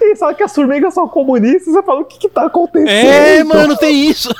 e 0.02 0.16
só 0.16 0.32
que 0.34 0.42
as 0.42 0.54
formigas 0.54 0.94
são 0.94 1.08
comunistas, 1.08 1.72
você 1.74 1.82
fala, 1.82 2.00
o 2.00 2.04
que 2.04 2.18
que 2.18 2.28
tá 2.28 2.44
acontecendo? 2.46 2.88
É, 3.10 3.42
mano, 3.42 3.76
tem 3.76 4.08
isso. 4.08 4.28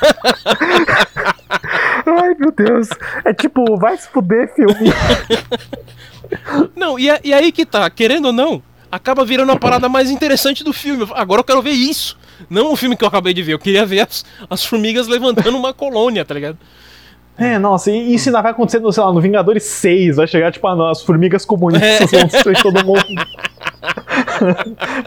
Ai, 2.05 2.35
meu 2.39 2.51
Deus. 2.51 2.89
É 3.25 3.33
tipo, 3.33 3.75
vai 3.77 3.97
se 3.97 4.07
fuder, 4.09 4.53
filme. 4.53 4.73
Não, 6.75 6.97
e, 6.97 7.09
a- 7.09 7.19
e 7.23 7.33
aí 7.33 7.51
que 7.51 7.65
tá, 7.65 7.89
querendo 7.89 8.27
ou 8.27 8.31
não, 8.33 8.63
acaba 8.91 9.23
virando 9.23 9.51
a 9.51 9.55
parada 9.57 9.87
mais 9.87 10.11
interessante 10.11 10.63
do 10.63 10.73
filme. 10.73 11.07
Agora 11.13 11.39
eu 11.41 11.45
quero 11.45 11.61
ver 11.61 11.71
isso. 11.71 12.17
Não 12.49 12.73
o 12.73 12.75
filme 12.75 12.97
que 12.97 13.03
eu 13.03 13.07
acabei 13.07 13.33
de 13.33 13.43
ver, 13.43 13.53
eu 13.53 13.59
queria 13.59 13.85
ver 13.85 14.01
as, 14.01 14.25
as 14.49 14.65
formigas 14.65 15.07
levantando 15.07 15.57
uma 15.57 15.73
colônia, 15.73 16.25
tá 16.25 16.33
ligado? 16.33 16.57
É, 17.37 17.57
nossa, 17.57 17.89
e 17.89 18.13
isso 18.13 18.29
ainda 18.29 18.41
vai 18.41 18.51
acontecer 18.51 18.79
no, 18.79 18.91
sei 18.91 19.01
lá, 19.03 19.11
no 19.11 19.21
Vingadores 19.21 19.63
6, 19.63 20.17
vai 20.17 20.27
chegar, 20.27 20.51
tipo, 20.51 20.67
ah, 20.67 20.91
as 20.91 21.01
formigas 21.01 21.45
comunistas 21.45 22.11
É. 22.13 22.17
vão 22.17 22.27
destruir 22.27 22.61
todo 22.61 22.85
mundo. 22.85 23.03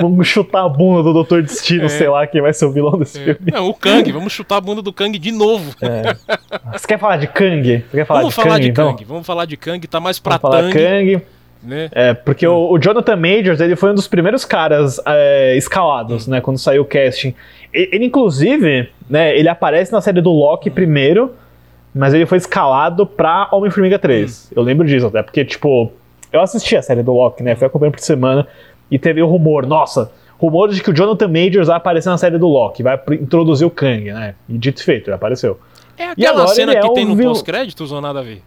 Vamos 0.00 0.26
chutar 0.26 0.64
a 0.64 0.68
bunda 0.68 1.02
do 1.02 1.12
Doutor 1.12 1.42
Destino, 1.42 1.88
sei 1.88 2.08
lá, 2.08 2.26
quem 2.26 2.40
vai 2.40 2.52
ser 2.52 2.64
o 2.66 2.72
vilão 2.72 2.98
desse 2.98 3.18
filme. 3.18 3.38
Não, 3.52 3.68
o 3.68 3.74
Kang, 3.74 4.10
vamos 4.10 4.32
chutar 4.32 4.56
a 4.56 4.60
bunda 4.60 4.82
do 4.82 4.92
Kang 4.92 5.16
de 5.18 5.32
novo. 5.32 5.74
Você 6.72 6.86
quer 6.86 6.98
falar 6.98 7.18
de 7.18 7.26
Kang? 7.26 7.84
Quer 7.90 8.06
falar 8.06 8.20
vamos 8.20 8.34
de 8.34 8.40
falar 8.42 8.54
Kang, 8.54 8.62
de 8.62 8.68
então? 8.70 8.90
Kang, 8.92 9.04
vamos 9.04 9.26
falar 9.26 9.44
de 9.44 9.56
Kang, 9.56 9.86
tá 9.86 10.00
mais 10.00 10.18
pra 10.18 10.38
Vamos 10.38 10.56
falar 10.56 10.62
Tang, 10.62 10.72
Kang. 10.72 11.22
Né? 11.64 11.88
É, 11.92 12.14
porque 12.14 12.46
o, 12.46 12.70
o 12.72 12.78
Jonathan 12.78 13.16
Majors, 13.16 13.60
ele 13.60 13.76
foi 13.76 13.90
um 13.90 13.94
dos 13.94 14.06
primeiros 14.08 14.44
caras 14.44 15.00
é, 15.06 15.56
escalados, 15.56 16.26
né, 16.26 16.40
quando 16.40 16.58
saiu 16.58 16.82
o 16.82 16.84
casting. 16.84 17.34
E- 17.72 17.88
Ele, 17.92 18.04
inclusive, 18.06 18.88
né, 19.08 19.36
ele 19.36 19.48
aparece 19.48 19.92
na 19.92 20.00
série 20.00 20.20
do 20.20 20.30
Loki 20.30 20.70
primeiro, 20.70 21.32
mas 21.94 22.12
ele 22.14 22.26
foi 22.26 22.38
escalado 22.38 23.06
pra 23.06 23.48
Homem-Formiga 23.52 23.98
3. 23.98 24.52
Eu 24.54 24.62
lembro 24.62 24.86
disso 24.86 25.06
até, 25.06 25.22
porque, 25.22 25.44
tipo, 25.44 25.92
eu 26.32 26.40
assisti 26.40 26.76
a 26.76 26.82
série 26.82 27.02
do 27.02 27.12
Loki, 27.12 27.42
né, 27.42 27.54
fui 27.54 27.66
acompanhando 27.66 27.94
por 27.94 28.00
semana, 28.00 28.46
e 28.90 28.98
teve 28.98 29.22
o 29.22 29.26
rumor, 29.26 29.66
nossa, 29.66 30.10
rumores 30.38 30.76
de 30.76 30.82
que 30.82 30.90
o 30.90 30.94
Jonathan 30.94 31.28
Majors 31.28 31.68
vai 31.68 31.76
aparecer 31.76 32.08
na 32.10 32.18
série 32.18 32.36
do 32.38 32.48
Loki, 32.48 32.82
vai 32.82 33.00
introduzir 33.12 33.66
o 33.66 33.70
Kang, 33.70 34.12
né, 34.12 34.34
e 34.48 34.58
dito 34.58 34.82
feito, 34.84 35.08
ele 35.08 35.14
apareceu. 35.14 35.58
É 35.96 36.06
aquela 36.08 36.46
cena 36.48 36.72
ele 36.72 36.78
é 36.78 36.82
que 36.82 36.88
o 36.88 36.92
tem 36.94 37.04
no 37.04 37.14
vil- 37.14 37.28
pós-créditos 37.28 37.92
ou 37.92 38.00
nada 38.00 38.18
a 38.18 38.22
ver? 38.22 38.42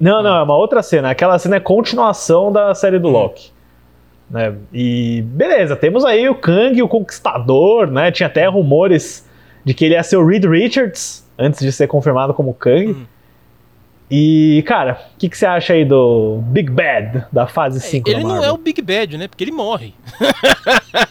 Não, 0.00 0.22
não, 0.22 0.36
é 0.36 0.42
uma 0.42 0.56
outra 0.56 0.82
cena. 0.82 1.10
Aquela 1.10 1.38
cena 1.38 1.56
é 1.56 1.60
continuação 1.60 2.52
da 2.52 2.74
série 2.74 2.98
do 2.98 3.08
Loki. 3.08 3.50
Né? 4.30 4.54
E 4.72 5.22
beleza, 5.22 5.74
temos 5.74 6.04
aí 6.04 6.28
o 6.28 6.34
Kang, 6.34 6.80
o 6.82 6.88
Conquistador, 6.88 7.86
né? 7.90 8.10
Tinha 8.12 8.26
até 8.26 8.46
rumores 8.46 9.26
de 9.64 9.72
que 9.74 9.84
ele 9.84 9.94
ia 9.94 10.02
ser 10.02 10.16
o 10.16 10.26
Reed 10.26 10.44
Richards 10.44 11.26
antes 11.38 11.60
de 11.60 11.72
ser 11.72 11.86
confirmado 11.86 12.32
como 12.34 12.52
Kang. 12.54 13.06
E, 14.10 14.62
cara, 14.66 14.98
o 15.14 15.18
que, 15.18 15.28
que 15.28 15.36
você 15.36 15.44
acha 15.44 15.74
aí 15.74 15.84
do 15.84 16.38
Big 16.46 16.70
Bad 16.70 17.26
da 17.30 17.46
fase 17.46 17.78
5 17.78 18.08
Ele 18.08 18.22
da 18.22 18.28
não 18.28 18.42
é 18.42 18.50
o 18.50 18.56
Big 18.56 18.80
Bad, 18.80 19.18
né? 19.18 19.28
Porque 19.28 19.44
ele 19.44 19.52
morre. 19.52 19.92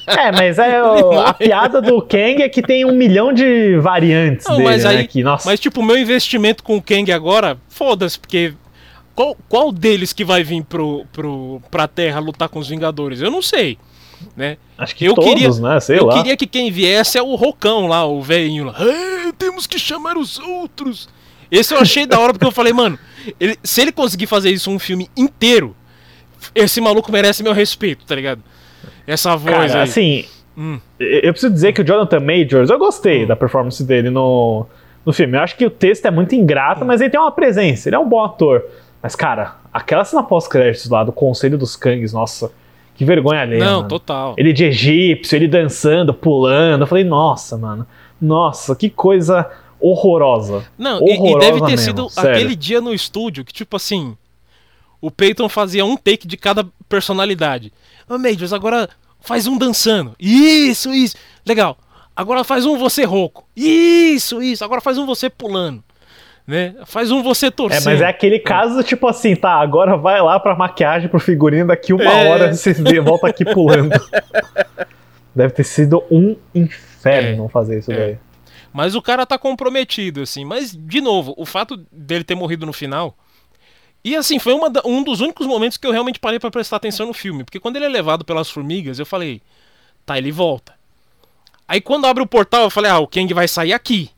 É, 0.07 0.31
mas 0.31 0.57
é 0.57 0.81
o- 0.81 1.19
a 1.19 1.31
piada 1.31 1.79
do 1.79 2.01
Kang 2.01 2.41
é 2.41 2.49
que 2.49 2.61
tem 2.61 2.85
um 2.85 2.93
milhão 2.95 3.31
de 3.31 3.77
variantes 3.77 4.47
Não, 4.47 4.57
dele, 4.57 4.67
mas 4.69 4.83
né? 4.83 4.89
aí- 4.89 5.07
Que, 5.07 5.21
nossa, 5.23 5.47
Mas, 5.47 5.59
tipo, 5.59 5.79
o 5.81 5.83
meu 5.83 5.95
investimento 5.97 6.63
com 6.63 6.77
o 6.77 6.81
Kang 6.81 7.11
agora, 7.11 7.57
foda-se, 7.69 8.17
porque. 8.19 8.53
Qual, 9.17 9.35
qual 9.49 9.71
deles 9.71 10.13
que 10.13 10.23
vai 10.23 10.43
vir 10.43 10.63
pro, 10.63 11.03
pro, 11.11 11.59
pra 11.71 11.87
Terra 11.87 12.19
lutar 12.19 12.47
com 12.49 12.59
os 12.59 12.69
Vingadores? 12.69 13.19
Eu 13.19 13.31
não 13.31 13.41
sei. 13.41 13.79
Né? 14.35 14.57
acho 14.77 14.95
que 14.95 15.05
eu 15.05 15.13
todos, 15.15 15.29
queria- 15.31 15.49
né? 15.59 15.79
Sei 15.79 15.97
eu 15.99 16.05
lá. 16.05 16.13
queria 16.17 16.37
que 16.37 16.45
quem 16.45 16.71
viesse 16.71 17.17
é 17.17 17.21
o 17.21 17.33
Rocão 17.35 17.87
lá, 17.87 18.05
o 18.05 18.21
velhinho 18.21 18.65
lá. 18.65 18.75
"É, 18.79 19.31
temos 19.31 19.65
que 19.65 19.79
chamar 19.79 20.17
os 20.17 20.37
outros. 20.39 21.09
Esse 21.51 21.73
eu 21.73 21.79
achei 21.79 22.05
da 22.05 22.19
hora 22.19 22.31
porque 22.33 22.45
eu 22.45 22.51
falei, 22.51 22.73
mano, 22.73 22.97
ele- 23.39 23.57
se 23.63 23.81
ele 23.81 23.91
conseguir 23.91 24.27
fazer 24.27 24.51
isso 24.51 24.69
um 24.69 24.77
filme 24.79 25.09
inteiro, 25.17 25.75
esse 26.53 26.79
maluco 26.79 27.11
merece 27.11 27.41
meu 27.43 27.53
respeito, 27.53 28.05
tá 28.05 28.13
ligado? 28.15 28.41
Essa 29.07 29.35
voz 29.35 29.55
Cara, 29.71 29.73
aí. 29.83 29.89
assim, 29.89 30.25
Hum. 30.57 30.79
eu 30.99 31.31
preciso 31.33 31.51
dizer 31.53 31.73
que 31.73 31.81
o 31.81 31.85
Jonathan 31.85 32.19
Majors, 32.19 32.69
eu 32.69 32.77
gostei 32.79 33.25
da 33.25 33.35
performance 33.35 33.83
dele 33.83 34.09
no, 34.09 34.65
no 35.05 35.13
filme. 35.13 35.37
Eu 35.37 35.41
acho 35.41 35.55
que 35.55 35.65
o 35.65 35.69
texto 35.69 36.05
é 36.07 36.11
muito 36.11 36.33
ingrato, 36.35 36.83
mas 36.83 37.01
ele 37.01 37.09
tem 37.11 37.19
uma 37.19 37.31
presença, 37.31 37.87
ele 37.89 37.95
é 37.95 37.99
um 37.99 38.07
bom 38.09 38.23
ator. 38.23 38.63
Mas, 39.01 39.15
cara, 39.15 39.55
aquela 39.71 40.03
cena 40.03 40.23
pós-créditos 40.23 40.89
lá 40.89 41.03
do 41.03 41.11
Conselho 41.11 41.57
dos 41.57 41.75
Kangs, 41.75 42.13
nossa, 42.13 42.51
que 42.95 43.05
vergonha 43.05 43.41
alheia. 43.41 43.63
Não, 43.63 43.77
mano. 43.77 43.87
total. 43.87 44.35
Ele 44.37 44.51
de 44.51 44.65
egípcio, 44.65 45.35
ele 45.35 45.47
dançando, 45.47 46.13
pulando. 46.13 46.81
Eu 46.81 46.87
falei, 46.87 47.03
nossa, 47.03 47.57
mano, 47.57 47.85
nossa, 48.19 48.75
que 48.75 48.89
coisa 48.89 49.49
horrorosa. 49.79 50.65
Não, 50.77 50.99
e, 51.07 51.13
e 51.13 51.17
Horrorosa 51.17 51.39
deve 51.39 51.59
ter 51.59 51.65
mesmo, 51.67 51.85
sido 51.85 52.09
sério. 52.09 52.31
aquele 52.31 52.55
dia 52.55 52.81
no 52.81 52.93
estúdio 52.93 53.45
que, 53.45 53.53
tipo 53.53 53.75
assim. 53.75 54.17
o 54.99 55.11
Peyton 55.11 55.47
fazia 55.47 55.85
um 55.85 55.95
take 55.95 56.27
de 56.27 56.35
cada 56.35 56.65
personalidade. 56.89 57.71
Ô, 58.09 58.17
Majors, 58.17 58.53
agora 58.53 58.89
faz 59.19 59.45
um 59.45 59.57
dançando. 59.57 60.15
Isso, 60.19 60.93
isso. 60.93 61.15
Legal. 61.45 61.77
Agora 62.15 62.43
faz 62.43 62.65
um 62.65 62.77
você 62.77 63.03
rouco. 63.03 63.47
Isso, 63.55 64.41
isso. 64.41 64.65
Agora 64.65 64.81
faz 64.81 64.97
um 64.97 65.05
você 65.05 65.29
pulando. 65.29 65.83
Né? 66.47 66.75
Faz 66.85 67.11
um 67.11 67.21
você 67.21 67.47
É, 67.47 67.51
torcendo. 67.51 67.83
mas 67.85 68.01
é 68.01 68.05
aquele 68.07 68.39
caso, 68.39 68.81
tipo 68.81 69.05
assim, 69.05 69.35
tá, 69.35 69.51
agora 69.55 69.97
vai 69.97 70.21
lá 70.21 70.39
pra 70.39 70.55
maquiagem, 70.55 71.09
pro 71.09 71.19
figurino, 71.19 71.67
daqui 71.67 71.91
uma 71.91 72.05
É. 72.05 72.29
hora 72.29 72.53
você 72.53 72.73
volta 73.01 73.27
aqui 73.27 73.43
pulando. 73.43 73.91
Deve 75.35 75.53
ter 75.53 75.65
sido 75.65 76.03
um 76.09 76.37
inferno 76.55 77.45
É, 77.45 77.49
fazer 77.49 77.79
isso 77.79 77.91
é. 77.91 77.95
daí. 77.97 78.17
Mas 78.71 78.95
o 78.95 79.01
cara 79.01 79.25
tá 79.25 79.37
comprometido, 79.37 80.21
assim. 80.21 80.45
Mas, 80.45 80.71
de 80.73 81.01
novo, 81.01 81.33
o 81.37 81.45
fato 81.45 81.77
dele 81.91 82.23
ter 82.23 82.35
morrido 82.35 82.65
no 82.65 82.71
final. 82.73 83.15
E 84.03 84.15
assim, 84.15 84.39
foi 84.39 84.53
da- 84.69 84.81
um 84.85 85.03
dos 85.03 85.19
únicos 85.19 85.45
momentos 85.47 85.77
que 85.77 85.85
eu 85.85 85.91
realmente 85.91 86.19
parei 86.19 86.39
pra 86.39 86.49
prestar 86.51 86.77
atenção 86.77 87.07
no 87.07 87.13
filme. 87.13 87.43
Porque 87.43 87.59
quando 87.59 87.75
ele 87.75 87.85
é 87.85 87.89
levado 87.89 88.23
pelas 88.23 88.49
formigas, 88.49 88.99
eu 88.99 89.05
falei, 89.05 89.41
tá, 90.05 90.17
ele 90.17 90.31
volta. 90.31 90.73
Aí 91.67 91.81
quando 91.81 92.05
abre 92.05 92.23
o 92.23 92.27
portal, 92.27 92.63
eu 92.63 92.69
falei, 92.69 92.89
ah, 92.89 92.99
o 92.99 93.07
Kang 93.07 93.33
vai 93.33 93.47
sair 93.49 93.73
aqui. 93.73 94.09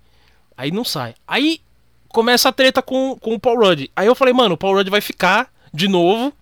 Aí 0.55 0.69
não 0.71 0.83
sai. 0.83 1.15
Aí 1.27 1.61
começa 2.09 2.49
a 2.49 2.51
treta 2.51 2.81
com, 2.81 3.15
com 3.19 3.33
o 3.35 3.39
Paul 3.39 3.59
Rudd. 3.59 3.89
Aí 3.95 4.07
eu 4.07 4.15
falei, 4.15 4.33
mano, 4.33 4.55
o 4.55 4.57
Paul 4.57 4.75
Rudd 4.75 4.89
vai 4.89 5.01
ficar 5.01 5.51
de 5.73 5.87
novo 5.87 6.33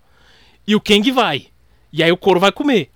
e 0.68 0.76
o 0.76 0.82
Kang 0.82 1.10
vai. 1.12 1.48
E 1.92 2.04
aí 2.04 2.12
o 2.12 2.18
couro 2.18 2.40
vai 2.40 2.52
comer. 2.52 2.90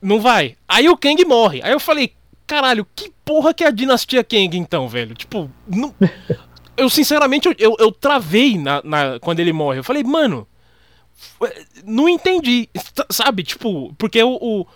Não 0.00 0.20
vai. 0.20 0.56
Aí 0.68 0.88
o 0.88 0.96
Kang 0.96 1.24
morre. 1.24 1.60
Aí 1.62 1.72
eu 1.72 1.80
falei, 1.80 2.12
caralho, 2.46 2.86
que 2.94 3.12
porra 3.24 3.52
que 3.52 3.64
é 3.64 3.66
a 3.68 3.70
dinastia 3.70 4.22
Kang 4.24 4.56
então, 4.56 4.88
velho? 4.88 5.14
Tipo, 5.14 5.50
não... 5.66 5.94
eu 6.76 6.88
sinceramente, 6.88 7.48
eu, 7.58 7.76
eu, 7.78 7.92
travei 7.92 8.56
na, 8.56 8.80
na- 8.84 9.18
quando 9.20 9.40
ele 9.40 9.52
morre. 9.52 9.78
Eu 9.80 9.84
falei, 9.84 10.04
mano, 10.04 10.46
f- 11.42 11.66
não 11.84 12.08
entendi, 12.08 12.68
sabe? 13.10 13.42
Tipo, 13.42 13.92
porque 13.98 14.22
o, 14.22 14.38
o, 14.40 14.66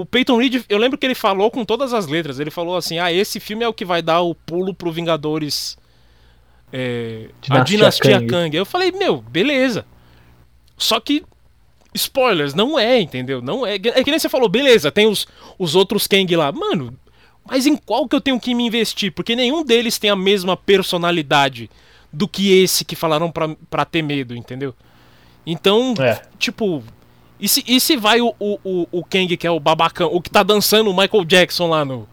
o 0.00 0.04
Peyton 0.04 0.36
Reed, 0.36 0.64
eu 0.68 0.78
lembro 0.78 0.98
que 0.98 1.06
ele 1.06 1.14
falou 1.14 1.50
com 1.50 1.64
todas 1.64 1.94
as 1.94 2.06
letras. 2.06 2.38
Ele 2.38 2.50
falou 2.50 2.76
assim: 2.76 2.98
ah, 2.98 3.10
esse 3.12 3.40
filme 3.40 3.64
é 3.64 3.68
o 3.68 3.72
que 3.74 3.84
vai 3.84 4.02
dar 4.02 4.20
o 4.20 4.34
pulo 4.34 4.74
pro 4.74 4.92
Vingadores. 4.92 5.78
É, 6.72 7.28
a 7.48 7.62
Dinastia 7.62 7.76
dinastia 7.76 8.18
Kang. 8.20 8.26
Kang. 8.26 8.56
Eu 8.56 8.66
falei, 8.66 8.92
meu, 8.92 9.20
beleza. 9.22 9.84
Só 10.76 11.00
que 11.00 11.22
spoilers, 11.94 12.54
não 12.54 12.78
é, 12.78 13.00
entendeu? 13.00 13.40
Não 13.40 13.64
é. 13.66 13.76
É 13.76 13.78
que 13.78 14.10
nem 14.10 14.18
você 14.18 14.28
falou, 14.28 14.48
beleza, 14.48 14.92
tem 14.92 15.06
os, 15.06 15.26
os 15.58 15.74
outros 15.74 16.06
Kang 16.06 16.34
lá. 16.36 16.52
Mano, 16.52 16.96
mas 17.48 17.66
em 17.66 17.76
qual 17.76 18.08
que 18.08 18.14
eu 18.16 18.20
tenho 18.20 18.38
que 18.40 18.54
me 18.54 18.66
investir? 18.66 19.12
Porque 19.12 19.34
nenhum 19.36 19.64
deles 19.64 19.98
tem 19.98 20.10
a 20.10 20.16
mesma 20.16 20.56
personalidade 20.56 21.70
do 22.12 22.26
que 22.28 22.52
esse 22.62 22.84
que 22.84 22.96
falaram 22.96 23.30
pra, 23.30 23.54
pra 23.70 23.84
ter 23.84 24.02
medo, 24.02 24.34
entendeu? 24.36 24.74
Então, 25.46 25.94
É. 25.98 26.20
tipo. 26.38 26.82
E 27.38 27.48
se, 27.48 27.62
e 27.66 27.78
se 27.78 27.96
vai 27.98 28.20
o, 28.20 28.34
o, 28.38 28.58
o, 28.64 28.88
o 28.90 29.04
Kang, 29.04 29.36
que 29.36 29.46
é 29.46 29.50
o 29.50 29.60
babacão, 29.60 30.08
o 30.10 30.22
que 30.22 30.30
tá 30.30 30.42
dançando 30.42 30.90
o 30.90 30.96
Michael 30.96 31.22
Jackson 31.24 31.68
lá 31.68 31.84
no, 31.84 32.08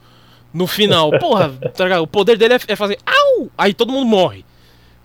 no 0.53 0.67
final? 0.67 1.11
Porra, 1.19 1.51
tá 1.75 2.01
o 2.01 2.07
poder 2.07 2.37
dele 2.37 2.55
é, 2.55 2.59
é 2.67 2.75
fazer. 2.75 2.97
Au! 3.05 3.49
Aí 3.57 3.73
todo 3.73 3.91
mundo 3.91 4.05
morre. 4.05 4.45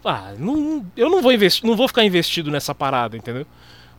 Ah, 0.05 0.32
não, 0.38 0.84
eu 0.96 1.11
não 1.11 1.20
vou 1.20 1.32
investir, 1.32 1.66
não 1.66 1.76
vou 1.76 1.88
ficar 1.88 2.05
investido 2.05 2.51
nessa 2.51 2.74
parada, 2.74 3.16
entendeu? 3.16 3.46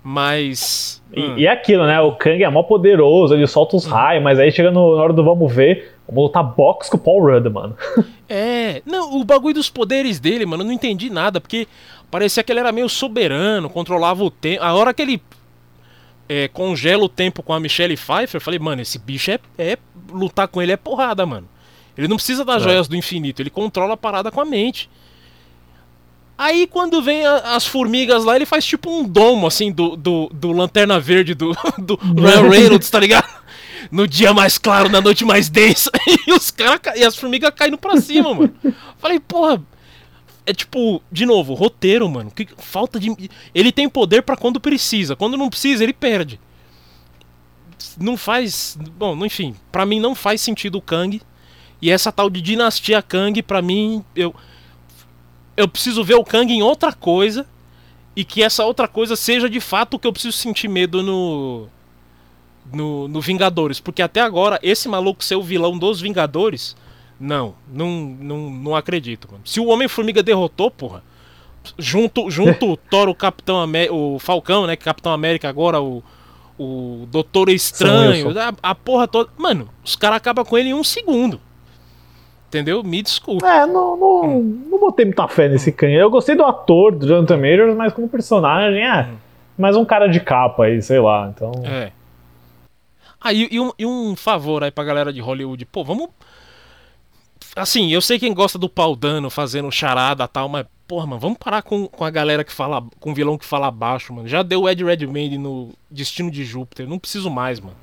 Mas. 0.03 1.03
E, 1.13 1.21
hum, 1.21 1.37
e 1.37 1.45
é 1.45 1.51
aquilo, 1.51 1.85
né? 1.85 1.99
O 1.99 2.13
Kang 2.13 2.41
é 2.41 2.49
mó 2.49 2.63
poderoso, 2.63 3.33
ele 3.33 3.45
solta 3.47 3.75
os 3.75 3.85
raios, 3.85 4.23
mas 4.23 4.39
aí 4.39 4.51
chega 4.51 4.71
no, 4.71 4.95
na 4.95 5.03
hora 5.03 5.13
do 5.13 5.23
vamos 5.23 5.53
ver, 5.53 5.95
vamos 6.07 6.23
lutar 6.23 6.43
boxe 6.43 6.89
com 6.89 6.97
o 6.97 6.99
Paul 6.99 7.21
Rudd, 7.23 7.49
mano. 7.49 7.75
É, 8.31 8.83
não, 8.85 9.19
o 9.19 9.23
bagulho 9.23 9.55
dos 9.55 9.71
poderes 9.71 10.19
dele, 10.19 10.45
mano, 10.45 10.61
eu 10.61 10.67
não 10.67 10.71
entendi 10.71 11.09
nada, 11.09 11.41
porque 11.41 11.67
parecia 12.11 12.43
que 12.43 12.51
ele 12.51 12.59
era 12.59 12.71
meio 12.71 12.87
soberano, 12.87 13.71
controlava 13.71 14.23
o 14.23 14.29
tempo. 14.29 14.63
A 14.63 14.71
hora 14.75 14.93
que 14.93 15.01
ele 15.01 15.19
é, 16.29 16.47
congela 16.47 17.03
o 17.03 17.09
tempo 17.09 17.41
com 17.43 17.51
a 17.51 17.59
Michelle 17.59 17.97
Pfeiffer, 17.97 18.35
eu 18.37 18.41
falei, 18.41 18.59
mano, 18.59 18.81
esse 18.83 18.99
bicho 18.99 19.31
é, 19.31 19.39
é. 19.57 19.77
lutar 20.11 20.47
com 20.47 20.61
ele 20.61 20.71
é 20.71 20.77
porrada, 20.77 21.25
mano. 21.25 21.49
Ele 21.97 22.07
não 22.07 22.15
precisa 22.15 22.45
das 22.45 22.63
joias 22.63 22.87
do 22.87 22.95
infinito, 22.95 23.41
ele 23.41 23.49
controla 23.49 23.95
a 23.95 23.97
parada 23.97 24.31
com 24.31 24.39
a 24.39 24.45
mente. 24.45 24.89
Aí 26.37 26.65
quando 26.67 27.01
vem 27.01 27.25
a- 27.25 27.55
as 27.55 27.65
formigas 27.65 28.23
lá, 28.23 28.35
ele 28.35 28.45
faz 28.45 28.63
tipo 28.63 28.89
um 28.89 29.03
domo, 29.03 29.45
assim, 29.47 29.71
do, 29.71 29.97
do, 29.97 30.29
do 30.33 30.51
Lanterna 30.53 30.97
Verde 30.99 31.33
do, 31.33 31.51
do 31.77 31.95
Ryan 32.21 32.49
Reynolds, 32.49 32.89
tá 32.89 32.99
ligado? 32.99 33.27
No 33.91 34.07
dia 34.07 34.33
mais 34.33 34.57
claro, 34.57 34.87
na 34.87 35.01
noite 35.01 35.25
mais 35.25 35.49
densa. 35.49 35.89
E 36.27 36.31
os 36.31 36.51
caras 36.51 36.79
e 36.95 37.03
as 37.03 37.15
formigas 37.15 37.51
caindo 37.55 37.77
pra 37.77 37.99
cima, 37.99 38.33
mano. 38.33 38.53
Falei, 38.99 39.19
porra. 39.19 39.61
É 40.45 40.53
tipo, 40.53 41.01
de 41.11 41.25
novo, 41.25 41.53
roteiro, 41.53 42.09
mano. 42.09 42.31
Que 42.31 42.47
falta 42.57 42.99
de. 42.99 43.29
Ele 43.53 43.71
tem 43.71 43.87
poder 43.87 44.23
pra 44.23 44.37
quando 44.37 44.59
precisa. 44.59 45.15
Quando 45.15 45.37
não 45.37 45.49
precisa, 45.49 45.83
ele 45.83 45.93
perde. 45.93 46.39
Não 47.97 48.17
faz. 48.17 48.77
Bom, 48.97 49.25
enfim, 49.25 49.55
pra 49.71 49.85
mim 49.85 49.99
não 49.99 50.15
faz 50.15 50.41
sentido 50.41 50.77
o 50.77 50.81
Kang. 50.81 51.21
E 51.81 51.89
essa 51.89 52.11
tal 52.11 52.29
de 52.29 52.41
dinastia 52.41 53.01
Kang, 53.01 53.41
pra 53.41 53.61
mim, 53.61 54.03
eu 54.15 54.33
eu 55.59 55.67
preciso 55.67 56.03
ver 56.05 56.15
o 56.15 56.23
Kang 56.23 56.51
em 56.51 56.63
outra 56.63 56.93
coisa 56.93 57.45
e 58.15 58.23
que 58.23 58.41
essa 58.41 58.63
outra 58.63 58.87
coisa 58.87 59.15
seja 59.15 59.49
de 59.49 59.59
fato 59.59 59.95
o 59.95 59.99
que 59.99 60.07
eu 60.07 60.13
preciso 60.13 60.37
sentir 60.37 60.69
medo 60.69 61.03
no 61.03 61.67
no, 62.71 63.07
no 63.07 63.19
Vingadores, 63.19 63.79
porque 63.79 64.01
até 64.01 64.21
agora 64.21 64.59
esse 64.61 64.87
maluco 64.87 65.23
ser 65.23 65.35
o 65.35 65.43
vilão 65.43 65.77
dos 65.77 65.99
Vingadores, 65.99 66.77
não, 67.19 67.55
não, 67.71 67.89
não, 68.19 68.49
não 68.49 68.75
acredito, 68.75 69.27
mano. 69.31 69.41
Se 69.45 69.59
o 69.59 69.67
Homem-Formiga 69.67 70.23
derrotou, 70.23 70.71
porra, 70.71 71.03
junto 71.77 72.29
junto 72.31 72.71
o 72.71 72.77
Thor, 72.89 73.09
o 73.09 73.15
Capitão 73.15 73.59
América, 73.59 73.93
o 73.93 74.17
Falcão, 74.19 74.65
né, 74.65 74.75
que 74.75 74.83
é 74.83 74.85
Capitão 74.85 75.11
América 75.11 75.49
agora 75.49 75.81
o 75.81 76.03
o 76.59 77.07
Doutor 77.09 77.49
Estranho, 77.49 78.37
a, 78.37 78.71
a 78.71 78.75
porra 78.75 79.07
toda. 79.07 79.29
Mano, 79.37 79.69
os 79.83 79.95
caras 79.95 80.17
acabam 80.17 80.43
com 80.43 80.57
ele 80.57 80.69
em 80.69 80.73
um 80.73 80.83
segundo. 80.83 81.39
Entendeu? 82.49 82.83
Me 82.83 83.01
desculpa. 83.01 83.47
É, 83.47 83.65
não, 83.65 83.95
não, 83.95 84.41
não 84.41 84.79
botei 84.79 85.05
muita 85.05 85.27
fé 85.27 85.47
nesse 85.47 85.71
Kang. 85.71 85.93
Eu 85.93 86.09
gostei 86.09 86.35
do 86.35 86.43
ator, 86.43 86.93
do 86.93 87.07
Jonathan 87.07 87.37
Majors, 87.37 87.77
mas 87.77 87.93
como 87.93 88.09
personagem, 88.09 88.83
é, 88.83 89.07
mais 89.57 89.77
um 89.77 89.85
cara 89.85 90.07
de 90.07 90.19
capa 90.19 90.65
aí, 90.65 90.81
sei 90.81 90.99
lá, 90.99 91.31
então... 91.33 91.51
É. 91.63 91.91
Ah, 93.21 93.31
e, 93.31 93.47
e 93.51 93.59
um, 93.59 93.71
e 93.77 93.85
um 93.85 94.15
favor 94.15 94.63
aí 94.63 94.71
pra 94.71 94.83
galera 94.83 95.13
de 95.13 95.21
Hollywood. 95.21 95.63
Pô, 95.65 95.83
vamos. 95.83 96.09
Assim, 97.55 97.91
eu 97.91 98.01
sei 98.01 98.19
quem 98.19 98.33
gosta 98.33 98.57
do 98.57 98.69
pau 98.69 98.95
dano 98.95 99.29
fazendo 99.29 99.71
charada 99.71 100.23
e 100.23 100.27
tal, 100.27 100.47
mas, 100.47 100.65
porra, 100.87 101.07
mano, 101.07 101.19
vamos 101.19 101.37
parar 101.37 101.61
com, 101.61 101.87
com 101.87 102.05
a 102.05 102.09
galera 102.09 102.43
que 102.43 102.51
fala. 102.51 102.83
com 102.99 103.11
o 103.11 103.13
vilão 103.13 103.37
que 103.37 103.45
fala 103.45 103.71
baixo, 103.71 104.13
mano. 104.13 104.27
Já 104.27 104.43
deu 104.43 104.63
o 104.63 104.69
Ed 104.69 104.83
Redmayne 104.83 105.37
no 105.37 105.71
Destino 105.89 106.29
de 106.31 106.43
Júpiter. 106.43 106.87
Não 106.87 106.99
preciso 106.99 107.29
mais, 107.29 107.59
mano. 107.59 107.75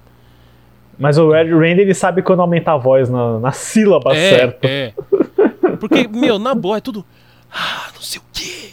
Mas 0.99 1.19
o 1.19 1.31
Red 1.31 1.51
Randy, 1.51 1.83
ele 1.83 1.95
sabe 1.95 2.23
quando 2.23 2.41
aumentar 2.41 2.73
a 2.73 2.79
voz 2.79 3.09
na, 3.11 3.39
na 3.39 3.53
sílaba 3.53 4.17
é, 4.17 4.31
certa. 4.31 4.67
é. 4.67 4.95
Porque, 5.79 6.09
meu, 6.09 6.39
na 6.39 6.55
boa, 6.55 6.79
é 6.79 6.81
tudo. 6.81 7.05
Ah, 7.53 7.91
não 7.95 8.01
sei 8.01 8.19
o 8.19 8.25
quê. 8.33 8.73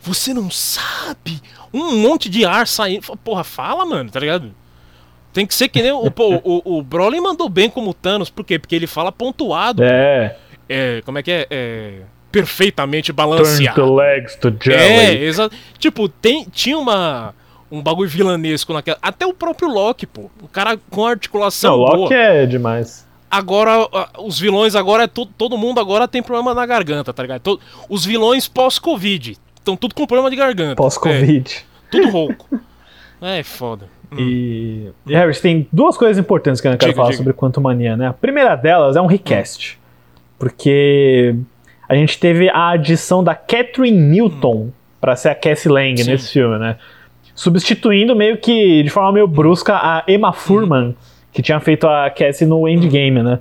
Você 0.00 0.34
não 0.34 0.50
sabe. 0.50 1.40
Um 1.72 1.96
monte 1.96 2.28
de 2.28 2.44
ar 2.44 2.66
saindo. 2.66 3.16
Porra, 3.18 3.42
fala, 3.42 3.86
mano, 3.86 4.10
tá 4.10 4.20
ligado? 4.20 4.54
Tem 5.32 5.46
que 5.46 5.54
ser 5.54 5.68
que 5.68 5.80
nem 5.82 5.92
o. 5.92 6.10
Pô, 6.10 6.40
o, 6.44 6.78
o 6.78 6.82
Broly 6.82 7.20
mandou 7.20 7.48
bem 7.48 7.70
como 7.70 7.94
Thanos, 7.94 8.30
por 8.30 8.44
quê? 8.44 8.58
Porque 8.58 8.74
ele 8.74 8.86
fala 8.86 9.12
pontuado. 9.12 9.82
É, 9.82 10.36
É, 10.68 11.02
como 11.04 11.18
é 11.18 11.22
que 11.22 11.30
é? 11.30 11.46
É, 11.50 12.00
perfeitamente 12.32 13.12
turn 13.12 13.16
balanceado. 13.16 13.74
the 13.80 13.90
legs 13.92 14.36
to 14.36 14.52
jelly. 14.60 14.76
É, 14.82 15.24
exato. 15.24 15.54
Tipo, 15.78 16.08
tem, 16.08 16.44
tinha 16.50 16.78
uma. 16.78 17.34
Um 17.72 17.80
bagulho 17.80 18.08
vilanesco 18.10 18.72
naquela. 18.72 18.98
Até 19.00 19.24
o 19.24 19.32
próprio 19.32 19.68
Loki, 19.68 20.04
pô. 20.04 20.28
O 20.42 20.48
cara 20.48 20.76
com 20.90 21.06
articulação 21.06 21.76
Não, 21.76 21.82
o 21.82 21.86
boa. 21.86 21.96
Loki 21.98 22.14
é 22.14 22.44
demais. 22.44 23.06
Agora, 23.30 23.88
os 24.18 24.40
vilões 24.40 24.74
agora 24.74 25.04
é 25.04 25.06
to- 25.06 25.24
todo 25.24 25.56
mundo 25.56 25.78
agora 25.78 26.08
tem 26.08 26.20
problema 26.20 26.52
na 26.52 26.66
garganta, 26.66 27.12
tá 27.12 27.22
ligado? 27.22 27.42
To- 27.42 27.60
os 27.88 28.04
vilões 28.04 28.48
pós-Covid. 28.48 29.36
Estão 29.54 29.76
tudo 29.76 29.94
com 29.94 30.04
problema 30.04 30.28
de 30.30 30.34
garganta. 30.34 30.72
É, 30.72 30.74
Pós-Covid. 30.74 31.64
tudo 31.92 32.10
rouco. 32.10 32.48
É 33.22 33.44
foda. 33.44 33.88
E, 34.18 34.90
e 35.06 35.14
Harris, 35.14 35.40
tem 35.40 35.68
duas 35.72 35.96
coisas 35.96 36.18
importantes 36.18 36.60
que 36.60 36.66
eu 36.66 36.72
quero 36.72 36.80
Diga, 36.90 36.94
falar 36.96 37.10
diga. 37.10 37.18
sobre 37.18 37.32
Quantum 37.32 37.60
Mania, 37.60 37.96
né? 37.96 38.08
A 38.08 38.12
primeira 38.12 38.56
delas 38.56 38.96
é 38.96 39.00
um 39.00 39.06
recast. 39.06 39.78
Porque 40.38 41.34
a 41.88 41.94
gente 41.94 42.18
teve 42.18 42.48
a 42.48 42.70
adição 42.70 43.22
da 43.22 43.34
Catherine 43.34 43.96
Newton 43.96 44.70
pra 45.00 45.14
ser 45.16 45.28
a 45.28 45.34
Cassie 45.34 45.70
Lang 45.70 45.94
Hum. 46.00 46.04
Sim. 46.04 46.10
nesse 46.10 46.32
filme, 46.32 46.58
né? 46.58 46.76
Substituindo 47.34 48.14
meio 48.16 48.36
que 48.38 48.82
de 48.82 48.90
forma 48.90 49.12
meio 49.12 49.26
brusca 49.26 49.74
a 49.76 50.04
Emma 50.08 50.32
Furman, 50.32 50.94
que 51.32 51.40
tinha 51.42 51.60
feito 51.60 51.86
a 51.86 52.10
Cassie 52.10 52.46
no 52.46 52.66
Endgame, 52.68 53.22
né? 53.22 53.38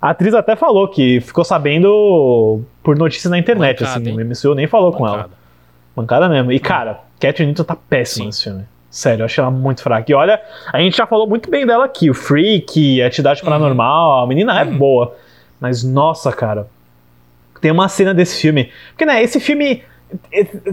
A 0.00 0.10
atriz 0.10 0.34
até 0.34 0.56
falou 0.56 0.88
que 0.88 1.20
ficou 1.20 1.44
sabendo 1.44 2.62
por 2.82 2.96
notícias 2.96 3.30
na 3.30 3.38
internet, 3.38 3.80
Mancada, 3.82 4.00
assim. 4.00 4.10
hein? 4.10 4.16
O 4.16 4.24
MCU 4.24 4.54
nem 4.54 4.66
falou 4.66 4.92
com 4.92 5.06
ela. 5.06 5.16
Mancada. 5.16 5.34
Mancada 5.96 6.28
mesmo. 6.28 6.52
E, 6.52 6.58
cara, 6.58 7.00
Catherine 7.18 7.48
Newton 7.52 7.64
tá 7.64 7.76
péssima 7.76 8.22
Sim. 8.24 8.26
nesse 8.26 8.44
filme. 8.44 8.64
Sério, 8.90 9.22
eu 9.22 9.26
achei 9.26 9.40
ela 9.40 9.50
muito 9.52 9.82
fraca. 9.82 10.10
E 10.10 10.14
olha, 10.14 10.40
a 10.72 10.80
gente 10.80 10.96
já 10.96 11.06
falou 11.06 11.28
muito 11.28 11.48
bem 11.48 11.64
dela 11.64 11.84
aqui. 11.84 12.10
O 12.10 12.14
Freak, 12.14 13.00
a 13.00 13.06
Atividade 13.06 13.40
Paranormal, 13.42 14.24
a 14.24 14.26
menina 14.26 14.60
é 14.60 14.64
boa. 14.64 15.14
Mas, 15.60 15.84
nossa, 15.84 16.32
cara. 16.32 16.66
Tem 17.60 17.70
uma 17.70 17.88
cena 17.88 18.12
desse 18.12 18.40
filme. 18.40 18.70
Porque, 18.90 19.04
né, 19.06 19.22
esse 19.22 19.38
filme 19.38 19.82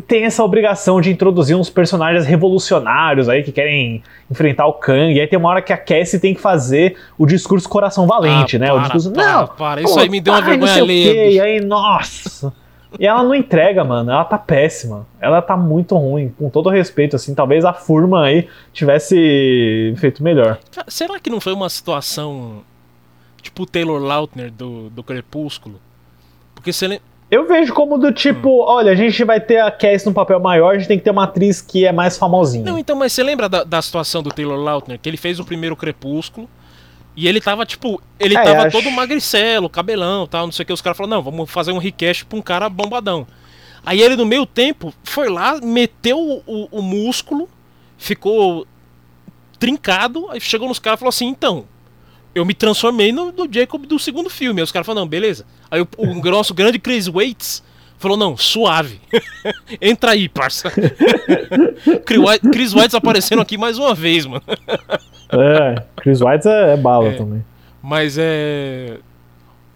tem 0.07 0.23
essa 0.25 0.43
obrigação 0.43 0.99
de 0.99 1.11
introduzir 1.11 1.55
uns 1.55 1.69
personagens 1.69 2.25
revolucionários 2.25 3.29
aí 3.29 3.43
que 3.43 3.51
querem 3.51 4.01
enfrentar 4.31 4.65
o 4.65 4.73
Kang. 4.73 5.13
E 5.13 5.19
aí 5.21 5.27
tem 5.27 5.37
uma 5.37 5.49
hora 5.49 5.61
que 5.61 5.71
a 5.71 5.77
Cassie 5.77 6.19
tem 6.19 6.33
que 6.33 6.41
fazer 6.41 6.97
o 7.19 7.25
discurso 7.25 7.69
coração 7.69 8.07
valente, 8.07 8.55
Ah, 8.55 8.59
né? 8.59 8.67
para, 8.67 8.75
o 8.77 8.81
discurso. 8.81 9.11
para, 9.11 9.31
não, 9.33 9.47
para. 9.47 9.81
Isso 9.81 9.99
aí 9.99 10.09
me 10.09 10.19
deu 10.19 10.33
uma 10.33 10.41
vergonha 10.41 10.73
alheia. 10.81 11.29
E 11.31 11.39
aí, 11.39 11.59
nossa. 11.61 12.51
E 12.99 13.05
ela 13.05 13.23
não 13.23 13.35
entrega, 13.35 13.83
mano. 13.83 14.11
Ela 14.11 14.25
tá 14.25 14.37
péssima. 14.37 15.05
Ela 15.19 15.41
tá 15.41 15.55
muito 15.55 15.95
ruim, 15.95 16.33
com 16.37 16.49
todo 16.49 16.69
respeito, 16.69 17.15
assim. 17.15 17.33
Talvez 17.35 17.63
a 17.65 17.73
Furman 17.73 18.23
aí 18.23 18.47
tivesse 18.73 19.93
feito 19.97 20.23
melhor. 20.23 20.59
Será 20.87 21.19
que 21.19 21.29
não 21.29 21.39
foi 21.39 21.53
uma 21.53 21.69
situação 21.69 22.63
tipo 23.41 23.63
o 23.63 23.65
Taylor 23.65 24.01
Lautner 24.01 24.51
do, 24.51 24.89
do 24.89 25.03
Crepúsculo? 25.03 25.79
Porque 26.55 26.73
você 26.73 26.87
lembra. 26.87 27.03
Eu 27.29 27.45
vejo 27.45 27.73
como 27.73 27.97
do 27.97 28.11
tipo, 28.11 28.47
Hum. 28.49 28.65
olha, 28.67 28.91
a 28.91 28.95
gente 28.95 29.21
vai 29.25 29.39
ter 29.41 29.59
a 29.59 29.69
Cassie 29.69 30.07
num 30.07 30.13
papel 30.13 30.39
maior, 30.39 30.75
a 30.75 30.77
gente 30.77 30.87
tem 30.87 30.97
que 30.97 31.03
ter 31.03 31.11
uma 31.11 31.25
atriz 31.25 31.61
que 31.61 31.85
é 31.85 31.91
mais 31.91 32.17
famosinha. 32.17 32.63
Não, 32.63 32.79
então, 32.79 32.95
mas 32.95 33.11
você 33.11 33.21
lembra 33.21 33.49
da, 33.49 33.65
da 33.65 33.81
situação 33.81 34.23
do 34.23 34.29
Taylor 34.29 34.57
Lautner? 34.57 34.97
Que 34.97 35.09
ele 35.09 35.17
fez 35.17 35.37
o 35.37 35.43
primeiro 35.43 35.75
Crepúsculo 35.75 36.47
e 37.17 37.27
ele 37.27 37.41
tava, 37.41 37.65
tipo, 37.65 38.01
ele 38.19 38.37
É, 38.37 38.43
tava 38.43 38.71
todo 38.71 38.89
magricelo, 38.91 39.67
cabelão 39.69 40.25
tal, 40.27 40.45
não 40.45 40.51
sei 40.53 40.63
o 40.63 40.65
que. 40.67 40.71
Os 40.73 40.81
caras 40.81 40.95
falaram, 40.95 41.17
não, 41.17 41.23
vamos 41.23 41.49
fazer 41.51 41.71
um 41.73 41.77
request 41.79 42.23
pra 42.25 42.37
um 42.37 42.41
cara 42.41 42.69
bombadão. 42.69 43.27
Aí 43.85 44.01
ele, 44.01 44.15
no 44.15 44.25
meio 44.25 44.45
tempo, 44.45 44.93
foi 45.03 45.27
lá, 45.27 45.59
meteu 45.59 46.19
o, 46.19 46.43
o- 46.45 46.67
o 46.79 46.81
músculo, 46.81 47.49
ficou 47.97 48.65
trincado, 49.59 50.29
aí 50.29 50.39
chegou 50.39 50.67
nos 50.67 50.79
caras 50.79 50.97
e 50.97 51.01
falou 51.01 51.09
assim, 51.09 51.25
então, 51.27 51.65
eu 52.35 52.45
me 52.45 52.53
transformei 52.53 53.11
no, 53.11 53.31
no 53.31 53.51
Jacob 53.51 53.85
do 53.85 53.97
segundo 53.97 54.29
filme. 54.29 54.59
Aí 54.59 54.63
os 54.63 54.71
caras 54.71 54.85
falaram, 54.85 55.01
não, 55.05 55.09
beleza. 55.09 55.45
Aí 55.71 55.81
o, 55.81 55.87
o 55.97 56.13
nosso 56.29 56.53
grande 56.53 56.77
Chris 56.77 57.07
Waits 57.07 57.63
falou, 57.97 58.17
não, 58.17 58.35
suave. 58.37 58.99
Entra 59.81 60.11
aí, 60.11 60.27
parça. 60.29 60.71
Chris 62.51 62.73
White- 62.73 62.95
aparecendo 62.95 63.41
aqui 63.41 63.57
mais 63.57 63.77
uma 63.77 63.93
vez, 63.93 64.25
mano. 64.25 64.43
É, 65.31 65.83
Chris 65.97 66.21
White 66.21 66.47
é, 66.47 66.73
é 66.73 66.77
bala 66.77 67.09
É. 67.09 67.13
também. 67.13 67.43
Mas 67.81 68.17
é. 68.19 68.97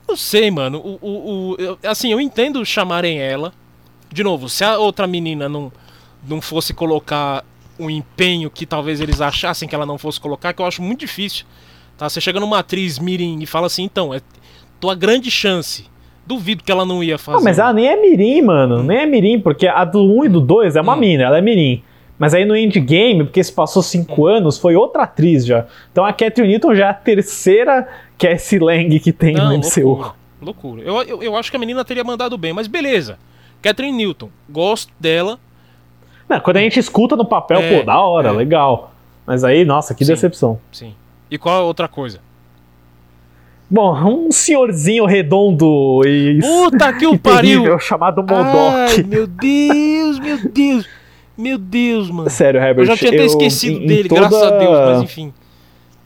Não 0.07 0.15
sei, 0.15 0.51
mano. 0.51 0.79
O, 0.79 0.99
o, 1.01 1.51
o- 1.53 1.77
assim, 1.87 2.11
eu 2.11 2.19
entendo 2.19 2.65
chamarem 2.65 3.19
ela. 3.19 3.53
De 4.11 4.23
novo, 4.23 4.49
se 4.49 4.63
a 4.63 4.77
outra 4.77 5.07
menina 5.07 5.47
não, 5.47 5.71
não 6.27 6.41
fosse 6.41 6.73
colocar 6.73 7.45
o 7.79 7.89
empenho 7.89 8.49
que 8.49 8.65
talvez 8.65 8.99
eles 8.99 9.21
achassem 9.21 9.67
que 9.69 9.73
ela 9.73 9.85
não 9.85 9.97
fosse 9.97 10.19
colocar, 10.19 10.53
que 10.53 10.61
eu 10.61 10.65
acho 10.65 10.81
muito 10.81 10.99
difícil. 10.99 11.45
Tá? 11.97 12.09
Você 12.09 12.19
chega 12.19 12.39
numa 12.39 12.59
atriz 12.59 12.99
Mirim 12.99 13.39
e 13.41 13.45
fala 13.45 13.67
assim, 13.67 13.83
então, 13.83 14.13
é 14.13 14.21
tua 14.79 14.93
grande 14.95 15.31
chance. 15.31 15.85
Duvido 16.25 16.63
que 16.63 16.71
ela 16.71 16.85
não 16.85 17.03
ia 17.03 17.17
fazer. 17.17 17.37
Ah, 17.37 17.41
mas 17.41 17.59
ela 17.59 17.73
nem 17.73 17.87
é 17.87 17.95
Mirim, 17.99 18.41
mano. 18.43 18.83
Nem 18.83 18.97
é 18.99 19.05
Mirim, 19.05 19.39
porque 19.39 19.67
a 19.67 19.83
do 19.83 19.99
1 20.03 20.25
e 20.25 20.29
do 20.29 20.39
2 20.41 20.75
é 20.75 20.81
uma 20.81 20.95
Hum. 20.95 20.99
mina, 20.99 21.23
ela 21.23 21.37
é 21.37 21.41
Mirim. 21.41 21.83
Mas 22.17 22.33
aí 22.35 22.45
no 22.45 22.55
Endgame, 22.55 23.23
porque 23.23 23.43
se 23.43 23.51
passou 23.51 23.81
5 23.81 24.21
Hum. 24.23 24.27
anos, 24.27 24.57
foi 24.57 24.75
outra 24.75 25.03
atriz 25.03 25.45
já. 25.45 25.65
Então 25.91 26.05
a 26.05 26.13
Catherine 26.13 26.53
Newton 26.53 26.75
já 26.75 26.87
é 26.87 26.89
a 26.89 26.93
terceira 26.93 27.87
Cassie 28.17 28.59
Lang 28.59 28.99
que 28.99 29.11
tem 29.11 29.33
Não, 29.33 29.49
no 29.49 29.57
MCU. 29.57 29.81
loucura. 29.87 30.11
loucura. 30.41 30.81
Eu, 30.83 31.01
eu, 31.03 31.23
eu 31.23 31.35
acho 31.35 31.49
que 31.49 31.57
a 31.57 31.59
menina 31.59 31.83
teria 31.83 32.03
mandado 32.03 32.37
bem, 32.37 32.53
mas 32.53 32.67
beleza. 32.67 33.17
Catherine 33.61 33.95
Newton, 33.97 34.29
gosto 34.49 34.91
dela. 34.99 35.39
Não, 36.29 36.39
quando 36.39 36.57
a 36.57 36.61
gente 36.61 36.79
escuta 36.79 37.15
no 37.15 37.25
papel, 37.25 37.59
É, 37.59 37.79
pô, 37.79 37.85
da 37.85 37.99
hora, 37.99 38.29
é. 38.29 38.31
legal. 38.31 38.93
Mas 39.25 39.43
aí, 39.43 39.65
nossa, 39.65 39.93
que 39.93 40.05
Sim. 40.05 40.13
decepção. 40.13 40.59
Sim. 40.71 40.93
E 41.29 41.37
qual 41.37 41.61
a 41.61 41.63
outra 41.63 41.87
coisa? 41.87 42.19
Bom, 43.73 43.93
um 44.27 44.31
senhorzinho 44.31 45.05
redondo 45.05 46.01
e 46.05 46.39
Puta 46.41 46.91
que 46.91 47.07
o 47.07 47.17
pariu! 47.19 47.59
terrível 47.61 47.79
chamado 47.79 48.23
Ai, 48.27 48.43
Modok. 48.43 49.03
meu 49.07 49.25
Deus, 49.25 50.19
meu 50.19 50.37
Deus. 50.51 50.89
Meu 51.37 51.57
Deus, 51.57 52.11
mano. 52.11 52.29
Sério, 52.29 52.59
Herbert. 52.61 52.83
Eu 52.83 52.87
já 52.87 52.97
tinha 52.97 53.11
até 53.11 53.21
eu- 53.21 53.25
esquecido 53.27 53.79
em- 53.81 53.87
dele, 53.87 54.09
toda- 54.09 54.21
graças 54.27 54.43
a 54.43 54.57
Deus, 54.57 54.71
mas 54.77 55.01
enfim. 55.03 55.33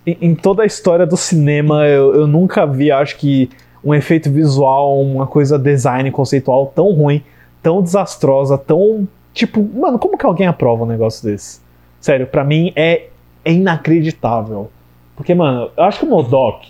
em, 0.05 0.17
em 0.21 0.35
toda 0.35 0.61
a 0.61 0.65
história 0.65 1.05
do 1.07 1.17
cinema, 1.17 1.85
eu, 1.87 2.13
eu 2.13 2.27
nunca 2.27 2.65
vi, 2.67 2.91
acho 2.91 3.17
que, 3.17 3.49
um 3.83 3.93
efeito 3.95 4.29
visual, 4.31 5.01
uma 5.01 5.25
coisa 5.25 5.57
design 5.57 6.09
conceitual 6.11 6.71
tão 6.75 6.91
ruim, 6.93 7.23
tão 7.63 7.81
desastrosa, 7.81 8.57
tão. 8.59 9.07
Tipo, 9.33 9.67
mano, 9.73 9.97
como 9.97 10.17
que 10.17 10.25
alguém 10.25 10.45
aprova 10.47 10.83
um 10.83 10.87
negócio 10.87 11.23
desse? 11.27 11.59
Sério, 11.99 12.27
pra 12.27 12.43
mim 12.43 12.71
é, 12.75 13.07
é 13.43 13.51
inacreditável. 13.51 14.69
Porque, 15.15 15.33
mano, 15.33 15.69
eu 15.75 15.83
acho 15.83 15.99
que 15.99 16.05
o 16.05 16.09
Modok 16.09 16.67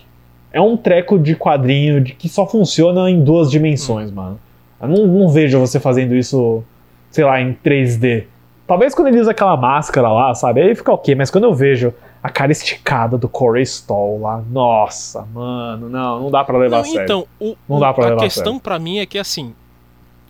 é 0.56 0.60
um 0.60 0.74
treco 0.74 1.18
de 1.18 1.36
quadrinho 1.36 2.00
de 2.00 2.14
que 2.14 2.30
só 2.30 2.46
funciona 2.46 3.10
em 3.10 3.22
duas 3.22 3.50
dimensões, 3.50 4.10
mano. 4.10 4.40
Eu 4.80 4.88
não, 4.88 5.06
não 5.06 5.28
vejo 5.28 5.60
você 5.60 5.78
fazendo 5.78 6.14
isso, 6.14 6.64
sei 7.10 7.26
lá, 7.26 7.38
em 7.38 7.52
3D. 7.62 8.24
Talvez 8.66 8.94
quando 8.94 9.08
ele 9.08 9.20
usa 9.20 9.32
aquela 9.32 9.54
máscara 9.54 10.10
lá, 10.10 10.34
sabe? 10.34 10.62
Aí 10.62 10.74
fica 10.74 10.90
ok, 10.90 11.14
mas 11.14 11.30
quando 11.30 11.44
eu 11.44 11.52
vejo 11.52 11.92
a 12.22 12.30
cara 12.30 12.50
esticada 12.50 13.18
do 13.18 13.28
Corey 13.28 13.64
Stoll 13.64 14.22
lá, 14.22 14.42
nossa, 14.50 15.26
mano, 15.26 15.90
não, 15.90 16.22
não 16.22 16.30
dá 16.30 16.42
pra 16.42 16.56
levar 16.56 16.76
Não, 16.76 16.82
a 16.84 16.84
sério. 16.84 17.02
então, 17.02 17.26
o, 17.38 17.54
Não 17.68 17.78
dá 17.78 17.92
pra 17.92 18.06
a 18.06 18.08
levar 18.08 18.20
a 18.22 18.24
questão 18.24 18.58
pra 18.58 18.78
mim 18.78 18.96
é 18.96 19.04
que 19.04 19.18
assim, 19.18 19.54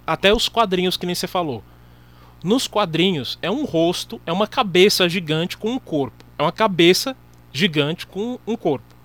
até 0.05 0.35
os 0.35 0.49
quadrinhos 0.49 0.97
que 0.97 1.07
nem 1.07 1.15
você 1.15 1.29
falou. 1.29 1.63
Nos 2.43 2.67
quadrinhos 2.67 3.39
é 3.41 3.51
um 3.51 3.65
rosto, 3.65 4.21
é 4.27 4.33
uma 4.33 4.49
cabeça 4.49 5.09
gigante 5.09 5.57
com 5.57 5.69
um 5.71 5.79
corpo. 5.79 6.25
É 6.37 6.43
uma 6.43 6.53
cabeça 6.53 7.17
gigante 7.53 8.09
com 8.09 8.41
um 8.45 8.57
corpo. 8.57 8.96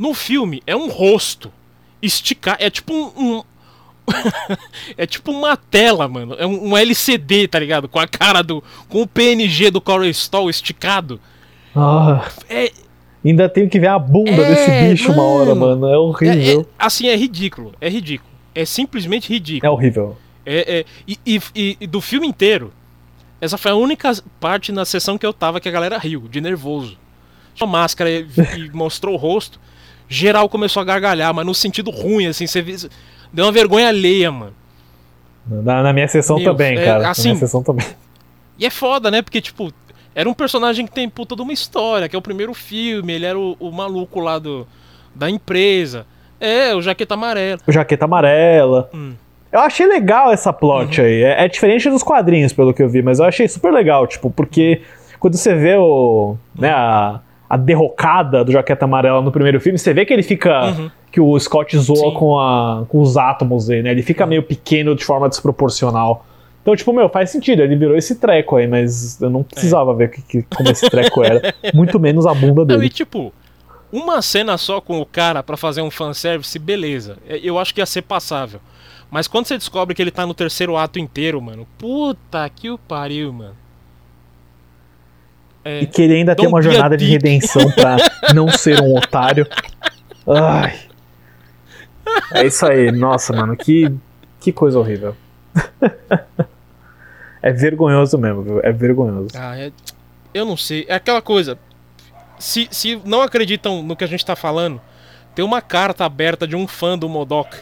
No 0.00 0.14
filme 0.14 0.62
é 0.66 0.74
um 0.74 0.88
rosto 0.88 1.52
esticar, 2.00 2.56
é 2.58 2.70
tipo 2.70 2.94
um, 2.94 3.36
um- 3.38 3.42
é 4.96 5.06
tipo 5.06 5.30
uma 5.30 5.56
tela, 5.56 6.08
mano. 6.08 6.34
É 6.38 6.46
um, 6.46 6.70
um 6.70 6.76
LCD, 6.76 7.46
tá 7.48 7.58
ligado? 7.58 7.86
Com 7.88 7.98
a 7.98 8.08
cara 8.08 8.42
do 8.42 8.64
com 8.88 9.02
o 9.02 9.06
PNG 9.06 9.70
do 9.70 9.80
Corey 9.80 10.10
Stoll 10.10 10.48
esticado. 10.48 11.20
Ah, 11.76 12.26
É, 12.48 12.72
ainda 13.24 13.46
tenho 13.48 13.68
que 13.68 13.78
ver 13.78 13.88
a 13.88 13.98
bunda 13.98 14.30
É, 14.32 14.48
desse 14.48 14.70
bicho 14.90 15.12
uma 15.12 15.22
hora, 15.22 15.54
mano. 15.54 15.80
mano. 15.82 15.86
É 15.88 15.92
é- 15.94 15.98
horrível. 15.98 16.60
é- 16.62 16.66
assim 16.86 17.06
é 17.08 17.14
ridículo, 17.16 17.74
é 17.80 17.88
ridículo. 17.88 18.30
É 18.54 18.64
simplesmente 18.64 19.30
É, 19.30 19.34
ridículo. 19.34 19.72
horrível. 19.72 20.16
É, 20.46 20.78
é, 20.80 20.84
e, 21.06 21.18
e- 21.26 21.40
e- 21.54 21.76
e 21.82 21.86
do 21.86 22.00
filme 22.00 22.26
inteiro, 22.26 22.72
essa 23.40 23.58
foi 23.58 23.70
a 23.70 23.74
única 23.76 24.10
parte 24.40 24.72
na 24.72 24.84
sessão 24.86 25.18
que 25.18 25.26
eu 25.26 25.32
tava 25.32 25.60
que 25.60 25.68
a 25.68 25.72
galera 25.72 25.98
riu, 25.98 26.26
de 26.28 26.40
nervoso. 26.40 26.96
Tinha 27.54 27.66
uma 27.66 27.78
máscara 27.80 28.10
e, 28.10 28.26
e 28.56 28.70
mostrou 28.72 29.14
o 29.14 29.18
rosto. 29.18 29.60
Geral 30.12 30.48
começou 30.48 30.80
a 30.80 30.84
gargalhar, 30.84 31.32
mas 31.32 31.46
no 31.46 31.54
sentido 31.54 31.88
ruim, 31.92 32.26
assim, 32.26 32.44
você 32.44 32.60
deu 33.32 33.44
uma 33.44 33.52
vergonha 33.52 33.86
alheia, 33.86 34.32
mano. 34.32 34.52
Na, 35.46 35.84
na 35.84 35.92
minha 35.92 36.08
sessão 36.08 36.36
Meu, 36.36 36.50
também, 36.50 36.76
é, 36.76 36.84
cara. 36.84 37.08
assim- 37.08 37.28
na 37.28 37.34
minha 37.34 37.46
sessão 37.46 37.62
também. 37.62 37.86
E 38.58 38.66
é 38.66 38.70
foda, 38.70 39.08
né? 39.08 39.22
Porque, 39.22 39.40
tipo, 39.40 39.72
era 40.12 40.28
um 40.28 40.34
personagem 40.34 40.84
que 40.84 40.92
tem 40.92 41.08
puta 41.08 41.36
de 41.36 41.42
uma 41.42 41.52
história, 41.52 42.08
que 42.08 42.16
é 42.16 42.18
o 42.18 42.22
primeiro 42.22 42.52
filme, 42.52 43.12
ele 43.12 43.24
era 43.24 43.38
o, 43.38 43.56
o 43.60 43.70
maluco 43.70 44.18
lá 44.18 44.40
do, 44.40 44.66
da 45.14 45.30
empresa. 45.30 46.04
É, 46.40 46.74
o 46.74 46.82
Jaqueta 46.82 47.14
Amarela. 47.14 47.60
O 47.64 47.70
Jaqueta 47.70 48.04
Amarela. 48.06 48.90
Hum. 48.92 49.12
Eu 49.52 49.60
achei 49.60 49.86
legal 49.86 50.32
essa 50.32 50.52
plot 50.52 51.00
aí. 51.00 51.22
É, 51.22 51.44
é 51.44 51.48
diferente 51.48 51.88
dos 51.88 52.02
quadrinhos, 52.02 52.52
pelo 52.52 52.74
que 52.74 52.82
eu 52.82 52.88
vi, 52.88 53.00
mas 53.00 53.20
eu 53.20 53.24
achei 53.26 53.46
super 53.46 53.72
legal, 53.72 54.08
tipo, 54.08 54.28
porque 54.28 54.82
quando 55.20 55.36
você 55.36 55.54
vê 55.54 55.76
o. 55.76 56.36
né, 56.58 56.70
a, 56.70 57.20
a 57.50 57.56
derrocada 57.56 58.44
do 58.44 58.52
Jaqueta 58.52 58.84
Amarela 58.84 59.20
no 59.20 59.32
primeiro 59.32 59.60
filme, 59.60 59.76
você 59.78 59.92
vê 59.92 60.06
que 60.06 60.12
ele 60.14 60.22
fica. 60.22 60.66
Uhum. 60.70 60.90
Que 61.10 61.20
o 61.20 61.36
Scott 61.40 61.76
zoa 61.76 61.96
Sim. 61.96 62.14
com, 62.14 62.38
a, 62.38 62.84
com 62.88 63.00
os 63.00 63.16
átomos 63.16 63.68
aí, 63.68 63.82
né? 63.82 63.90
Ele 63.90 64.00
fica 64.02 64.24
meio 64.24 64.44
pequeno 64.44 64.94
de 64.94 65.04
forma 65.04 65.28
desproporcional. 65.28 66.24
Então, 66.62 66.76
tipo, 66.76 66.92
meu, 66.92 67.08
faz 67.08 67.30
sentido, 67.30 67.62
ele 67.62 67.74
virou 67.74 67.96
esse 67.96 68.14
treco 68.20 68.54
aí, 68.54 68.68
mas 68.68 69.20
eu 69.20 69.28
não 69.28 69.42
precisava 69.42 69.92
ver 69.92 70.10
que, 70.12 70.22
que- 70.22 70.42
como 70.56 70.70
esse 70.70 70.88
treco 70.88 71.24
era. 71.24 71.52
Muito 71.74 71.98
menos 71.98 72.26
a 72.26 72.32
bunda 72.32 72.64
Não, 72.64 72.76
e 72.76 72.78
dele. 72.78 72.88
tipo, 72.90 73.32
uma 73.90 74.22
cena 74.22 74.56
só 74.56 74.80
com 74.80 75.00
o 75.00 75.04
cara 75.04 75.42
pra 75.42 75.56
fazer 75.56 75.82
um 75.82 75.90
fanservice, 75.90 76.56
beleza. 76.60 77.16
É, 77.28 77.40
Eu 77.42 77.58
acho 77.58 77.74
que 77.74 77.80
ia 77.80 77.86
ser 77.86 78.02
passável. 78.02 78.60
Mas 79.10 79.26
quando 79.26 79.46
você 79.46 79.58
descobre 79.58 79.96
que 79.96 80.00
ele 80.00 80.12
tá 80.12 80.24
no 80.24 80.32
terceiro 80.34 80.76
ato 80.76 81.00
inteiro, 81.00 81.42
mano, 81.42 81.66
puta 81.76 82.48
que 82.48 82.70
o 82.70 82.78
pariu, 82.78 83.32
mano. 83.32 83.56
É, 85.64 85.82
E 85.82 85.86
que 85.86 86.02
ele 86.02 86.14
ainda 86.14 86.34
tem 86.34 86.44
Don't 86.44 86.54
uma 86.54 86.62
jornada 86.62 86.96
de 86.96 87.04
redenção 87.06 87.70
pra 87.72 87.96
não 88.34 88.48
ser 88.50 88.80
um 88.80 88.96
otário. 88.96 89.46
Ai. 90.26 90.78
É 92.32 92.46
isso 92.46 92.64
aí. 92.66 92.90
Nossa, 92.90 93.32
mano, 93.32 93.56
que, 93.56 93.92
que 94.40 94.52
coisa 94.52 94.78
horrível. 94.78 95.14
é 97.42 97.52
vergonhoso 97.52 98.18
mesmo, 98.18 98.42
viu? 98.42 98.60
É 98.62 98.72
vergonhoso. 98.72 99.28
ah, 99.36 99.58
é- 99.58 99.72
eu 100.32 100.44
não 100.44 100.56
sei. 100.56 100.84
É 100.88 100.94
aquela 100.94 101.20
coisa. 101.20 101.58
Se, 102.38 102.68
se 102.70 103.00
não 103.04 103.20
acreditam 103.20 103.82
no 103.82 103.94
que 103.96 104.04
a 104.04 104.06
gente 104.06 104.24
tá 104.24 104.34
falando, 104.36 104.80
tem 105.34 105.44
uma 105.44 105.60
carta 105.60 106.04
aberta 106.04 106.46
de 106.46 106.56
um 106.56 106.66
fã 106.66 106.96
do 106.96 107.08
Modok 107.08 107.56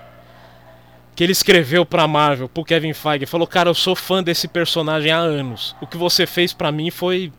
que 1.16 1.24
ele 1.24 1.32
escreveu 1.32 1.84
pra 1.84 2.06
Marvel, 2.06 2.48
pro 2.48 2.64
Kevin 2.64 2.92
Feige. 2.92 3.26
Falou, 3.26 3.46
cara, 3.46 3.68
eu 3.68 3.74
sou 3.74 3.96
fã 3.96 4.22
desse 4.22 4.46
personagem 4.46 5.10
há 5.10 5.16
anos. 5.18 5.74
O 5.80 5.86
que 5.86 5.96
você 5.96 6.26
fez 6.26 6.52
pra 6.52 6.70
mim 6.70 6.90
foi. 6.92 7.32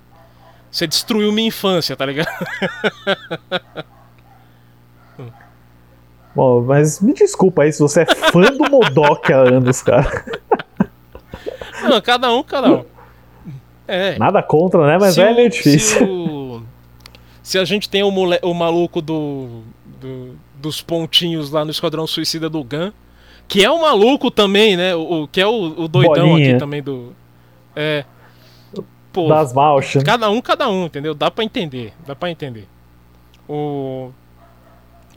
Você 0.72 0.86
destruiu 0.86 1.32
minha 1.32 1.48
infância, 1.48 1.96
tá 1.96 2.06
ligado? 2.06 2.28
Bom, 6.36 6.62
mas 6.62 7.02
me 7.02 7.14
desculpa 7.14 7.64
aí 7.64 7.74
se 7.74 7.80
você 7.80 8.02
é 8.02 8.06
fã 8.06 8.42
do 8.42 8.70
Modok 8.70 9.34
há 9.34 9.38
anos, 9.38 9.82
cara. 9.82 10.26
Não, 11.84 12.00
cada 12.02 12.32
um, 12.32 12.44
cada 12.44 12.72
um. 12.72 12.86
É. 13.88 14.18
Nada 14.20 14.42
contra, 14.44 14.86
né? 14.86 14.98
Mas 15.00 15.16
se 15.16 15.22
é 15.22 15.32
o- 15.32 15.36
meio 15.36 15.50
difícil. 15.50 15.98
Se, 15.98 16.04
o- 16.04 16.64
se 17.42 17.58
a 17.58 17.66
gente 17.66 17.90
tem 17.90 18.04
o, 18.04 18.12
mole- 18.12 18.40
o 18.44 18.54
maluco 18.54 19.02
do, 19.02 19.64
do- 20.00 20.36
dos 20.56 20.82
pontinhos 20.82 21.50
lá 21.52 21.66
no 21.66 21.72
Esquadrão 21.72 22.06
Suicida 22.06 22.48
do 22.48 22.64
Gun, 22.64 22.92
que 23.48 23.64
é 23.66 23.70
o 23.72 23.82
maluco 23.82 24.30
também, 24.30 24.78
né? 24.78 24.96
O, 24.96 25.24
o- 25.24 25.28
que 25.28 25.42
é 25.42 25.48
o, 25.48 25.52
o 25.84 25.88
doidão 25.88 26.30
Bolinha. 26.30 26.52
aqui 26.52 26.60
também 26.60 26.84
do. 26.84 27.14
É. 27.76 28.06
Pô, 29.12 29.28
Das 29.28 29.54
Malchas. 29.54 30.04
cada 30.04 30.30
um, 30.30 30.42
cada 30.42 30.70
um, 30.70 30.86
entendeu? 30.86 31.14
Dá 31.14 31.32
pra 31.32 31.44
entender, 31.44 31.94
dá 32.06 32.16
pra 32.16 32.30
entender. 32.30 32.68
O. 33.48 34.12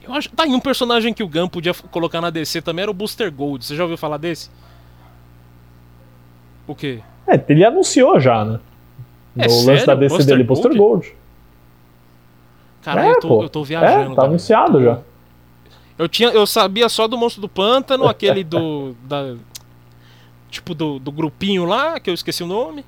Eu 0.03 0.15
acho. 0.15 0.31
Tá 0.31 0.45
aí 0.45 0.51
um 0.51 0.61
personagem 0.61 1.13
que 1.13 1.23
o 1.23 1.29
Gun 1.29 1.49
podia 1.49 1.75
colocar 1.91 2.21
na 2.21 2.31
DC 2.31 2.63
também 2.63 2.83
era 2.83 2.91
o 2.91 2.95
Booster 2.95 3.31
Gold. 3.31 3.65
Você 3.65 3.77
já 3.77 3.83
ouviu 3.83 3.99
falar 3.99 4.17
desse? 4.17 4.51
O 6.67 6.75
quê? 6.75 7.01
É, 7.27 7.41
ele 7.49 7.65
anunciou 7.65 8.19
já, 8.19 8.45
né? 8.45 8.59
No 9.37 9.43
É 9.45 9.47
lance 9.47 9.65
sério? 9.65 9.87
da 9.87 9.95
DC 9.95 10.15
Buster 10.17 10.37
dele, 10.37 10.45
Gold? 10.45 10.79
Gold. 10.79 11.15
Caralho, 12.83 13.09
é, 13.09 13.13
eu, 13.13 13.21
tô, 13.21 13.43
eu 13.43 13.49
tô 13.49 13.63
viajando. 13.63 14.13
É, 14.13 14.17
tá 14.17 14.25
anunciado 14.25 14.83
já. 14.83 14.99
Eu, 15.99 16.09
tinha, 16.09 16.31
eu 16.31 16.47
sabia 16.47 16.89
só 16.89 17.07
do 17.07 17.17
Monstro 17.17 17.41
do 17.43 17.49
Pântano, 17.49 18.07
aquele 18.09 18.43
do. 18.43 18.95
Da, 19.05 19.37
tipo, 20.51 20.75
do, 20.75 20.99
do 20.99 21.13
grupinho 21.13 21.65
lá, 21.65 22.01
que 22.01 22.11
eu 22.11 22.15
esqueci 22.15 22.43
o 22.43 22.47
nome. 22.47 22.85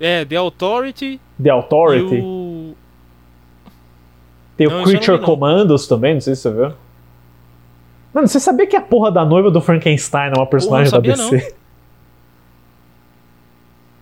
É, 0.00 0.24
The 0.24 0.36
Authority. 0.36 1.20
The 1.42 1.50
Authority. 1.50 2.20
O. 2.22 2.74
Tem 4.56 4.66
Não, 4.68 4.74
o 4.74 4.78
não 4.78 4.84
Creature 4.84 5.16
vi, 5.18 5.22
não. 5.22 5.28
Commandos 5.34 5.86
também, 5.86 6.14
não 6.14 6.20
sei 6.20 6.34
se 6.34 6.42
você 6.42 6.50
viu. 6.52 6.72
Mano, 8.12 8.28
você 8.28 8.38
sabia 8.38 8.66
que 8.66 8.76
a 8.76 8.80
porra 8.80 9.10
da 9.10 9.24
noiva 9.24 9.50
do 9.50 9.60
Frankenstein 9.60 10.30
é 10.34 10.38
uma 10.38 10.46
personagem 10.46 10.84
da 10.90 10.96
sabia 10.98 11.12
DC? 11.16 11.54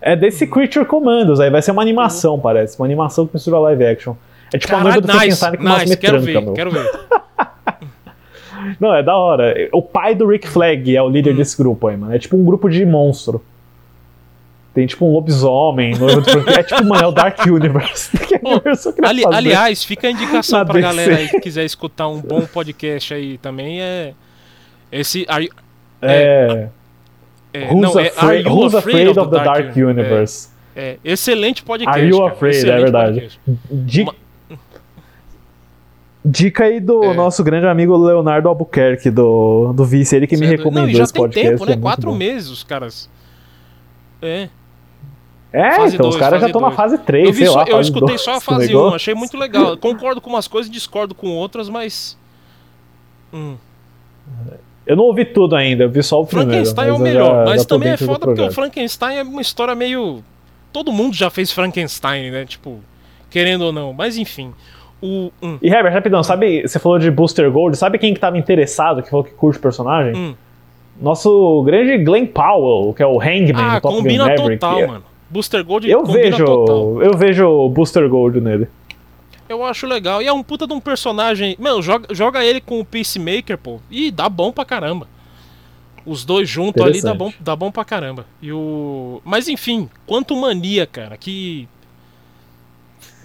É 0.00 0.16
desse 0.16 0.46
Creature 0.46 0.84
Commandos, 0.84 1.38
aí 1.40 1.48
vai 1.48 1.62
ser 1.62 1.70
uma 1.70 1.80
animação, 1.82 2.38
parece. 2.38 2.78
Uma 2.78 2.86
animação 2.86 3.26
que 3.26 3.34
mistura 3.34 3.58
live 3.60 3.86
action. 3.86 4.14
É 4.52 4.58
tipo 4.58 4.74
a 4.74 4.80
noiva 4.82 5.00
Caralho, 5.00 5.02
do 5.02 5.06
nice, 5.26 5.38
Frankenstein 5.38 5.56
com 5.56 5.62
umas 5.62 5.80
nice, 5.82 5.96
quero 5.96 6.20
metranca, 6.20 6.40
ver, 6.40 6.44
meu. 6.44 6.54
quero 6.54 6.70
ver. 6.70 6.90
Não, 8.80 8.94
é 8.94 9.02
da 9.02 9.16
hora. 9.16 9.54
O 9.72 9.80
pai 9.82 10.14
do 10.14 10.26
Rick 10.26 10.46
Flag 10.48 10.94
é 10.96 11.02
o 11.02 11.06
Hum. 11.06 11.10
líder 11.10 11.34
desse 11.34 11.56
grupo 11.56 11.86
aí, 11.88 11.96
mano. 11.96 12.14
É 12.14 12.18
tipo 12.18 12.36
um 12.36 12.44
grupo 12.44 12.68
de 12.68 12.84
monstro. 12.84 13.42
Tem 14.74 14.86
tipo 14.86 15.04
um 15.06 15.12
lobisomem. 15.12 15.92
É 16.56 16.62
tipo, 16.62 16.84
mano, 16.84 17.02
é 17.04 17.06
o 17.06 17.12
Dark 17.12 17.38
Universe. 17.46 18.10
Que 18.16 18.38
queria 18.38 19.08
Ali- 19.08 19.22
fazer. 19.22 19.36
aliás, 19.36 19.84
fica 19.84 20.08
a 20.08 20.10
indicação 20.10 20.60
Na 20.60 20.64
pra 20.64 20.74
DC. 20.74 20.82
galera 20.86 21.16
aí 21.16 21.28
que 21.28 21.40
quiser 21.40 21.64
escutar 21.64 22.08
um 22.08 22.20
bom 22.20 22.42
podcast 22.46 23.12
aí 23.12 23.36
também. 23.38 23.80
É. 23.82 24.14
Esse. 24.90 25.26
Are, 25.28 25.44
you- 25.44 25.52
É. 26.00 26.68
é, 27.52 27.66
Who's, 27.70 27.80
não, 27.94 28.00
é 28.00 28.08
afraid, 28.08 28.48
who's 28.48 28.74
afraid 28.74 29.08
of 29.18 29.30
the 29.30 29.44
Dark, 29.44 29.76
Uni- 29.76 29.84
Universe? 29.84 30.48
É, 30.74 30.92
é, 30.92 30.98
excelente 31.04 31.62
podcast. 31.62 32.00
Are 32.00 32.08
You 32.08 32.24
Afraid? 32.26 32.68
É 32.70 32.76
verdade. 32.78 33.38
Dica 36.24 36.64
aí 36.64 36.78
do 36.78 37.02
É. 37.04 37.14
nosso 37.14 37.42
grande 37.42 37.66
amigo 37.66 37.96
Leonardo 37.96 38.48
Albuquerque, 38.48 39.10
do, 39.10 39.72
do 39.72 39.84
Vice, 39.84 40.14
ele 40.14 40.26
que 40.26 40.36
me 40.36 40.46
Certo. 40.46 40.58
recomendou 40.58 40.86
Não, 40.88 40.94
já 40.94 41.02
esse 41.02 41.12
tem 41.12 41.20
podcast. 41.22 41.50
tempo, 41.50 41.66
né? 41.66 41.72
é 41.72 41.76
Quatro 41.76 42.10
bom. 42.12 42.16
meses 42.16 42.48
os 42.48 42.62
caras. 42.62 43.10
É. 44.22 44.48
É, 45.52 45.72
Fase 45.72 45.94
então 45.96 46.08
os 46.08 46.14
dois, 46.14 46.24
caras 46.24 46.40
já 46.40 46.46
estão 46.46 46.60
na 46.62 46.70
fase 46.70 46.96
3, 46.98 47.28
Eu, 47.28 47.34
sei 47.34 47.46
só- 47.46 47.58
lá. 47.58 47.64
eu 47.68 47.80
escutei 47.80 48.08
dois, 48.08 48.20
só 48.22 48.36
a 48.36 48.40
fase 48.40 48.64
1, 48.64 48.68
negócio. 48.68 48.96
achei 48.96 49.14
muito 49.14 49.36
legal. 49.36 49.76
Concordo 49.76 50.20
com 50.20 50.30
umas 50.30 50.48
coisas 50.48 50.70
e 50.70 50.72
discordo 50.72 51.14
com 51.14 51.28
outras, 51.28 51.68
mas. 51.68 52.16
Hum. 53.32 53.56
Eu 54.86 54.96
não 54.96 55.04
ouvi 55.04 55.24
tudo 55.24 55.54
ainda, 55.54 55.84
eu 55.84 55.90
vi 55.90 56.02
só 56.02 56.20
o 56.20 56.26
primeiro. 56.26 56.50
Frankenstein 56.50 56.88
é 56.88 56.92
o 56.92 56.98
melhor, 56.98 57.44
já- 57.44 57.50
mas 57.50 57.62
já 57.62 57.68
também 57.68 57.88
é 57.90 57.96
foda 57.96 58.18
porque 58.26 58.40
o. 58.42 58.50
Frankenstein 58.52 59.16
é 59.18 59.22
uma 59.22 59.40
história 59.42 59.74
meio. 59.74 60.22
Todo 60.72 60.90
mundo 60.90 61.14
já 61.14 61.28
fez 61.30 61.52
Frankenstein, 61.52 62.30
né? 62.30 62.44
Tipo, 62.46 62.80
querendo 63.30 63.62
ou 63.66 63.72
não. 63.72 63.92
Mas 63.92 64.16
enfim. 64.16 64.52
O. 65.02 65.30
hum, 65.42 65.58
E 65.60 65.68
Herbert, 65.68 65.92
rapidão, 65.92 66.22
sabe, 66.22 66.62
você 66.62 66.78
falou 66.78 66.98
de 66.98 67.10
Booster 67.10 67.50
Gold, 67.50 67.76
sabe 67.76 67.98
quem 67.98 68.14
que 68.14 68.20
tava 68.20 68.38
interessado, 68.38 69.02
que 69.02 69.10
falou 69.10 69.22
que 69.24 69.32
curte 69.32 69.58
o 69.58 69.62
personagem? 69.62 70.14
Hum. 70.16 70.34
Nosso 71.00 71.62
grande 71.64 71.98
Glenn 71.98 72.26
Powell, 72.26 72.92
que 72.94 73.02
é 73.02 73.06
o 73.06 73.20
Hangman 73.20 73.54
Ah, 73.56 73.74
do 73.76 73.80
Top 73.82 73.94
Gun 73.96 74.02
combina 74.02 74.26
Maverick. 74.26 74.58
total, 74.58 74.86
mano. 74.86 75.04
Booster 75.32 75.64
Gold 75.64 75.88
Eu 75.88 76.04
vejo, 76.04 76.44
total. 76.44 77.02
eu 77.02 77.16
vejo 77.16 77.46
o 77.46 77.68
Booster 77.70 78.06
Gold 78.08 78.38
nele. 78.40 78.68
Eu 79.48 79.64
acho 79.64 79.86
legal. 79.86 80.22
E 80.22 80.26
é 80.26 80.32
um 80.32 80.42
puta 80.42 80.66
de 80.66 80.72
um 80.74 80.80
personagem. 80.80 81.56
Mano, 81.58 81.82
joga, 81.82 82.14
joga 82.14 82.44
ele 82.44 82.60
com 82.60 82.80
o 82.80 82.84
Peacemaker, 82.84 83.56
pô. 83.56 83.80
E 83.90 84.10
dá 84.10 84.28
bom 84.28 84.52
pra 84.52 84.64
caramba. 84.64 85.08
Os 86.04 86.24
dois 86.24 86.48
juntos 86.48 86.84
ali 86.84 87.00
dá 87.00 87.14
bom, 87.14 87.32
dá 87.40 87.56
bom 87.56 87.70
pra 87.70 87.84
caramba. 87.84 88.26
E 88.42 88.52
o. 88.52 89.22
Mas 89.24 89.48
enfim, 89.48 89.88
quanto 90.06 90.36
mania, 90.36 90.86
cara, 90.86 91.16
que. 91.16 91.68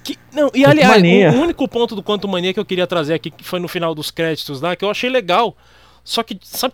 que... 0.03 0.17
Não, 0.31 0.49
e 0.53 0.63
aliás, 0.63 1.01
o, 1.01 1.37
o 1.37 1.41
único 1.41 1.67
ponto 1.67 1.95
do 1.95 2.03
Quanto 2.03 2.27
Mania 2.27 2.53
que 2.53 2.59
eu 2.59 2.65
queria 2.65 2.85
trazer 2.85 3.15
aqui, 3.15 3.31
que 3.31 3.43
foi 3.43 3.59
no 3.59 3.67
final 3.67 3.95
dos 3.95 4.11
créditos 4.11 4.61
lá, 4.61 4.75
que 4.75 4.85
eu 4.85 4.91
achei 4.91 5.09
legal. 5.09 5.57
Só 6.03 6.23
que, 6.23 6.37
sabe, 6.41 6.73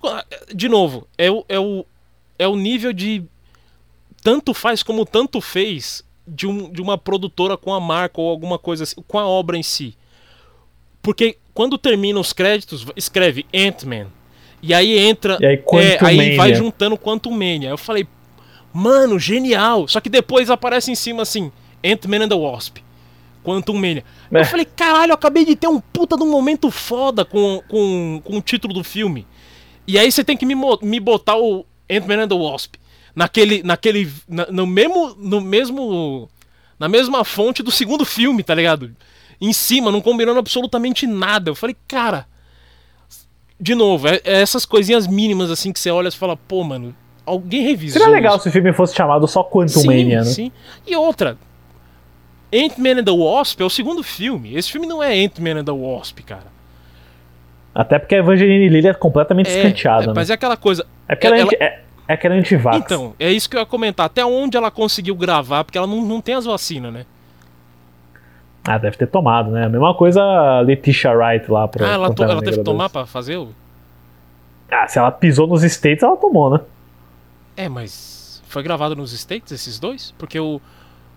de 0.53 0.69
novo, 0.69 1.07
é 1.17 1.31
o, 1.31 1.45
é 1.47 1.59
o, 1.59 1.85
é 2.37 2.47
o 2.47 2.55
nível 2.55 2.91
de 2.93 3.23
tanto 4.23 4.53
faz 4.53 4.81
como 4.81 5.05
tanto 5.05 5.41
fez 5.41 6.03
de, 6.25 6.47
um, 6.47 6.71
de 6.71 6.81
uma 6.81 6.97
produtora 6.97 7.57
com 7.57 7.73
a 7.73 7.79
marca 7.79 8.21
ou 8.21 8.29
alguma 8.29 8.57
coisa 8.57 8.83
assim, 8.83 8.95
com 9.07 9.19
a 9.19 9.27
obra 9.27 9.57
em 9.57 9.63
si. 9.63 9.95
Porque 11.01 11.37
quando 11.53 11.77
termina 11.77 12.19
os 12.19 12.31
créditos, 12.31 12.85
escreve 12.95 13.45
Ant-Man. 13.53 14.07
E 14.61 14.73
aí 14.73 14.97
entra. 14.97 15.37
E 15.41 15.45
aí, 15.45 15.63
é, 15.73 16.05
aí 16.05 16.37
vai 16.37 16.55
juntando 16.55 16.97
Quantum 16.97 17.31
Mania. 17.31 17.69
Eu 17.69 17.77
falei, 17.77 18.07
mano, 18.71 19.19
genial. 19.19 19.87
Só 19.89 19.99
que 19.99 20.09
depois 20.09 20.49
aparece 20.49 20.89
em 20.89 20.95
cima 20.95 21.23
assim, 21.23 21.51
Ant-Man 21.83 22.23
and 22.23 22.29
the 22.29 22.35
Wasp. 22.35 22.77
Quantum 23.43 23.73
Mania. 23.73 24.05
É. 24.31 24.39
Eu 24.39 24.45
falei, 24.45 24.65
caralho, 24.65 25.11
eu 25.11 25.15
acabei 25.15 25.43
de 25.43 25.57
ter 25.57 25.67
um 25.67 25.81
puta 25.81 26.15
de 26.15 26.23
um 26.23 26.31
momento 26.31 26.71
foda 26.71 27.25
com, 27.25 27.61
com, 27.67 28.21
com 28.23 28.37
o 28.37 28.41
título 28.41 28.73
do 28.73 28.85
filme. 28.85 29.27
E 29.85 29.99
aí 29.99 30.09
você 30.09 30.23
tem 30.23 30.37
que 30.37 30.45
me, 30.45 30.55
me 30.81 30.99
botar 31.01 31.35
o 31.35 31.65
Ant-Man 31.91 32.23
and 32.23 32.29
the 32.29 32.35
Wasp 32.35 32.77
naquele. 33.15 33.61
naquele 33.63 34.11
na- 34.27 34.47
no 34.51 34.65
mesmo. 34.67 35.15
No 35.17 35.41
mesmo. 35.41 36.29
Na 36.79 36.89
mesma 36.89 37.23
fonte 37.23 37.61
do 37.63 37.71
segundo 37.71 38.03
filme, 38.03 38.43
tá 38.43 38.53
ligado? 38.53 38.91
Em 39.39 39.53
cima, 39.53 39.91
não 39.91 40.01
combinando 40.01 40.39
absolutamente 40.39 41.05
nada. 41.07 41.49
Eu 41.51 41.55
falei, 41.55 41.75
cara. 41.87 42.25
De 43.59 43.75
novo, 43.75 44.07
é, 44.07 44.19
é 44.23 44.41
essas 44.41 44.65
coisinhas 44.65 45.07
mínimas 45.07 45.49
assim 45.49 45.71
que 45.71 45.79
você 45.79 45.89
olha 45.89 46.09
e 46.09 46.11
fala, 46.11 46.35
pô, 46.35 46.63
mano, 46.63 46.93
alguém 47.25 47.61
revisou. 47.61 48.01
Seria 48.01 48.13
legal 48.13 48.35
isso. 48.35 48.43
se 48.43 48.49
o 48.49 48.51
filme 48.51 48.73
fosse 48.73 48.95
chamado 48.95 49.25
só 49.27 49.43
Quantum 49.43 49.79
Sim, 49.79 49.87
Mania, 49.87 50.19
né? 50.19 50.23
sim. 50.25 50.51
E 50.85 50.95
outra, 50.95 51.37
Ant-Man 52.53 52.99
and 52.99 53.03
the 53.05 53.11
Wasp 53.11 53.61
é 53.61 53.65
o 53.65 53.69
segundo 53.69 54.03
filme. 54.03 54.55
Esse 54.55 54.71
filme 54.71 54.85
não 54.85 55.01
é 55.01 55.13
Ant-Man 55.23 55.59
and 55.61 55.65
the 55.65 55.71
Wasp, 55.71 56.19
cara. 56.23 56.51
Até 57.73 57.97
porque 57.97 58.15
a 58.15 58.19
Evangeline 58.19 58.67
Lilly 58.69 58.87
é 58.89 58.93
completamente 58.93 59.49
É, 59.49 59.57
escanteada, 59.57 60.03
é, 60.03 60.07
né? 60.07 60.13
mas 60.15 60.29
é 60.29 60.33
aquela 60.33 60.57
coisa. 60.57 60.85
É 61.07 61.15
porque 61.15 61.27
ela, 61.27 61.37
ela- 61.37 61.49
é, 61.59 61.65
anti- 61.67 61.83
é, 62.07 62.11
é 62.11 62.15
aquela 62.15 62.35
antivax. 62.35 62.77
Então, 62.77 63.13
é 63.19 63.31
isso 63.31 63.49
que 63.49 63.55
eu 63.55 63.59
ia 63.59 63.65
comentar. 63.65 64.05
Até 64.05 64.25
onde 64.25 64.57
ela 64.57 64.69
conseguiu 64.71 65.15
gravar, 65.15 65.63
porque 65.63 65.77
ela 65.77 65.87
não, 65.87 66.01
não 66.01 66.21
tem 66.21 66.35
as 66.35 66.45
vacinas, 66.45 66.91
né? 66.93 67.05
Ah, 68.65 68.77
deve 68.77 68.95
ter 68.97 69.07
tomado, 69.07 69.51
né? 69.51 69.65
A 69.65 69.69
mesma 69.69 69.93
coisa 69.93 70.21
a 70.21 70.61
Letitia 70.61 71.11
Wright 71.11 71.51
lá 71.51 71.67
pra 71.67 71.85
ah, 71.85 71.91
ela, 71.91 72.13
to- 72.13 72.23
ela 72.23 72.41
teve 72.41 72.57
que 72.59 72.63
tomar 72.63 72.85
2. 72.85 72.91
pra 72.93 73.05
fazer 73.05 73.37
o. 73.37 73.49
Ah, 74.71 74.87
se 74.87 74.97
ela 74.97 75.11
pisou 75.11 75.45
nos 75.47 75.63
States, 75.63 76.01
ela 76.01 76.15
tomou, 76.15 76.49
né? 76.49 76.59
É, 77.57 77.67
mas. 77.67 78.41
Foi 78.47 78.63
gravado 78.63 78.95
nos 78.95 79.11
States 79.13 79.51
esses 79.51 79.79
dois? 79.79 80.13
Porque 80.17 80.39
o. 80.39 80.61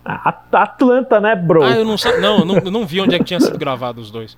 A- 0.05 0.35
Atlanta, 0.53 1.21
né, 1.21 1.35
bro? 1.37 1.63
Ah, 1.63 1.71
eu 1.77 1.85
não 1.85 1.97
sa- 1.97 2.17
Não, 2.19 2.41
eu 2.41 2.45
não, 2.45 2.55
eu 2.59 2.71
não 2.71 2.87
vi 2.87 3.01
onde 3.01 3.15
é 3.15 3.19
que 3.19 3.25
tinha 3.25 3.41
sido 3.41 3.59
gravado 3.59 4.01
os 4.01 4.11
dois. 4.11 4.37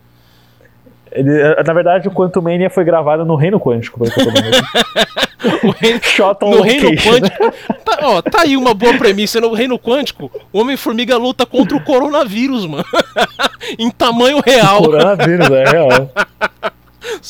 Ele- 1.13 1.41
eh, 1.41 1.63
na 1.67 1.73
verdade, 1.73 2.09
o 2.09 2.11
Quantum 2.11 2.41
Mania 2.43 2.71
foi 2.71 2.85
gravado 2.85 3.25
no 3.25 3.35
Reino 3.37 3.59
Quântico, 3.61 3.99
pelo 3.99 4.11
que 4.11 4.21
eu 4.21 4.25
tô 4.25 4.31
vendo. 4.31 4.57
O 5.63 5.71
reino, 5.71 6.01
Shot 6.03 6.45
on 6.45 6.51
no 6.51 6.63
reino 6.63 6.91
location, 6.91 7.11
quântico. 7.13 7.53
Tá, 7.85 7.99
ó, 8.03 8.21
tá 8.21 8.41
aí 8.43 8.57
uma 8.57 8.75
boa 8.75 8.95
premissa. 8.99 9.41
No 9.41 9.53
reino 9.55 9.79
quântico, 9.79 10.29
o 10.53 10.61
Homem-Formiga 10.61 11.17
luta 11.17 11.47
contra 11.47 11.77
o 11.77 11.81
coronavírus, 11.81 12.67
mano. 12.67 12.85
em 13.79 13.89
tamanho 13.89 14.41
real. 14.45 14.83
Coronavírus, 14.83 15.49
é 15.51 15.65
real. 15.71 15.89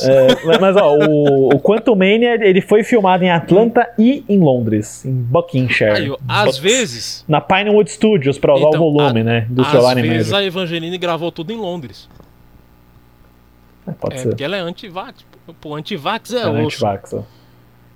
É, 0.03 0.59
mas- 0.59 0.77
ó, 0.77 0.95
o, 0.97 1.55
o 1.55 1.61
Quantum 1.61 1.95
Mania 1.95 2.35
ele 2.41 2.61
foi 2.61 2.83
filmado 2.83 3.23
em 3.23 3.31
Atlanta 3.31 3.87
e 3.99 4.25
em 4.29 4.39
Londres, 4.39 5.05
em 5.05 5.13
Buckinghamshire. 5.13 6.17
Às 6.27 6.45
Bucks- 6.47 6.59
vezes. 6.59 7.25
Na 7.29 7.41
Pinewood 7.41 7.89
Studios 7.91 8.39
pra 8.39 8.55
usar 8.55 8.69
Então, 8.69 8.83
o 8.83 8.93
volume, 8.93 9.21
a- 9.21 9.25
né? 9.25 9.47
Do 9.49 9.63
às 9.63 9.69
seu 9.69 9.87
anime. 9.87 10.09
vezes 10.09 10.33
a 10.33 10.43
Evangeline 10.43 10.97
gravou 10.99 11.31
tudo 11.31 11.53
em 11.53 11.57
Londres. 11.57 12.09
Pode 13.95 14.17
É, 14.17 14.19
ser. 14.19 14.29
porque 14.29 14.45
ela 14.45 14.57
é 14.57 14.61
anti-vax. 14.61 15.25
Pô, 15.61 15.75
anti-vax 15.75 16.33
é, 16.33 16.43
é 16.43 16.47
osso. 16.49 16.59
antivax, 16.59 17.13
ó. 17.15 17.23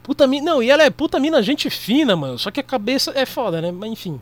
Puta 0.02 0.26
mina. 0.26 0.52
Não, 0.52 0.62
e 0.62 0.70
ela 0.70 0.82
é 0.82 0.90
puta 0.90 1.18
mina 1.20 1.40
gente 1.42 1.68
fina, 1.70 2.16
mano. 2.16 2.38
Só 2.38 2.50
que 2.50 2.58
a 2.60 2.62
cabeça 2.62 3.12
é 3.14 3.24
foda, 3.26 3.60
né? 3.60 3.70
Mas 3.70 3.90
enfim. 3.90 4.20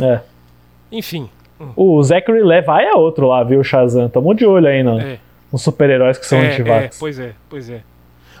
É. 0.00 0.20
Enfim. 0.92 1.28
O 1.76 2.02
Zachary 2.02 2.42
Levi 2.42 2.82
é 2.82 2.94
outro 2.94 3.26
lá, 3.28 3.42
viu, 3.42 3.62
Shazam? 3.64 4.08
Tamo 4.08 4.34
de 4.34 4.44
olho 4.44 4.66
aí, 4.68 4.82
não. 4.82 5.00
É. 5.00 5.18
Os 5.50 5.62
super-heróis 5.62 6.18
que 6.18 6.26
são 6.26 6.38
é, 6.38 6.46
é, 6.46 6.52
antivax. 6.52 6.98
pois 6.98 7.18
é, 7.18 7.32
pois 7.48 7.70
é. 7.70 7.82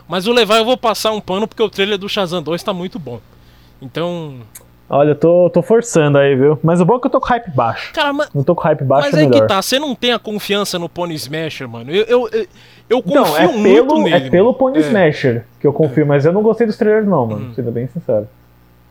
Mas 0.06 0.26
o 0.26 0.32
Levi 0.32 0.52
eu 0.52 0.64
vou 0.64 0.76
passar 0.76 1.12
um 1.12 1.20
pano 1.20 1.48
porque 1.48 1.62
o 1.62 1.70
trailer 1.70 1.96
do 1.96 2.08
Shazam 2.08 2.42
2 2.42 2.62
tá 2.62 2.72
muito 2.72 2.98
bom. 2.98 3.20
Então. 3.80 4.38
Olha, 4.88 5.10
eu 5.10 5.14
tô, 5.16 5.48
tô 5.50 5.62
forçando 5.62 6.18
aí, 6.18 6.36
viu? 6.36 6.58
Mas 6.62 6.80
o 6.80 6.84
bom 6.84 6.96
é 6.96 7.00
que 7.00 7.06
eu 7.06 7.10
tô 7.10 7.18
com 7.20 7.26
hype 7.28 7.50
baixo. 7.54 7.92
Cara, 7.94 8.12
mas, 8.12 8.28
Não 8.34 8.44
tô 8.44 8.54
com 8.54 8.62
hype 8.62 8.84
baixo, 8.84 9.08
mas 9.10 9.18
é 9.18 9.28
que 9.30 9.46
tá, 9.46 9.60
você 9.62 9.78
não 9.78 9.94
tem 9.94 10.12
a 10.12 10.18
confiança 10.18 10.78
no 10.78 10.88
Pony 10.90 11.14
Smasher, 11.14 11.66
mano. 11.68 11.90
Eu, 11.90 12.04
eu, 12.04 12.28
eu, 12.30 12.46
eu 12.90 13.02
confio 13.02 13.22
Não, 13.22 13.36
é 13.36 13.46
muito 13.48 13.86
pelo, 13.86 14.02
nele. 14.04 14.14
é 14.26 14.30
pelo 14.30 14.46
mano. 14.46 14.58
Pony 14.58 14.76
É. 14.78 14.80
Smasher 14.80 15.46
que 15.58 15.66
eu 15.66 15.72
confio, 15.72 16.06
mas 16.06 16.26
eu 16.26 16.32
não 16.32 16.42
gostei 16.42 16.66
dos 16.66 16.76
trailers 16.76 17.06
não, 17.08 17.26
mano, 17.26 17.46
Uhum. 17.46 17.54
sendo 17.54 17.72
bem 17.72 17.86
sincero. 17.88 18.28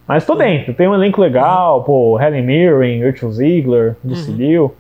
Mas 0.07 0.25
tô 0.25 0.33
dentro, 0.35 0.73
tem 0.73 0.87
um 0.87 0.95
elenco 0.95 1.21
legal, 1.21 1.83
pô, 1.83 2.19
Helen 2.19 2.43
Mirren, 2.43 3.05
Urtil 3.05 3.31
Ziegler, 3.31 3.95
Lucy 4.03 4.31
Liu, 4.31 4.73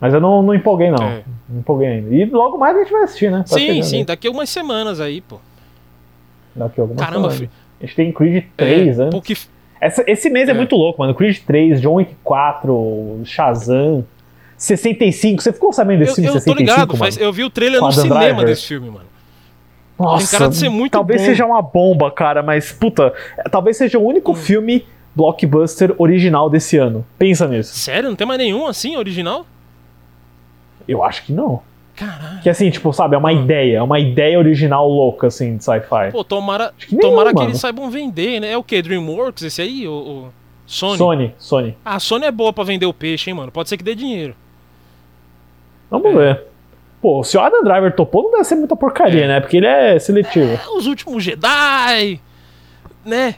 mas 0.00 0.14
eu 0.14 0.20
não, 0.20 0.40
não 0.40 0.54
empolguei 0.54 0.90
não, 0.90 1.04
Uhum. 1.04 1.12
É. 1.16 1.22
não 1.48 1.58
empolguei 1.58 1.88
ainda. 1.88 2.14
E 2.14 2.24
logo 2.26 2.56
mais 2.56 2.76
a 2.76 2.78
gente 2.80 2.92
vai 2.92 3.02
assistir, 3.02 3.30
né? 3.30 3.38
Tá 3.40 3.56
Sim, 3.56 3.82
sim, 3.82 3.98
aí. 3.98 4.04
daqui 4.04 4.28
a 4.28 4.30
algumas 4.30 4.48
semanas 4.48 5.00
aí, 5.00 5.20
pô. 5.20 5.38
Daqui 6.54 6.80
a 6.80 6.84
algumas 6.84 7.04
Caramba, 7.04 7.30
semanas. 7.30 7.38
filho. 7.38 7.50
A 7.82 7.84
gente 7.86 7.96
tem 7.96 8.12
Creed 8.12 8.44
3, 8.56 8.98
é, 9.00 9.04
né? 9.04 9.10
porque 9.10 9.34
Essa- 9.80 10.04
esse 10.06 10.28
mês 10.28 10.48
é. 10.48 10.52
É. 10.52 10.54
muito 10.54 10.76
louco, 10.76 11.00
mano. 11.00 11.14
Creed 11.14 11.38
3, 11.46 11.80
John 11.80 11.94
Wick 11.94 12.14
4, 12.22 13.20
Shazam, 13.24 14.04
65. 14.56 15.42
Você 15.42 15.52
ficou 15.52 15.72
sabendo 15.72 16.00
desse 16.00 16.10
eu, 16.12 16.14
filme 16.16 16.28
eu 16.28 16.32
tô 16.34 16.38
65, 16.40 16.58
ligado, 16.60 16.88
mano? 16.88 16.98
faz- 16.98 17.16
eu 17.16 17.32
vi 17.32 17.44
o 17.44 17.50
trailer 17.50 17.80
Com 17.80 17.86
no 17.86 17.92
cinema 17.92 18.20
Driver. 18.20 18.44
desse 18.46 18.66
filme, 18.66 18.90
mano. 18.90 19.06
Nossa, 19.98 20.38
cara 20.38 20.50
de 20.50 20.56
ser 20.56 20.68
muito 20.70 20.92
talvez 20.92 21.20
bom. 21.20 21.26
seja 21.26 21.44
uma 21.44 21.60
bomba, 21.60 22.10
cara, 22.10 22.42
mas 22.42 22.72
puta, 22.72 23.12
é, 23.38 23.48
talvez 23.50 23.76
seja 23.76 23.98
o 23.98 24.02
Hum. 24.02 24.06
único 24.08 24.34
filme 24.34 24.84
blockbuster 25.14 25.94
original 25.98 26.48
desse 26.48 26.76
ano. 26.78 27.04
Pensa 27.18 27.46
nisso. 27.46 27.74
Sério? 27.76 28.08
Não 28.08 28.16
tem 28.16 28.26
mais 28.26 28.38
nenhum 28.38 28.66
assim, 28.66 28.96
original? 28.96 29.44
Eu 30.88 31.02
acho 31.04 31.24
que 31.24 31.32
não. 31.32 31.60
Caralho. 32.00 32.40
Que 32.42 32.48
assim, 32.48 32.70
tipo, 32.70 32.92
sabe, 32.92 33.14
é 33.14 33.18
uma 33.18 33.32
ideia, 33.32 33.76
é 33.78 33.82
uma 33.82 34.00
ideia 34.00 34.38
original 34.38 34.88
louca, 34.88 35.26
assim, 35.26 35.56
de 35.58 35.64
sci-fi. 35.64 36.10
Pô, 36.10 36.24
tomara, 36.24 36.72
que 36.78 36.94
nenhum, 36.96 37.10
tomara 37.10 37.34
que 37.34 37.42
eles 37.42 37.60
saibam 37.60 37.90
vender, 37.90 38.40
né? 38.40 38.52
É 38.52 38.56
o 38.56 38.62
que? 38.64 38.80
Dreamworks 38.80 39.42
esse 39.42 39.60
aí? 39.60 39.86
O, 39.86 39.92
o 39.92 40.28
Sony? 40.66 40.96
Sony, 40.98 41.34
Sony. 41.38 41.76
Ah, 41.84 41.96
a 41.96 42.00
Sony 42.00 42.24
é 42.26 42.30
boa 42.32 42.52
pra 42.52 42.64
vender 42.64 42.86
o 42.86 42.94
peixe, 42.94 43.28
hein, 43.30 43.34
mano? 43.36 43.52
Pode 43.52 43.68
ser 43.68 43.76
que 43.76 43.84
dê 43.84 43.94
dinheiro. 43.94 44.34
Vamos 45.90 46.10
É. 46.12 46.14
ver. 46.16 46.42
Pô, 47.02 47.24
se 47.24 47.36
o 47.36 47.40
Adam 47.40 47.62
Driver 47.64 47.94
topou, 47.94 48.24
não 48.24 48.30
deve 48.32 48.44
ser 48.44 48.54
muita 48.56 48.76
porcaria, 48.76 49.24
É. 49.24 49.28
né? 49.28 49.40
Porque 49.40 49.56
ele 49.56 49.66
é 49.66 49.98
seletivo. 49.98 50.52
É, 50.52 50.60
Os 50.76 50.86
últimos 50.86 51.22
Jedi, 51.24 52.20
né? 53.04 53.34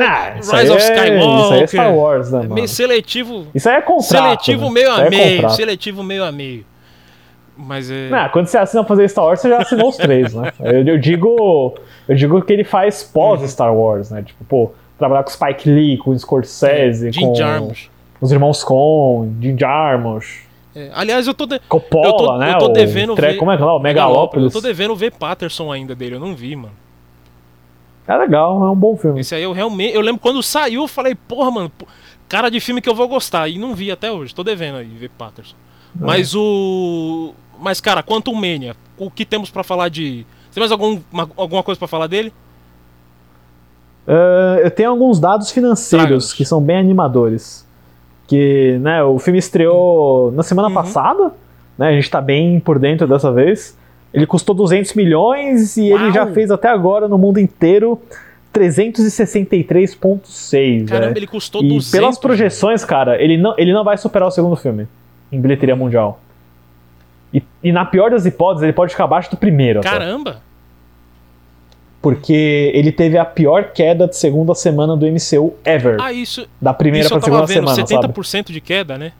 Ah, 0.00 0.30
Rise 0.36 0.70
of 0.70 0.82
é- 0.82 0.94
Skywalker. 0.94 1.44
isso 1.44 1.52
aí 1.52 1.62
é 1.62 1.66
Star 1.66 1.94
Wars, 1.94 2.30
né, 2.32 2.38
mano? 2.40 2.54
Meio 2.54 2.68
seletivo. 2.68 3.46
Isso 3.54 3.68
aí 3.68 3.76
é 3.76 3.80
contrato. 3.82 4.04
seletivo 4.42 4.64
né? 4.66 4.70
meio 4.70 4.90
a 4.92 5.00
é 5.02 5.10
meio. 5.10 5.50
seletivo 5.50 6.02
meio 6.02 6.24
a 6.24 6.32
meio. 6.32 6.64
Mas 7.64 7.90
é. 7.90 8.10
Ah, 8.12 8.28
quando 8.28 8.46
você 8.48 8.58
assina 8.58 8.82
fazer 8.84 9.08
Star 9.08 9.24
Wars, 9.24 9.40
você 9.40 9.48
já 9.48 9.58
assinou 9.58 9.88
os 9.90 9.96
três, 9.96 10.34
né? 10.34 10.52
Eu, 10.60 10.84
eu 10.86 10.98
digo. 10.98 11.74
Eu 12.08 12.14
digo 12.16 12.42
que 12.42 12.52
ele 12.52 12.64
faz 12.64 13.04
pós 13.04 13.40
Star 13.50 13.72
Wars, 13.74 14.10
né? 14.10 14.22
Tipo, 14.22 14.44
pô, 14.44 14.70
trabalhar 14.98 15.22
com 15.22 15.30
Spike 15.30 15.70
Lee, 15.70 15.96
com 15.98 16.16
Scorsese, 16.18 17.08
É, 17.08 17.12
Jim 17.12 17.26
com 17.28 17.34
Jarmusch. 17.34 17.88
os 18.20 18.32
irmãos 18.32 18.64
Coen, 18.64 19.36
Jim 19.40 19.56
Jarmusch, 19.58 20.40
É, 20.74 20.90
Aliás, 20.94 21.26
eu 21.28 21.34
tô, 21.34 21.46
de... 21.46 21.58
Coppola, 21.68 22.06
eu 22.08 22.12
tô, 22.16 22.38
né? 22.38 22.54
eu 22.54 22.58
tô 22.58 22.68
devendo 22.68 23.14
tre- 23.14 23.32
ver. 23.32 23.36
Como 23.36 23.50
é 23.52 23.56
que 23.56 23.62
é 23.62 23.66
lá? 23.66 23.76
O 23.76 23.78
Megalópolis. 23.78 24.52
Eu 24.54 24.60
tô 24.60 24.66
devendo 24.66 24.96
ver 24.96 25.12
Patterson 25.12 25.70
ainda 25.70 25.94
dele, 25.94 26.16
eu 26.16 26.20
não 26.20 26.34
vi, 26.34 26.56
mano. 26.56 26.74
É 28.08 28.16
legal, 28.16 28.64
é 28.66 28.70
um 28.70 28.74
bom 28.74 28.96
filme. 28.96 29.20
Esse 29.20 29.34
aí 29.34 29.42
eu 29.44 29.52
realmente. 29.52 29.94
Eu 29.94 30.00
lembro 30.00 30.20
quando 30.20 30.42
saiu, 30.42 30.82
eu 30.82 30.88
falei, 30.88 31.14
porra, 31.14 31.50
mano, 31.52 31.70
cara 32.28 32.50
de 32.50 32.58
filme 32.58 32.80
que 32.80 32.88
eu 32.88 32.94
vou 32.94 33.06
gostar. 33.06 33.46
E 33.48 33.58
não 33.58 33.74
vi 33.74 33.90
até 33.92 34.10
hoje, 34.10 34.34
tô 34.34 34.42
devendo 34.42 34.78
aí 34.78 34.86
ver 34.86 35.10
Patterson. 35.10 35.54
É. 36.00 36.04
Mas 36.04 36.34
o. 36.34 37.32
Mas, 37.62 37.80
cara, 37.80 38.02
Quantum 38.02 38.34
Mania, 38.34 38.74
o 38.98 39.10
que 39.10 39.24
temos 39.24 39.50
pra 39.50 39.62
falar 39.62 39.88
de. 39.88 40.26
Tem 40.52 40.60
mais 40.60 40.72
algum, 40.72 40.98
uma- 41.12 41.30
alguma 41.36 41.62
coisa 41.62 41.78
pra 41.78 41.88
falar 41.88 42.06
dele? 42.08 42.32
Ah, 44.06 44.58
eu 44.62 44.70
tenho 44.70 44.90
alguns 44.90 45.18
dados 45.20 45.50
financeiros 45.50 46.32
que 46.32 46.44
são 46.44 46.60
bem 46.60 46.76
animadores. 46.76 47.66
Que, 48.26 48.78
né, 48.80 49.02
o 49.02 49.18
filme 49.18 49.38
estreou 49.38 50.32
na 50.32 50.42
semana 50.42 50.68
Uhum. 50.68 50.74
passada, 50.74 51.32
né? 51.78 51.88
A 51.88 51.92
gente 51.92 52.10
tá 52.10 52.20
bem 52.20 52.58
por 52.60 52.78
dentro 52.78 53.06
dessa 53.06 53.30
vez. 53.32 53.76
Ele 54.12 54.26
custou 54.26 54.54
200 54.54 54.92
milhões 54.94 55.76
e 55.76 55.86
ele 55.86 56.04
Uau! 56.04 56.12
já 56.12 56.26
fez 56.26 56.50
até 56.50 56.68
agora 56.68 57.08
no 57.08 57.16
mundo 57.16 57.38
inteiro 57.38 57.98
363,6. 58.52 60.86
Caramba, 60.88 61.06
né? 61.10 61.14
ele 61.16 61.26
custou 61.26 61.62
E 61.62 61.68
200. 61.68 61.90
pelas 61.90 62.18
projeções, 62.18 62.84
cara, 62.84 63.22
ele 63.22 63.38
não, 63.38 63.54
ele 63.56 63.72
não 63.72 63.84
vai 63.84 63.96
superar 63.96 64.28
o 64.28 64.30
segundo 64.30 64.56
filme 64.56 64.86
em 65.30 65.40
bilheteria 65.40 65.76
mundial. 65.76 66.20
E, 67.32 67.42
e 67.62 67.72
na 67.72 67.84
pior 67.84 68.10
das 68.10 68.26
hipóteses, 68.26 68.62
ele 68.62 68.72
pode 68.72 68.92
ficar 68.92 69.04
abaixo 69.04 69.30
do 69.30 69.36
primeiro. 69.36 69.80
até. 69.80 69.88
Caramba! 69.88 70.40
Porque 72.00 72.72
ele 72.74 72.90
teve 72.90 73.16
a 73.16 73.24
pior 73.24 73.72
queda 73.72 74.08
de 74.08 74.16
segunda 74.16 74.54
semana 74.54 74.96
do 74.96 75.06
MCU 75.06 75.54
ever. 75.64 76.00
Ah, 76.00 76.12
isso. 76.12 76.48
da 76.60 76.74
primeira 76.74 77.06
isso 77.06 77.14
pra 77.14 77.22
segunda 77.22 77.46
vendo, 77.46 77.68
semana, 77.70 77.86
sabe? 77.86 78.12
70% 78.12 78.50
de 78.50 78.60
queda, 78.60 78.98
né? 78.98 79.12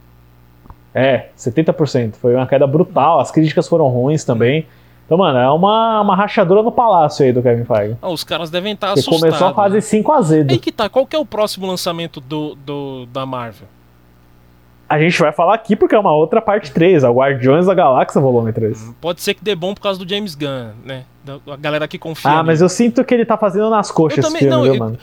É, 0.93 1.27
70%. 1.37 2.15
Foi 2.15 2.35
uma 2.35 2.45
queda 2.45 2.67
brutal. 2.67 3.19
As 3.19 3.31
críticas 3.31 3.67
foram 3.67 3.87
ruins 3.87 4.25
também. 4.25 4.67
Então, 5.05 5.17
mano, 5.17 5.37
é 5.37 5.49
uma, 5.49 6.01
uma 6.01 6.15
rachadura 6.15 6.61
no 6.61 6.71
palácio 6.71 7.25
aí 7.25 7.31
do 7.31 7.41
Kevin 7.41 7.65
Feige. 7.65 7.97
Ah, 8.01 8.09
os 8.09 8.23
caras 8.23 8.49
devem 8.49 8.73
estar 8.73 8.87
Porque 8.87 8.99
assustados. 9.01 9.21
começou 9.21 9.47
a 9.47 9.53
fase 9.53 9.75
né? 9.75 9.81
5 9.81 10.11
azedo. 10.11 10.51
Aí 10.51 10.59
que 10.59 10.71
tá, 10.71 10.89
qual 10.89 11.05
que 11.05 11.15
é 11.15 11.19
o 11.19 11.25
próximo 11.25 11.65
lançamento 11.67 12.21
do, 12.21 12.55
do, 12.55 13.05
da 13.07 13.25
Marvel? 13.25 13.67
A 14.87 14.99
gente 14.99 15.17
vai 15.19 15.31
falar 15.31 15.55
aqui 15.55 15.75
porque 15.75 15.95
é 15.95 15.99
uma 15.99 16.13
outra 16.13 16.41
parte 16.41 16.71
3, 16.71 17.03
a 17.03 17.09
Guardiões 17.09 17.65
da 17.65 17.73
Galáxia 17.73 18.21
Volume 18.21 18.51
3. 18.53 18.93
Pode 19.01 19.21
ser 19.21 19.33
que 19.33 19.43
dê 19.43 19.55
bom 19.55 19.73
por 19.73 19.81
causa 19.81 19.97
do 20.03 20.07
James 20.07 20.35
Gunn, 20.35 20.71
né? 20.85 21.05
Da, 21.23 21.39
a 21.51 21.55
galera 21.55 21.87
que 21.87 21.97
confia. 21.97 22.29
Ah, 22.29 22.33
nele. 22.35 22.47
mas 22.47 22.61
eu 22.61 22.69
sinto 22.69 23.03
que 23.03 23.13
ele 23.13 23.25
tá 23.25 23.37
fazendo 23.37 23.69
nas 23.69 23.89
coxas 23.89 24.17
Eu 24.17 24.23
também- 24.23 24.39
filme, 24.41 24.55
não, 24.55 24.63
viu, 24.63 24.73
eu- 24.73 24.79
mano? 24.79 24.97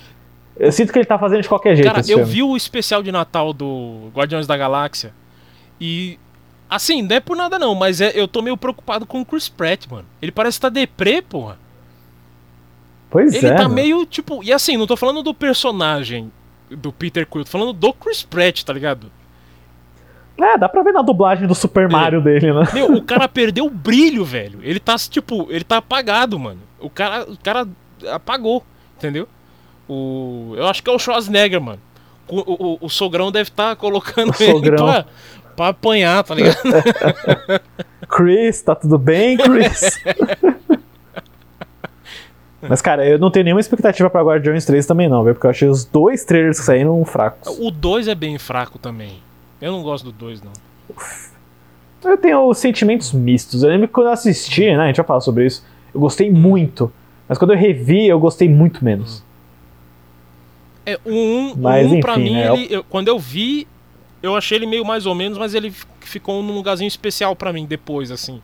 Eu 0.57 0.70
sinto 0.70 0.93
que 0.93 0.98
ele 0.98 1.07
tá 1.07 1.19
fazendo 1.19 1.40
de 1.43 1.48
qualquer 1.48 1.74
jeito 1.74 1.89
Cara, 1.89 2.01
eu 2.01 2.05
filme. 2.19 2.24
vi 2.24 2.43
o 2.43 2.55
especial 2.55 3.02
de 3.02 3.11
Natal 3.11 3.52
do 3.55 4.11
Guardiões 4.15 4.47
da 4.47 4.57
Galáxia 4.57 5.12
e. 5.81 6.19
Assim, 6.69 7.02
não 7.02 7.16
é 7.16 7.20
por 7.20 7.36
nada 7.36 7.59
não, 7.59 7.74
mas 7.74 8.01
é, 8.01 8.12
eu 8.15 8.28
tô 8.28 8.43
meio 8.43 8.57
preocupado 8.57 9.05
com 9.07 9.20
o 9.23 9.24
Chris 9.27 9.48
Pratt, 9.48 9.86
mano. 9.90 10.05
Ele 10.23 10.31
parece 10.31 10.59
estar 10.59 10.69
tá 10.69 10.74
deprê, 10.74 11.20
porra. 11.20 11.59
Pois 13.11 13.35
Ele 13.35 13.47
é, 13.47 13.55
tá 13.55 13.62
mano. 13.65 13.74
meio, 13.74 14.07
tipo. 14.07 14.44
E 14.44 14.52
assim, 14.52 14.77
não 14.77 14.86
tô 14.86 14.97
falando 14.97 15.23
do 15.23 15.35
personagem 15.35 16.31
do 16.70 16.93
Peter 16.93 17.27
Quill, 17.27 17.44
tô 17.44 17.51
falando 17.51 17.73
do 17.73 17.93
Chris 17.93 18.23
Pratt, 18.23 18.62
tá 18.62 18.73
ligado? 18.73 19.11
É, 20.41 20.59
dá 20.59 20.69
pra 20.69 20.83
ver 20.83 20.93
na 20.93 21.03
dublagem 21.03 21.47
do 21.47 21.55
Super 21.55 21.89
Mario 21.89 22.21
dele, 22.21 22.53
né? 22.53 22.62
Meu, 22.73 22.93
o 22.95 23.03
cara 23.03 23.29
perdeu 23.29 23.67
o 23.67 23.71
brilho, 23.71 24.25
velho. 24.25 24.61
Ele 24.62 24.81
tá, 24.81 24.97
tipo, 24.97 25.47
ele 25.51 25.65
tá 25.65 25.77
apagado, 25.79 26.39
mano. 26.39 26.61
O 26.81 26.89
cara, 26.89 27.25
o 27.31 27.37
cara 27.43 27.67
apagou, 28.12 28.65
entendeu? 28.97 29.29
O, 29.89 30.55
eu 30.57 30.67
acho 30.69 30.83
que 30.83 30.89
é 30.89 30.93
o 30.93 30.99
Schwarzenegger, 30.99 31.61
mano. 31.61 31.81
O, 32.29 32.39
o, 32.75 32.79
o 32.83 32.89
sogrão 32.89 33.31
deve 33.33 33.51
estar 33.51 33.75
colocando 33.77 34.31
O 34.31 34.43
ele 34.43 34.53
sogrão. 34.53 34.87
pra, 34.87 35.05
pra 35.57 35.69
apanhar, 35.69 36.23
tá 36.23 36.35
ligado? 36.35 36.57
Chris, 38.09 38.62
tá 38.62 38.75
tudo 38.75 38.97
bem, 38.99 39.37
Chris? 39.37 40.01
Mas, 42.62 42.83
cara, 42.83 43.07
eu 43.07 43.19
não 43.19 43.31
tenho 43.31 43.45
nenhuma 43.45 43.61
expectativa 43.61 44.11
pra 44.11 44.23
Guardiões 44.23 44.65
3 44.67 44.85
também, 44.85 45.09
não, 45.09 45.25
viu? 45.25 45.33
Porque 45.35 45.47
eu 45.47 45.51
achei 45.51 45.69
os 45.69 45.85
dois 45.85 46.25
trailers 46.25 46.59
que 46.61 46.67
saíram 46.67 47.03
fracos. 47.05 47.57
o 47.59 47.71
2 47.71 48.07
é 48.07 48.15
bem 48.15 48.39
fraco 48.39 48.79
também. 48.79 49.19
Eu 49.61 49.73
não 49.73 49.82
gosto 49.82 50.05
do 50.05 50.12
2, 50.12 50.43
não. 50.43 50.53
Eu 52.03 52.16
tenho 52.16 52.53
sentimentos 52.55 53.12
mistos. 53.12 53.62
Eu 53.62 53.69
lembro 53.70 53.87
que 53.89 53.93
quando 53.95 54.07
eu 54.07 54.12
assisti, 54.12 54.62
né? 54.74 54.85
A 54.85 54.87
gente 54.87 54.97
vai 54.97 55.07
falar 55.07 55.20
sobre 55.20 55.47
isso. 55.47 55.65
Eu 55.95 56.01
gostei 56.01 56.31
muito. 56.31 56.91
Mas 57.28 57.37
quando 57.39 57.53
eu 57.53 57.59
revi, 57.59 58.07
eu 58.09 58.19
gostei 58.19 58.49
muito 58.49 58.85
menos. 58.85 59.23
É, 60.87 60.99
o 61.05 61.11
1, 61.12 61.55
Mas, 61.57 61.93
um, 61.93 62.01
pra 62.01 62.15
enfim, 62.15 62.23
mim, 62.24 62.35
né, 62.35 62.53
ele- 62.55 62.74
eu- 62.74 62.85
quando 62.85 63.09
eu 63.09 63.19
vi, 63.19 63.69
eu 64.23 64.35
achei 64.35 64.57
ele 64.57 64.66
meio 64.66 64.85
mais 64.85 65.05
ou 65.05 65.15
menos, 65.15 65.37
mas 65.37 65.55
ele 65.55 65.73
ficou 66.01 66.43
num 66.43 66.55
lugarzinho 66.55 66.89
especial 66.89 67.37
pra 67.37 67.53
mim 67.53 67.66
depois, 67.66 68.11
assim. 68.11 68.41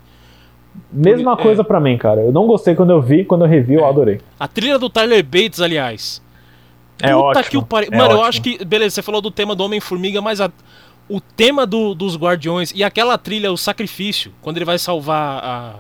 Mesma 0.93 1.33
É. 1.33 1.37
coisa 1.43 1.65
pra 1.65 1.81
mim, 1.81 1.97
cara. 1.97 2.21
Eu 2.21 2.31
não 2.33 2.47
gostei 2.47 2.75
quando 2.75 2.91
eu 2.91 3.01
vi, 3.01 3.25
quando 3.25 3.45
eu 3.47 3.49
revi, 3.49 3.75
eu 3.75 3.85
É. 3.87 3.89
adorei. 3.89 4.21
A 4.39 4.47
trilha 4.47 4.79
do 4.79 4.91
Tyler 4.91 5.25
Bates, 5.25 5.61
aliás. 5.61 6.23
É 7.03 7.09
Puta 7.13 7.19
ótimo. 7.41 7.45
que 7.51 7.57
o 7.57 7.63
pariu. 7.63 7.89
é 7.91 7.97
Mano, 7.97 8.11
eu 8.13 8.17
ótimo. 8.19 8.29
acho 8.29 8.43
que. 8.43 8.65
Beleza, 8.65 8.95
você 8.97 9.03
falou 9.03 9.21
do 9.23 9.31
tema 9.31 9.55
do 9.57 9.65
Homem-Formiga, 9.65 10.21
mas 10.21 10.41
a- 10.41 10.51
o 11.09 11.21
tema 11.21 11.65
do- 11.67 11.95
dos 11.95 12.17
Guardiões 12.17 12.73
e 12.75 12.83
aquela 12.83 13.17
trilha, 13.19 13.53
o 13.53 13.57
sacrifício, 13.57 14.33
quando 14.43 14.57
ele 14.59 14.65
vai 14.65 14.79
salvar 14.79 15.45
a. 15.45 15.75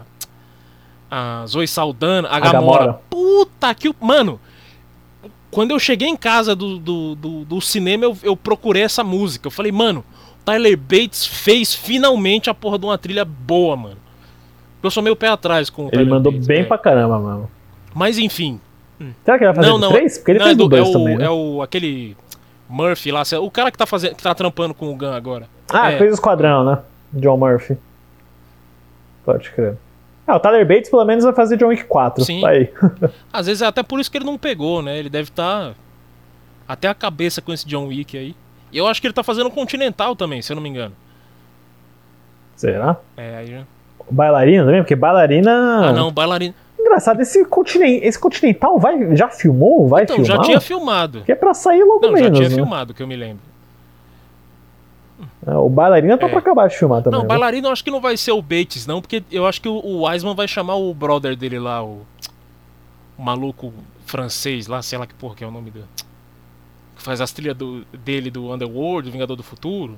A 1.08 1.44
Zoe 1.46 1.68
Saldana, 1.68 2.28
a, 2.28 2.40
Gamora. 2.40 2.78
Gamora. 2.86 3.00
Puta 3.08 3.72
que. 3.76 3.88
o- 3.88 3.94
Mano, 4.00 4.40
quando 5.52 5.70
eu 5.70 5.78
cheguei 5.78 6.08
em 6.08 6.16
casa 6.16 6.54
do, 6.56 6.78
do, 6.78 7.14
do, 7.14 7.44
do 7.44 7.60
cinema, 7.60 8.04
eu, 8.04 8.18
eu 8.24 8.36
procurei 8.36 8.82
essa 8.82 9.04
música. 9.04 9.46
Eu 9.46 9.50
falei, 9.52 9.70
mano, 9.70 10.04
Tyler 10.44 10.76
Bates 10.76 11.24
fez 11.24 11.72
finalmente 11.74 12.50
a 12.50 12.54
porra 12.54 12.76
de 12.78 12.86
uma 12.86 12.98
trilha 12.98 13.24
boa, 13.24 13.76
mano. 13.76 13.96
Eu 14.82 14.90
sou 14.90 15.00
meio 15.02 15.14
pé 15.14 15.28
atrás 15.28 15.70
com 15.70 15.82
o 15.82 15.86
Ele 15.86 15.92
Tyler 15.92 16.08
mandou 16.08 16.32
Bates, 16.32 16.46
bem 16.48 16.60
é. 16.62 16.64
pra 16.64 16.76
caramba, 16.76 17.18
mano. 17.20 17.50
Mas 17.94 18.18
enfim, 18.18 18.60
Será 19.24 19.38
que 19.38 19.44
ele 19.44 19.52
vai 19.52 19.54
fazer 19.54 19.68
não, 19.68 19.78
não. 19.78 19.92
3? 19.92 20.18
Porque 20.18 20.30
ele 20.32 20.38
não, 20.40 20.46
fez 20.46 20.54
é 20.54 20.58
do 20.58 20.64
do- 20.64 20.68
2 20.70 20.88
é 20.88 20.92
também, 20.92 21.14
o, 21.14 21.18
né? 21.18 21.24
é 21.26 21.30
o 21.30 21.62
aquele 21.62 22.16
Murphy 22.68 23.10
lá, 23.12 23.22
o 23.40 23.50
cara 23.50 23.70
que 23.70 23.78
tá 23.78 23.86
fazendo, 23.86 24.14
que 24.16 24.22
tá 24.22 24.34
trampando 24.34 24.74
com 24.74 24.90
o 24.92 24.96
Gun 24.96 25.12
agora. 25.12 25.48
Ah, 25.72 25.92
é. 25.92 25.98
fez 25.98 26.10
o 26.10 26.14
Esquadrão, 26.14 26.64
né? 26.64 26.78
John 27.12 27.36
Murphy. 27.36 27.78
Pode 29.24 29.50
crer. 29.50 29.76
Ah, 30.26 30.36
o 30.36 30.40
Tyler 30.40 30.66
Bates 30.66 30.90
pelo 30.90 31.04
menos 31.04 31.24
vai 31.24 31.32
fazer 31.32 31.56
John 31.56 31.68
Wick 31.68 31.84
4. 31.84 32.24
Sim. 32.24 32.40
Tá 32.40 32.50
aí. 32.50 32.72
Às 33.32 33.46
vezes 33.46 33.62
é 33.62 33.66
até 33.66 33.82
por 33.82 34.00
isso 34.00 34.10
que 34.10 34.18
ele 34.18 34.24
não 34.24 34.36
pegou, 34.36 34.82
né? 34.82 34.98
Ele 34.98 35.08
deve 35.08 35.30
estar 35.30 35.74
Até 36.66 36.88
a 36.88 36.94
cabeça 36.94 37.40
com 37.40 37.52
esse 37.52 37.66
John 37.66 37.86
Wick 37.86 38.16
aí. 38.18 38.34
E 38.72 38.78
eu 38.78 38.86
acho 38.86 39.00
que 39.00 39.06
ele 39.06 39.14
tá 39.14 39.22
fazendo 39.22 39.50
Continental 39.50 40.16
também, 40.16 40.42
se 40.42 40.52
eu 40.52 40.56
não 40.56 40.62
me 40.62 40.68
engano. 40.68 40.94
Será? 42.56 42.96
É, 43.16 43.36
aí 43.36 43.46
já. 43.46 43.62
Bailarina 44.10 44.64
também? 44.64 44.82
Porque 44.82 44.96
bailarina. 44.96 45.88
Ah, 45.88 45.92
não, 45.92 46.10
bailarina. 46.10 46.54
Engraçado, 46.86 47.20
esse, 47.20 47.44
continen... 47.46 48.00
esse 48.04 48.18
Continental 48.18 48.78
vai... 48.78 49.16
já 49.16 49.28
filmou? 49.28 49.88
Vai 49.88 50.04
Então, 50.04 50.16
filmar? 50.16 50.36
já 50.36 50.42
tinha 50.42 50.60
filmado. 50.60 51.22
Que 51.22 51.32
é 51.32 51.34
pra 51.34 51.52
sair 51.52 51.82
logo 51.82 52.06
Não, 52.06 52.12
menos. 52.12 52.28
já 52.28 52.34
tinha 52.34 52.48
né? 52.48 52.54
filmado, 52.54 52.94
que 52.94 53.02
eu 53.02 53.06
me 53.06 53.16
lembro. 53.16 53.42
É, 55.46 55.54
O 55.54 55.68
bailarina 55.68 56.16
tá 56.18 56.26
É. 56.26 56.28
pra 56.28 56.38
acabar 56.38 56.68
de 56.68 56.76
filmar 56.76 57.02
também. 57.02 57.18
Não, 57.18 57.22
né? 57.24 57.28
bailarina 57.28 57.68
eu 57.68 57.72
acho 57.72 57.82
que 57.82 57.90
não 57.90 58.00
vai 58.00 58.16
ser 58.16 58.32
o 58.32 58.40
Bates, 58.42 58.86
não, 58.86 59.00
porque 59.00 59.22
eu 59.30 59.46
acho 59.46 59.60
que 59.60 59.68
o, 59.68 59.74
o 59.74 60.06
Wiseman 60.06 60.34
vai 60.34 60.46
chamar 60.46 60.76
o 60.76 60.92
brother 60.94 61.36
dele 61.36 61.58
lá, 61.58 61.82
o, 61.84 62.02
o 63.18 63.22
maluco 63.22 63.72
francês 64.04 64.66
lá, 64.68 64.80
sei 64.82 64.98
lá 64.98 65.06
que 65.06 65.14
porra 65.14 65.34
que 65.34 65.42
é 65.42 65.46
o 65.46 65.50
nome 65.50 65.70
dele. 65.70 65.86
Que 66.96 67.02
faz 67.02 67.20
as 67.20 67.32
trilhas 67.32 67.56
do- 67.56 67.84
dele 68.04 68.30
do 68.30 68.52
Underworld, 68.52 69.08
do 69.08 69.12
Vingador 69.12 69.36
do 69.36 69.42
Futuro. 69.42 69.96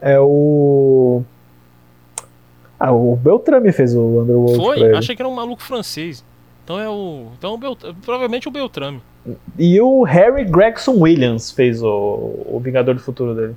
É 0.00 0.18
o. 0.18 1.22
Ah, 2.80 2.92
o 2.92 3.14
Beltrame 3.14 3.70
fez 3.72 3.94
o 3.94 4.22
Underworld. 4.22 4.56
Foi? 4.56 4.96
Achei 4.96 5.14
que 5.14 5.20
era 5.20 5.28
um 5.28 5.34
maluco 5.34 5.62
francês. 5.62 6.24
Então 6.64 6.80
é 6.80 6.88
o. 6.88 7.26
Então 7.38 7.50
é 7.50 7.54
o 7.54 7.58
Belt- 7.58 7.84
provavelmente 8.02 8.48
o 8.48 8.50
Beltrame. 8.50 9.02
E 9.58 9.78
o 9.80 10.02
Harry 10.02 10.44
Gregson 10.46 10.92
Williams 10.98 11.50
fez 11.50 11.82
o, 11.82 11.88
o 11.88 12.58
Vingador 12.62 12.94
do 12.94 13.00
Futuro 13.02 13.34
dele. 13.34 13.54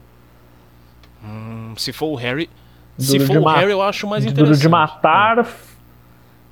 Hum, 1.23 1.73
se 1.77 1.93
for 1.93 2.07
o 2.07 2.15
Harry. 2.15 2.49
Se 2.97 3.13
Duro 3.17 3.27
for 3.27 3.33
de 3.33 3.39
o 3.39 3.47
Harry, 3.47 3.71
eu 3.71 3.81
acho 3.81 4.05
mais 4.07 4.23
Duro 4.25 4.33
interessante. 4.35 4.61
de 4.61 4.69
Matar. 4.69 5.47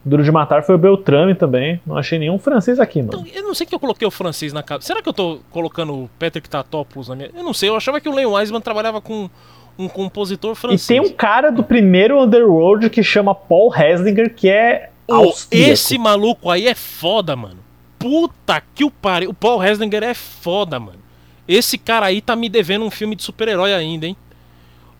Duro 0.04 0.24
de 0.24 0.32
Matar 0.32 0.64
foi 0.64 0.74
o 0.76 0.78
Beltrame 0.78 1.36
também. 1.36 1.80
Não 1.86 1.98
achei 1.98 2.18
nenhum 2.18 2.40
francês 2.40 2.80
aqui, 2.80 3.04
mano. 3.04 3.20
Então, 3.22 3.36
eu 3.36 3.44
não 3.44 3.54
sei 3.54 3.68
que 3.68 3.76
eu 3.76 3.80
coloquei 3.80 4.08
o 4.08 4.12
francês 4.12 4.52
na 4.54 4.64
cabeça. 4.64 4.88
Será 4.88 5.02
que 5.02 5.10
eu 5.10 5.14
tô 5.14 5.40
colocando 5.52 5.94
o 5.94 6.10
Patrick 6.18 6.50
Tatopoulos 6.50 7.10
na 7.10 7.16
minha. 7.16 7.30
Eu 7.36 7.44
não 7.44 7.54
sei, 7.54 7.70
eu 7.70 7.76
achava 7.76 8.00
que 8.02 8.10
o 8.10 8.16
Len 8.16 8.26
Wiseman 8.26 8.62
trabalhava 8.62 9.00
com 9.02 9.30
um 9.78 9.88
compositor 9.88 10.52
E 10.54 10.56
francês. 10.56 10.88
tem 10.88 11.00
um 11.00 11.12
cara 11.14 11.52
do 11.52 11.64
primeiro 11.64 12.22
Underworld 12.22 12.90
que 12.90 13.02
chama 13.04 13.34
Paul 13.34 13.74
Heslinger, 13.76 14.34
que 14.36 14.50
é 14.50 14.90
austríaco. 15.10 15.72
esse 15.72 15.98
maluco 15.98 16.50
aí 16.50 16.68
é 16.68 16.76
foda, 16.76 17.36
mano. 17.36 17.60
Puta 18.00 18.62
que 18.74 18.84
o 18.84 18.92
pariu. 18.92 19.30
O 19.30 19.34
Paul 19.34 19.64
Heslinger 19.64 20.04
é 20.04 20.14
foda, 20.14 20.80
mano. 20.80 21.00
Esse 21.48 21.78
cara 21.78 22.06
aí 22.08 22.22
tá 22.22 22.36
me 22.36 22.48
devendo 22.50 22.86
um 22.86 22.92
filme 22.92 23.16
de 23.16 23.24
super-herói 23.24 23.74
ainda, 23.74 24.06
hein? 24.08 24.16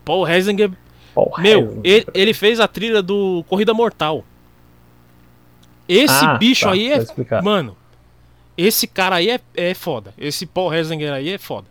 Paul 0.04 0.28
Heslinger. 0.28 0.70
Paul 1.14 1.32
Meu, 1.38 1.60
Heslinger. 1.60 1.80
ele, 1.84 2.06
ele 2.14 2.34
fez 2.34 2.60
a 2.60 2.68
trilha 2.68 3.02
do 3.02 3.44
Corrida 3.48 3.72
Mortal. 3.74 4.24
Esse 5.88 6.24
Ah, 6.24 6.34
bicho 6.36 6.64
tá, 6.66 6.72
aí 6.72 6.90
tá 6.90 6.94
é. 6.96 6.98
explicado. 6.98 7.44
Mano, 7.44 7.76
esse 8.56 8.86
cara 8.86 9.16
aí 9.16 9.30
é, 9.30 9.40
é 9.56 9.74
foda. 9.74 10.14
Esse 10.16 10.46
Paul 10.46 10.72
Heslinger 10.72 11.12
aí 11.12 11.30
é 11.30 11.38
foda. 11.38 11.66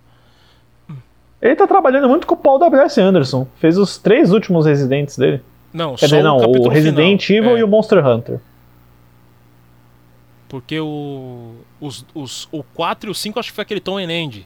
Ele 1.41 1.55
tá 1.55 1.65
trabalhando 1.65 2.07
muito 2.07 2.27
com 2.27 2.35
o 2.35 2.37
Paul 2.37 2.59
W.S. 2.59 2.99
Anderson. 3.01 3.47
Fez 3.57 3.77
os 3.77 3.97
três 3.97 4.31
últimos 4.31 4.65
Residentes 4.65 5.17
dele. 5.17 5.41
Não, 5.73 5.95
Quer 5.95 6.07
só 6.07 6.15
dizer, 6.17 6.23
não, 6.23 6.37
o 6.37 6.41
capítulo 6.41 6.69
Resident 6.69 7.25
final. 7.25 7.43
Evil 7.43 7.57
É, 7.57 7.59
e 7.61 7.63
o 7.63 7.67
Monster 7.67 8.05
Hunter. 8.05 8.39
Porque 10.49 10.79
o. 10.79 11.55
Os, 11.79 12.05
os, 12.13 12.47
o 12.51 12.61
4 12.61 13.09
e 13.09 13.11
o 13.11 13.15
5 13.15 13.39
acho 13.39 13.49
que 13.49 13.55
foi 13.55 13.61
aquele 13.63 13.79
Tom 13.79 13.97
Andy. 13.97 14.45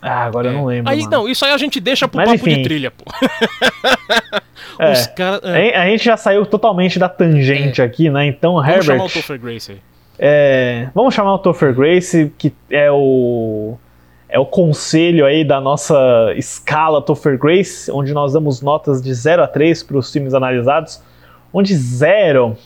Ah, 0.00 0.24
agora 0.24 0.48
eu 0.48 0.52
não 0.52 0.66
lembro. 0.66 0.90
Aí, 0.92 0.98
mano. 1.00 1.10
não, 1.10 1.28
isso 1.28 1.44
aí 1.44 1.52
a 1.52 1.58
gente 1.58 1.80
deixa 1.80 2.06
pro 2.06 2.18
Mas 2.18 2.28
papo 2.30 2.48
enfim. 2.48 2.58
de 2.58 2.62
trilha, 2.62 2.90
pô. 2.90 3.04
É. 4.76 4.90
Os 4.92 5.06
caras. 5.06 5.40
A 5.44 5.82
a 5.82 5.86
gente 5.86 6.04
já 6.04 6.16
saiu 6.16 6.44
totalmente 6.44 6.98
da 6.98 7.08
tangente 7.08 7.80
aqui, 7.80 8.10
né? 8.10 8.26
Então, 8.26 8.60
É. 8.64 8.72
Vamos 8.72 8.84
chamar 8.84 8.98
o 8.98 9.04
Herbert. 9.04 9.12
Topher 9.12 9.38
Grace 9.38 9.72
aí. 9.72 9.78
é, 10.18 10.88
vamos 10.92 11.14
chamar 11.14 11.34
o 11.34 11.38
Topher 11.38 11.72
Grace, 11.74 12.32
que 12.36 12.52
é 12.70 12.90
o. 12.90 13.76
É 14.34 14.38
o 14.40 14.44
conselho 14.44 15.24
aí 15.24 15.44
da 15.44 15.60
nossa 15.60 15.94
escala 16.34 17.00
Topher 17.00 17.38
Grace, 17.38 17.88
onde 17.92 18.12
nós 18.12 18.32
damos 18.32 18.60
notas 18.60 19.00
de 19.00 19.14
0 19.14 19.44
a 19.44 19.46
3 19.46 19.84
para 19.84 19.96
os 19.96 20.12
filmes 20.12 20.34
analisados. 20.34 21.00
Onde 21.52 21.72
0, 21.72 22.56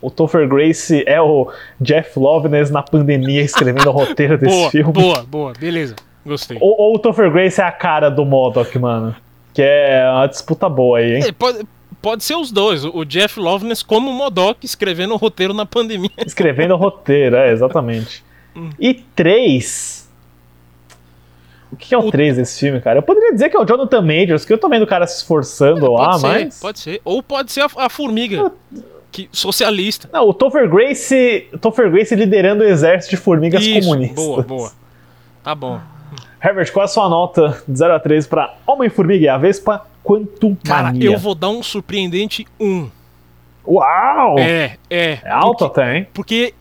o 0.00 0.10
Topher 0.10 0.48
Grace 0.48 1.04
é 1.06 1.20
o 1.20 1.52
Jeff 1.78 2.18
Loveness 2.18 2.70
na 2.70 2.82
pandemia 2.82 3.42
escrevendo 3.42 3.90
o 3.90 3.92
roteiro 3.92 4.38
desse 4.38 4.56
Boa, 4.56 4.70
filme. 4.70 4.92
boa, 4.94 5.22
boa, 5.24 5.52
beleza. 5.60 5.96
Gostei. 6.24 6.56
Ou, 6.62 6.74
ou 6.80 6.94
o 6.94 6.98
Topher 6.98 7.30
Grace 7.30 7.60
é 7.60 7.64
a 7.64 7.72
cara 7.72 8.08
do 8.08 8.24
Modok, 8.24 8.78
mano. 8.78 9.14
Que 9.52 9.60
é 9.60 10.10
uma 10.10 10.26
disputa 10.26 10.66
boa 10.66 10.96
aí, 11.00 11.16
hein? 11.16 11.24
É, 11.26 11.30
pode, 11.30 11.58
pode 12.00 12.24
ser 12.24 12.36
os 12.36 12.50
dois. 12.50 12.86
O 12.86 13.04
Jeff 13.04 13.38
Loveness 13.38 13.82
como 13.82 14.10
Modok 14.14 14.64
escrevendo 14.64 15.12
o 15.12 15.18
roteiro 15.18 15.52
na 15.52 15.66
pandemia. 15.66 16.08
Escrevendo 16.24 16.72
o 16.72 16.78
roteiro, 16.78 17.36
é, 17.36 17.52
exatamente. 17.52 18.24
Hum. 18.58 18.70
E 18.80 18.94
três. 18.94 20.05
O 21.76 21.78
que 21.78 21.94
é 21.94 21.98
o 21.98 22.06
O- 22.06 22.10
3 22.10 22.36
desse 22.36 22.58
filme, 22.58 22.80
cara? 22.80 22.98
Eu 22.98 23.02
poderia 23.02 23.32
dizer 23.32 23.50
que 23.50 23.56
é 23.56 23.60
o 23.60 23.64
Jonathan 23.66 24.00
Majors, 24.02 24.44
que 24.44 24.52
eu 24.52 24.58
tô 24.58 24.68
vendo 24.68 24.82
o 24.82 24.86
cara 24.86 25.06
se 25.06 25.18
esforçando 25.18 25.92
lá, 25.92 26.10
pode 26.10 26.20
ser, 26.20 26.26
mas. 26.44 26.60
pode 26.60 26.78
ser. 26.80 27.00
Ou 27.04 27.22
pode 27.22 27.52
ser 27.52 27.60
a, 27.60 27.68
a 27.76 27.88
formiga. 27.90 28.50
Que, 29.12 29.28
socialista. 29.32 30.08
Não, 30.12 30.28
o 30.28 30.34
Topher 30.34 30.68
Grace. 30.68 31.46
Topher 31.60 31.90
Grace 31.90 32.14
liderando 32.14 32.62
o 32.64 32.66
exército 32.66 33.10
de 33.14 33.16
formigas 33.16 33.62
Isso, 33.64 33.88
comunistas. 33.88 34.24
boa, 34.24 34.42
boa. 34.42 34.72
Tá 35.42 35.54
bom. 35.54 35.80
Herbert, 36.42 36.72
qual 36.72 36.82
é 36.82 36.84
a 36.84 36.88
sua 36.88 37.08
nota 37.08 37.62
de 37.66 37.78
0 37.78 37.94
a 37.94 38.00
3 38.00 38.26
pra 38.26 38.54
Homem-Formiga 38.66 39.24
e 39.24 39.28
a 39.28 39.36
Vespa 39.38 39.86
Quantum 40.04 40.54
Cara, 40.64 40.84
Mania? 40.84 41.10
eu 41.10 41.18
vou 41.18 41.34
dar 41.34 41.48
um 41.48 41.62
surpreendente 41.62 42.46
1. 42.60 42.88
Uau! 43.66 44.38
É, 44.38 44.76
é. 44.88 45.18
É 45.24 45.30
alto 45.30 45.64
porque, 45.66 45.80
até, 45.80 45.96
hein? 45.98 46.06
porque 46.14 46.54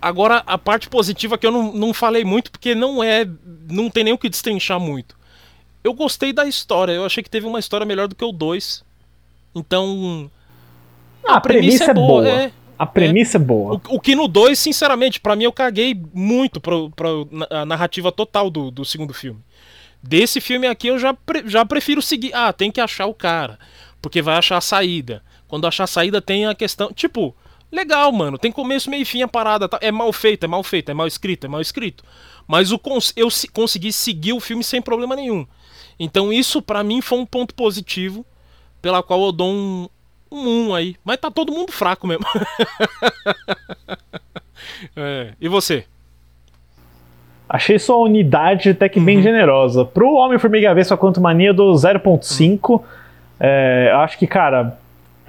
agora 0.00 0.42
a 0.46 0.56
parte 0.58 0.88
positiva 0.88 1.36
que 1.38 1.46
eu 1.46 1.50
não, 1.52 1.72
não 1.72 1.94
falei 1.94 2.24
muito, 2.24 2.50
porque 2.50 2.74
não 2.74 3.02
é. 3.02 3.26
Não 3.68 3.88
tem 3.90 4.04
nem 4.04 4.12
o 4.12 4.18
que 4.18 4.28
destrinchar 4.28 4.78
muito. 4.80 5.16
Eu 5.82 5.94
gostei 5.94 6.32
da 6.32 6.44
história, 6.46 6.92
eu 6.92 7.04
achei 7.04 7.22
que 7.22 7.30
teve 7.30 7.46
uma 7.46 7.58
história 7.58 7.86
melhor 7.86 8.06
do 8.08 8.14
que 8.14 8.24
o 8.24 8.32
2. 8.32 8.84
Então. 9.54 10.30
Ah, 11.26 11.34
a 11.36 11.40
premissa, 11.40 11.90
é 11.90 11.94
boa. 11.94 12.28
é. 12.28 12.52
A 12.78 12.86
premissa 12.86 13.36
é, 13.36 13.40
boa. 13.40 13.74
O, 13.88 13.96
o 13.96 14.00
que 14.00 14.14
no 14.14 14.26
2, 14.26 14.58
sinceramente, 14.58 15.20
pra 15.20 15.36
mim 15.36 15.44
eu 15.44 15.52
caguei 15.52 15.94
muito 16.14 16.60
pra, 16.60 16.74
pra 16.96 17.08
na- 17.30 17.46
a 17.62 17.66
narrativa 17.66 18.10
total 18.10 18.48
do, 18.50 18.70
do 18.70 18.84
segundo 18.84 19.12
filme. 19.12 19.40
Desse 20.02 20.40
filme 20.40 20.66
aqui 20.66 20.88
eu 20.88 20.98
já, 20.98 21.12
pre- 21.12 21.42
já 21.46 21.64
prefiro 21.64 22.00
seguir. 22.00 22.34
Ah, 22.34 22.52
tem 22.52 22.70
que 22.70 22.80
achar 22.80 23.06
o 23.06 23.12
cara. 23.14 23.58
Porque 24.00 24.22
vai 24.22 24.36
achar 24.36 24.56
a 24.56 24.62
saída. 24.62 25.22
Quando 25.46 25.66
achar 25.66 25.84
a 25.84 25.86
saída 25.86 26.22
tem 26.22 26.46
a 26.46 26.54
questão. 26.54 26.90
Tipo, 26.92 27.34
legal, 27.70 28.10
mano. 28.12 28.36
Tem 28.38 28.50
começo, 28.52 28.90
meio 28.90 29.02
e 29.02 29.04
fim 29.04 29.22
a 29.22 29.28
parada. 29.28 29.68
tá? 29.68 29.78
É 29.80 29.90
mal 29.92 30.12
feito, 30.12 30.44
é 30.44 30.46
mal 30.48 30.62
feito, 30.62 30.90
é 30.90 30.94
mal 30.94 31.06
escrito, 31.06 31.46
é 31.46 31.48
mal 31.48 31.60
escrito. 31.60 32.04
Mas 32.46 32.72
o 32.72 32.78
cons- 32.78 33.12
eu 33.16 33.30
se- 33.30 33.48
consegui 33.48 33.92
seguir 33.92 34.32
o 34.32 34.40
filme 34.40 34.64
sem 34.64 34.80
problema 34.82 35.14
nenhum. 35.16 35.46
Então 35.98 36.32
isso 36.32 36.60
pra 36.62 36.82
mim 36.82 37.00
foi 37.00 37.18
um 37.18 37.26
ponto 37.26 37.54
positivo. 37.54 38.24
Pela 38.82 39.02
qual 39.02 39.22
eu 39.26 39.32
dou 39.32 39.48
um, 39.52 39.88
um 40.32 40.68
1 40.70 40.74
aí. 40.74 40.96
Mas 41.04 41.18
tá 41.18 41.30
todo 41.30 41.52
mundo 41.52 41.70
fraco 41.72 42.06
mesmo. 42.06 42.24
É, 44.96 45.32
E 45.40 45.48
você? 45.48 45.84
Achei 47.48 47.78
sua 47.78 47.96
unidade 47.96 48.70
até 48.70 48.88
que 48.88 49.00
bem 49.00 49.16
Uhum. 49.16 49.22
generosa. 49.22 49.84
Pro 49.84 50.14
Homem-Formiga 50.14 50.66
e 50.66 50.68
a 50.68 50.74
Vespa 50.74 50.96
Quantum 50.96 51.20
Mania, 51.20 51.52
do 51.52 51.72
0.5. 51.74 52.82
É, 53.40 53.88
eu 53.92 53.98
acho 53.98 54.16
que, 54.18 54.26
cara, 54.26 54.78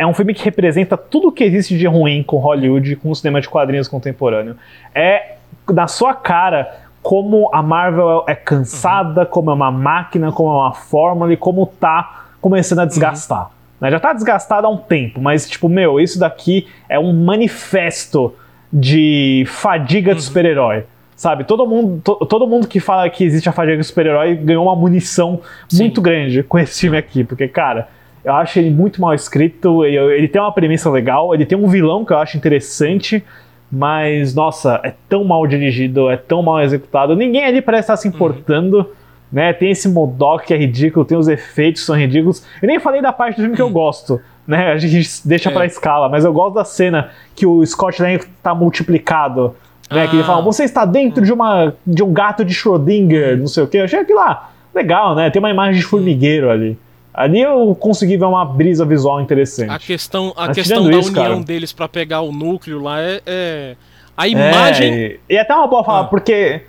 é 0.01 0.07
um 0.07 0.13
filme 0.13 0.33
que 0.33 0.43
representa 0.43 0.97
tudo 0.97 1.31
que 1.31 1.43
existe 1.43 1.77
de 1.77 1.85
ruim 1.85 2.23
com 2.23 2.37
Hollywood, 2.37 2.95
com 2.95 3.11
o 3.11 3.15
cinema 3.15 3.39
de 3.39 3.47
quadrinhos 3.47 3.87
contemporâneo. 3.87 4.55
É 4.95 5.33
na 5.71 5.87
sua 5.87 6.13
cara 6.13 6.75
como 7.03 7.49
a 7.53 7.61
Marvel 7.61 8.23
é 8.27 8.33
cansada, 8.35 9.25
como 9.25 9.51
é 9.51 9.53
uma 9.53 9.71
máquina, 9.71 10.31
como 10.31 10.49
é 10.49 10.53
uma 10.53 10.73
fórmula 10.73 11.31
e 11.31 11.37
como 11.37 11.65
tá 11.67 12.25
começando 12.41 12.79
a 12.79 12.85
desgastar. 12.85 13.51
né? 13.79 13.91
Já 13.91 13.99
tá 13.99 14.11
desgastado 14.13 14.65
há 14.65 14.69
um 14.69 14.77
tempo, 14.77 15.21
mas, 15.21 15.47
tipo, 15.47 15.69
meu, 15.69 15.99
isso 15.99 16.19
daqui 16.19 16.67
é 16.89 16.97
um 16.99 17.13
manifesto 17.13 18.33
de 18.73 19.43
fadiga 19.47 20.15
de 20.15 20.21
super-herói. 20.21 20.85
Sabe, 21.15 21.43
todo 21.43 21.67
mundo, 21.67 22.01
to- 22.03 22.25
todo 22.25 22.47
mundo 22.47 22.67
que 22.67 22.79
fala 22.79 23.07
que 23.07 23.23
existe 23.23 23.47
a 23.47 23.51
fadiga 23.51 23.77
de 23.77 23.83
super-herói 23.83 24.35
ganhou 24.35 24.65
uma 24.65 24.75
munição 24.75 25.41
Sim. 25.69 25.83
muito 25.83 26.01
grande 26.01 26.41
com 26.41 26.57
esse 26.57 26.81
filme 26.81 26.97
aqui, 26.97 27.23
porque, 27.23 27.47
cara, 27.47 27.87
eu 28.23 28.33
acho 28.33 28.59
ele 28.59 28.69
muito 28.69 29.01
mal 29.01 29.13
escrito, 29.13 29.83
ele, 29.85 29.97
ele 29.97 30.27
tem 30.27 30.41
uma 30.41 30.51
premissa 30.51 30.89
legal, 30.89 31.33
ele 31.33 31.45
tem 31.45 31.57
um 31.57 31.67
vilão 31.67 32.05
que 32.05 32.13
eu 32.13 32.17
acho 32.17 32.37
interessante, 32.37 33.23
mas, 33.71 34.35
nossa, 34.35 34.79
é 34.83 34.93
tão 35.07 35.23
mal 35.23 35.47
dirigido, 35.47 36.09
é 36.09 36.17
tão 36.17 36.43
mal 36.43 36.61
executado, 36.61 37.15
ninguém 37.15 37.45
ali 37.45 37.61
parece 37.61 37.83
estar 37.83 37.97
se 37.97 38.07
importando, 38.07 38.85
né? 39.31 39.53
Tem 39.53 39.71
esse 39.71 39.87
Modok 39.87 40.45
que 40.45 40.53
é 40.53 40.57
ridículo, 40.57 41.05
tem 41.05 41.17
os 41.17 41.29
efeitos 41.29 41.81
que 41.81 41.87
são 41.87 41.95
ridículos. 41.95 42.45
Eu 42.61 42.67
nem 42.67 42.79
falei 42.79 43.01
da 43.01 43.13
parte 43.13 43.35
do 43.37 43.41
filme 43.43 43.55
que 43.55 43.61
eu 43.61 43.69
gosto, 43.69 44.19
né? 44.45 44.73
A 44.73 44.77
gente 44.77 45.07
deixa 45.25 45.49
É. 45.49 45.53
pra 45.53 45.65
escala, 45.65 46.09
mas 46.09 46.25
eu 46.25 46.33
gosto 46.33 46.55
da 46.55 46.65
cena 46.65 47.11
que 47.33 47.45
o 47.45 47.65
Scott 47.65 48.01
Lang 48.01 48.21
tá 48.43 48.53
multiplicado. 48.53 49.55
Né, 49.89 50.07
que 50.07 50.15
ele 50.15 50.23
Ah. 50.23 50.25
fala, 50.25 50.41
você 50.41 50.63
está 50.63 50.85
dentro 50.85 51.21
de, 51.25 51.33
uma, 51.33 51.73
de 51.85 52.01
um 52.01 52.13
gato 52.13 52.45
de 52.45 52.53
Schrödinger, 52.53 53.37
não 53.37 53.47
sei 53.47 53.63
o 53.63 53.67
que. 53.67 53.75
Eu 53.77 53.83
achei 53.83 53.99
aquilo 53.99 54.19
lá 54.19 54.49
legal, 54.73 55.13
né? 55.15 55.29
Tem 55.29 55.41
uma 55.41 55.49
imagem 55.49 55.81
de 55.81 55.85
formigueiro 55.85 56.49
ali. 56.49 56.77
Ali 57.13 57.41
eu 57.41 57.75
consegui 57.75 58.15
ver 58.17 58.25
uma 58.25 58.45
brisa 58.45 58.85
visual 58.85 59.19
interessante. 59.19 59.69
A 59.69 59.77
questão, 59.79 60.33
a 60.37 60.47
Mas 60.47 60.55
questão 60.55 60.83
da 60.89 60.97
isso, 60.97 61.09
união 61.09 61.23
cara- 61.33 61.43
deles 61.43 61.73
pra 61.73 61.87
pegar 61.89 62.21
o 62.21 62.31
núcleo 62.31 62.81
lá 62.81 63.01
é, 63.01 63.21
é- 63.25 63.75
A 64.15 64.27
imagem. 64.27 64.93
É, 64.93 64.97
e, 65.07 65.19
e 65.35 65.37
até 65.37 65.53
uma 65.53 65.67
boa 65.67 65.83
fala, 65.83 66.01
Ah. 66.01 66.03
porque. 66.05 66.61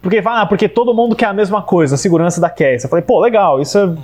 Porque 0.00 0.22
fala, 0.22 0.42
ah, 0.42 0.46
porque 0.46 0.68
todo 0.68 0.94
mundo 0.94 1.14
quer 1.14 1.26
a 1.26 1.32
mesma 1.32 1.60
coisa, 1.62 1.94
a 1.96 1.98
segurança 1.98 2.40
da 2.40 2.48
Cass. 2.48 2.84
Eu 2.84 2.90
falei, 2.90 3.04
pô, 3.04 3.20
legal, 3.20 3.60
isso 3.60 3.78
é- 3.78 3.94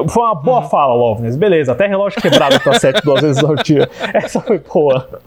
é- 0.00 0.08
foi 0.08 0.22
uma 0.22 0.34
boa 0.34 0.60
Uhum. 0.62 0.68
fala, 0.68 0.94
Lovnes. 0.94 1.36
Beleza, 1.36 1.72
até 1.72 1.86
relógio 1.86 2.20
quebrado 2.22 2.58
tá 2.60 2.72
certo 2.78 3.02
duas 3.04 3.20
vezes 3.22 3.42
ao 3.44 3.54
dia. 3.56 3.88
Essa 4.14 4.40
foi 4.40 4.58
boa. 4.58 5.20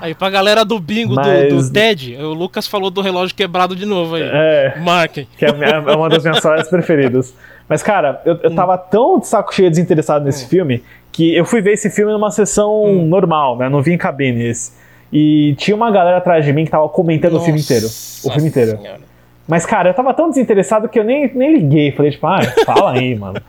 Aí 0.00 0.14
pra 0.14 0.28
galera 0.30 0.64
do 0.64 0.78
bingo 0.80 1.14
do- 1.14 1.20
Mas- 1.20 1.52
do, 1.68 1.72
TED, 1.72 2.16
o 2.16 2.32
Lucas 2.32 2.66
falou 2.66 2.90
do 2.90 3.00
relógio 3.00 3.34
quebrado 3.34 3.74
de 3.76 3.86
novo 3.86 4.16
aí. 4.16 4.22
É. 4.24 4.74
Marquem. 4.80 5.26
que 5.36 5.44
é, 5.44 5.48
é 5.48 5.96
uma 5.96 6.08
das 6.08 6.22
minhas 6.24 6.38
frases 6.40 6.68
preferidas. 6.68 7.34
Mas, 7.68 7.82
cara, 7.82 8.20
eu, 8.24 8.38
eu 8.42 8.54
tava 8.54 8.76
tão 8.76 9.18
de 9.18 9.26
saco 9.26 9.54
cheio 9.54 9.70
desinteressado 9.70 10.24
nesse 10.24 10.46
filme 10.46 10.82
que 11.10 11.34
eu 11.34 11.44
fui 11.44 11.60
ver 11.60 11.72
esse 11.72 11.90
filme 11.90 12.12
numa 12.12 12.30
sessão 12.30 12.92
normal, 13.04 13.58
né? 13.58 13.68
Não 13.68 13.82
vi 13.82 13.92
em 13.92 13.98
cabine 13.98 14.44
esse. 14.44 14.72
E 15.12 15.54
tinha 15.58 15.76
uma 15.76 15.90
galera 15.90 16.16
atrás 16.16 16.44
de 16.44 16.52
mim 16.52 16.64
que 16.64 16.70
tava 16.70 16.88
comentando 16.88 17.36
o 17.36 17.40
filme 17.40 17.60
inteiro. 17.60 17.86
O 17.86 18.30
filme 18.30 18.48
inteiro. 18.48 18.78
Senhora. 18.78 19.12
Mas, 19.46 19.66
cara, 19.66 19.90
eu 19.90 19.94
tava 19.94 20.14
tão 20.14 20.30
desinteressado 20.30 20.88
que 20.88 20.98
eu 20.98 21.04
nem, 21.04 21.30
nem 21.34 21.52
liguei. 21.52 21.92
Falei, 21.92 22.10
tipo, 22.12 22.26
ah, 22.26 22.40
fala 22.64 22.92
aí, 22.92 23.14
mano. 23.18 23.40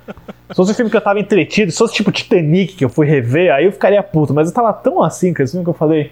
Se 0.49 0.55
fosse 0.55 0.71
um 0.71 0.75
filme 0.75 0.91
que 0.91 0.97
eu 0.97 1.01
tava 1.01 1.19
entretido, 1.19 1.71
se 1.71 1.77
fosse 1.77 1.93
tipo 1.93 2.11
Titanic 2.11 2.75
que 2.75 2.83
eu 2.83 2.89
fui 2.89 3.07
rever, 3.07 3.53
aí 3.53 3.65
eu 3.65 3.71
ficaria 3.71 4.03
puto. 4.03 4.33
Mas 4.33 4.49
eu 4.49 4.53
tava 4.53 4.73
tão 4.73 5.01
assim 5.01 5.33
com 5.33 5.41
esse 5.41 5.51
filme 5.51 5.63
que 5.63 5.69
eu 5.69 5.73
falei. 5.73 6.11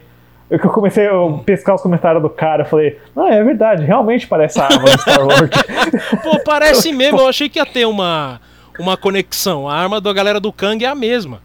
Eu 0.51 0.59
que 0.59 0.67
eu 0.67 0.71
comecei 0.71 1.07
a 1.07 1.13
pescar 1.45 1.75
os 1.75 1.81
comentários 1.81 2.21
do 2.21 2.29
cara, 2.29 2.63
eu 2.63 2.67
falei, 2.67 2.99
ah, 3.15 3.33
é 3.33 3.41
verdade, 3.41 3.85
realmente 3.85 4.27
parece 4.27 4.59
a 4.59 4.65
arma 4.65 4.83
do 4.83 4.99
Star 4.99 5.25
Wars. 5.25 5.49
Pô, 6.21 6.39
parece 6.43 6.91
mesmo, 6.91 7.19
eu 7.21 7.29
achei 7.29 7.47
que 7.47 7.57
ia 7.57 7.65
ter 7.65 7.85
uma, 7.87 8.41
uma 8.77 8.97
conexão. 8.97 9.69
A 9.69 9.73
arma 9.75 10.01
da 10.01 10.11
galera 10.11 10.41
do 10.41 10.51
Kang 10.51 10.83
é 10.83 10.89
a 10.89 10.93
mesma. 10.93 11.41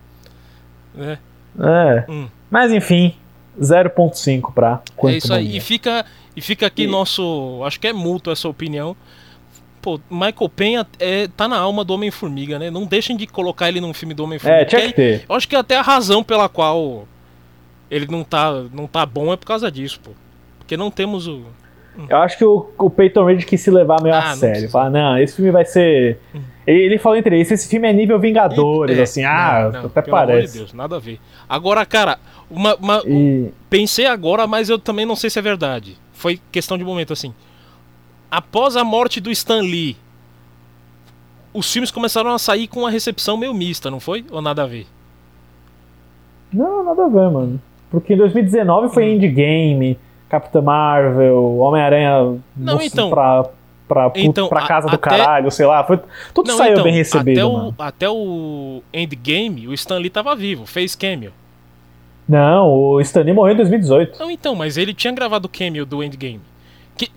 né? 0.92 1.18
É. 1.56 2.04
Hum. 2.10 2.26
Mas 2.50 2.72
enfim, 2.72 3.14
0.5 3.60 4.52
pra 4.52 4.80
quanto 4.96 5.14
é 5.14 5.18
isso 5.18 5.32
aí. 5.32 5.56
E 5.56 5.60
fica, 5.60 6.04
e 6.34 6.40
fica 6.40 6.66
aqui 6.66 6.88
nosso. 6.88 7.62
Acho 7.64 7.78
que 7.78 7.86
é 7.86 7.92
mútuo 7.92 8.32
essa 8.32 8.48
opinião. 8.48 8.96
Pô, 9.80 10.00
Michael 10.10 10.48
Penha 10.48 10.86
é, 10.98 11.28
tá 11.28 11.46
na 11.46 11.56
alma 11.56 11.84
do 11.84 11.94
Homem-Formiga, 11.94 12.58
né? 12.58 12.72
Não 12.72 12.84
deixem 12.84 13.16
de 13.16 13.24
colocar 13.24 13.68
ele 13.68 13.80
num 13.80 13.94
filme 13.94 14.14
do 14.14 14.24
Homem-Formiga. 14.24 14.62
É, 14.62 14.64
tinha 14.64 14.82
que 14.88 14.92
ter. 14.94 15.24
Eu 15.28 15.36
acho 15.36 15.48
que 15.48 15.54
até 15.54 15.76
a 15.78 15.82
razão 15.82 16.24
pela 16.24 16.48
qual 16.48 17.06
ele 17.90 18.06
não 18.06 18.22
tá, 18.24 18.52
não 18.72 18.86
tá 18.86 19.04
bom 19.06 19.32
é 19.32 19.36
por 19.36 19.46
causa 19.46 19.70
disso, 19.70 20.00
pô. 20.02 20.10
Porque 20.58 20.76
não 20.76 20.90
temos 20.90 21.26
o. 21.26 21.42
Eu 22.10 22.18
acho 22.18 22.36
que 22.36 22.44
o, 22.44 22.68
o 22.78 22.90
Peyton 22.90 23.24
Reed 23.24 23.44
quis 23.44 23.60
se 23.60 23.70
levar 23.70 24.02
meio 24.02 24.14
Ah, 24.14 24.18
a 24.18 24.28
não 24.30 24.36
sério. 24.36 24.52
precisa. 24.54 24.72
Falar, 24.72 24.90
não, 24.90 25.16
esse 25.18 25.36
filme 25.36 25.50
vai 25.50 25.64
ser. 25.64 26.18
Ele, 26.66 26.82
ele 26.82 26.98
falou 26.98 27.16
entre 27.16 27.36
eles, 27.36 27.50
esse 27.50 27.68
filme 27.68 27.88
é 27.88 27.92
nível 27.92 28.18
Vingadores, 28.18 28.98
É, 28.98 29.02
assim, 29.02 29.24
ah, 29.24 29.70
não, 29.72 29.80
não, 29.82 29.86
até 29.86 30.02
pelo 30.02 30.16
amor 30.16 30.26
de 30.26 30.32
parece. 30.34 30.58
Deus, 30.58 30.72
nada 30.74 30.96
a 30.96 30.98
ver. 30.98 31.18
Agora, 31.48 31.86
cara, 31.86 32.18
uma, 32.50 32.74
uma- 32.76 33.02
E. 33.06 33.50
pensei 33.70 34.04
agora, 34.06 34.46
mas 34.46 34.68
eu 34.68 34.78
também 34.78 35.06
não 35.06 35.16
sei 35.16 35.30
se 35.30 35.38
é 35.38 35.42
verdade. 35.42 35.96
Foi 36.12 36.38
questão 36.52 36.76
de 36.76 36.84
momento 36.84 37.12
assim. 37.14 37.32
Após 38.30 38.76
a 38.76 38.84
morte 38.84 39.20
do 39.20 39.30
Stan 39.30 39.60
Lee, 39.62 39.96
os 41.54 41.72
filmes 41.72 41.90
começaram 41.90 42.30
a 42.34 42.38
sair 42.38 42.66
com 42.68 42.80
uma 42.80 42.90
recepção 42.90 43.36
meio 43.38 43.54
mista, 43.54 43.90
não 43.90 44.00
foi? 44.00 44.26
Ou 44.30 44.42
nada 44.42 44.64
a 44.64 44.66
ver? 44.66 44.86
Não, 46.52 46.84
nada 46.84 47.04
a 47.04 47.08
ver, 47.08 47.30
mano. 47.30 47.60
Porque 48.00 48.12
em 48.14 48.16
2019 48.16 48.86
Hum. 48.86 48.90
foi 48.90 49.10
Endgame, 49.12 49.98
Capitã 50.28 50.60
Marvel, 50.60 51.56
Homem-Aranha 51.58 52.36
Não, 52.56 52.80
então- 52.82 53.08
pra, 53.08 53.46
pra, 53.88 54.12
Então, 54.16 54.48
pra 54.48 54.60
a- 54.64 54.66
casa 54.68 54.86
do 54.88 54.96
até- 54.96 55.08
caralho, 55.16 55.50
sei 55.50 55.64
lá. 55.64 55.82
Foi, 55.82 55.98
tudo 56.34 56.48
Não, 56.48 56.56
saiu 56.58 56.72
então, 56.72 56.84
bem 56.84 56.92
recebido, 56.92 57.40
até 57.40 57.44
mano. 57.52 57.74
o, 57.78 57.82
até 57.82 58.10
o 58.10 58.82
Endgame, 58.92 59.66
o 59.68 59.72
Stan 59.72 59.96
Lee 59.98 60.10
tava 60.10 60.34
vivo, 60.36 60.66
fez 60.66 60.94
cameo. 60.94 61.32
Não, 62.28 62.68
o 62.68 63.00
Stanley 63.00 63.32
morreu 63.32 63.54
em 63.54 63.56
2018. 63.56 64.18
Não, 64.18 64.30
então, 64.30 64.54
mas 64.54 64.76
ele 64.76 64.92
tinha 64.92 65.12
gravado 65.12 65.46
o 65.46 65.48
cameo 65.48 65.86
do 65.86 66.02
Endgame. 66.02 66.40
Que, 66.96 67.08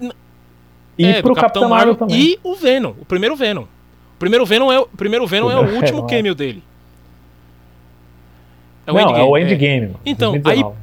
E 0.97 1.05
é, 1.05 1.21
pro 1.21 1.33
do 1.33 1.39
Capitão 1.41 1.67
Marvel, 1.67 1.95
também. 1.95 2.15
E 2.15 2.39
o 2.43 2.53
Venom, 2.55 2.91
o 3.01 3.05
primeiro 3.05 3.35
Venom. 3.35 3.63
O 3.63 4.19
primeiro 4.19 4.45
Venom 4.45 4.71
é, 4.71 4.79
o- 4.79 4.85
primeiro 4.85 5.25
Venom 5.25 5.49
é 5.49 5.55
o 5.59 5.75
último 5.77 6.05
é. 6.05 6.09
cameo 6.09 6.35
dele. 6.35 6.61
É 8.97 9.05
não, 9.05 9.15
é 9.15 9.23
o 9.23 9.37
Endgame, 9.37 9.87
mano. 9.87 9.99
Então, 10.05 10.31
2019. 10.33 10.77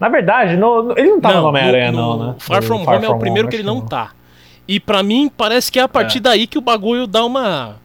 Na 0.00 0.08
verdade, 0.08 0.56
no- 0.56 0.82
no- 0.82 0.98
ele 0.98 1.08
não 1.10 1.20
tava 1.20 1.40
no 1.40 1.48
Homem-Aranha, 1.48 1.92
não, 1.92 2.18
né? 2.18 2.34
Far 2.38 2.62
From 2.62 2.82
Home 2.86 3.04
é 3.04 3.08
o 3.08 3.18
primeiro 3.18 3.48
que 3.48 3.56
acho 3.56 3.62
ele 3.62 3.66
não 3.66 3.80
tá. 3.80 4.10
E 4.66 4.78
pra 4.80 5.02
mim, 5.02 5.30
parece 5.34 5.70
que 5.70 5.78
é 5.78 5.82
a 5.82 5.88
partir 5.88 6.20
daí 6.20 6.46
que 6.46 6.58
o 6.58 6.60
bagulho 6.60 7.06
dá 7.06 7.24
uma. 7.24 7.76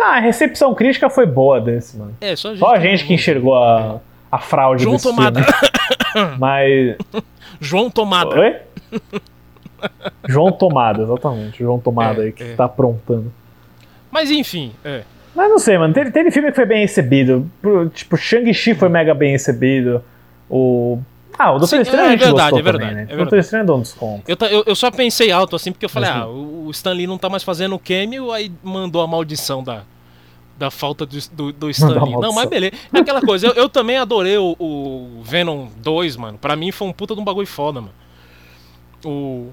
Ah, 0.00 0.16
a 0.16 0.20
recepção 0.20 0.74
crítica 0.74 1.10
foi 1.10 1.26
boa 1.26 1.60
desse, 1.60 1.96
mano. 1.96 2.14
É, 2.20 2.36
só 2.36 2.48
a 2.48 2.50
gente, 2.52 2.60
Só 2.60 2.72
a 2.74 2.78
gente 2.78 3.04
que 3.04 3.14
enxergou 3.14 3.56
a, 3.56 3.98
a 4.30 4.38
fraude 4.38 4.84
João 4.84 4.94
desse 4.94 5.08
Tomada. 5.08 5.42
filme. 5.42 6.36
Mas... 6.38 6.96
João 7.60 7.90
Tomada. 7.90 8.38
Oi? 8.38 8.56
João 10.28 10.52
Tomada, 10.52 11.02
exatamente. 11.02 11.58
João 11.58 11.80
Tomada 11.80 12.22
É, 12.22 12.26
aí 12.26 12.32
que 12.32 12.44
é. 12.44 12.54
tá 12.54 12.66
aprontando. 12.66 13.32
Mas 14.10 14.30
enfim, 14.30 14.72
é. 14.84 15.02
Mas 15.38 15.50
não 15.50 15.58
sei, 15.60 15.78
mano. 15.78 15.94
Teve, 15.94 16.10
teve 16.10 16.32
filme 16.32 16.48
que 16.50 16.56
foi 16.56 16.66
bem 16.66 16.80
recebido. 16.80 17.48
Tipo, 17.94 18.16
Shang-Chi 18.16 18.74
foi 18.74 18.88
mega 18.88 19.14
bem 19.14 19.30
recebido. 19.30 20.02
O. 20.50 20.98
Ah, 21.38 21.50
o 21.52 21.60
Doutor 21.60 21.76
Sim, 21.76 21.82
Estranho 21.82 22.02
é 22.02 22.08
a 22.08 22.10
gente 22.10 22.24
verdade, 22.24 22.50
gostou 22.50 22.58
é 22.58 22.62
verdade, 22.62 22.90
também, 22.90 22.96
né? 22.96 23.02
é 23.02 23.04
O 23.04 23.06
Doutor 23.06 23.24
verdade. 23.30 23.44
Estranho 23.44 23.66
dá 23.66 23.74
um 23.74 23.80
desconto. 23.80 24.24
Eu, 24.26 24.36
eu, 24.48 24.64
eu 24.66 24.74
só 24.74 24.90
pensei 24.90 25.30
alto 25.30 25.54
assim, 25.54 25.70
porque 25.70 25.84
eu 25.84 25.88
falei, 25.88 26.10
Mas 26.10 26.22
ah, 26.22 26.26
o 26.26 26.58
o 26.66 26.70
Stan 26.72 26.92
Lee 26.92 27.06
não 27.06 27.16
tá 27.16 27.28
mais 27.28 27.44
fazendo 27.44 27.76
o 27.76 27.78
cameo, 27.78 28.32
aí 28.32 28.50
mandou 28.64 29.00
a 29.00 29.06
maldição 29.06 29.62
da, 29.62 29.82
da 30.58 30.72
falta 30.72 31.06
do, 31.06 31.16
do, 31.32 31.52
do 31.52 31.70
Stan 31.70 31.86
Mandou 31.86 32.02
a 32.02 32.04
Lee. 32.06 32.16
Não, 32.20 32.32
mas 32.32 32.48
beleza. 32.48 32.72
É 32.92 32.98
aquela 32.98 33.22
coisa, 33.22 33.46
eu, 33.46 33.52
eu 33.52 33.68
também 33.68 33.96
adorei 33.96 34.36
o, 34.38 34.56
o 34.58 35.22
Venom 35.22 35.68
2, 35.76 36.16
mano. 36.16 36.36
Pra 36.36 36.56
mim 36.56 36.72
foi 36.72 36.88
um 36.88 36.92
puta 36.92 37.14
de 37.14 37.20
um 37.20 37.24
bagulho 37.24 37.46
foda, 37.46 37.80
mano. 37.80 37.94
O. 39.04 39.50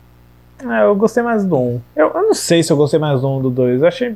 É, 0.68 0.84
eu 0.84 0.96
gostei 0.96 1.22
mais 1.22 1.46
do 1.46 1.56
1. 1.56 1.82
Eu, 1.96 2.08
eu 2.08 2.24
não 2.24 2.34
sei 2.34 2.64
se 2.64 2.72
eu 2.74 2.78
gostei 2.78 3.00
mais 3.00 3.22
do 3.22 3.28
1 3.30 3.42
do 3.44 3.50
2. 3.52 3.82
Eu 3.84 3.88
achei. 3.88 4.16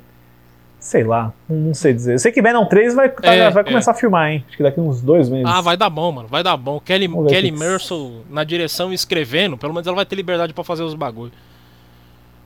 Sei 0.79 1.03
lá, 1.03 1.33
não, 1.49 1.73
sei 1.73 1.93
dizer. 1.93 2.13
Eu 2.13 2.19
sei 2.19 2.31
que 2.31 2.41
Venom 2.41 2.63
3 2.65 2.95
vai, 2.95 3.09
tá- 3.09 3.33
É, 3.33 3.49
vai 3.49 3.63
é. 3.63 3.65
começar 3.65 3.91
a 3.91 3.93
filmar, 3.93 4.31
hein? 4.31 4.45
Acho 4.47 4.55
que 4.57 4.63
daqui 4.63 4.79
uns 4.79 5.01
dois 5.01 5.27
meses. 5.27 5.45
Ah, 5.45 5.59
vai 5.59 5.75
dar 5.75 5.89
bom, 5.89 6.09
mano. 6.11 6.27
Vai 6.29 6.41
dar 6.41 6.55
bom. 6.55 6.79
Kelly, 6.79 7.09
Kelly 7.27 7.51
Mercer 7.51 7.97
na 8.29 8.45
direção 8.45 8.91
e 8.91 8.95
escrevendo, 8.95 9.57
pelo 9.57 9.73
menos 9.73 9.85
ela 9.87 9.95
vai 9.97 10.05
ter 10.05 10.15
liberdade 10.15 10.53
pra 10.53 10.63
fazer 10.63 10.83
os 10.83 10.93
bagulho. 10.93 11.33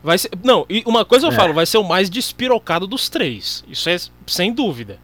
Vai 0.04 0.18
ser, 0.18 0.32
não, 0.44 0.66
e 0.70 0.84
uma 0.86 1.06
coisa 1.06 1.28
eu 1.28 1.32
É. 1.32 1.36
falo, 1.36 1.54
vai 1.54 1.66
ser 1.66 1.78
o 1.78 1.84
mais 1.84 2.10
despirocado 2.10 2.86
dos 2.88 3.08
três. 3.08 3.64
Isso 3.70 3.88
é 3.90 3.96
sem 4.28 4.52
dúvida. 4.52 4.98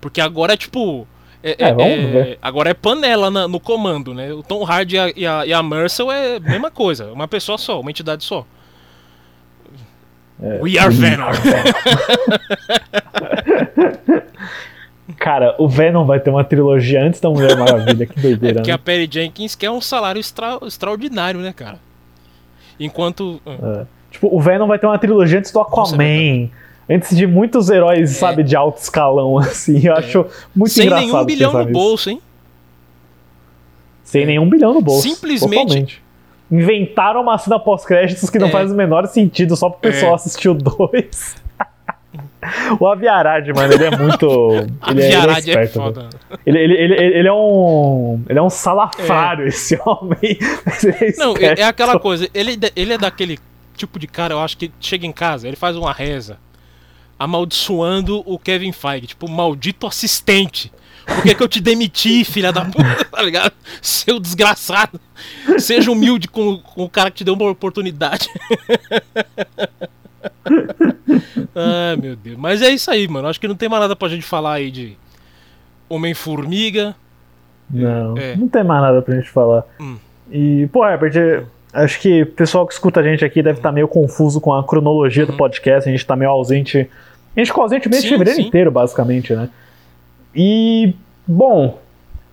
Porque 0.00 0.20
agora 0.20 0.54
é 0.54 0.56
tipo. 0.56 1.06
É, 1.42 1.50
É, 1.58 1.68
é- 1.70 1.74
ver. 1.74 2.38
agora 2.40 2.70
é 2.70 2.74
panela 2.74 3.30
na- 3.30 3.46
no 3.46 3.60
comando, 3.60 4.14
né? 4.14 4.32
O 4.32 4.42
Tom 4.42 4.64
Hardy 4.64 4.96
e 4.96 4.98
a, 4.98 5.12
e 5.14 5.26
a, 5.26 5.46
e 5.46 5.52
a 5.52 5.62
Mercer 5.62 6.06
é 6.08 6.36
a 6.36 6.40
mesma 6.40 6.70
coisa. 6.70 7.12
Uma 7.12 7.28
pessoa 7.28 7.58
só, 7.58 7.80
uma 7.80 7.90
entidade 7.90 8.24
só. 8.24 8.46
É. 10.42 10.58
We 10.62 10.78
are 10.78 10.94
Venom. 10.94 11.30
Cara, 15.18 15.54
o 15.58 15.68
Venom 15.68 16.04
vai 16.04 16.20
ter 16.20 16.30
uma 16.30 16.44
trilogia 16.44 17.02
antes 17.02 17.20
da 17.20 17.30
Mulher 17.30 17.56
Maravilha. 17.56 18.06
Que 18.06 18.20
doideira, 18.20 18.56
Porque 18.56 18.70
a 18.70 18.74
né? 18.74 18.80
Perry 18.84 19.08
Jenkins 19.10 19.54
quer 19.54 19.70
um 19.70 19.80
salário 19.80 20.18
extra- 20.20 20.58
extraordinário, 20.66 21.40
né, 21.40 21.52
cara? 21.52 21.78
Enquanto. 22.78 23.40
ah, 23.46 23.82
É. 23.82 23.86
Tipo, 24.10 24.28
o 24.34 24.40
Venom 24.40 24.66
vai 24.66 24.78
ter 24.78 24.86
uma 24.86 24.98
trilogia 24.98 25.38
antes 25.38 25.50
do 25.52 25.58
é 25.58 25.62
Aquaman. 25.62 26.48
antes 26.88 27.16
de 27.16 27.26
muitos 27.26 27.68
heróis, 27.70 28.10
sabe, 28.10 28.42
de 28.42 28.56
alto 28.56 28.78
escalão, 28.78 29.38
assim. 29.38 29.86
Eu 29.86 29.94
acho 29.94 30.26
muito 30.54 30.72
sem 30.72 30.86
engraçado. 30.86 31.06
nenhum 31.12 31.24
bilhão 31.24 31.52
no 31.52 31.58
nisso. 31.60 31.72
bolso, 31.72 32.10
hein? 32.10 32.20
Sem 34.04 34.26
nenhum 34.26 34.48
bilhão 34.48 34.74
no 34.74 34.80
bolso. 34.80 35.02
Simplesmente- 35.02 35.56
Totalmente. 35.62 36.02
Inventaram 36.50 37.22
uma 37.22 37.36
cena 37.38 37.58
pós-créditos 37.58 38.30
que 38.30 38.38
não 38.38 38.48
É. 38.48 38.50
faz 38.50 38.70
o 38.70 38.74
menor 38.74 39.06
sentido 39.06 39.56
só 39.56 39.68
pro 39.68 39.80
pessoal 39.80 40.12
É. 40.12 40.14
assistir 40.14 40.48
o 40.48 40.54
2. 40.54 41.36
o 42.78 42.86
Aviarad, 42.86 43.48
mano, 43.52 43.72
ele 43.72 43.84
é 43.84 43.96
muito. 43.96 44.26
Ele 44.88 45.02
é, 45.02 45.06
ele 45.12 45.14
é 45.14 45.34
é 45.34 45.38
esperto, 45.38 45.72
foda. 45.80 46.00
velho. 46.02 46.40
ele, 46.46 46.58
ele, 46.58 46.74
ele, 46.94 47.18
ele 47.18 47.28
é 47.28 47.32
um. 47.32 48.22
Ele 48.28 48.38
é 48.38 48.42
um 48.42 48.50
salafrário, 48.50 49.46
esse 49.48 49.78
homem. 49.84 50.18
É 50.84 51.12
Não, 51.18 51.36
é, 51.36 51.60
é 51.60 51.64
aquela 51.64 51.98
coisa, 51.98 52.28
ele, 52.32 52.56
ele 52.76 52.92
é 52.92 52.98
daquele 52.98 53.38
tipo 53.76 53.98
de 53.98 54.06
cara, 54.06 54.32
eu 54.34 54.40
acho 54.40 54.56
que 54.56 54.70
chega 54.80 55.04
em 55.06 55.12
casa, 55.12 55.46
ele 55.48 55.56
faz 55.56 55.76
uma 55.76 55.92
reza 55.92 56.38
amaldiçoando 57.18 58.22
o 58.26 58.38
Kevin 58.38 58.72
Feige, 58.72 59.08
tipo, 59.08 59.28
maldito 59.28 59.86
assistente. 59.86 60.70
Por 61.06 61.22
que, 61.22 61.34
que 61.34 61.42
eu 61.42 61.48
te 61.48 61.60
demiti, 61.60 62.24
filha 62.24 62.52
da 62.52 62.64
puta, 62.64 63.04
tá 63.10 63.22
ligado? 63.22 63.52
Seu 63.80 64.18
desgraçado. 64.18 65.00
Seja 65.58 65.90
humilde 65.90 66.26
com, 66.28 66.58
com 66.58 66.84
o 66.84 66.88
cara 66.90 67.10
que 67.10 67.18
te 67.18 67.24
deu 67.24 67.34
uma 67.34 67.48
oportunidade. 67.50 68.28
Ai, 71.54 71.96
meu 71.96 72.16
Deus. 72.16 72.36
Mas 72.36 72.62
é 72.62 72.70
isso 72.70 72.90
aí, 72.90 73.06
mano. 73.08 73.28
Acho 73.28 73.40
que 73.40 73.48
não 73.48 73.54
tem 73.56 73.68
mais 73.68 73.80
nada 73.82 73.96
pra 73.96 74.08
gente 74.08 74.24
falar 74.24 74.54
aí 74.54 74.70
de 74.70 74.96
Homem-Formiga. 75.88 76.94
Não, 77.70 78.16
É. 78.16 78.36
não 78.36 78.48
tem 78.48 78.62
mais 78.64 78.82
nada 78.82 79.02
pra 79.02 79.14
gente 79.16 79.30
falar. 79.30 79.64
Hum. 79.80 79.96
E, 80.30 80.68
pô, 80.72 80.86
Herbert, 80.86 81.44
acho 81.72 82.00
que 82.00 82.22
o 82.22 82.26
pessoal 82.26 82.66
que 82.66 82.72
escuta 82.74 83.00
a 83.00 83.02
gente 83.02 83.24
aqui 83.24 83.42
deve 83.42 83.58
estar 83.58 83.72
meio 83.72 83.88
confuso 83.88 84.40
com 84.40 84.52
a 84.52 84.62
cronologia 84.64 85.24
do 85.26 85.32
podcast. 85.32 85.88
A 85.88 85.92
gente 85.92 86.04
tá 86.04 86.14
meio 86.16 86.30
ausente. 86.30 86.88
A 87.34 87.40
gente 87.40 87.48
ficou 87.48 87.62
ausente 87.62 87.86
o 87.86 87.90
mês 87.90 88.02
de 88.02 88.10
Uhum. 88.12 88.18
Fevereiro 88.18 88.40
inteiro, 88.48 88.70
basicamente, 88.70 89.34
né? 89.34 89.48
E, 90.36 90.94
bom, 91.26 91.78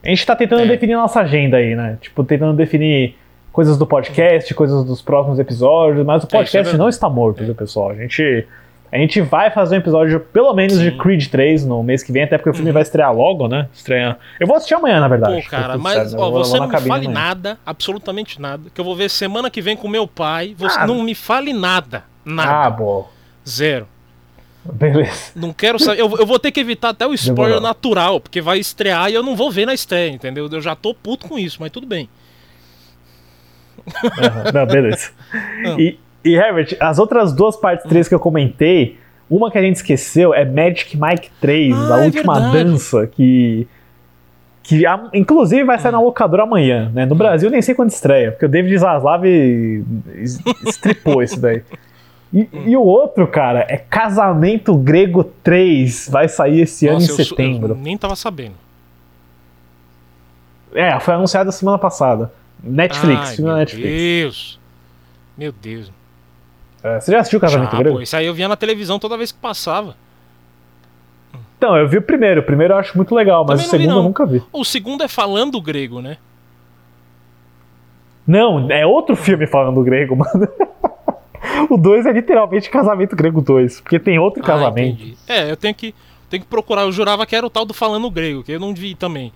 A 0.06 0.10
gente 0.10 0.26
tá 0.26 0.36
tentando 0.36 0.64
É. 0.64 0.66
definir 0.66 0.96
nossa 0.96 1.22
agenda 1.22 1.56
aí, 1.56 1.76
né? 1.76 1.98
Tipo, 2.02 2.26
tentando 2.26 2.52
definir 2.58 3.16
coisas 3.54 3.78
do 3.78 3.88
podcast, 3.88 4.54
coisas 4.54 4.84
dos 4.84 5.02
próximos 5.02 5.40
episódios, 5.40 6.06
mas 6.06 6.24
o 6.24 6.26
É, 6.26 6.28
é 6.28 6.32
podcast 6.32 6.58
verdade. 6.58 6.78
não 6.78 6.90
está 6.90 7.10
morto, 7.10 7.42
viu, 7.42 7.56
pessoal? 7.56 7.92
A 7.92 7.96
gente, 7.96 8.46
a 8.92 8.98
gente 8.98 9.22
vai 9.22 9.50
fazer 9.50 9.76
um 9.76 9.80
episódio, 9.80 10.20
pelo 10.20 10.54
menos, 10.54 10.78
de 10.78 10.90
Sim. 10.90 10.92
Uhum. 10.92 10.98
Creed 10.98 11.28
3 11.30 11.66
no 11.66 11.82
mês 11.82 12.04
que 12.04 12.12
vem, 12.12 12.24
até 12.24 12.38
porque 12.38 12.50
o 12.50 12.54
filme 12.54 12.74
vai 12.74 12.82
estrear 12.82 13.16
logo, 13.16 13.48
né? 13.48 13.70
Estreia. 13.74 14.18
Eu 14.42 14.46
vou 14.46 14.58
assistir 14.58 14.74
amanhã, 14.74 15.00
na 15.00 15.08
verdade. 15.08 15.42
Pô, 15.42 15.50
cara, 15.50 15.78
mas 15.78 15.94
certo, 16.10 16.22
ó, 16.22 16.30
você 16.32 16.60
não 16.60 16.68
me 16.68 16.74
fale 16.82 17.06
amanhã. 17.06 17.10
nada, 17.10 17.58
absolutamente 17.66 18.42
nada, 18.42 18.70
que 18.74 18.82
eu 18.82 18.84
vou 18.84 18.98
ver 18.98 19.10
semana 19.10 19.50
que 19.50 19.62
vem 19.62 19.78
com 19.78 19.88
meu 19.88 20.06
pai. 20.06 20.54
Você 20.58 20.80
Ah. 20.80 20.86
não 20.86 21.02
me 21.02 21.16
fale 21.16 21.54
nada. 21.54 22.04
Ah, 22.26 22.30
Nada. 22.30 22.70
boa. 22.72 23.06
Zero. 23.48 23.88
Beleza. 24.72 25.32
Não 25.36 25.52
quero 25.52 25.78
saber. 25.78 26.00
Eu, 26.02 26.10
eu 26.18 26.26
vou 26.26 26.40
ter 26.40 26.52
que 26.52 26.60
evitar 26.60 26.90
até 26.90 27.06
o 27.06 27.14
spoiler 27.14 27.56
Demorou. 27.56 27.62
natural, 27.62 28.20
porque 28.20 28.40
vai 28.42 28.60
estrear 28.60 29.10
e 29.10 29.14
eu 29.14 29.22
não 29.24 29.36
vou 29.36 29.52
ver 29.52 29.66
na 29.66 29.74
estreia, 29.74 30.10
entendeu? 30.12 30.48
Eu 30.52 30.62
já 30.62 30.76
tô 30.76 30.94
puto 30.94 31.28
com 31.28 31.38
isso, 31.38 31.58
mas 31.60 31.70
tudo 31.72 31.86
bem. 31.86 32.08
Aham, 33.88 34.52
Não, 34.54 34.66
beleza. 34.66 35.12
Não. 35.64 35.80
E, 35.80 36.00
e, 36.24 36.36
Herbert, 36.36 36.78
as 36.80 37.00
outras 37.00 37.34
duas 37.34 37.58
partes 37.58 37.86
3 37.90 38.08
que 38.08 38.16
eu 38.16 38.20
comentei, 38.20 38.98
uma 39.30 39.52
que 39.52 39.58
a 39.58 39.62
gente 39.62 39.76
esqueceu 39.78 40.34
é 40.34 40.46
Magic 40.46 40.96
Mike 40.98 41.30
3, 41.42 41.76
Ah, 41.76 41.96
a 41.96 42.02
é 42.02 42.06
última 42.06 42.34
verdade. 42.40 42.64
dança, 42.64 43.08
que. 43.08 43.68
Que 44.66 44.86
a- 44.86 45.10
inclusive 45.14 45.66
vai 45.66 45.78
sair 45.78 45.92
na 45.92 46.00
locadora 46.00 46.44
amanhã, 46.44 46.90
né? 46.94 47.06
No 47.06 47.16
Brasil 47.16 47.50
nem 47.50 47.62
sei 47.62 47.76
quando 47.76 47.90
estreia, 47.90 48.32
porque 48.32 48.46
o 48.46 48.50
David 48.50 48.78
Zaslav 48.78 49.26
es- 49.28 50.40
estripou 50.66 51.22
isso 51.22 51.38
daí. 51.42 51.62
E, 52.34 52.50
e 52.66 52.76
o 52.76 52.82
outro, 52.82 53.28
cara, 53.28 53.66
é 53.70 53.78
Casamento 53.78 54.76
Grego 54.76 55.24
3, 55.24 56.10
vai 56.10 56.28
sair 56.28 56.62
esse 56.62 56.88
ano 56.88 57.00
Nossa, 57.00 57.12
em 57.12 57.20
eu 57.20 57.26
setembro. 57.26 57.74
eu 57.74 57.78
nem 57.78 57.96
tava 57.98 58.16
sabendo. 58.16 58.56
É, 60.74 61.00
foi 61.00 61.14
anunciado 61.14 61.52
semana 61.52 61.78
passada. 61.78 62.34
Netflix, 62.64 63.30
Ai, 63.30 63.36
filme 63.36 63.50
na 63.50 63.56
meu 63.58 63.60
Netflix. 63.60 63.88
Deus. 63.92 64.60
Meu 65.38 65.52
Deus. 65.52 65.92
É, 66.84 67.00
você 67.00 67.12
já 67.12 67.20
assistiu 67.20 67.40
Casamento 67.40 67.72
Já, 67.72 67.78
Grego? 67.78 67.96
pô, 67.98 68.02
isso 68.02 68.16
aí 68.18 68.26
eu 68.26 68.34
via 68.34 68.48
na 68.48 68.56
televisão 68.56 68.98
toda 68.98 69.16
vez 69.16 69.32
que 69.32 69.38
passava. 69.40 69.96
Então, 71.58 71.78
eu 71.78 71.88
vi 71.88 71.98
o 71.98 72.02
primeiro. 72.02 72.42
O 72.42 72.44
primeiro 72.44 72.74
eu 72.74 72.78
acho 72.78 72.98
muito 72.98 73.14
legal, 73.14 73.46
mas 73.48 73.62
Também 73.62 73.68
o 73.68 73.72
vi, 73.72 73.78
segundo 73.86 74.00
eu 74.00 74.04
nunca 74.04 74.26
vi. 74.26 74.44
O 74.52 74.66
segundo 74.66 75.04
é 75.04 75.08
falando 75.08 75.62
grego, 75.62 76.02
né? 76.02 76.18
Não, 78.26 78.70
é 78.72 78.86
outro 78.86 79.16
filme 79.16 79.46
falando 79.46 79.82
grego, 79.84 80.16
mano. 80.18 80.48
O 81.70 81.78
2 81.78 82.06
é 82.06 82.12
literalmente 82.12 82.70
Casamento 82.70 83.16
Grego 83.16 83.42
2, 83.42 83.82
porque 83.82 84.00
tem 84.00 84.18
outro 84.20 84.42
Ah, 84.44 84.46
casamento. 84.48 84.96
entendi. 85.02 85.18
É, 85.28 85.50
eu 85.52 85.58
tenho 85.58 85.74
que, 85.76 85.94
tenho 86.30 86.44
que 86.44 86.50
procurar. 86.50 86.84
Eu 86.84 86.92
jurava 86.92 87.26
que 87.26 87.36
era 87.36 87.46
o 87.46 87.50
tal 87.50 87.66
do 87.66 87.74
falando 87.74 88.10
grego, 88.10 88.44
que 88.44 88.52
eu 88.52 88.60
não 88.60 88.74
vi 88.74 88.96
também. 88.96 89.32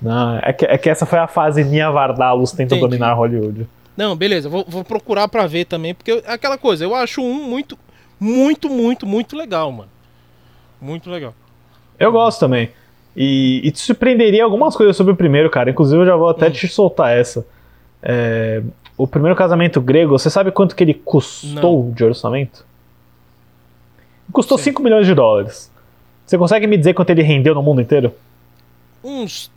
Não, 0.00 0.38
é 0.42 0.52
que, 0.52 0.64
é 0.66 0.78
que 0.78 0.88
essa 0.88 1.04
foi 1.06 1.18
a 1.18 1.26
fase 1.26 1.64
Nia 1.64 1.90
Vardalos 1.90 2.52
tenta 2.52 2.76
dominar 2.76 3.14
Hollywood. 3.14 3.66
Não, 3.96 4.14
beleza, 4.14 4.48
vou, 4.48 4.64
vou 4.68 4.84
procurar 4.84 5.26
pra 5.28 5.46
ver 5.46 5.64
também, 5.64 5.94
porque 5.94 6.12
eu- 6.12 6.22
é 6.26 6.32
aquela 6.32 6.58
coisa, 6.58 6.84
eu 6.84 6.94
acho 6.94 7.20
um 7.22 7.48
muito, 7.48 7.78
muito, 8.20 8.68
muito, 8.68 9.06
muito 9.06 9.36
legal, 9.36 9.70
mano. 9.72 9.90
Muito 10.80 11.08
legal. 11.10 11.34
Eu 11.98 12.12
gosto 12.12 12.40
também. 12.40 12.70
E, 13.16 13.60
e 13.64 13.70
te 13.70 13.78
surpreenderia 13.80 14.44
algumas 14.44 14.76
coisas 14.76 14.96
sobre 14.96 15.12
o 15.12 15.16
primeiro, 15.16 15.48
cara. 15.48 15.70
Inclusive, 15.70 16.02
eu 16.02 16.06
já 16.06 16.16
vou 16.16 16.26
Hum. 16.26 16.30
até 16.30 16.50
te 16.50 16.66
soltar 16.68 17.16
essa. 17.16 17.46
É, 18.02 18.62
o 18.96 19.06
primeiro 19.06 19.36
casamento 19.36 19.80
grego, 19.80 20.18
você 20.18 20.30
sabe 20.30 20.52
quanto 20.52 20.76
que 20.76 20.84
ele 20.84 20.94
custou 20.94 21.90
de 21.92 22.04
orçamento? 22.04 22.64
Custou 24.32 24.56
Sim. 24.56 24.64
5 24.64 24.82
milhões 24.82 25.06
de 25.06 25.14
dólares. 25.14 25.70
Você 26.24 26.38
consegue 26.38 26.66
me 26.66 26.76
dizer 26.76 26.94
quanto 26.94 27.10
ele 27.10 27.22
rendeu 27.22 27.54
no 27.54 27.62
mundo 27.62 27.80
inteiro? 27.80 28.12
Uns 29.02 29.50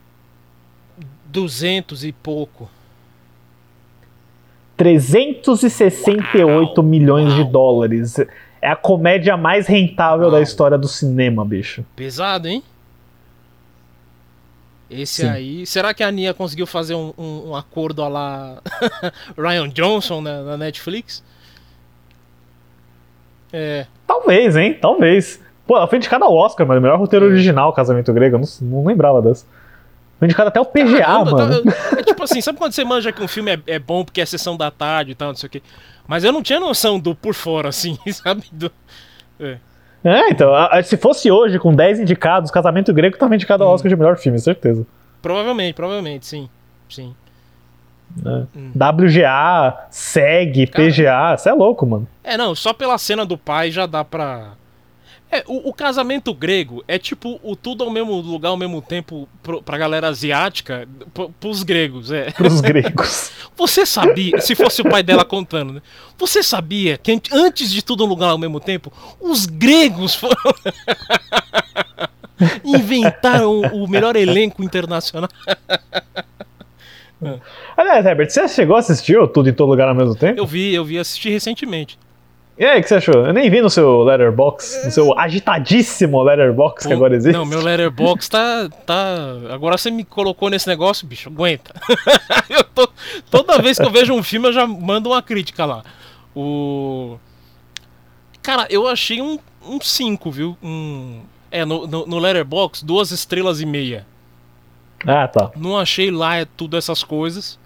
200 1.26 2.04
e 2.04 2.12
pouco. 2.12 2.70
368 4.76 6.84
milhões 6.84 7.34
de 7.34 7.44
dólares. 7.44 8.20
É 8.62 8.70
a 8.70 8.76
comédia 8.76 9.38
mais 9.38 9.68
rentável 9.68 10.30
da 10.30 10.38
Uau. 10.38 10.44
história 10.44 10.78
do 10.78 10.88
cinema, 10.88 11.44
bicho. 11.46 11.84
Pesado, 11.96 12.48
hein? 12.48 12.64
Esse 14.90 15.24
Sim. 15.24 15.30
aí. 15.30 15.66
Será 15.66 15.94
que 15.94 16.02
a 16.04 16.10
Nia 16.12 16.34
conseguiu 16.34 16.66
fazer 16.66 16.96
um, 16.96 17.14
um- 17.18 17.50
um 17.50 17.56
acordo 17.56 18.02
a 18.04 18.08
lá 18.08 18.62
Ryan 19.38 19.68
Johnson 19.70 20.22
na, 20.22 20.42
na 20.44 20.58
Netflix? 20.58 21.24
É. 23.52 23.86
Talvez, 24.06 24.56
hein? 24.56 24.78
Talvez. 24.80 25.42
Pô, 25.66 25.76
ela 25.78 25.88
foi 25.88 25.98
indicada 25.98 26.26
ao 26.26 26.34
Oscar, 26.34 26.66
mano. 26.66 26.82
Melhor 26.82 26.98
roteiro 27.00 27.26
É. 27.26 27.30
original, 27.30 27.74
Casamento 27.74 28.12
Grego. 28.14 28.38
Eu 28.38 28.40
não, 28.42 28.48
não 28.80 28.86
lembrava 28.86 29.22
dessa. 29.22 29.46
Foi 30.20 30.26
indicada 30.26 30.50
até 30.50 30.60
o 30.60 30.66
PGA, 30.66 31.00
Caramba, 31.06 31.32
mano. 31.32 31.64
tá- 31.64 32.00
é 32.00 32.04
tipo 32.04 32.24
assim, 32.24 32.42
sabe 32.42 32.58
quando 32.58 32.72
você 32.72 32.84
manja 32.84 33.12
que 33.12 33.22
um 33.22 33.28
filme 33.28 33.52
é, 33.52 33.60
é 33.68 33.80
bom 33.80 34.04
porque 34.04 34.20
é 34.20 34.26
sessão 34.26 34.58
da 34.58 34.72
tarde 34.72 35.12
e 35.12 35.16
tal, 35.16 35.28
não 35.30 35.36
sei 35.36 35.48
o 35.48 35.50
quê. 35.50 35.62
Mas 36.08 36.24
eu 36.24 36.32
não 36.32 36.42
tinha 36.42 36.60
noção 36.60 37.00
do 37.00 37.14
por 37.14 37.36
fora, 37.36 37.70
assim, 37.70 37.98
sabe? 38.12 38.44
Do- 38.52 38.72
É, 39.40 39.58
então, 40.30 40.54
a- 40.54 40.78
a- 40.78 40.84
se 40.84 40.96
fosse 40.98 41.30
hoje, 41.32 41.60
com 41.60 41.74
10 41.76 42.00
indicados, 42.00 42.52
Casamento 42.52 42.94
Grego 42.94 43.18
tava 43.18 43.36
indicado 43.36 43.64
Hum. 43.64 43.68
ao 43.68 43.74
Oscar 43.74 43.90
de 43.90 43.96
melhor 43.96 44.18
filme, 44.18 44.40
certeza. 44.40 44.86
Provavelmente, 45.22 45.74
provavelmente, 45.76 46.26
sim. 46.26 46.50
Sim. 46.90 47.14
né? 48.24 48.48
Hum. 48.56 48.72
WGA, 48.74 49.88
SEG, 49.90 50.68
Cara. 50.68 50.86
PGA, 50.90 51.38
você 51.38 51.50
é 51.50 51.54
louco, 51.54 51.86
mano. 51.86 52.08
É, 52.24 52.38
não, 52.38 52.56
só 52.56 52.72
pela 52.74 52.98
cena 52.98 53.26
do 53.26 53.38
pai 53.38 53.70
já 53.72 53.86
dá 53.86 54.04
pra. 54.06 54.52
É, 55.30 55.44
o, 55.46 55.70
o 55.70 55.74
casamento 55.74 56.34
grego 56.34 56.84
é 56.88 56.98
tipo 56.98 57.40
o 57.44 57.56
tudo 57.56 57.84
ao 57.84 57.92
mesmo 57.92 58.14
lugar 58.22 58.50
ao 58.50 58.58
mesmo 58.58 58.82
tempo 58.82 59.28
pro, 59.44 59.62
pra 59.62 59.78
galera 59.78 60.08
asiática, 60.08 60.88
pro, 61.14 61.30
pros 61.32 61.64
gregos, 61.64 62.12
é. 62.12 62.32
Pros 62.32 62.62
gregos. 62.62 63.32
Você 63.58 63.86
sabia, 63.86 64.40
se 64.40 64.56
fosse 64.56 64.82
o 64.82 64.90
pai 64.90 65.04
dela 65.04 65.26
contando, 65.26 65.74
né? 65.74 65.82
Você 66.18 66.42
sabia 66.42 66.98
que 66.98 67.12
an- 67.12 67.20
antes 67.34 67.72
de 67.72 67.82
tudo 67.82 68.06
um 68.06 68.08
lugar 68.08 68.30
ao 68.30 68.38
mesmo 68.38 68.60
tempo, 68.60 68.92
os 69.20 69.46
gregos 69.46 70.16
foram. 70.16 70.38
inventaram 72.64 73.62
o 73.74 73.88
melhor 73.88 74.16
elenco 74.16 74.64
internacional. 74.64 75.30
Aliás, 77.76 78.06
Herbert, 78.06 78.30
você 78.30 78.48
chegou 78.48 78.76
a 78.76 78.80
assistir 78.80 79.18
o 79.18 79.28
Tudo 79.28 79.50
em 79.50 79.54
Todo 79.54 79.70
Lugar 79.70 79.90
ao 79.90 79.96
mesmo 79.96 80.16
tempo? 80.16 80.40
Eu 80.40 80.46
vi, 80.46 80.74
eu 80.74 80.86
vi, 80.86 81.00
assisti 81.00 81.30
recentemente. 81.30 81.98
E 82.60 82.66
aí, 82.66 82.80
o 82.80 82.82
que 82.84 82.90
você 82.90 82.96
achou? 82.96 83.26
Eu 83.28 83.34
nem 83.34 83.50
vi 83.52 83.62
no 83.62 83.70
seu 83.70 84.02
Letterbox, 84.04 84.86
no 84.86 84.92
seu 84.92 85.20
agitadíssimo 85.20 86.24
Letterbox 86.24 86.84
que 86.84 86.90
Pô, 86.90 86.96
agora 86.96 87.16
existe. 87.16 87.38
Não, 87.38 87.46
meu 87.46 87.62
letterbox 87.62 88.28
tá, 88.28 88.68
tá. 88.84 89.16
Agora 89.52 89.78
você 89.78 89.92
me 89.92 90.04
colocou 90.04 90.50
nesse 90.50 90.68
negócio, 90.68 91.06
bicho, 91.06 91.30
aguenta. 91.30 91.72
eu 92.50 92.64
tô... 92.64 92.90
Toda 93.30 93.62
vez 93.62 93.78
que 93.78 93.86
eu 93.86 93.92
vejo 93.92 94.12
um 94.14 94.24
filme, 94.24 94.48
eu 94.48 94.54
já 94.54 94.66
mando 94.66 95.10
uma 95.10 95.22
crítica 95.22 95.66
lá. 95.66 95.84
O. 96.36 97.18
Cara, 98.42 98.66
eu 98.72 98.88
achei 98.88 99.22
um 99.22 99.38
5, 99.38 99.44
um 99.68 99.82
cinco, 99.82 100.32
viu? 100.32 100.58
Um... 100.64 101.22
É, 101.52 101.64
no, 101.64 101.86
no, 101.86 102.06
no 102.08 102.18
letterbox, 102.20 102.82
duas 102.82 103.12
estrelas 103.12 103.62
e 103.62 103.66
meia. 103.66 104.06
Ah, 105.06 105.28
tá. 105.28 105.52
Não 105.56 105.78
achei 105.78 106.10
lá 106.10 106.38
é 106.38 106.46
tudo 106.46 106.76
essas 106.76 107.04
coisas. 107.04 107.60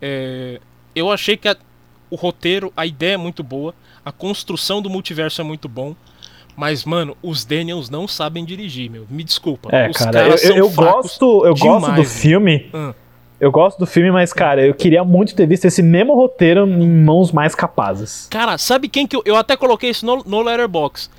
É, 0.00 0.60
eu 0.94 1.10
achei 1.10 1.36
que 1.36 1.48
a- 1.48 1.56
o 2.08 2.16
roteiro, 2.16 2.72
a 2.76 2.86
ideia 2.86 3.14
é 3.14 3.16
muito 3.16 3.42
boa, 3.42 3.74
a 4.06 4.12
construção 4.12 4.80
do 4.80 4.88
multiverso 4.88 5.40
é 5.40 5.44
muito 5.44 5.68
bom. 5.68 5.96
Mas, 6.56 6.84
mano, 6.84 7.16
os 7.20 7.44
Daniels 7.44 7.90
não 7.90 8.06
sabem 8.06 8.44
dirigir, 8.44 8.88
meu. 8.88 9.04
Me 9.10 9.24
desculpa. 9.24 9.68
É, 9.74 9.90
os 9.90 9.96
cara, 9.96 10.28
eu, 10.42 10.56
eu 10.56 10.70
gosto, 10.70 11.44
eu 11.44 11.54
gosto 11.54 11.86
do 11.86 11.90
demais, 11.90 12.20
filme. 12.22 12.70
Hum. 12.72 12.94
Eu 13.40 13.50
gosto 13.50 13.78
do 13.78 13.84
filme, 13.84 14.10
mas, 14.12 14.32
cara, 14.32 14.64
eu 14.64 14.72
queria 14.72 15.04
muito 15.04 15.34
ter 15.34 15.44
visto 15.46 15.64
esse 15.66 15.82
mesmo 15.82 16.14
roteiro 16.14 16.66
em 16.66 16.88
mãos 16.88 17.32
mais 17.32 17.54
capazes. 17.54 18.28
Cara, 18.30 18.56
sabe 18.56 18.88
quem 18.88 19.06
que 19.08 19.16
eu. 19.16 19.22
Eu 19.26 19.36
até 19.36 19.56
coloquei 19.56 19.90
isso 19.90 20.06
no, 20.06 20.22
no 20.24 20.40
Letterbox. 20.40 21.10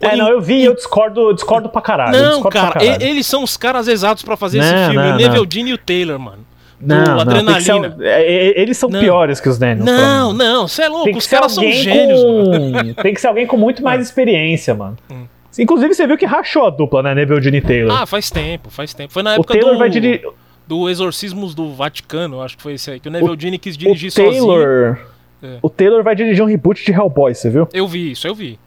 É, 0.00 0.16
não, 0.16 0.28
eu 0.28 0.40
vi 0.40 0.56
e 0.56 0.64
eu 0.64 0.74
discordo, 0.74 1.32
discordo 1.32 1.68
pra 1.68 1.80
caralho. 1.80 2.12
Não, 2.12 2.32
discordo 2.32 2.58
cara, 2.58 2.72
caralho. 2.72 3.02
eles 3.02 3.24
são 3.24 3.44
os 3.44 3.56
caras 3.56 3.86
exatos 3.86 4.24
pra 4.24 4.36
fazer 4.36 4.58
esse 4.58 4.72
Não, 4.72 4.90
filme. 4.90 5.06
não, 5.08 5.14
o 5.14 5.16
Neville. 5.16 5.46
Dean 5.46 5.68
e 5.68 5.72
o 5.72 5.78
Taylor, 5.78 6.18
mano. 6.18 6.44
Não, 6.82 6.98
que 7.04 7.04
ser 7.04 7.20
Adrenalina. 7.20 7.94
al- 7.96 8.02
é, 8.02 8.22
é, 8.22 8.60
eles 8.60 8.76
são 8.76 8.88
Não. 8.90 9.00
piores 9.00 9.40
que 9.40 9.48
os 9.48 9.58
Daniels. 9.58 9.84
Não, 9.86 10.32
não, 10.32 10.66
você 10.68 10.82
é 10.82 10.88
louco. 10.88 11.16
Os 11.16 11.26
caras 11.26 11.52
são 11.52 11.62
gênios, 11.70 12.22
mano. 12.24 12.94
com... 12.94 12.94
Tem 13.02 13.14
que 13.14 13.20
ser 13.20 13.28
alguém 13.28 13.46
com 13.46 13.56
muito 13.56 13.82
mais 13.82 14.02
experiência, 14.04 14.74
mano. 14.74 14.96
Hum. 15.10 15.24
Inclusive, 15.58 15.94
você 15.94 16.06
viu 16.06 16.16
que 16.16 16.24
rachou 16.26 16.66
a 16.66 16.70
dupla, 16.70 17.02
né? 17.02 17.14
Neville 17.14 17.56
e 17.56 17.60
Taylor. 17.60 18.00
Ah, 18.02 18.06
faz 18.06 18.30
tempo, 18.30 18.70
faz 18.70 18.94
tempo. 18.94 19.12
Foi 19.12 19.22
na 19.22 19.30
o 19.30 19.34
época 19.34 19.52
Taylor 19.54 19.74
do, 19.74 19.78
vai 19.78 19.90
dirigir. 19.90 20.26
do 20.66 20.88
Exorcismos 20.88 21.54
do 21.54 21.74
Vaticano, 21.74 22.40
acho 22.40 22.56
que 22.56 22.62
foi 22.62 22.72
esse 22.74 22.90
aí. 22.90 22.98
Que 23.00 23.08
o 23.08 23.12
Neville 23.12 23.36
Dean 23.36 23.58
quis 23.58 23.76
dirigir 23.76 24.08
O 24.08 24.12
sozinho. 24.12 24.32
Taylor. 24.46 24.98
É. 25.42 25.58
O 25.60 25.68
Taylor 25.68 26.02
vai 26.02 26.14
dirigir 26.14 26.42
um 26.42 26.46
reboot 26.46 26.84
de 26.84 26.90
Hellboy, 26.92 27.34
você 27.34 27.50
viu? 27.50 27.68
Eu 27.72 27.86
vi 27.86 28.12
isso, 28.12 28.26
eu 28.26 28.34
vi. 28.34 28.58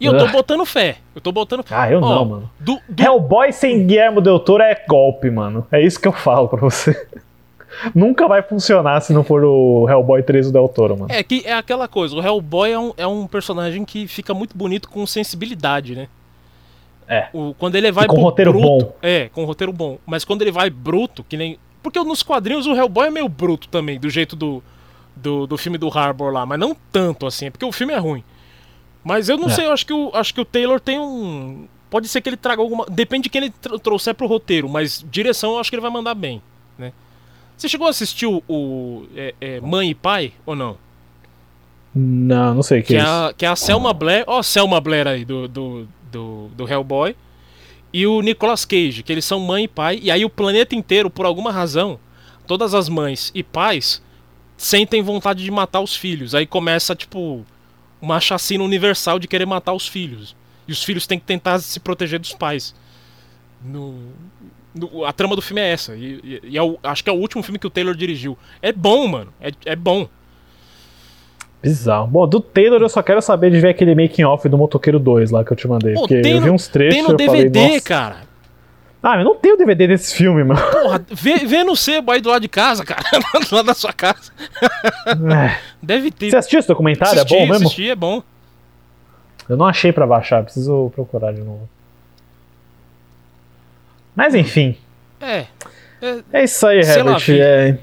E 0.00 0.06
eu 0.06 0.16
tô 0.16 0.24
Ah. 0.24 0.28
botando 0.28 0.64
fé. 0.64 0.96
Eu 1.14 1.20
tô 1.20 1.32
botando 1.32 1.62
fé. 1.62 1.74
Ah, 1.76 1.90
eu 1.90 1.98
Ó, 2.00 2.14
não, 2.14 2.24
mano. 2.24 2.50
Do, 2.60 2.78
do- 2.88 3.02
Hellboy 3.02 3.52
sem 3.52 3.86
Guillermo 3.86 4.20
Del 4.20 4.38
Toro 4.38 4.62
é 4.62 4.74
golpe, 4.88 5.30
mano. 5.30 5.66
É 5.72 5.82
isso 5.82 6.00
que 6.00 6.06
eu 6.08 6.12
falo 6.12 6.48
pra 6.48 6.60
você. 6.60 6.94
Nunca 7.94 8.26
vai 8.28 8.42
funcionar 8.42 9.00
se 9.00 9.12
não 9.12 9.22
for 9.24 9.44
o 9.44 9.86
Hellboy 9.88 10.22
3 10.22 10.46
do 10.46 10.52
Del 10.52 10.68
Toro, 10.68 10.96
mano. 10.98 11.12
É 11.12 11.22
que 11.22 11.42
é 11.44 11.52
aquela 11.54 11.86
coisa, 11.88 12.14
o 12.16 12.22
Hellboy 12.22 12.70
é 12.70 12.78
um, 12.78 12.92
é 12.96 13.06
um 13.06 13.26
personagem 13.26 13.84
que 13.84 14.06
fica 14.06 14.32
muito 14.34 14.56
bonito 14.56 14.88
com 14.88 15.06
sensibilidade, 15.06 15.94
né? 15.94 16.08
É. 17.08 17.28
O, 17.32 17.54
quando 17.54 17.76
ele 17.76 17.92
vai 17.92 18.04
E 18.04 18.08
com 18.08 18.14
pro 18.14 18.22
roteiro 18.24 18.52
bruto, 18.52 18.66
bom. 18.86 18.92
É, 19.00 19.28
com 19.28 19.44
roteiro 19.44 19.72
bom. 19.72 19.98
Mas 20.04 20.24
quando 20.24 20.42
ele 20.42 20.50
vai 20.50 20.68
bruto, 20.68 21.22
que 21.22 21.36
nem. 21.36 21.58
Porque 21.82 21.98
nos 22.02 22.22
quadrinhos 22.22 22.66
o 22.66 22.74
Hellboy 22.74 23.06
é 23.06 23.10
meio 23.10 23.28
bruto 23.28 23.68
também, 23.68 23.98
do 24.00 24.10
jeito 24.10 24.34
do, 24.34 24.60
do, 25.14 25.46
do 25.46 25.56
filme 25.56 25.78
do 25.78 25.88
Harbour 25.88 26.32
lá, 26.32 26.44
mas 26.44 26.58
não 26.58 26.76
tanto 26.90 27.24
assim, 27.26 27.46
é 27.46 27.50
porque 27.50 27.64
o 27.64 27.70
filme 27.70 27.92
é 27.92 27.98
ruim. 27.98 28.24
Mas 29.04 29.28
eu 29.28 29.36
não 29.38 29.46
É. 29.46 29.50
sei, 29.50 29.66
eu 29.66 29.72
acho 29.72 29.86
que, 29.86 29.92
o, 29.92 30.10
acho 30.14 30.34
que 30.34 30.40
o 30.40 30.44
Taylor 30.44 30.80
tem 30.80 30.98
um. 30.98 31.68
Pode 31.88 32.08
ser 32.08 32.20
que 32.20 32.28
ele 32.28 32.36
traga 32.36 32.60
alguma. 32.60 32.84
Depende 32.90 33.24
de 33.24 33.28
quem 33.30 33.42
ele 33.42 33.50
tr- 33.50 33.78
trouxer 33.78 34.12
pro 34.12 34.26
roteiro, 34.26 34.68
mas 34.68 35.04
direção 35.08 35.52
eu 35.52 35.60
acho 35.60 35.70
que 35.70 35.76
ele 35.76 35.82
vai 35.82 35.90
mandar 35.92 36.14
bem, 36.16 36.42
né? 36.76 36.92
Você 37.56 37.68
chegou 37.68 37.86
a 37.86 37.90
assistir 37.90 38.26
o, 38.26 38.42
o, 38.48 39.06
é, 39.16 39.34
é, 39.40 39.60
Mãe 39.60 39.90
e 39.90 39.94
Pai 39.94 40.32
ou 40.44 40.54
não? 40.54 40.76
Não, 41.94 42.54
não 42.56 42.62
sei 42.62 42.80
o 42.80 42.82
que, 42.82 42.88
Que 42.88 42.96
é 42.96 42.98
é 42.98 43.02
isso. 43.02 43.10
a, 43.10 43.32
que 43.32 43.46
é 43.46 43.48
a 43.48 43.56
Selma 43.56 43.92
Blair, 43.94 44.24
ó, 44.26 44.38
a 44.38 44.42
Selma 44.42 44.80
Blair 44.80 45.06
aí 45.06 45.24
do, 45.24 45.48
do, 45.48 45.88
do, 46.12 46.48
do 46.48 46.68
Hellboy. 46.70 47.16
E 47.92 48.06
o 48.06 48.20
Nicolas 48.20 48.64
Cage, 48.66 49.02
que 49.02 49.10
eles 49.10 49.24
são 49.24 49.40
mãe 49.40 49.64
e 49.64 49.68
pai. 49.68 49.98
E 50.02 50.10
aí 50.10 50.22
o 50.24 50.28
planeta 50.28 50.74
inteiro, 50.74 51.08
por 51.08 51.24
alguma 51.24 51.50
razão, 51.50 51.98
todas 52.46 52.74
as 52.74 52.88
mães 52.90 53.32
e 53.34 53.42
pais 53.42 54.02
sentem 54.58 55.02
vontade 55.02 55.42
de 55.42 55.50
matar 55.50 55.80
os 55.80 55.96
filhos. 55.96 56.34
Aí 56.34 56.46
começa, 56.46 56.94
tipo, 56.94 57.44
uma 58.00 58.20
chacina 58.20 58.62
universal 58.62 59.18
de 59.18 59.26
querer 59.26 59.46
matar 59.46 59.72
os 59.72 59.88
filhos. 59.88 60.36
E 60.68 60.72
os 60.72 60.82
filhos 60.84 61.06
têm 61.06 61.18
que 61.18 61.24
tentar 61.24 61.58
se 61.60 61.80
proteger 61.80 62.18
dos 62.18 62.34
pais. 62.34 62.74
No- 63.64 64.12
a 65.06 65.12
trama 65.12 65.34
do 65.36 65.42
filme 65.42 65.60
é 65.60 65.70
essa. 65.72 65.94
E, 65.94 66.20
e- 66.24 66.40
e 66.50 66.58
é 66.58 66.62
o- 66.62 66.78
acho 66.82 67.02
que 67.04 67.10
é 67.10 67.12
o 67.12 67.16
último 67.16 67.42
filme 67.42 67.58
que 67.58 67.66
o 67.66 67.70
Taylor 67.70 67.94
dirigiu. 67.94 68.36
É 68.62 68.72
bom, 68.72 69.06
mano. 69.06 69.32
É, 69.40 69.50
é 69.66 69.76
bom. 69.76 70.08
Bizarro. 71.62 72.06
Bom, 72.06 72.28
do 72.28 72.40
Taylor 72.40 72.80
eu 72.80 72.88
só 72.88 73.02
quero 73.02 73.20
saber 73.20 73.50
de 73.50 73.58
ver 73.60 73.70
aquele 73.70 73.94
making 73.94 74.24
off 74.24 74.48
do 74.48 74.56
Motoqueiro 74.58 74.98
2 74.98 75.30
lá 75.30 75.44
que 75.44 75.52
eu 75.52 75.56
te 75.56 75.66
mandei. 75.66 75.94
Pô, 75.94 76.00
porque 76.00 76.14
eu 76.24 76.40
vi 76.40 76.50
uns 76.50 76.68
trechos 76.68 76.94
Tem 76.94 77.02
no 77.02 77.08
falei, 77.18 77.48
DVD, 77.48 77.68
nossa. 77.74 77.80
cara. 77.80 78.16
Ah, 79.02 79.18
eu 79.18 79.24
não 79.24 79.36
tenho 79.36 79.56
DVD 79.56 79.86
desse 79.86 80.14
filme, 80.16 80.42
mano. 80.42 80.60
Porra, 80.60 81.04
vê, 81.12 81.38
vê 81.38 81.62
no 81.62 81.76
sebo 81.76 82.10
aí 82.12 82.20
do 82.20 82.28
lado 82.28 82.42
de 82.42 82.48
casa, 82.48 82.84
cara. 82.84 83.02
lado 83.52 83.66
da 83.66 83.74
sua 83.74 83.92
casa. 83.92 84.32
É. 85.06 85.58
Deve 85.82 86.10
ter. 86.10 86.30
Você 86.30 86.36
assistiu 86.36 86.58
esse 86.58 86.68
documentário? 86.68 87.14
Assisti, 87.20 87.34
é 87.34 87.38
bom 87.38 87.46
mesmo? 87.52 87.66
assisti, 87.66 87.90
é 87.90 87.94
bom. 87.94 88.22
Eu 89.48 89.56
não 89.56 89.66
achei 89.66 89.92
pra 89.92 90.06
baixar, 90.06 90.42
preciso 90.42 90.90
procurar 90.94 91.32
de 91.32 91.40
novo. 91.40 91.68
Mas 94.16 94.34
enfim, 94.34 94.76
É. 95.20 95.44
é 96.00 96.22
é 96.32 96.44
isso 96.44 96.66
aí, 96.66 96.80
Herbert. 96.80 97.24
É... 97.30 97.78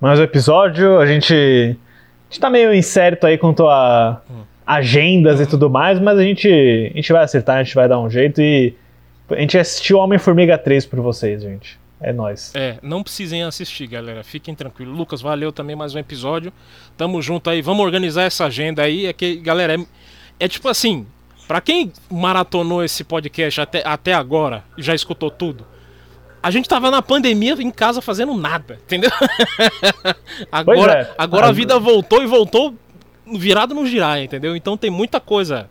mais 0.00 0.18
um 0.18 0.22
episódio. 0.22 0.98
A 0.98 1.06
gente, 1.06 1.34
a 1.34 2.30
gente 2.30 2.40
tá 2.40 2.48
meio 2.48 2.72
incerto 2.74 3.26
aí 3.26 3.36
quanto 3.36 3.66
a 3.68 4.22
agendas 4.66 5.40
e 5.40 5.46
tudo 5.46 5.68
mais, 5.68 5.98
mas 5.98 6.16
a 6.16 6.22
gente, 6.22 6.48
a 6.48 6.96
gente 6.96 7.12
vai 7.12 7.24
acertar, 7.24 7.56
a 7.56 7.62
gente 7.62 7.74
vai 7.74 7.88
dar 7.88 7.98
um 7.98 8.08
jeito 8.08 8.40
e 8.40 8.72
a 9.28 9.40
gente 9.40 9.58
assistiu 9.58 9.98
Homem-Formiga 9.98 10.56
3 10.56 10.86
por 10.86 11.00
vocês, 11.00 11.42
gente. 11.42 11.78
É 12.00 12.12
nóis. 12.12 12.52
É, 12.54 12.78
não 12.82 13.02
precisem 13.02 13.42
assistir, 13.42 13.86
galera. 13.86 14.24
Fiquem 14.24 14.54
tranquilos. 14.54 14.96
Lucas, 14.96 15.20
valeu 15.20 15.52
também 15.52 15.76
mais 15.76 15.94
um 15.94 15.98
episódio. 15.98 16.50
Tamo 16.96 17.20
junto 17.20 17.50
aí. 17.50 17.60
Vamos 17.60 17.84
organizar 17.84 18.22
essa 18.22 18.46
agenda 18.46 18.82
aí. 18.82 19.06
É 19.06 19.12
que, 19.12 19.36
galera, 19.36 19.74
é, 19.74 19.84
é 20.38 20.48
tipo 20.48 20.66
assim. 20.68 21.06
Pra 21.46 21.60
quem 21.60 21.92
maratonou 22.08 22.82
esse 22.82 23.02
podcast 23.02 23.60
até, 23.60 23.82
até 23.84 24.14
agora 24.14 24.62
e 24.78 24.82
já 24.82 24.94
escutou 24.94 25.32
tudo, 25.32 25.66
a 26.42 26.50
gente 26.50 26.68
tava 26.68 26.90
na 26.90 27.02
pandemia 27.02 27.54
em 27.60 27.70
casa 27.70 28.00
fazendo 28.00 28.34
nada, 28.34 28.78
entendeu? 28.84 29.10
agora 30.50 30.92
é. 31.02 31.14
agora 31.18 31.48
a 31.48 31.52
vida 31.52 31.78
voltou 31.78 32.22
e 32.22 32.26
voltou 32.26 32.74
virado 33.26 33.74
no 33.74 33.86
girar, 33.86 34.20
entendeu? 34.20 34.56
Então 34.56 34.76
tem 34.76 34.90
muita 34.90 35.20
coisa 35.20 35.68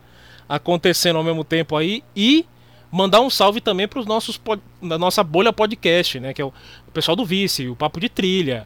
acontecendo 0.47 1.17
ao 1.17 1.23
mesmo 1.23 1.43
tempo 1.43 1.75
aí 1.75 2.03
e 2.15 2.45
mandar 2.91 3.21
um 3.21 3.29
salve 3.29 3.61
também 3.61 3.87
para 3.87 3.99
os 3.99 4.05
nossos 4.05 4.39
da 4.81 4.97
nossa 4.97 5.23
bolha 5.23 5.53
podcast, 5.53 6.19
né, 6.19 6.33
que 6.33 6.41
é 6.41 6.45
o, 6.45 6.53
o 6.87 6.91
pessoal 6.91 7.15
do 7.15 7.25
Vice, 7.25 7.67
o 7.67 7.75
Papo 7.75 7.99
de 7.99 8.09
Trilha, 8.09 8.65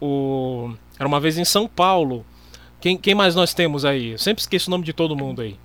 o 0.00 0.70
era 0.98 1.08
uma 1.08 1.20
vez 1.20 1.38
em 1.38 1.44
São 1.44 1.66
Paulo. 1.66 2.24
Quem, 2.80 2.96
quem 2.96 3.14
mais 3.14 3.34
nós 3.34 3.54
temos 3.54 3.84
aí? 3.84 4.12
Eu 4.12 4.18
sempre 4.18 4.42
esqueço 4.42 4.68
o 4.68 4.70
nome 4.70 4.84
de 4.84 4.92
todo 4.92 5.16
mundo 5.16 5.42
aí. 5.42 5.56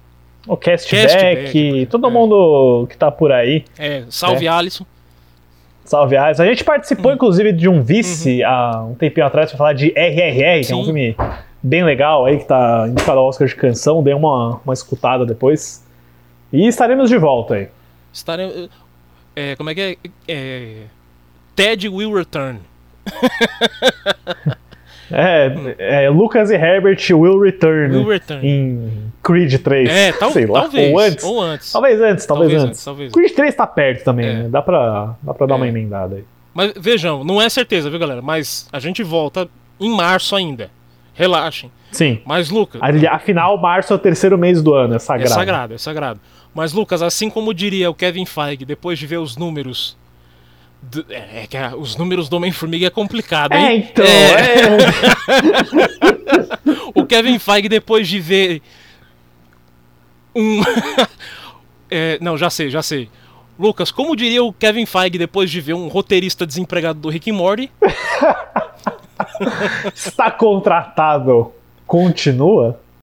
O 0.48 0.56
Castback, 0.56 1.14
Castback, 1.14 1.86
todo 1.88 2.07
é. 2.07 2.10
mundo 2.10 2.88
que 2.90 2.98
tá 2.98 3.11
por 3.11 3.32
aí. 3.32 3.66
É, 3.78 4.06
salve 4.10 4.48
Alisson. 4.48 4.86
Salve, 5.90 6.16
Ais. 6.16 6.40
A 6.40 6.45
gente 6.45 6.61
Hum. 6.61 6.66
participou, 6.66 7.11
inclusive, 7.11 7.52
de 7.52 7.68
um 7.68 7.82
vice 7.82 8.44
há 8.44 8.84
um 8.84 8.94
tempinho 8.94 9.26
atrás 9.26 9.49
pra 9.49 9.57
falar 9.57 9.74
de 9.74 9.88
RRR, 9.98 10.64
que 10.64 10.72
é 10.72 10.76
um 10.76 10.80
Uhum. 10.80 10.86
Sim. 10.86 10.94
filme 10.94 11.16
bem 11.64 11.84
legal 11.84 12.26
aí, 12.28 12.38
que 12.38 12.45
tá 12.45 12.86
indicado 12.88 13.18
ao 13.18 13.26
Oscar 13.28 13.48
de 13.48 13.56
canção. 13.56 14.03
Dei 14.03 14.14
uma, 14.14 14.61
uma 14.64 14.74
escutada 14.76 15.26
depois. 15.26 15.84
E 16.53 16.68
estaremos 16.68 17.10
de 17.10 17.18
volta 17.18 17.56
aí. 17.56 17.70
Estaremos 18.14 18.70
é, 19.36 19.56
como 19.56 19.72
é 19.72 19.74
que 19.74 19.82
é? 19.82 19.95
é 20.28 20.84
Ted 21.56 21.90
will 21.90 22.14
return. 22.14 22.60
É, 25.11 26.06
é, 26.06 26.10
Lucas 26.10 26.49
e 26.52 26.56
Herbert 26.56 26.99
will 27.11 27.40
return, 27.40 27.95
Will 27.98 28.07
return. 28.07 28.48
em 28.48 29.11
Creed 29.23 29.53
3. 29.61 29.90
É, 29.90 30.11
tal, 30.14 30.31
sei 30.31 30.45
lá, 30.45 30.61
talvez. 30.61 30.91
ou 30.94 30.99
antes. 30.99 31.23
Ou 31.26 31.41
antes. 31.41 31.72
Talvez 31.72 32.02
antes, 32.02 32.26
talvez, 32.26 32.52
Talvez 32.52 32.64
antes. 32.69 32.88
antes, 32.88 33.14
Creed 33.14 33.34
3 33.34 33.56
tá 33.56 33.68
perto 33.68 34.03
também, 34.03 34.27
É. 34.27 34.34
né? 34.44 34.49
Dá 34.49 34.61
pra, 34.61 35.15
dá 35.22 35.34
pra 35.34 35.48
dar 35.48 35.56
uma 35.56 35.65
É. 35.65 35.69
emendada 35.69 36.15
aí. 36.18 36.23
Mas 36.53 36.73
vejam, 36.77 37.23
não 37.23 37.41
é 37.41 37.48
certeza, 37.49 37.90
viu, 37.90 37.99
galera? 37.99 38.22
Mas 38.22 38.68
a 38.72 38.80
gente 38.80 39.03
volta 39.03 39.48
em 39.80 39.90
março 39.95 40.36
ainda. 40.36 40.69
Relaxem. 41.14 41.72
Sim. 41.91 42.22
Mas, 42.26 42.49
Lucas. 42.49 42.80
Afinal, 43.10 43.57
março 43.57 43.91
é 43.91 43.95
o 43.95 43.99
terceiro 43.99 44.38
mês 44.38 44.61
do 44.61 44.73
ano, 44.73 44.94
é 44.94 44.95
É 44.95 44.99
sagrado. 44.99 45.34
sagrado, 45.34 45.73
é 45.73 45.77
sagrado. 45.77 46.19
Mas, 46.53 46.72
Lucas, 46.73 47.02
assim 47.02 47.30
como 47.30 47.53
diria 47.53 47.90
o 47.90 47.94
Kevin 47.94 48.26
Feige, 48.26 48.64
depois 48.65 48.98
de 48.98 49.06
ver 49.06 49.18
os 49.18 49.36
números. 49.38 49.98
É, 51.10 51.43
é 51.43 51.47
que 51.47 51.57
os 51.77 51.95
números 51.97 52.30
do 52.30 52.38
Homem-Formiga 52.38 52.88
é 52.88 52.89
complicado, 52.89 53.53
hein? 53.53 53.65
É, 53.65 53.76
então, 53.76 54.06
É, 54.06 54.65
é. 54.65 54.69
O 56.95 57.06
Kevin 57.06 57.38
Feige, 57.39 57.69
depois 57.69 58.07
de 58.07 58.19
ver. 58.19 58.61
Um. 60.35 60.61
É, 61.91 62.19
não, 62.22 62.38
já 62.38 62.51
sei, 62.51 62.69
já 62.69 62.84
sei. 62.84 63.10
Lucas, 63.57 63.89
como 63.89 64.15
diria 64.15 64.43
o 64.43 64.53
Kevin 64.53 64.85
Feige 64.85 65.18
depois 65.18 65.49
de 65.49 65.60
ver 65.60 65.73
um 65.73 65.88
roteirista 65.88 66.45
desempregado 66.45 66.99
do 66.99 67.10
Rick 67.10 67.31
and 67.31 67.34
Morty? 67.34 67.72
Está 69.91 70.30
contratado. 70.30 71.51
Continua? 71.88 72.80